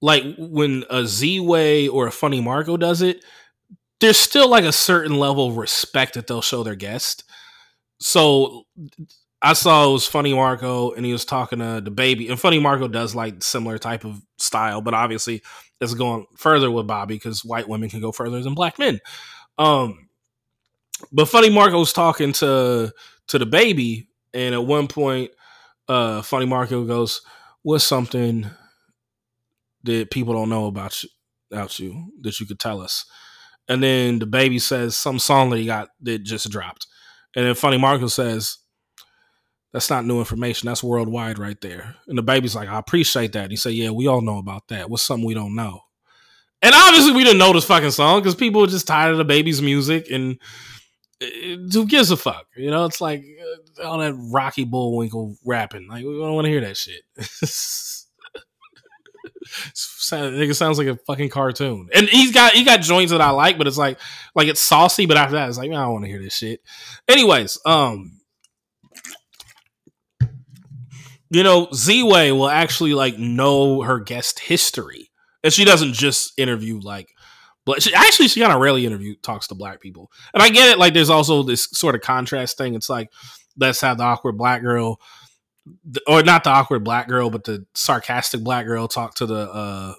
like 0.00 0.24
when 0.38 0.84
a 0.90 1.06
Z 1.06 1.40
Way 1.40 1.88
or 1.88 2.06
a 2.06 2.12
Funny 2.12 2.40
Marco 2.40 2.76
does 2.76 3.02
it, 3.02 3.24
there's 4.00 4.16
still 4.16 4.48
like 4.48 4.64
a 4.64 4.72
certain 4.72 5.18
level 5.18 5.48
of 5.48 5.56
respect 5.56 6.14
that 6.14 6.26
they'll 6.26 6.42
show 6.42 6.62
their 6.62 6.74
guest. 6.74 7.24
So 8.00 8.64
I 9.42 9.52
saw 9.52 9.88
it 9.88 9.92
was 9.92 10.06
Funny 10.06 10.34
Marco, 10.34 10.92
and 10.92 11.04
he 11.04 11.12
was 11.12 11.24
talking 11.24 11.58
to 11.58 11.82
DaBaby. 11.82 12.30
And 12.30 12.40
Funny 12.40 12.58
Marco 12.58 12.88
does 12.88 13.14
like 13.14 13.42
similar 13.42 13.78
type 13.78 14.04
of 14.04 14.20
style, 14.38 14.80
but 14.80 14.94
obviously 14.94 15.42
it's 15.80 15.94
going 15.94 16.26
further 16.36 16.70
with 16.70 16.86
Bobbi 16.86 17.08
because 17.08 17.44
white 17.44 17.68
women 17.68 17.88
can 17.88 18.00
go 18.00 18.12
further 18.12 18.40
than 18.42 18.54
black 18.54 18.78
men. 18.78 19.00
Um, 19.58 20.08
but 21.12 21.26
Funny 21.28 21.50
Marco 21.50 21.78
was 21.78 21.92
talking 21.92 22.32
to 22.34 22.92
to 23.28 23.38
DaBaby, 23.38 24.06
and 24.34 24.54
at 24.54 24.64
one 24.64 24.88
point, 24.88 25.30
uh, 25.88 26.22
Funny 26.22 26.46
Marco 26.46 26.84
goes, 26.84 27.22
what's 27.62 27.84
something 27.84 28.46
that 29.84 30.10
people 30.10 30.34
don't 30.34 30.48
know 30.48 30.66
about 30.66 31.02
you, 31.02 31.08
about 31.50 31.78
you 31.78 32.12
that 32.22 32.40
you 32.40 32.46
could 32.46 32.58
tell 32.58 32.80
us? 32.80 33.04
And 33.68 33.82
then 33.82 34.18
DaBaby 34.18 34.60
says 34.60 34.96
some 34.96 35.18
song 35.18 35.50
that 35.50 35.58
he 35.58 35.66
got 35.66 35.88
that 36.02 36.24
just 36.24 36.50
dropped. 36.50 36.86
And 37.36 37.46
then 37.46 37.54
Funny 37.54 37.78
Marco 37.78 38.08
says, 38.08 38.58
that's 39.72 39.90
not 39.90 40.04
new 40.04 40.18
information. 40.18 40.66
That's 40.66 40.82
worldwide 40.82 41.38
right 41.38 41.60
there. 41.60 41.94
And 42.08 42.18
DaBaby's 42.18 42.56
like, 42.56 42.68
I 42.68 42.78
appreciate 42.78 43.32
that. 43.32 43.44
And 43.44 43.52
he 43.52 43.56
said, 43.56 43.74
Yeah, 43.74 43.90
we 43.90 44.06
all 44.06 44.20
know 44.20 44.38
about 44.38 44.68
that. 44.68 44.90
What's 44.90 45.02
something 45.02 45.26
we 45.26 45.34
don't 45.34 45.54
know? 45.54 45.82
And 46.62 46.74
obviously, 46.74 47.12
we 47.12 47.24
didn't 47.24 47.38
know 47.38 47.52
this 47.52 47.64
fucking 47.64 47.92
song 47.92 48.20
because 48.20 48.34
people 48.34 48.60
were 48.60 48.66
just 48.66 48.86
tired 48.86 49.18
of 49.18 49.26
DaBaby's 49.26 49.62
music. 49.62 50.10
And 50.10 50.38
it, 51.20 51.72
who 51.72 51.86
gives 51.86 52.10
a 52.10 52.16
fuck? 52.16 52.46
You 52.56 52.70
know, 52.70 52.84
it's 52.84 53.00
like 53.00 53.24
uh, 53.78 53.86
all 53.86 53.98
that 53.98 54.14
Rocky 54.14 54.64
Bullwinkle 54.64 55.36
rapping. 55.44 55.88
Like, 55.88 56.04
we 56.04 56.18
don't 56.18 56.34
want 56.34 56.46
to 56.46 56.50
hear 56.50 56.62
that 56.62 56.76
shit. 56.76 57.02
it 57.16 57.38
sounds 60.56 60.78
like 60.78 60.88
a 60.88 60.98
fucking 61.06 61.30
cartoon. 61.30 61.88
And 61.94 62.08
he's 62.08 62.32
got 62.32 62.52
he 62.52 62.64
got 62.64 62.80
joints 62.80 63.12
that 63.12 63.20
I 63.20 63.30
like, 63.30 63.58
but 63.58 63.66
it's 63.66 63.78
like 63.78 63.98
like 64.34 64.48
it's 64.48 64.60
saucy, 64.60 65.06
but 65.06 65.16
after 65.16 65.36
that 65.36 65.48
it's 65.48 65.58
like, 65.58 65.70
I 65.70 65.74
don't 65.74 65.92
want 65.92 66.04
to 66.04 66.10
hear 66.10 66.22
this 66.22 66.34
shit. 66.34 66.60
Anyways, 67.08 67.58
um 67.64 68.19
you 71.30 71.42
know, 71.42 71.68
Z 71.72 72.02
Way 72.02 72.32
will 72.32 72.48
actually 72.48 72.94
like 72.94 73.18
know 73.18 73.82
her 73.82 74.00
guest 74.00 74.40
history. 74.40 75.10
And 75.42 75.52
she 75.52 75.64
doesn't 75.64 75.94
just 75.94 76.38
interview 76.38 76.78
like 76.80 77.08
but 77.66 77.82
she, 77.82 77.94
actually 77.94 78.28
she 78.28 78.40
kind 78.40 78.52
of 78.52 78.60
rarely 78.60 78.86
interview 78.86 79.14
talks 79.22 79.46
to 79.48 79.54
black 79.54 79.80
people. 79.80 80.10
And 80.34 80.42
I 80.42 80.48
get 80.48 80.70
it, 80.70 80.78
like 80.78 80.94
there's 80.94 81.10
also 81.10 81.42
this 81.42 81.68
sort 81.72 81.94
of 81.94 82.00
contrast 82.00 82.56
thing. 82.58 82.74
It's 82.74 82.88
like 82.88 83.10
let's 83.56 83.80
have 83.80 83.98
the 83.98 84.04
awkward 84.04 84.36
black 84.36 84.62
girl 84.62 85.00
or 86.06 86.22
not 86.22 86.44
the 86.44 86.50
awkward 86.50 86.84
black 86.84 87.08
girl, 87.08 87.30
but 87.30 87.44
the 87.44 87.66
sarcastic 87.74 88.42
black 88.42 88.66
girl 88.66 88.88
talk 88.88 89.14
to 89.16 89.26
the 89.26 89.50
uh 89.50 89.94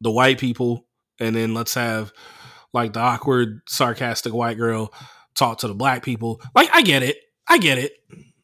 the 0.00 0.10
white 0.10 0.38
people, 0.38 0.86
and 1.20 1.36
then 1.36 1.54
let's 1.54 1.74
have 1.74 2.12
like 2.72 2.92
the 2.92 3.00
awkward 3.00 3.60
sarcastic 3.68 4.32
white 4.32 4.56
girl 4.58 4.92
talk 5.34 5.58
to 5.58 5.68
the 5.68 5.74
black 5.74 6.02
people. 6.02 6.40
Like 6.54 6.70
I 6.72 6.82
get 6.82 7.02
it, 7.02 7.18
I 7.46 7.58
get 7.58 7.78
it. 7.78 7.92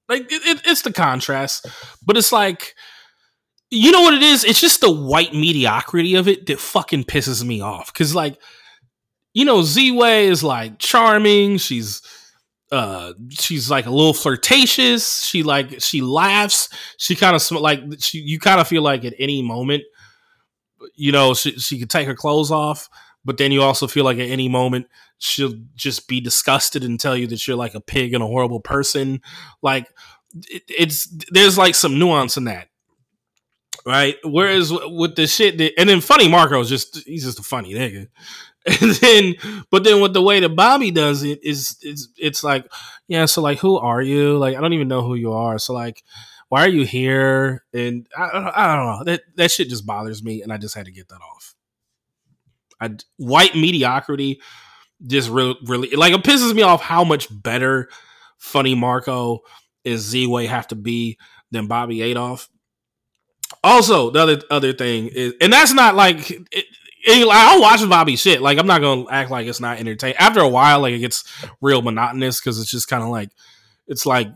Like 0.09 0.33
it, 0.33 0.43
it, 0.45 0.63
it's 0.65 0.83
the 0.83 0.93
contrast, 0.93 1.67
but 2.05 2.17
it's 2.17 2.33
like 2.33 2.75
you 3.71 3.91
know 3.91 4.03
what 4.03 4.13
it 4.15 4.23
is? 4.23 4.45
It's 4.45 4.61
just 4.61 4.83
the 4.83 4.93
white 4.93 5.33
mediocrity 5.33 6.15
of 6.15 6.29
it 6.29 6.45
that 6.47 6.61
fucking 6.61 7.05
pisses 7.05 7.43
me 7.43 7.63
off. 7.63 7.93
Cause 7.95 8.15
like, 8.15 8.39
you 9.33 9.47
know, 9.47 9.63
Z 9.63 9.93
Way 9.93 10.27
is 10.27 10.45
like 10.45 10.79
charming. 10.79 11.57
She's 11.57 12.03
uh 12.73 13.13
she's 13.31 13.71
like 13.71 13.85
a 13.85 13.91
little 13.91 14.15
flirtatious 14.15 15.27
she 15.27 15.43
like 15.43 15.83
she 15.83 16.01
laughs 16.01 16.71
she 16.97 17.15
kind 17.15 17.37
of 17.37 17.43
sm- 17.43 17.57
like 17.57 17.81
she 17.99 18.19
you 18.19 18.39
kind 18.41 18.61
of 18.61 18.67
feel 18.67 18.81
like 18.81 19.05
at 19.05 19.13
any 19.19 19.43
moment 19.43 19.83
you 20.95 21.13
know 21.13 21.35
she, 21.35 21.53
she 21.59 21.79
could 21.79 21.91
take 21.91 22.07
her 22.07 22.15
clothes 22.15 22.51
off 22.51 22.89
but 23.27 23.37
then 23.37 23.53
you 23.53 23.61
also 23.61 23.87
feel 23.87 24.07
like 24.07 24.17
at 24.17 24.29
any 24.29 24.49
moment 24.49 24.87
she'll 25.23 25.55
just 25.75 26.09
be 26.09 26.21
disgusted 26.21 26.85
and 26.85 26.99
tell 26.99 27.17
you 27.17 27.27
that 27.27 27.47
you're 27.47 27.57
like 27.57 27.75
a 27.75 27.81
pig 27.81 28.15
and 28.15 28.23
a 28.23 28.27
horrible 28.27 28.61
person 28.61 29.21
like 29.63 29.87
it, 30.49 30.63
it's 30.69 31.07
there's 31.31 31.59
like 31.59 31.75
some 31.75 31.99
nuance 31.99 32.37
in 32.37 32.45
that 32.45 32.69
right 33.87 34.17
whereas 34.25 34.73
with 34.73 35.17
the 35.17 35.27
shit 35.27 35.59
that 35.59 35.73
and 35.79 35.89
then 35.89 36.01
funny 36.01 36.29
marco's 36.29 36.69
just 36.69 36.99
he's 37.07 37.25
just 37.25 37.39
a 37.39 37.43
funny 37.43 37.75
nigga 37.75 38.09
And 38.81 38.93
then, 38.93 39.65
but 39.73 39.83
then 39.83 40.01
with 40.01 40.13
the 40.13 40.23
way 40.23 40.39
that 40.39 40.55
Bobbi 40.55 40.95
does 40.95 41.25
it 41.25 41.41
is, 41.43 41.77
it's, 41.83 42.07
it's 42.17 42.45
like, 42.45 42.65
yeah, 43.09 43.25
so 43.25 43.43
like, 43.43 43.59
who 43.59 43.77
are 43.77 44.01
you? 44.01 44.39
Like, 44.39 44.57
I 44.57 44.61
don't 44.61 44.73
even 44.73 44.87
know 44.87 45.03
who 45.03 45.17
you 45.17 45.33
are. 45.33 45.59
So 45.59 45.73
like, 45.75 46.05
why 46.49 46.67
are 46.67 46.69
you 46.69 46.85
here? 46.85 47.65
And 47.73 48.07
I, 48.17 48.53
I 48.55 48.77
don't 48.77 48.87
know. 48.87 49.05
That 49.05 49.23
that 49.37 49.51
shit 49.51 49.71
just 49.71 49.87
bothers 49.87 50.23
me, 50.23 50.43
and 50.43 50.53
I 50.53 50.59
just 50.59 50.75
had 50.75 50.85
to 50.85 50.93
get 50.93 51.09
that 51.09 51.21
off. 51.35 51.55
I 52.79 52.91
white 53.17 53.55
mediocrity 53.55 54.39
just 55.07 55.29
really, 55.29 55.57
really 55.67 55.91
like 55.91 56.13
it 56.13 56.23
pisses 56.23 56.55
me 56.55 56.63
off 56.63 56.83
how 56.83 57.05
much 57.05 57.29
better 57.31 57.89
Funny 58.39 58.75
Marco 58.75 59.41
is 59.85 60.01
Z 60.01 60.27
Way 60.27 60.47
have 60.47 60.69
to 60.69 60.75
be 60.75 61.19
than 61.51 61.69
Bobbi 61.69 61.99
Althoff. 61.99 62.49
Also, 63.63 64.11
the 64.11 64.21
other 64.21 64.41
other 64.51 64.73
thing 64.73 65.09
is, 65.09 65.35
and 65.41 65.53
that's 65.53 65.73
not 65.73 65.95
like 65.95 66.31
it, 67.05 67.29
I'll 67.31 67.61
watch 67.61 67.81
Bobbi 67.81 68.19
shit. 68.19 68.41
Like 68.43 68.59
I'm 68.59 68.67
not 68.67 68.81
gonna 68.81 69.05
act 69.11 69.31
like 69.31 69.47
it's 69.47 69.61
not 69.61 69.79
entertaining. 69.79 70.17
After 70.17 70.41
a 70.41 70.49
while, 70.49 70.81
like 70.81 70.95
it 70.95 70.99
gets 70.99 71.25
real 71.61 71.83
monotonous 71.83 72.41
because 72.41 72.61
it's 72.61 72.71
just 72.71 72.89
kind 72.89 73.03
of 73.03 73.09
like 73.11 73.31
it's 73.87 74.07
like 74.07 74.29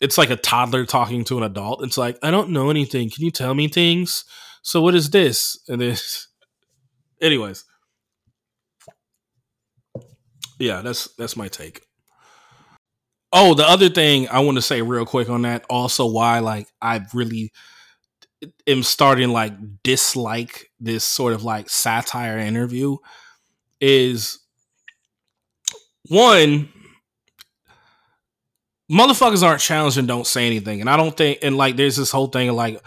it's 0.00 0.18
like 0.18 0.30
a 0.30 0.36
toddler 0.36 0.84
talking 0.86 1.24
to 1.24 1.38
an 1.38 1.42
adult. 1.42 1.84
It's 1.84 1.98
like 1.98 2.18
I 2.22 2.30
don't 2.30 2.50
know 2.50 2.70
anything. 2.70 3.10
Can 3.10 3.24
you 3.24 3.30
tell 3.30 3.54
me 3.54 3.68
things? 3.68 4.24
So 4.62 4.80
what 4.82 4.94
is 4.94 5.10
this? 5.10 5.58
And 5.68 5.80
this, 5.80 6.28
anyways, 7.20 7.64
yeah, 10.58 10.82
that's 10.82 11.08
that's 11.16 11.36
my 11.36 11.48
take. 11.48 11.82
Oh, 13.32 13.54
the 13.54 13.68
other 13.68 13.88
thing 13.88 14.28
I 14.28 14.40
want 14.40 14.56
to 14.56 14.62
say 14.62 14.82
real 14.82 15.04
quick 15.04 15.28
on 15.28 15.42
that, 15.42 15.64
also 15.68 16.06
why 16.06 16.38
like 16.38 16.68
I've 16.80 17.12
really 17.14 17.52
am 18.66 18.82
starting 18.82 19.30
like 19.30 19.52
dislike 19.82 20.70
this 20.80 21.04
sort 21.04 21.32
of 21.32 21.44
like 21.44 21.68
satire 21.70 22.38
interview 22.38 22.96
is 23.80 24.38
one 26.08 26.68
motherfuckers 28.90 29.42
aren't 29.42 29.60
challenged 29.60 29.98
and 29.98 30.06
don't 30.06 30.26
say 30.26 30.46
anything 30.46 30.80
and 30.80 30.88
i 30.88 30.96
don't 30.96 31.16
think 31.16 31.38
and 31.42 31.56
like 31.56 31.76
there's 31.76 31.96
this 31.96 32.10
whole 32.10 32.28
thing 32.28 32.52
like 32.52 32.80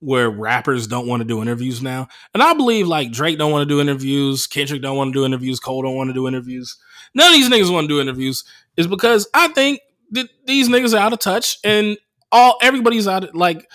where 0.00 0.30
rappers 0.30 0.86
don't 0.86 1.06
want 1.06 1.20
to 1.20 1.26
do 1.26 1.42
interviews 1.42 1.80
now 1.82 2.08
and 2.34 2.42
i 2.42 2.52
believe 2.54 2.88
like 2.88 3.12
drake 3.12 3.38
don't 3.38 3.52
want 3.52 3.62
to 3.68 3.74
do 3.74 3.80
interviews 3.80 4.46
kendrick 4.46 4.82
don't 4.82 4.96
want 4.96 5.08
to 5.12 5.18
do 5.18 5.24
interviews 5.24 5.60
cole 5.60 5.82
don't 5.82 5.96
want 5.96 6.08
to 6.08 6.14
do 6.14 6.26
interviews 6.26 6.76
none 7.14 7.28
of 7.28 7.32
these 7.32 7.48
niggas 7.48 7.72
want 7.72 7.84
to 7.84 7.94
do 7.94 8.00
interviews 8.00 8.44
is 8.76 8.86
because 8.86 9.28
i 9.34 9.48
think 9.48 9.80
that 10.10 10.28
these 10.46 10.68
niggas 10.68 10.94
are 10.94 10.98
out 10.98 11.12
of 11.12 11.18
touch 11.18 11.58
and 11.64 11.98
all 12.32 12.58
everybody's 12.62 13.08
out 13.08 13.24
of 13.24 13.34
like 13.34 13.68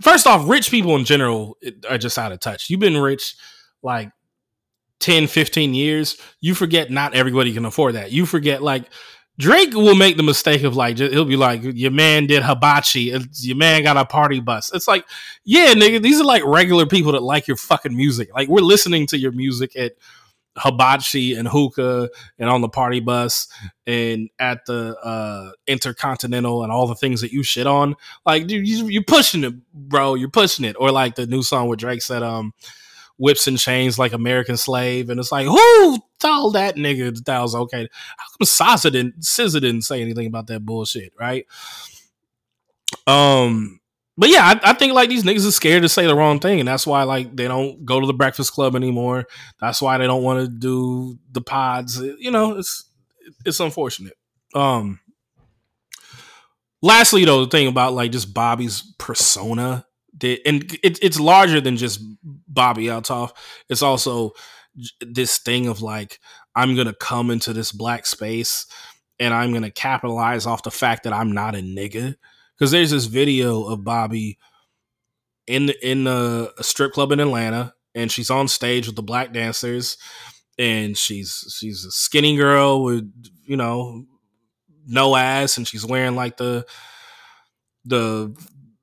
first 0.00 0.26
off, 0.26 0.48
rich 0.48 0.70
people 0.70 0.96
in 0.96 1.04
general 1.04 1.56
are 1.88 1.98
just 1.98 2.18
out 2.18 2.32
of 2.32 2.40
touch. 2.40 2.70
You've 2.70 2.80
been 2.80 2.96
rich 2.96 3.36
like 3.82 4.10
10, 5.00 5.26
15 5.26 5.74
years. 5.74 6.16
You 6.40 6.54
forget 6.54 6.90
not 6.90 7.14
everybody 7.14 7.52
can 7.52 7.64
afford 7.64 7.94
that. 7.94 8.12
You 8.12 8.26
forget 8.26 8.62
like 8.62 8.84
Drake 9.38 9.72
will 9.72 9.94
make 9.94 10.18
the 10.18 10.22
mistake 10.22 10.64
of 10.64 10.76
like 10.76 10.98
he'll 10.98 11.24
be 11.24 11.36
like 11.36 11.62
your 11.62 11.90
man 11.90 12.26
did 12.26 12.42
hibachi, 12.42 13.16
your 13.38 13.56
man 13.56 13.82
got 13.82 13.96
a 13.96 14.04
party 14.04 14.40
bus. 14.40 14.70
It's 14.74 14.86
like, 14.86 15.06
yeah, 15.44 15.72
nigga, 15.72 16.02
these 16.02 16.20
are 16.20 16.24
like 16.24 16.44
regular 16.44 16.84
people 16.84 17.12
that 17.12 17.22
like 17.22 17.46
your 17.46 17.56
fucking 17.56 17.96
music. 17.96 18.34
Like 18.34 18.48
we're 18.48 18.60
listening 18.60 19.06
to 19.08 19.18
your 19.18 19.32
music 19.32 19.76
at 19.76 19.92
hibachi 20.56 21.34
and 21.34 21.46
hookah 21.48 22.08
and 22.38 22.50
on 22.50 22.60
the 22.60 22.68
party 22.68 23.00
bus 23.00 23.48
and 23.86 24.28
at 24.38 24.64
the 24.66 24.96
uh, 24.98 25.52
intercontinental 25.66 26.62
and 26.62 26.72
all 26.72 26.86
the 26.86 26.94
things 26.94 27.20
that 27.20 27.32
you 27.32 27.42
shit 27.42 27.66
on. 27.66 27.94
Like 28.26 28.46
dude 28.46 28.66
you, 28.66 28.88
you're 28.88 29.02
pushing 29.02 29.44
it 29.44 29.54
bro. 29.72 30.14
You're 30.14 30.30
pushing 30.30 30.64
it. 30.64 30.76
Or 30.78 30.90
like 30.90 31.14
the 31.14 31.26
new 31.26 31.42
song 31.42 31.68
where 31.68 31.76
drake 31.76 32.02
said 32.02 32.22
um 32.22 32.52
whips 33.16 33.46
and 33.46 33.58
chains 33.58 33.98
like 33.98 34.12
american 34.12 34.56
slave. 34.56 35.10
And 35.10 35.20
it's 35.20 35.32
like 35.32 35.46
who 35.46 35.98
told 36.18 36.54
that 36.54 36.76
nigga 36.76 37.24
that, 37.24 37.40
was 37.40 37.54
okay? 37.54 37.88
How 38.16 38.24
come 38.30 38.46
SZA 38.46 38.92
didn't 38.92 39.20
SZA 39.20 39.60
didn't 39.60 39.82
say 39.82 40.02
anything 40.02 40.26
about 40.26 40.48
that 40.48 40.66
bullshit 40.66 41.12
right? 41.18 41.46
Um 43.06 43.79
but 44.16 44.28
yeah, 44.28 44.44
I, 44.44 44.70
I, 44.70 44.72
think 44.74 44.92
like 44.92 45.08
these 45.08 45.24
niggas 45.24 45.46
are 45.46 45.52
scared 45.52 45.82
to 45.82 45.88
say 45.88 46.06
the 46.06 46.14
wrong 46.14 46.40
thing, 46.40 46.60
and 46.60 46.68
that's 46.68 46.86
why 46.86 47.04
like 47.04 47.34
they 47.34 47.48
don't 47.48 47.84
go 47.84 48.00
to 48.00 48.06
the 48.06 48.12
Breakfast 48.12 48.52
Club 48.52 48.76
anymore. 48.76 49.26
That's 49.60 49.80
why 49.80 49.98
they 49.98 50.06
don't 50.06 50.22
want 50.22 50.40
to 50.40 50.48
do 50.48 51.18
the 51.30 51.40
pods. 51.40 52.00
You 52.18 52.30
know, 52.30 52.58
it's 52.58 52.84
it's 53.46 53.60
unfortunate. 53.60 54.14
Um, 54.54 55.00
lastly, 56.82 57.24
though, 57.24 57.44
the 57.44 57.50
thing 57.50 57.68
about 57.68 57.94
like 57.94 58.12
just 58.12 58.34
Bobbi's 58.34 58.94
persona, 58.98 59.86
that, 60.18 60.40
and 60.46 60.64
it, 60.82 60.98
it's 61.02 61.20
larger 61.20 61.60
than 61.60 61.76
just 61.76 62.02
Bobbi 62.52 62.86
Althoff. 62.86 63.32
It's 63.68 63.82
also 63.82 64.32
this 65.00 65.38
thing 65.38 65.66
of 65.66 65.82
like 65.82 66.18
I'm 66.54 66.76
gonna 66.76 66.94
come 66.94 67.30
into 67.30 67.52
this 67.52 67.72
black 67.72 68.06
space 68.06 68.66
and 69.18 69.32
I'm 69.32 69.52
gonna 69.52 69.70
capitalize 69.70 70.46
off 70.46 70.62
the 70.62 70.70
fact 70.70 71.04
that 71.04 71.12
I'm 71.12 71.32
not 71.32 71.54
a 71.54 71.58
nigga 71.58 72.16
because 72.60 72.72
there's 72.72 72.90
this 72.90 73.06
video 73.06 73.64
of 73.64 73.80
Bobbi 73.80 74.36
in 75.46 75.66
the, 75.66 75.88
in 75.88 76.06
a, 76.06 76.48
a 76.58 76.62
strip 76.62 76.92
club 76.92 77.10
in 77.10 77.18
Atlanta, 77.20 77.72
and 77.94 78.12
she's 78.12 78.30
on 78.30 78.48
stage 78.48 78.86
with 78.86 78.96
the 78.96 79.02
black 79.02 79.32
dancers, 79.32 79.96
and 80.58 80.96
she's 80.96 81.56
she's 81.58 81.86
a 81.86 81.90
skinny 81.90 82.36
girl 82.36 82.84
with 82.84 83.10
you 83.46 83.56
know 83.56 84.04
no 84.86 85.16
ass, 85.16 85.56
and 85.56 85.66
she's 85.66 85.86
wearing 85.86 86.14
like 86.14 86.36
the 86.36 86.66
the 87.86 88.36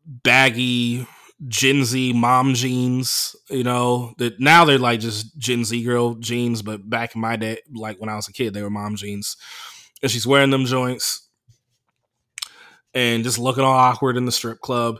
baggy 0.07 1.05
Gen 1.47 1.85
Z 1.85 2.13
mom 2.13 2.55
jeans, 2.55 3.35
you 3.51 3.63
know, 3.63 4.15
that 4.17 4.39
now 4.39 4.65
they're 4.65 4.79
like 4.79 5.01
just 5.01 5.37
Gen 5.37 5.63
Z 5.63 5.83
girl 5.83 6.15
jeans, 6.15 6.63
but 6.63 6.89
back 6.89 7.13
in 7.13 7.21
my 7.21 7.35
day, 7.35 7.59
like 7.71 8.01
when 8.01 8.09
I 8.09 8.15
was 8.15 8.27
a 8.27 8.33
kid, 8.33 8.55
they 8.55 8.63
were 8.63 8.71
mom 8.71 8.95
jeans. 8.95 9.37
And 10.01 10.11
she's 10.11 10.25
wearing 10.25 10.49
them 10.49 10.65
joints 10.65 11.26
and 12.97 13.23
just 13.23 13.37
looking 13.37 13.63
all 13.63 13.77
awkward 13.77 14.17
in 14.17 14.25
the 14.25 14.31
strip 14.31 14.59
club. 14.59 14.97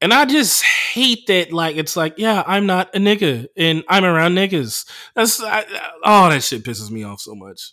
And 0.00 0.14
I 0.14 0.24
just 0.24 0.62
hate 0.62 1.26
that. 1.26 1.52
Like, 1.52 1.74
it's 1.74 1.96
like, 1.96 2.14
yeah, 2.16 2.44
I'm 2.46 2.64
not 2.64 2.94
a 2.94 2.98
nigga 2.98 3.48
and 3.56 3.82
I'm 3.88 4.04
around 4.04 4.36
niggas. 4.36 4.88
That's, 5.16 5.42
I, 5.42 5.64
oh, 6.04 6.30
that 6.30 6.44
shit 6.44 6.62
pisses 6.62 6.92
me 6.92 7.02
off 7.02 7.20
so 7.20 7.34
much. 7.34 7.72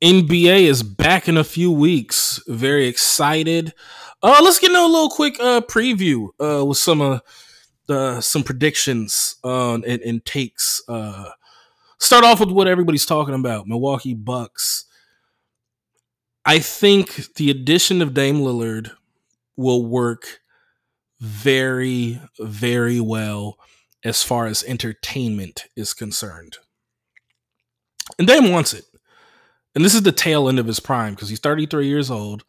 NBA 0.00 0.62
is 0.62 0.84
back 0.84 1.28
in 1.28 1.36
a 1.36 1.42
few 1.42 1.72
weeks. 1.72 2.40
Very 2.46 2.86
excited. 2.86 3.74
Uh, 4.22 4.40
let's 4.40 4.60
get 4.60 4.70
into 4.70 4.80
a 4.80 4.86
little 4.86 5.10
quick 5.10 5.34
uh, 5.40 5.62
preview 5.62 6.28
uh, 6.38 6.64
with 6.64 6.78
some 6.78 7.20
uh, 7.88 8.20
some 8.20 8.44
predictions 8.44 9.36
and, 9.42 9.84
and 9.84 10.24
takes. 10.24 10.80
Uh, 10.88 11.30
start 11.98 12.24
off 12.24 12.38
with 12.40 12.50
what 12.50 12.68
everybody's 12.68 13.06
talking 13.06 13.34
about: 13.34 13.66
Milwaukee 13.66 14.14
Bucks. 14.14 14.86
I 16.44 16.58
think 16.58 17.34
the 17.34 17.50
addition 17.50 18.02
of 18.02 18.14
Dame 18.14 18.40
Lillard 18.40 18.92
will 19.56 19.84
work 19.86 20.40
very, 21.20 22.20
very 22.40 23.00
well 23.00 23.58
as 24.04 24.22
far 24.22 24.46
as 24.46 24.64
entertainment 24.64 25.66
is 25.76 25.94
concerned. 25.94 26.56
And 28.18 28.26
Dame 28.26 28.50
wants 28.50 28.74
it. 28.74 28.84
And 29.74 29.84
this 29.84 29.94
is 29.94 30.02
the 30.02 30.12
tail 30.12 30.48
end 30.48 30.58
of 30.58 30.66
his 30.66 30.80
prime 30.80 31.14
because 31.14 31.28
he's 31.28 31.38
33 31.38 31.86
years 31.86 32.10
old. 32.10 32.44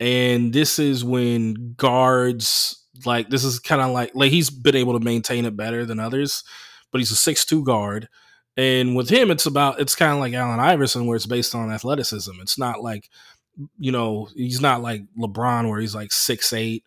And 0.00 0.52
this 0.52 0.78
is 0.78 1.04
when 1.04 1.74
guards 1.76 2.84
like 3.04 3.30
this 3.30 3.44
is 3.44 3.58
kind 3.58 3.80
of 3.80 3.90
like 3.90 4.12
like 4.14 4.30
he's 4.30 4.50
been 4.50 4.76
able 4.76 4.98
to 4.98 5.04
maintain 5.04 5.44
it 5.44 5.56
better 5.56 5.84
than 5.84 6.00
others, 6.00 6.44
but 6.90 6.98
he's 6.98 7.10
a 7.10 7.16
six-two 7.16 7.64
guard. 7.64 8.08
And 8.58 8.94
with 8.96 9.08
him, 9.08 9.30
it's 9.30 9.46
about 9.46 9.80
it's 9.80 9.94
kind 9.94 10.12
of 10.12 10.18
like 10.18 10.34
Allen 10.34 10.60
Iverson, 10.60 11.06
where 11.06 11.16
it's 11.16 11.26
based 11.26 11.54
on 11.54 11.72
athleticism. 11.72 12.32
It's 12.40 12.58
not 12.58 12.82
like 12.82 13.08
you 13.78 13.90
know, 13.90 14.28
he's 14.36 14.60
not 14.60 14.82
like 14.82 15.02
LeBron 15.18 15.68
where 15.68 15.80
he's 15.80 15.94
like 15.94 16.12
six 16.12 16.52
eight 16.52 16.84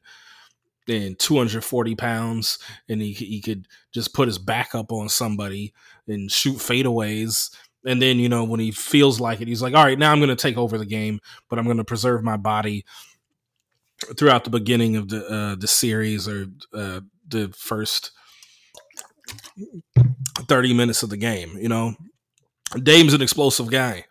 and 0.88 1.18
240 1.18 1.96
pounds 1.96 2.60
and 2.90 3.02
he, 3.02 3.14
he 3.14 3.40
could 3.40 3.68
just 3.94 4.14
put 4.14 4.28
his 4.28 4.38
back 4.38 4.74
up 4.76 4.92
on 4.92 5.08
somebody 5.10 5.74
and 6.08 6.32
shoot 6.32 6.58
fadeaways 6.58 7.56
and 7.86 8.02
then 8.02 8.20
you 8.20 8.28
know 8.28 8.44
when 8.44 8.60
he 8.60 8.72
feels 8.72 9.20
like 9.20 9.42
it 9.42 9.48
he's 9.48 9.62
like 9.62 9.76
all 9.76 9.86
right 9.86 10.00
now 10.00 10.12
i'm 10.12 10.20
going 10.20 10.28
to 10.30 10.36
take 10.36 10.58
over 10.58 10.78
the 10.78 10.86
game 10.86 11.20
but 11.50 11.60
i'm 11.60 11.66
going 11.66 11.78
to 11.78 11.84
preserve 11.84 12.24
my 12.24 12.36
body 12.36 12.84
throughout 14.18 14.44
the 14.44 14.50
beginning 14.50 14.96
of 14.96 15.10
the 15.10 15.26
uh, 15.28 15.56
the 15.56 15.68
series 15.68 16.28
or 16.28 16.48
uh, 16.74 17.00
the 17.28 17.48
first 17.50 18.12
30 20.48 20.74
minutes 20.74 21.04
of 21.04 21.10
the 21.10 21.18
game 21.18 21.58
you 21.58 21.70
know? 21.70 21.94
Dame's 22.82 23.14
an 23.14 23.22
explosive 23.22 23.70
guy. 23.70 24.06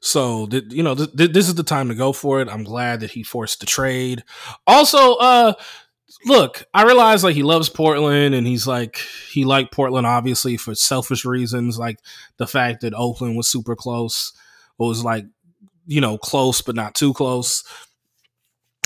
So 0.00 0.48
you 0.50 0.82
know 0.82 0.96
th- 0.96 1.16
th- 1.16 1.32
this 1.32 1.48
is 1.48 1.54
the 1.54 1.62
time 1.62 1.88
to 1.88 1.94
go 1.94 2.12
for 2.12 2.40
it. 2.40 2.48
I'm 2.48 2.64
glad 2.64 3.00
that 3.00 3.12
he 3.12 3.22
forced 3.22 3.60
the 3.60 3.66
trade. 3.66 4.24
Also 4.66 5.14
uh 5.14 5.54
look, 6.26 6.64
I 6.74 6.84
realize 6.84 7.22
like 7.22 7.36
he 7.36 7.44
loves 7.44 7.68
Portland 7.68 8.34
and 8.34 8.46
he's 8.46 8.66
like 8.66 8.96
he 9.30 9.44
liked 9.44 9.72
Portland 9.72 10.06
obviously 10.06 10.56
for 10.56 10.74
selfish 10.74 11.24
reasons, 11.24 11.78
like 11.78 12.00
the 12.38 12.46
fact 12.46 12.80
that 12.80 12.94
Oakland 12.94 13.36
was 13.36 13.48
super 13.48 13.76
close, 13.76 14.32
was 14.78 15.04
like 15.04 15.24
you 15.86 16.00
know 16.00 16.18
close 16.18 16.62
but 16.62 16.74
not 16.74 16.94
too 16.94 17.12
close, 17.12 17.62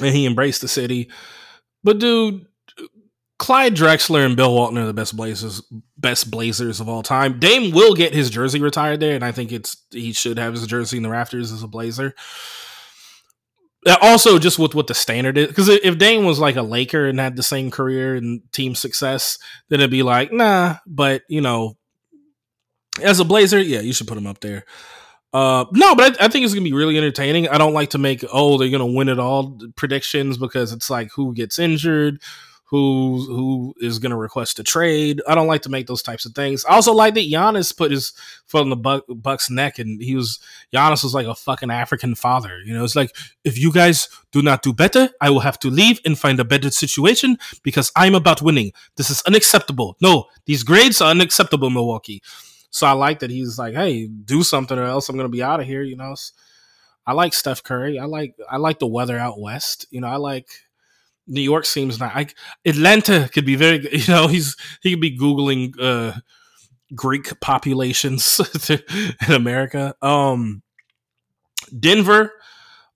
and 0.02 0.14
he 0.14 0.26
embraced 0.26 0.60
the 0.60 0.68
city. 0.68 1.10
But 1.82 1.98
dude, 1.98 2.46
Clyde 3.38 3.74
Drexler 3.74 4.24
and 4.24 4.36
Bill 4.36 4.54
Walton 4.54 4.78
are 4.78 4.86
the 4.86 4.94
best 4.94 5.14
Blazers, 5.16 5.62
best 5.98 6.30
Blazers 6.30 6.80
of 6.80 6.88
all 6.88 7.02
time. 7.02 7.38
Dame 7.38 7.70
will 7.72 7.94
get 7.94 8.14
his 8.14 8.30
jersey 8.30 8.60
retired 8.60 9.00
there, 9.00 9.14
and 9.14 9.24
I 9.24 9.32
think 9.32 9.52
it's 9.52 9.76
he 9.90 10.12
should 10.12 10.38
have 10.38 10.54
his 10.54 10.66
jersey 10.66 10.96
in 10.96 11.02
the 11.02 11.10
rafters 11.10 11.52
as 11.52 11.62
a 11.62 11.68
Blazer. 11.68 12.14
Uh, 13.86 13.96
also 14.00 14.38
just 14.38 14.58
with 14.58 14.74
what 14.74 14.86
the 14.88 14.94
standard 14.94 15.38
is 15.38 15.46
because 15.46 15.68
if 15.68 15.98
Dame 15.98 16.24
was 16.24 16.38
like 16.38 16.56
a 16.56 16.62
Laker 16.62 17.06
and 17.06 17.20
had 17.20 17.36
the 17.36 17.42
same 17.42 17.70
career 17.70 18.16
and 18.16 18.40
team 18.52 18.74
success, 18.74 19.38
then 19.68 19.80
it'd 19.80 19.90
be 19.90 20.02
like 20.02 20.32
nah. 20.32 20.76
But 20.86 21.22
you 21.28 21.42
know, 21.42 21.76
as 23.02 23.20
a 23.20 23.24
Blazer, 23.24 23.60
yeah, 23.60 23.80
you 23.80 23.92
should 23.92 24.08
put 24.08 24.18
him 24.18 24.26
up 24.26 24.40
there. 24.40 24.64
Uh, 25.32 25.66
no, 25.72 25.94
but 25.94 26.20
I, 26.20 26.24
I, 26.24 26.28
think 26.28 26.44
it's 26.44 26.54
gonna 26.54 26.64
be 26.64 26.72
really 26.72 26.96
entertaining. 26.96 27.48
I 27.48 27.58
don't 27.58 27.74
like 27.74 27.90
to 27.90 27.98
make 27.98 28.24
oh 28.32 28.56
they're 28.56 28.70
gonna 28.70 28.86
win 28.86 29.10
it 29.10 29.18
all 29.18 29.58
predictions 29.76 30.38
because 30.38 30.72
it's 30.72 30.88
like 30.88 31.10
who 31.14 31.34
gets 31.34 31.58
injured, 31.58 32.22
who 32.68 33.24
who 33.28 33.74
is 33.80 34.00
going 34.00 34.10
to 34.10 34.16
request 34.16 34.58
a 34.58 34.64
trade. 34.64 35.22
I 35.28 35.36
don't 35.36 35.46
like 35.46 35.62
to 35.62 35.68
make 35.68 35.86
those 35.86 36.02
types 36.02 36.24
of 36.26 36.34
things. 36.34 36.64
I 36.64 36.74
also 36.74 36.92
like 36.92 37.14
that 37.14 37.30
Giannis 37.30 37.76
put 37.76 37.92
his 37.92 38.12
foot 38.46 38.62
on 38.62 38.70
the 38.70 38.76
Buck, 38.76 39.04
Buck's 39.08 39.48
neck, 39.48 39.78
and 39.78 40.02
he 40.02 40.16
was 40.16 40.40
Giannis 40.74 41.04
was 41.04 41.14
like 41.14 41.28
a 41.28 41.34
fucking 41.34 41.70
African 41.70 42.16
father. 42.16 42.58
You 42.64 42.74
know, 42.74 42.82
it's 42.82 42.96
like 42.96 43.14
if 43.44 43.56
you 43.56 43.72
guys 43.72 44.08
do 44.32 44.42
not 44.42 44.62
do 44.62 44.72
better, 44.72 45.10
I 45.20 45.30
will 45.30 45.40
have 45.40 45.60
to 45.60 45.70
leave 45.70 46.00
and 46.04 46.18
find 46.18 46.40
a 46.40 46.44
better 46.44 46.70
situation 46.70 47.38
because 47.62 47.92
I'm 47.94 48.16
about 48.16 48.42
winning. 48.42 48.72
This 48.96 49.10
is 49.10 49.22
unacceptable. 49.22 49.96
No, 50.02 50.26
these 50.46 50.64
grades 50.64 51.00
are 51.00 51.10
unacceptable, 51.10 51.70
Milwaukee. 51.70 52.20
So 52.70 52.86
I 52.86 52.92
like 52.92 53.20
that 53.20 53.30
he's 53.30 53.58
like, 53.58 53.74
hey, 53.74 54.08
do 54.08 54.42
something 54.42 54.76
or 54.76 54.84
else 54.84 55.08
I'm 55.08 55.16
going 55.16 55.30
to 55.30 55.32
be 55.32 55.42
out 55.42 55.60
of 55.60 55.66
here. 55.66 55.82
You 55.82 55.96
know. 55.96 56.14
I 57.08 57.12
like 57.12 57.34
Steph 57.34 57.62
Curry. 57.62 58.00
I 58.00 58.06
like 58.06 58.34
I 58.50 58.56
like 58.56 58.80
the 58.80 58.88
weather 58.88 59.16
out 59.16 59.38
west. 59.38 59.86
You 59.90 60.00
know, 60.00 60.08
I 60.08 60.16
like 60.16 60.48
New 61.26 61.40
York 61.40 61.66
seems 61.66 61.98
not. 61.98 62.14
I, 62.14 62.26
Atlanta 62.64 63.28
could 63.32 63.46
be 63.46 63.56
very. 63.56 63.86
You 63.92 64.12
know, 64.12 64.28
he's 64.28 64.56
he 64.82 64.90
could 64.90 65.00
be 65.00 65.16
googling 65.18 65.74
uh, 65.80 66.18
Greek 66.94 67.40
populations 67.40 68.40
in 68.70 69.32
America. 69.32 69.94
Um, 70.02 70.62
Denver. 71.78 72.32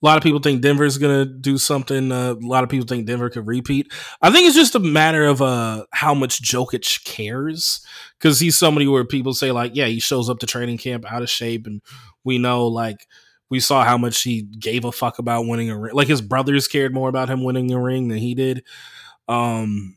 A 0.02 0.06
lot 0.06 0.16
of 0.16 0.22
people 0.22 0.40
think 0.40 0.62
Denver 0.62 0.86
is 0.86 0.96
going 0.96 1.26
to 1.26 1.30
do 1.30 1.58
something. 1.58 2.10
Uh, 2.10 2.32
a 2.32 2.46
lot 2.46 2.64
of 2.64 2.70
people 2.70 2.86
think 2.86 3.06
Denver 3.06 3.28
could 3.28 3.46
repeat. 3.46 3.92
I 4.22 4.30
think 4.30 4.46
it's 4.46 4.56
just 4.56 4.74
a 4.74 4.78
matter 4.78 5.26
of 5.26 5.42
uh, 5.42 5.84
how 5.92 6.14
much 6.14 6.40
Jokic 6.40 7.04
cares 7.04 7.84
because 8.18 8.40
he's 8.40 8.56
somebody 8.56 8.86
where 8.86 9.04
people 9.04 9.34
say 9.34 9.52
like, 9.52 9.72
yeah, 9.74 9.86
he 9.86 10.00
shows 10.00 10.30
up 10.30 10.38
to 10.38 10.46
training 10.46 10.78
camp 10.78 11.04
out 11.10 11.20
of 11.20 11.28
shape, 11.28 11.66
and 11.66 11.82
we 12.24 12.38
know 12.38 12.66
like 12.66 13.06
we 13.50 13.60
saw 13.60 13.84
how 13.84 13.98
much 13.98 14.22
he 14.22 14.42
gave 14.42 14.84
a 14.84 14.92
fuck 14.92 15.18
about 15.18 15.46
winning 15.46 15.70
a 15.70 15.78
ring. 15.78 15.94
Like 15.94 16.08
his 16.08 16.22
brothers 16.22 16.68
cared 16.68 16.94
more 16.94 17.08
about 17.08 17.28
him 17.28 17.44
winning 17.44 17.70
a 17.72 17.80
ring 17.80 18.08
than 18.08 18.18
he 18.18 18.34
did. 18.34 18.64
Um, 19.28 19.96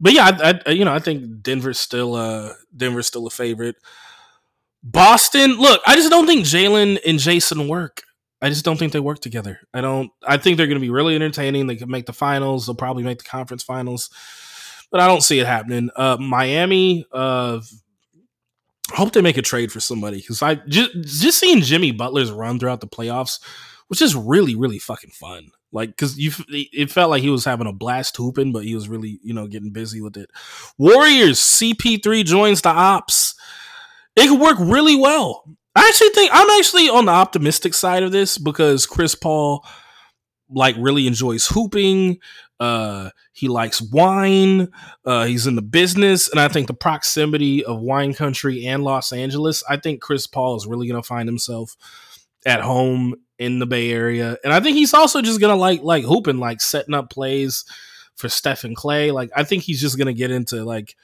but 0.00 0.12
yeah, 0.12 0.30
I, 0.42 0.60
I, 0.66 0.70
you 0.70 0.84
know 0.84 0.94
I 0.94 0.98
think 0.98 1.42
Denver's 1.42 1.80
still 1.80 2.14
uh 2.14 2.52
Denver's 2.76 3.06
still 3.06 3.26
a 3.26 3.30
favorite. 3.30 3.76
Boston, 4.82 5.56
look, 5.58 5.80
I 5.86 5.96
just 5.96 6.10
don't 6.10 6.26
think 6.26 6.44
Jalen 6.44 6.98
and 7.06 7.18
Jason 7.18 7.68
work. 7.68 8.02
I 8.42 8.50
just 8.50 8.66
don't 8.66 8.76
think 8.76 8.92
they 8.92 9.00
work 9.00 9.20
together. 9.20 9.60
I 9.72 9.80
don't. 9.80 10.10
I 10.22 10.36
think 10.36 10.58
they're 10.58 10.66
going 10.66 10.78
to 10.78 10.80
be 10.80 10.90
really 10.90 11.14
entertaining. 11.14 11.66
They 11.66 11.76
could 11.76 11.88
make 11.88 12.04
the 12.04 12.12
finals. 12.12 12.66
They'll 12.66 12.74
probably 12.74 13.02
make 13.02 13.16
the 13.16 13.24
conference 13.24 13.62
finals, 13.62 14.10
but 14.90 15.00
I 15.00 15.06
don't 15.06 15.22
see 15.22 15.40
it 15.40 15.46
happening. 15.46 15.88
Uh, 15.96 16.18
Miami, 16.20 17.06
uh, 17.10 17.62
I 18.92 18.96
hope 18.96 19.12
they 19.12 19.22
make 19.22 19.38
a 19.38 19.42
trade 19.42 19.72
for 19.72 19.80
somebody 19.80 20.18
because 20.18 20.42
I 20.42 20.56
just 20.56 20.92
just 20.92 21.38
seeing 21.38 21.62
Jimmy 21.62 21.90
Butler's 21.90 22.30
run 22.30 22.58
throughout 22.58 22.80
the 22.80 22.86
playoffs 22.86 23.40
was 23.88 23.98
just 23.98 24.14
really 24.14 24.54
really 24.54 24.78
fucking 24.78 25.10
fun. 25.10 25.48
Like 25.72 25.90
because 25.90 26.18
you 26.18 26.30
it 26.48 26.90
felt 26.90 27.10
like 27.10 27.22
he 27.22 27.30
was 27.30 27.44
having 27.44 27.66
a 27.66 27.72
blast 27.72 28.16
hooping, 28.16 28.52
but 28.52 28.64
he 28.64 28.74
was 28.74 28.88
really 28.88 29.18
you 29.22 29.34
know 29.34 29.46
getting 29.46 29.70
busy 29.70 30.00
with 30.00 30.16
it. 30.16 30.30
Warriors 30.78 31.40
CP3 31.40 32.24
joins 32.24 32.60
the 32.62 32.68
ops. 32.68 33.34
It 34.16 34.28
could 34.28 34.40
work 34.40 34.58
really 34.60 34.96
well. 34.96 35.44
I 35.74 35.88
actually 35.88 36.10
think 36.10 36.30
I'm 36.32 36.50
actually 36.58 36.88
on 36.88 37.06
the 37.06 37.12
optimistic 37.12 37.74
side 37.74 38.04
of 38.04 38.12
this 38.12 38.38
because 38.38 38.86
Chris 38.86 39.14
Paul 39.14 39.66
like 40.48 40.76
really 40.78 41.06
enjoys 41.06 41.46
hooping. 41.46 42.18
Uh, 42.60 43.10
he 43.32 43.48
likes 43.48 43.82
wine. 43.82 44.68
Uh, 45.04 45.24
he's 45.24 45.46
in 45.46 45.56
the 45.56 45.62
business, 45.62 46.28
and 46.28 46.40
I 46.40 46.48
think 46.48 46.66
the 46.66 46.74
proximity 46.74 47.64
of 47.64 47.80
wine 47.80 48.14
country 48.14 48.66
and 48.66 48.84
Los 48.84 49.12
Angeles, 49.12 49.62
I 49.68 49.76
think 49.76 50.00
Chris 50.00 50.26
Paul 50.26 50.56
is 50.56 50.66
really 50.66 50.86
going 50.86 51.00
to 51.00 51.06
find 51.06 51.28
himself 51.28 51.76
at 52.46 52.60
home 52.60 53.14
in 53.38 53.58
the 53.58 53.66
Bay 53.66 53.90
Area, 53.90 54.38
and 54.44 54.52
I 54.52 54.60
think 54.60 54.76
he's 54.76 54.94
also 54.94 55.20
just 55.20 55.40
going 55.40 55.52
to 55.54 55.60
like 55.60 55.82
like 55.82 56.04
hooping, 56.04 56.38
like 56.38 56.60
setting 56.60 56.94
up 56.94 57.10
plays 57.10 57.64
for 58.14 58.28
Steph 58.28 58.64
and 58.64 58.76
Klay. 58.76 59.12
Like 59.12 59.30
I 59.34 59.44
think 59.44 59.64
he's 59.64 59.80
just 59.80 59.98
going 59.98 60.06
to 60.06 60.14
get 60.14 60.30
into 60.30 60.64
like 60.64 60.96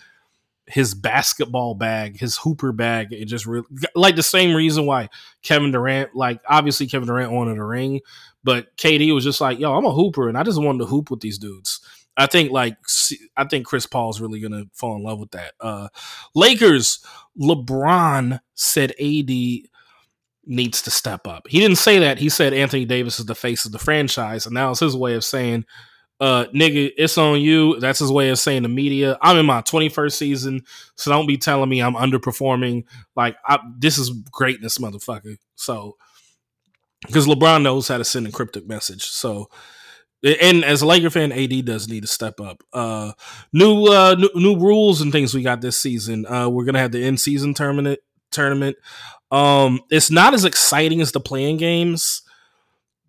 his 0.71 0.95
basketball 0.95 1.75
bag, 1.75 2.19
his 2.19 2.37
hooper 2.37 2.73
bag. 2.73 3.13
It 3.13 3.27
just 3.27 3.47
really 3.47 3.67
like 3.95 4.17
the 4.17 4.23
same 4.23 4.55
reason 4.55 4.87
why 4.87 5.09
Kevin 5.43 5.73
Durant, 5.73 6.15
like 6.15 6.41
obviously 6.47 6.87
Kevin 6.87 7.09
Durant 7.09 7.33
wanted 7.33 7.59
a 7.59 7.65
ring, 7.65 8.01
but 8.45 8.77
KD 8.77 9.13
was 9.15 9.25
just 9.25 9.41
like, 9.41 9.59
yo, 9.59 9.75
I'm 9.75 9.85
a 9.85 9.93
hooper 9.93 10.29
and 10.29 10.39
I 10.39 10.43
just 10.43 10.61
wanted 10.61 10.79
to 10.81 10.87
hoop 10.87 11.11
with 11.11 11.21
these 11.21 11.39
dudes. 11.39 11.81
I 12.17 12.27
think 12.27 12.51
like 12.51 12.77
I 13.37 13.45
think 13.45 13.67
Chris 13.67 13.87
Paul's 13.87 14.21
really 14.21 14.41
gonna 14.41 14.65
fall 14.73 14.97
in 14.97 15.03
love 15.03 15.19
with 15.19 15.31
that. 15.33 15.55
Uh 15.61 15.89
Lakers, 16.35 17.05
LeBron 17.41 18.41
said 18.55 18.93
AD 18.93 19.31
needs 20.47 20.83
to 20.83 20.91
step 20.91 21.27
up. 21.27 21.47
He 21.49 21.61
didn't 21.61 21.79
say 21.79 21.99
that. 22.01 22.19
He 22.19 22.29
said 22.29 22.53
Anthony 22.53 22.85
Davis 22.85 23.19
is 23.19 23.27
the 23.27 23.35
face 23.35 23.65
of 23.65 23.73
the 23.73 23.79
franchise, 23.79 24.47
and 24.47 24.55
now 24.55 24.71
it's 24.71 24.81
his 24.81 24.97
way 24.97 25.15
of 25.15 25.25
saying 25.25 25.65
uh, 26.21 26.45
nigga, 26.55 26.93
it's 26.97 27.17
on 27.17 27.41
you. 27.41 27.81
That's 27.81 28.01
his 28.01 28.13
way 28.13 28.29
of 28.29 28.39
saying 28.39 28.63
the 28.63 28.69
media. 28.69 29.19
I'm 29.23 29.39
in 29.39 29.47
my 29.47 29.63
21st 29.63 30.13
season, 30.13 30.63
so 30.95 31.11
don't 31.11 31.27
be 31.27 31.39
telling 31.39 31.71
me 31.71 31.81
I'm 31.81 31.95
underperforming. 31.95 32.85
Like, 33.17 33.37
I, 33.47 33.59
this 33.79 33.97
is 33.97 34.11
greatness, 34.11 34.79
motherfucker. 34.79 35.39
So, 35.55 35.97
because 37.07 37.27
LeBron 37.27 37.63
knows 37.63 37.89
how 37.89 37.97
to 37.97 38.05
send 38.05 38.27
a 38.27 38.33
cryptic 38.33 38.69
message. 38.69 39.05
So, 39.05 39.49
and 40.23 40.63
as 40.63 40.83
a 40.83 40.87
Laker 40.87 41.09
fan, 41.09 41.33
AD 41.33 41.65
does 41.65 41.89
need 41.89 42.03
to 42.03 42.07
step 42.07 42.39
up. 42.41 42.63
Uh, 42.75 43.13
new, 43.55 43.87
uh, 43.87 44.15
new, 44.17 44.31
new 44.35 44.57
rules 44.59 45.01
and 45.01 45.11
things 45.11 45.35
we 45.35 45.43
got 45.43 45.63
this 45.63 45.81
season. 45.81 46.27
Uh, 46.27 46.51
we're 46.51 46.65
gonna 46.65 46.79
have 46.79 46.93
the 46.93 47.03
in 47.03 47.17
season 47.17 47.55
tournament. 47.55 48.01
Tournament. 48.31 48.77
Um, 49.31 49.81
it's 49.91 50.11
not 50.11 50.35
as 50.35 50.45
exciting 50.45 51.01
as 51.01 51.13
the 51.13 51.21
playing 51.21 51.57
games, 51.57 52.23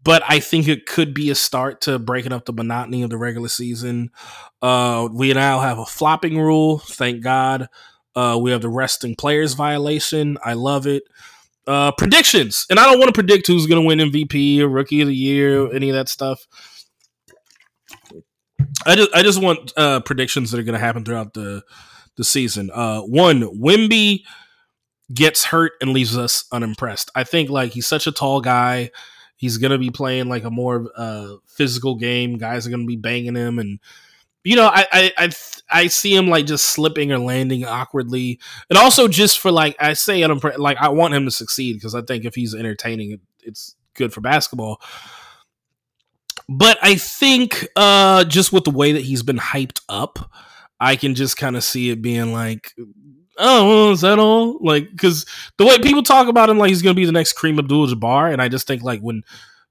but 0.03 0.23
I 0.27 0.39
think 0.39 0.67
it 0.67 0.85
could 0.85 1.13
be 1.13 1.29
a 1.29 1.35
start 1.35 1.81
to 1.81 1.99
breaking 1.99 2.33
up 2.33 2.45
the 2.45 2.53
monotony 2.53 3.03
of 3.03 3.09
the 3.09 3.17
regular 3.17 3.49
season. 3.49 4.11
Uh, 4.61 5.07
we 5.11 5.33
now 5.33 5.59
have 5.59 5.77
a 5.77 5.85
flopping 5.85 6.39
rule. 6.39 6.79
Thank 6.79 7.23
God. 7.23 7.67
Uh, 8.15 8.37
we 8.41 8.51
have 8.51 8.61
the 8.61 8.69
resting 8.69 9.15
players 9.15 9.53
violation. 9.53 10.37
I 10.43 10.53
love 10.53 10.87
it. 10.87 11.03
Uh, 11.67 11.91
predictions, 11.91 12.65
and 12.69 12.79
I 12.79 12.85
don't 12.85 12.97
want 12.97 13.09
to 13.09 13.13
predict 13.13 13.45
who's 13.45 13.67
going 13.67 13.81
to 13.81 13.87
win 13.87 13.99
MVP 14.11 14.59
or 14.59 14.67
Rookie 14.67 15.01
of 15.01 15.07
the 15.07 15.15
Year, 15.15 15.61
or 15.61 15.73
any 15.73 15.89
of 15.89 15.95
that 15.95 16.09
stuff. 16.09 16.47
I 18.85 18.95
just 18.95 19.13
I 19.13 19.21
just 19.21 19.41
want 19.41 19.71
uh, 19.77 19.99
predictions 19.99 20.51
that 20.51 20.59
are 20.59 20.63
going 20.63 20.73
to 20.73 20.79
happen 20.79 21.05
throughout 21.05 21.33
the 21.33 21.63
the 22.17 22.23
season. 22.23 22.71
Uh, 22.73 23.01
one, 23.01 23.41
Wemby 23.41 24.23
gets 25.13 25.45
hurt 25.45 25.73
and 25.81 25.91
leaves 25.91 26.17
us 26.17 26.45
unimpressed. 26.51 27.11
I 27.15 27.23
think 27.23 27.49
like 27.49 27.71
he's 27.71 27.87
such 27.87 28.07
a 28.07 28.11
tall 28.11 28.41
guy. 28.41 28.91
He's 29.41 29.57
going 29.57 29.71
to 29.71 29.79
be 29.79 29.89
playing 29.89 30.29
like 30.29 30.43
a 30.43 30.51
more 30.51 30.91
uh, 30.95 31.37
physical 31.47 31.95
game. 31.95 32.37
Guys 32.37 32.67
are 32.67 32.69
going 32.69 32.83
to 32.83 32.87
be 32.87 32.95
banging 32.95 33.35
him, 33.35 33.57
and 33.57 33.79
you 34.43 34.55
know, 34.55 34.67
I, 34.67 34.85
I 34.91 35.11
I 35.17 35.29
I 35.71 35.87
see 35.87 36.15
him 36.15 36.27
like 36.27 36.45
just 36.45 36.67
slipping 36.67 37.11
or 37.11 37.17
landing 37.17 37.65
awkwardly, 37.65 38.39
and 38.69 38.77
also 38.77 39.07
just 39.07 39.39
for 39.39 39.51
like 39.51 39.75
I 39.79 39.93
say 39.93 40.21
unimpressed. 40.21 40.59
Like 40.59 40.77
I 40.77 40.89
want 40.89 41.15
him 41.15 41.25
to 41.25 41.31
succeed 41.31 41.73
because 41.73 41.95
I 41.95 42.03
think 42.03 42.23
if 42.23 42.35
he's 42.35 42.53
entertaining, 42.53 43.19
it's 43.41 43.75
good 43.95 44.13
for 44.13 44.21
basketball. 44.21 44.79
But 46.47 46.77
I 46.83 46.93
think 46.97 47.67
uh, 47.75 48.23
just 48.25 48.53
with 48.53 48.65
the 48.65 48.69
way 48.69 48.91
that 48.91 49.01
he's 49.01 49.23
been 49.23 49.39
hyped 49.39 49.81
up, 49.89 50.19
I 50.79 50.97
can 50.97 51.15
just 51.15 51.35
kind 51.35 51.55
of 51.55 51.63
see 51.63 51.89
it 51.89 52.03
being 52.03 52.31
like, 52.31 52.75
oh, 53.37 53.91
is 53.91 54.01
that 54.01 54.19
all? 54.19 54.57
Like, 54.61 54.89
because 54.91 55.25
the 55.57 55.65
way 55.65 55.79
people 55.79 56.03
talk 56.03 56.27
about 56.27 56.49
him, 56.49 56.57
like 56.57 56.69
he's 56.69 56.81
to 56.81 56.93
be 56.93 57.05
the 57.05 57.11
next 57.11 57.37
Kareem 57.37 57.59
Abdul-Jabbar, 57.59 58.31
and 58.31 58.41
I 58.41 58.47
just 58.47 58.67
think 58.67 58.83
like 58.83 59.01
when 59.01 59.23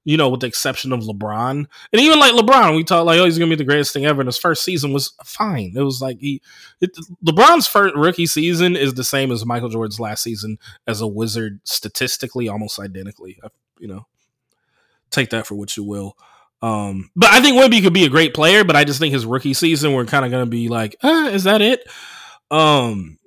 you 0.03 0.17
know, 0.17 0.29
with 0.29 0.39
the 0.39 0.47
exception 0.47 0.91
of 0.93 1.01
LeBron, 1.01 1.65
and 1.93 2.01
even 2.01 2.19
like 2.19 2.33
LeBron, 2.33 2.75
we 2.75 2.83
talk 2.83 3.05
like, 3.05 3.19
oh, 3.19 3.25
he's 3.25 3.37
gonna 3.37 3.49
be 3.49 3.55
the 3.55 3.63
greatest 3.63 3.93
thing 3.93 4.05
ever. 4.05 4.21
And 4.21 4.27
his 4.27 4.37
first 4.37 4.63
season 4.63 4.93
was 4.93 5.13
fine. 5.23 5.73
It 5.75 5.81
was 5.81 6.01
like 6.01 6.17
he, 6.19 6.41
it, 6.79 6.97
LeBron's 7.25 7.67
first 7.67 7.95
rookie 7.95 8.25
season 8.25 8.75
is 8.75 8.95
the 8.95 9.03
same 9.03 9.31
as 9.31 9.45
Michael 9.45 9.69
Jordan's 9.69 9.99
last 9.99 10.23
season 10.23 10.57
as 10.87 11.01
a 11.01 11.07
Wizard, 11.07 11.59
statistically, 11.65 12.49
almost 12.49 12.79
identically. 12.79 13.39
You 13.79 13.87
know, 13.89 14.07
take 15.11 15.29
that 15.29 15.45
for 15.45 15.55
what 15.55 15.77
you 15.77 15.83
will. 15.83 16.17
Um, 16.63 17.09
but 17.15 17.31
I 17.31 17.41
think 17.41 17.57
Wemby 17.57 17.81
could 17.81 17.93
be 17.93 18.05
a 18.05 18.09
great 18.09 18.33
player, 18.33 18.63
but 18.63 18.75
I 18.75 18.83
just 18.83 18.99
think 18.99 19.13
his 19.13 19.25
rookie 19.25 19.53
season 19.53 19.93
we're 19.93 20.05
kind 20.05 20.25
of 20.25 20.31
going 20.31 20.45
to 20.45 20.49
be 20.49 20.67
like, 20.67 20.95
ah, 21.03 21.27
is 21.27 21.43
that 21.45 21.61
it? 21.61 21.83
Um, 22.51 23.17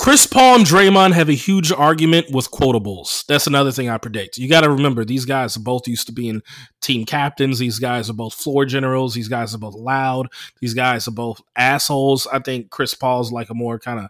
Chris 0.00 0.26
Paul 0.26 0.54
and 0.56 0.64
Draymond 0.64 1.12
have 1.12 1.28
a 1.28 1.34
huge 1.34 1.70
argument 1.70 2.30
with 2.30 2.50
quotables. 2.50 3.26
That's 3.26 3.46
another 3.46 3.70
thing 3.70 3.90
I 3.90 3.98
predict. 3.98 4.38
You 4.38 4.48
got 4.48 4.62
to 4.62 4.70
remember 4.70 5.04
these 5.04 5.26
guys 5.26 5.58
are 5.58 5.60
both 5.60 5.86
used 5.86 6.06
to 6.06 6.12
being 6.14 6.40
team 6.80 7.04
captains. 7.04 7.58
These 7.58 7.78
guys 7.78 8.08
are 8.08 8.14
both 8.14 8.32
floor 8.32 8.64
generals. 8.64 9.12
These 9.12 9.28
guys 9.28 9.54
are 9.54 9.58
both 9.58 9.74
loud. 9.74 10.28
These 10.58 10.72
guys 10.72 11.06
are 11.06 11.10
both 11.10 11.42
assholes. 11.54 12.26
I 12.26 12.38
think 12.38 12.70
Chris 12.70 12.94
Paul's 12.94 13.30
like 13.30 13.50
a 13.50 13.54
more 13.54 13.78
kind 13.78 14.08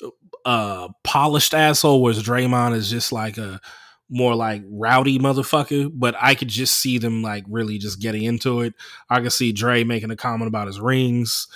of 0.00 0.12
uh 0.46 0.88
polished 1.04 1.52
asshole, 1.52 2.00
whereas 2.00 2.22
Draymond 2.22 2.74
is 2.74 2.88
just 2.88 3.12
like 3.12 3.36
a 3.36 3.60
more 4.12 4.34
like 4.34 4.62
rowdy 4.68 5.18
motherfucker, 5.18 5.90
but 5.92 6.14
I 6.20 6.34
could 6.34 6.48
just 6.48 6.74
see 6.78 6.98
them 6.98 7.22
like 7.22 7.44
really 7.48 7.78
just 7.78 8.00
getting 8.00 8.24
into 8.24 8.60
it. 8.60 8.74
I 9.08 9.20
could 9.20 9.32
see 9.32 9.52
Dre 9.52 9.84
making 9.84 10.10
a 10.10 10.16
comment 10.16 10.48
about 10.48 10.66
his 10.66 10.78
rings, 10.78 11.48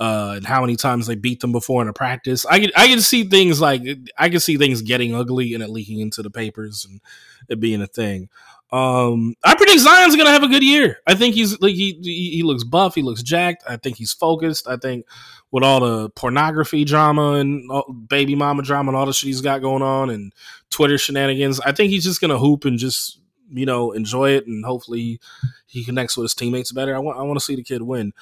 uh, 0.00 0.34
and 0.36 0.46
how 0.46 0.60
many 0.62 0.76
times 0.76 1.06
they 1.06 1.14
beat 1.14 1.40
them 1.40 1.52
before 1.52 1.82
in 1.82 1.88
a 1.88 1.92
practice. 1.92 2.44
I 2.46 2.58
could 2.58 2.72
I 2.76 2.88
could 2.88 3.02
see 3.02 3.24
things 3.24 3.60
like 3.60 3.82
I 4.18 4.28
could 4.28 4.42
see 4.42 4.56
things 4.56 4.82
getting 4.82 5.14
ugly 5.14 5.54
and 5.54 5.62
it 5.62 5.70
leaking 5.70 6.00
into 6.00 6.22
the 6.22 6.30
papers 6.30 6.84
and 6.84 7.00
it 7.48 7.60
being 7.60 7.80
a 7.80 7.86
thing. 7.86 8.28
Um, 8.72 9.34
I 9.42 9.56
predict 9.56 9.80
Zion's 9.80 10.14
gonna 10.16 10.30
have 10.30 10.44
a 10.44 10.48
good 10.48 10.62
year. 10.62 10.98
I 11.06 11.14
think 11.14 11.34
he's 11.34 11.60
like 11.60 11.74
he 11.74 11.98
he 12.02 12.42
looks 12.44 12.62
buff, 12.62 12.94
he 12.94 13.02
looks 13.02 13.22
jacked. 13.22 13.64
I 13.68 13.76
think 13.76 13.96
he's 13.96 14.12
focused. 14.12 14.68
I 14.68 14.76
think 14.76 15.06
with 15.50 15.64
all 15.64 15.80
the 15.80 16.10
pornography 16.10 16.84
drama 16.84 17.32
and 17.32 18.08
baby 18.08 18.36
mama 18.36 18.62
drama 18.62 18.90
and 18.90 18.96
all 18.96 19.06
the 19.06 19.12
shit 19.12 19.26
he's 19.26 19.40
got 19.40 19.60
going 19.60 19.82
on 19.82 20.10
and 20.10 20.32
Twitter 20.70 20.98
shenanigans, 20.98 21.58
I 21.60 21.72
think 21.72 21.90
he's 21.90 22.04
just 22.04 22.20
gonna 22.20 22.38
hoop 22.38 22.64
and 22.64 22.78
just 22.78 23.18
you 23.50 23.66
know 23.66 23.90
enjoy 23.90 24.30
it 24.30 24.46
and 24.46 24.64
hopefully 24.64 25.18
he 25.66 25.84
connects 25.84 26.16
with 26.16 26.24
his 26.24 26.34
teammates 26.34 26.70
better. 26.70 26.94
I 26.94 27.00
want 27.00 27.18
I 27.18 27.22
want 27.22 27.40
to 27.40 27.44
see 27.44 27.56
the 27.56 27.64
kid 27.64 27.82
win. 27.82 28.12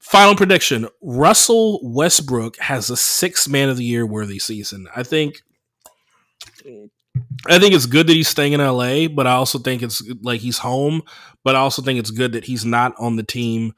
Final 0.00 0.34
prediction: 0.34 0.88
Russell 1.00 1.78
Westbrook 1.82 2.58
has 2.58 2.90
a 2.90 2.96
six 2.96 3.48
man 3.48 3.68
of 3.68 3.76
the 3.76 3.84
year 3.84 4.04
worthy 4.04 4.40
season. 4.40 4.88
I 4.94 5.04
think 5.04 5.42
I 7.46 7.58
think 7.58 7.74
it's 7.74 7.86
good 7.86 8.06
that 8.06 8.14
he's 8.14 8.28
staying 8.28 8.52
in 8.52 8.60
LA, 8.60 9.08
but 9.08 9.26
I 9.26 9.32
also 9.32 9.58
think 9.58 9.82
it's 9.82 10.02
like 10.22 10.40
he's 10.40 10.58
home. 10.58 11.02
But 11.42 11.56
I 11.56 11.58
also 11.58 11.82
think 11.82 11.98
it's 11.98 12.10
good 12.10 12.32
that 12.32 12.44
he's 12.44 12.64
not 12.64 12.94
on 12.98 13.16
the 13.16 13.22
team 13.22 13.74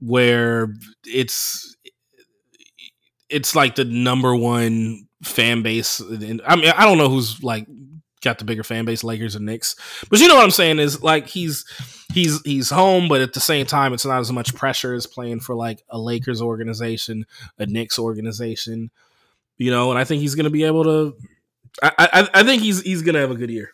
where 0.00 0.74
it's 1.06 1.76
it's 3.28 3.54
like 3.54 3.76
the 3.76 3.84
number 3.84 4.34
one 4.34 5.06
fan 5.22 5.62
base. 5.62 6.00
And 6.00 6.42
I 6.46 6.56
mean, 6.56 6.72
I 6.76 6.84
don't 6.84 6.98
know 6.98 7.08
who's 7.08 7.42
like 7.42 7.66
got 8.22 8.38
the 8.38 8.44
bigger 8.44 8.64
fan 8.64 8.84
base, 8.84 9.04
Lakers 9.04 9.36
or 9.36 9.40
Knicks, 9.40 9.76
but 10.10 10.20
you 10.20 10.28
know 10.28 10.34
what 10.34 10.44
I'm 10.44 10.50
saying 10.50 10.78
is 10.78 11.02
like 11.02 11.26
he's 11.26 11.64
he's 12.12 12.40
he's 12.42 12.70
home, 12.70 13.08
but 13.08 13.20
at 13.20 13.32
the 13.32 13.40
same 13.40 13.66
time, 13.66 13.92
it's 13.92 14.04
not 14.04 14.20
as 14.20 14.32
much 14.32 14.54
pressure 14.54 14.94
as 14.94 15.06
playing 15.06 15.40
for 15.40 15.54
like 15.54 15.82
a 15.88 15.98
Lakers 15.98 16.42
organization, 16.42 17.24
a 17.58 17.66
Knicks 17.66 17.98
organization, 17.98 18.90
you 19.58 19.70
know. 19.70 19.90
And 19.90 19.98
I 19.98 20.04
think 20.04 20.20
he's 20.22 20.34
going 20.34 20.44
to 20.44 20.50
be 20.50 20.64
able 20.64 20.84
to 20.84 21.16
I, 21.82 21.92
I, 21.98 22.28
I 22.34 22.42
think 22.42 22.62
he's 22.62 22.82
he's 22.82 23.02
gonna 23.02 23.20
have 23.20 23.30
a 23.30 23.36
good 23.36 23.50
year. 23.50 23.70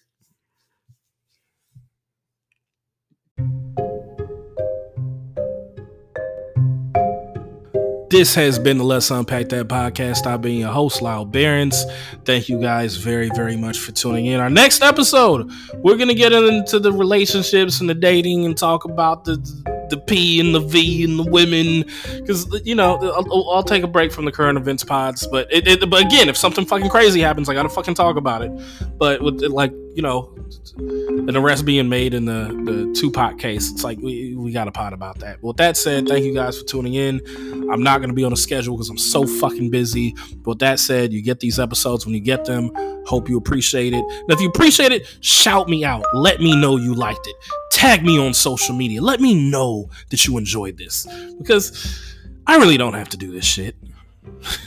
This 8.09 8.36
has 8.36 8.59
been 8.59 8.78
the 8.78 8.85
Let's 8.85 9.10
Unpack 9.10 9.48
That 9.48 9.66
podcast. 9.66 10.27
I've 10.27 10.40
been 10.40 10.59
your 10.59 10.70
host, 10.70 11.01
Lyall 11.01 11.31
Behrens. 11.31 11.85
Thank 12.24 12.48
you 12.48 12.60
guys 12.60 12.97
very, 12.97 13.31
very 13.35 13.56
much 13.56 13.78
for 13.78 13.90
tuning 13.90 14.27
in. 14.27 14.39
Our 14.39 14.48
next 14.48 14.81
episode, 14.81 15.51
we're 15.74 15.97
going 15.97 16.09
to 16.09 16.14
get 16.14 16.32
into 16.32 16.78
the 16.78 16.93
relationships 16.93 17.81
and 17.81 17.90
the 17.90 17.94
dating 17.94 18.44
and 18.44 18.56
talk 18.56 18.85
about 18.85 19.24
the 19.24 19.36
the 19.90 19.96
P 19.96 20.40
and 20.40 20.54
the 20.54 20.60
V 20.60 21.04
and 21.04 21.18
the 21.18 21.30
women. 21.30 21.84
Because 22.16 22.46
you 22.64 22.74
know 22.74 22.96
I'll, 22.96 23.50
I'll, 23.50 23.62
take 23.66 23.82
a 23.82 23.88
break 23.88 24.12
from 24.12 24.24
the 24.24 24.32
current 24.32 24.56
events 24.56 24.84
pods 24.84 25.26
but 25.26 25.52
it, 25.52 25.66
it, 25.66 25.90
but 25.90 26.04
again 26.04 26.28
if 26.28 26.36
something 26.36 26.64
fucking 26.64 26.88
crazy 26.88 27.20
happens 27.20 27.48
I 27.48 27.54
gotta 27.54 27.68
fucking 27.68 27.94
talk 27.94 28.16
about 28.16 28.42
it. 28.42 28.50
But 28.96 29.22
with 29.22 29.40
like 29.42 29.72
you 29.97 30.02
know 30.02 30.32
an 30.77 31.36
arrest 31.36 31.64
being 31.64 31.89
made 31.89 32.12
in 32.12 32.27
the 32.27 32.48
the 32.64 32.94
Tupac 32.94 33.39
case 33.39 33.73
it's 33.73 33.82
like 33.82 33.98
we, 33.98 34.35
we 34.36 34.52
got 34.52 34.68
a 34.68 34.73
pot 34.73 34.93
about 34.93 35.18
that. 35.20 35.43
With 35.43 35.56
that 35.56 35.77
said 35.77 36.06
thank 36.06 36.24
you 36.24 36.35
guys 36.35 36.59
for 36.59 36.66
tuning 36.66 36.94
in. 36.94 37.20
I'm 37.73 37.82
not 37.82 38.01
gonna 38.01 38.12
be 38.12 38.24
on 38.24 38.32
a 38.32 38.36
schedule 38.36 38.77
because 38.77 38.90
I'm 38.90 38.98
so 38.98 39.27
fucking 39.27 39.70
busy. 39.70 40.14
But 40.43 40.47
with 40.47 40.59
that 40.60 40.78
said 40.78 41.12
you 41.12 41.23
get 41.23 41.40
these 41.40 41.59
episodes 41.59 42.05
when 42.05 42.14
you 42.14 42.20
get 42.20 42.44
them. 42.44 42.70
Hope 43.06 43.28
you 43.28 43.39
appreciate 43.39 43.94
it. 43.94 44.05
And 44.05 44.31
if 44.31 44.40
you 44.40 44.48
appreciate 44.48 44.93
it 44.93 45.06
shout 45.20 45.68
me 45.68 45.85
out. 45.85 46.05
Let 46.12 46.40
me 46.40 46.55
know 46.55 46.77
you 46.77 46.94
liked 46.94 47.27
it. 47.27 47.36
Tag 47.73 48.05
me 48.05 48.18
on 48.18 48.35
social 48.35 48.74
media. 48.74 49.01
Let 49.01 49.20
me 49.20 49.51
know 49.51 49.89
that 50.10 50.27
you 50.27 50.36
enjoyed 50.36 50.77
this. 50.77 51.06
Because 51.39 52.14
I 52.47 52.56
really 52.56 52.77
don't 52.77 52.94
have 52.94 53.09
to 53.10 53.16
do 53.16 53.32
this 53.32 53.44
shit. 53.44 53.77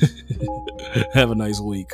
have 1.13 1.31
a 1.31 1.35
nice 1.35 1.59
week. 1.59 1.91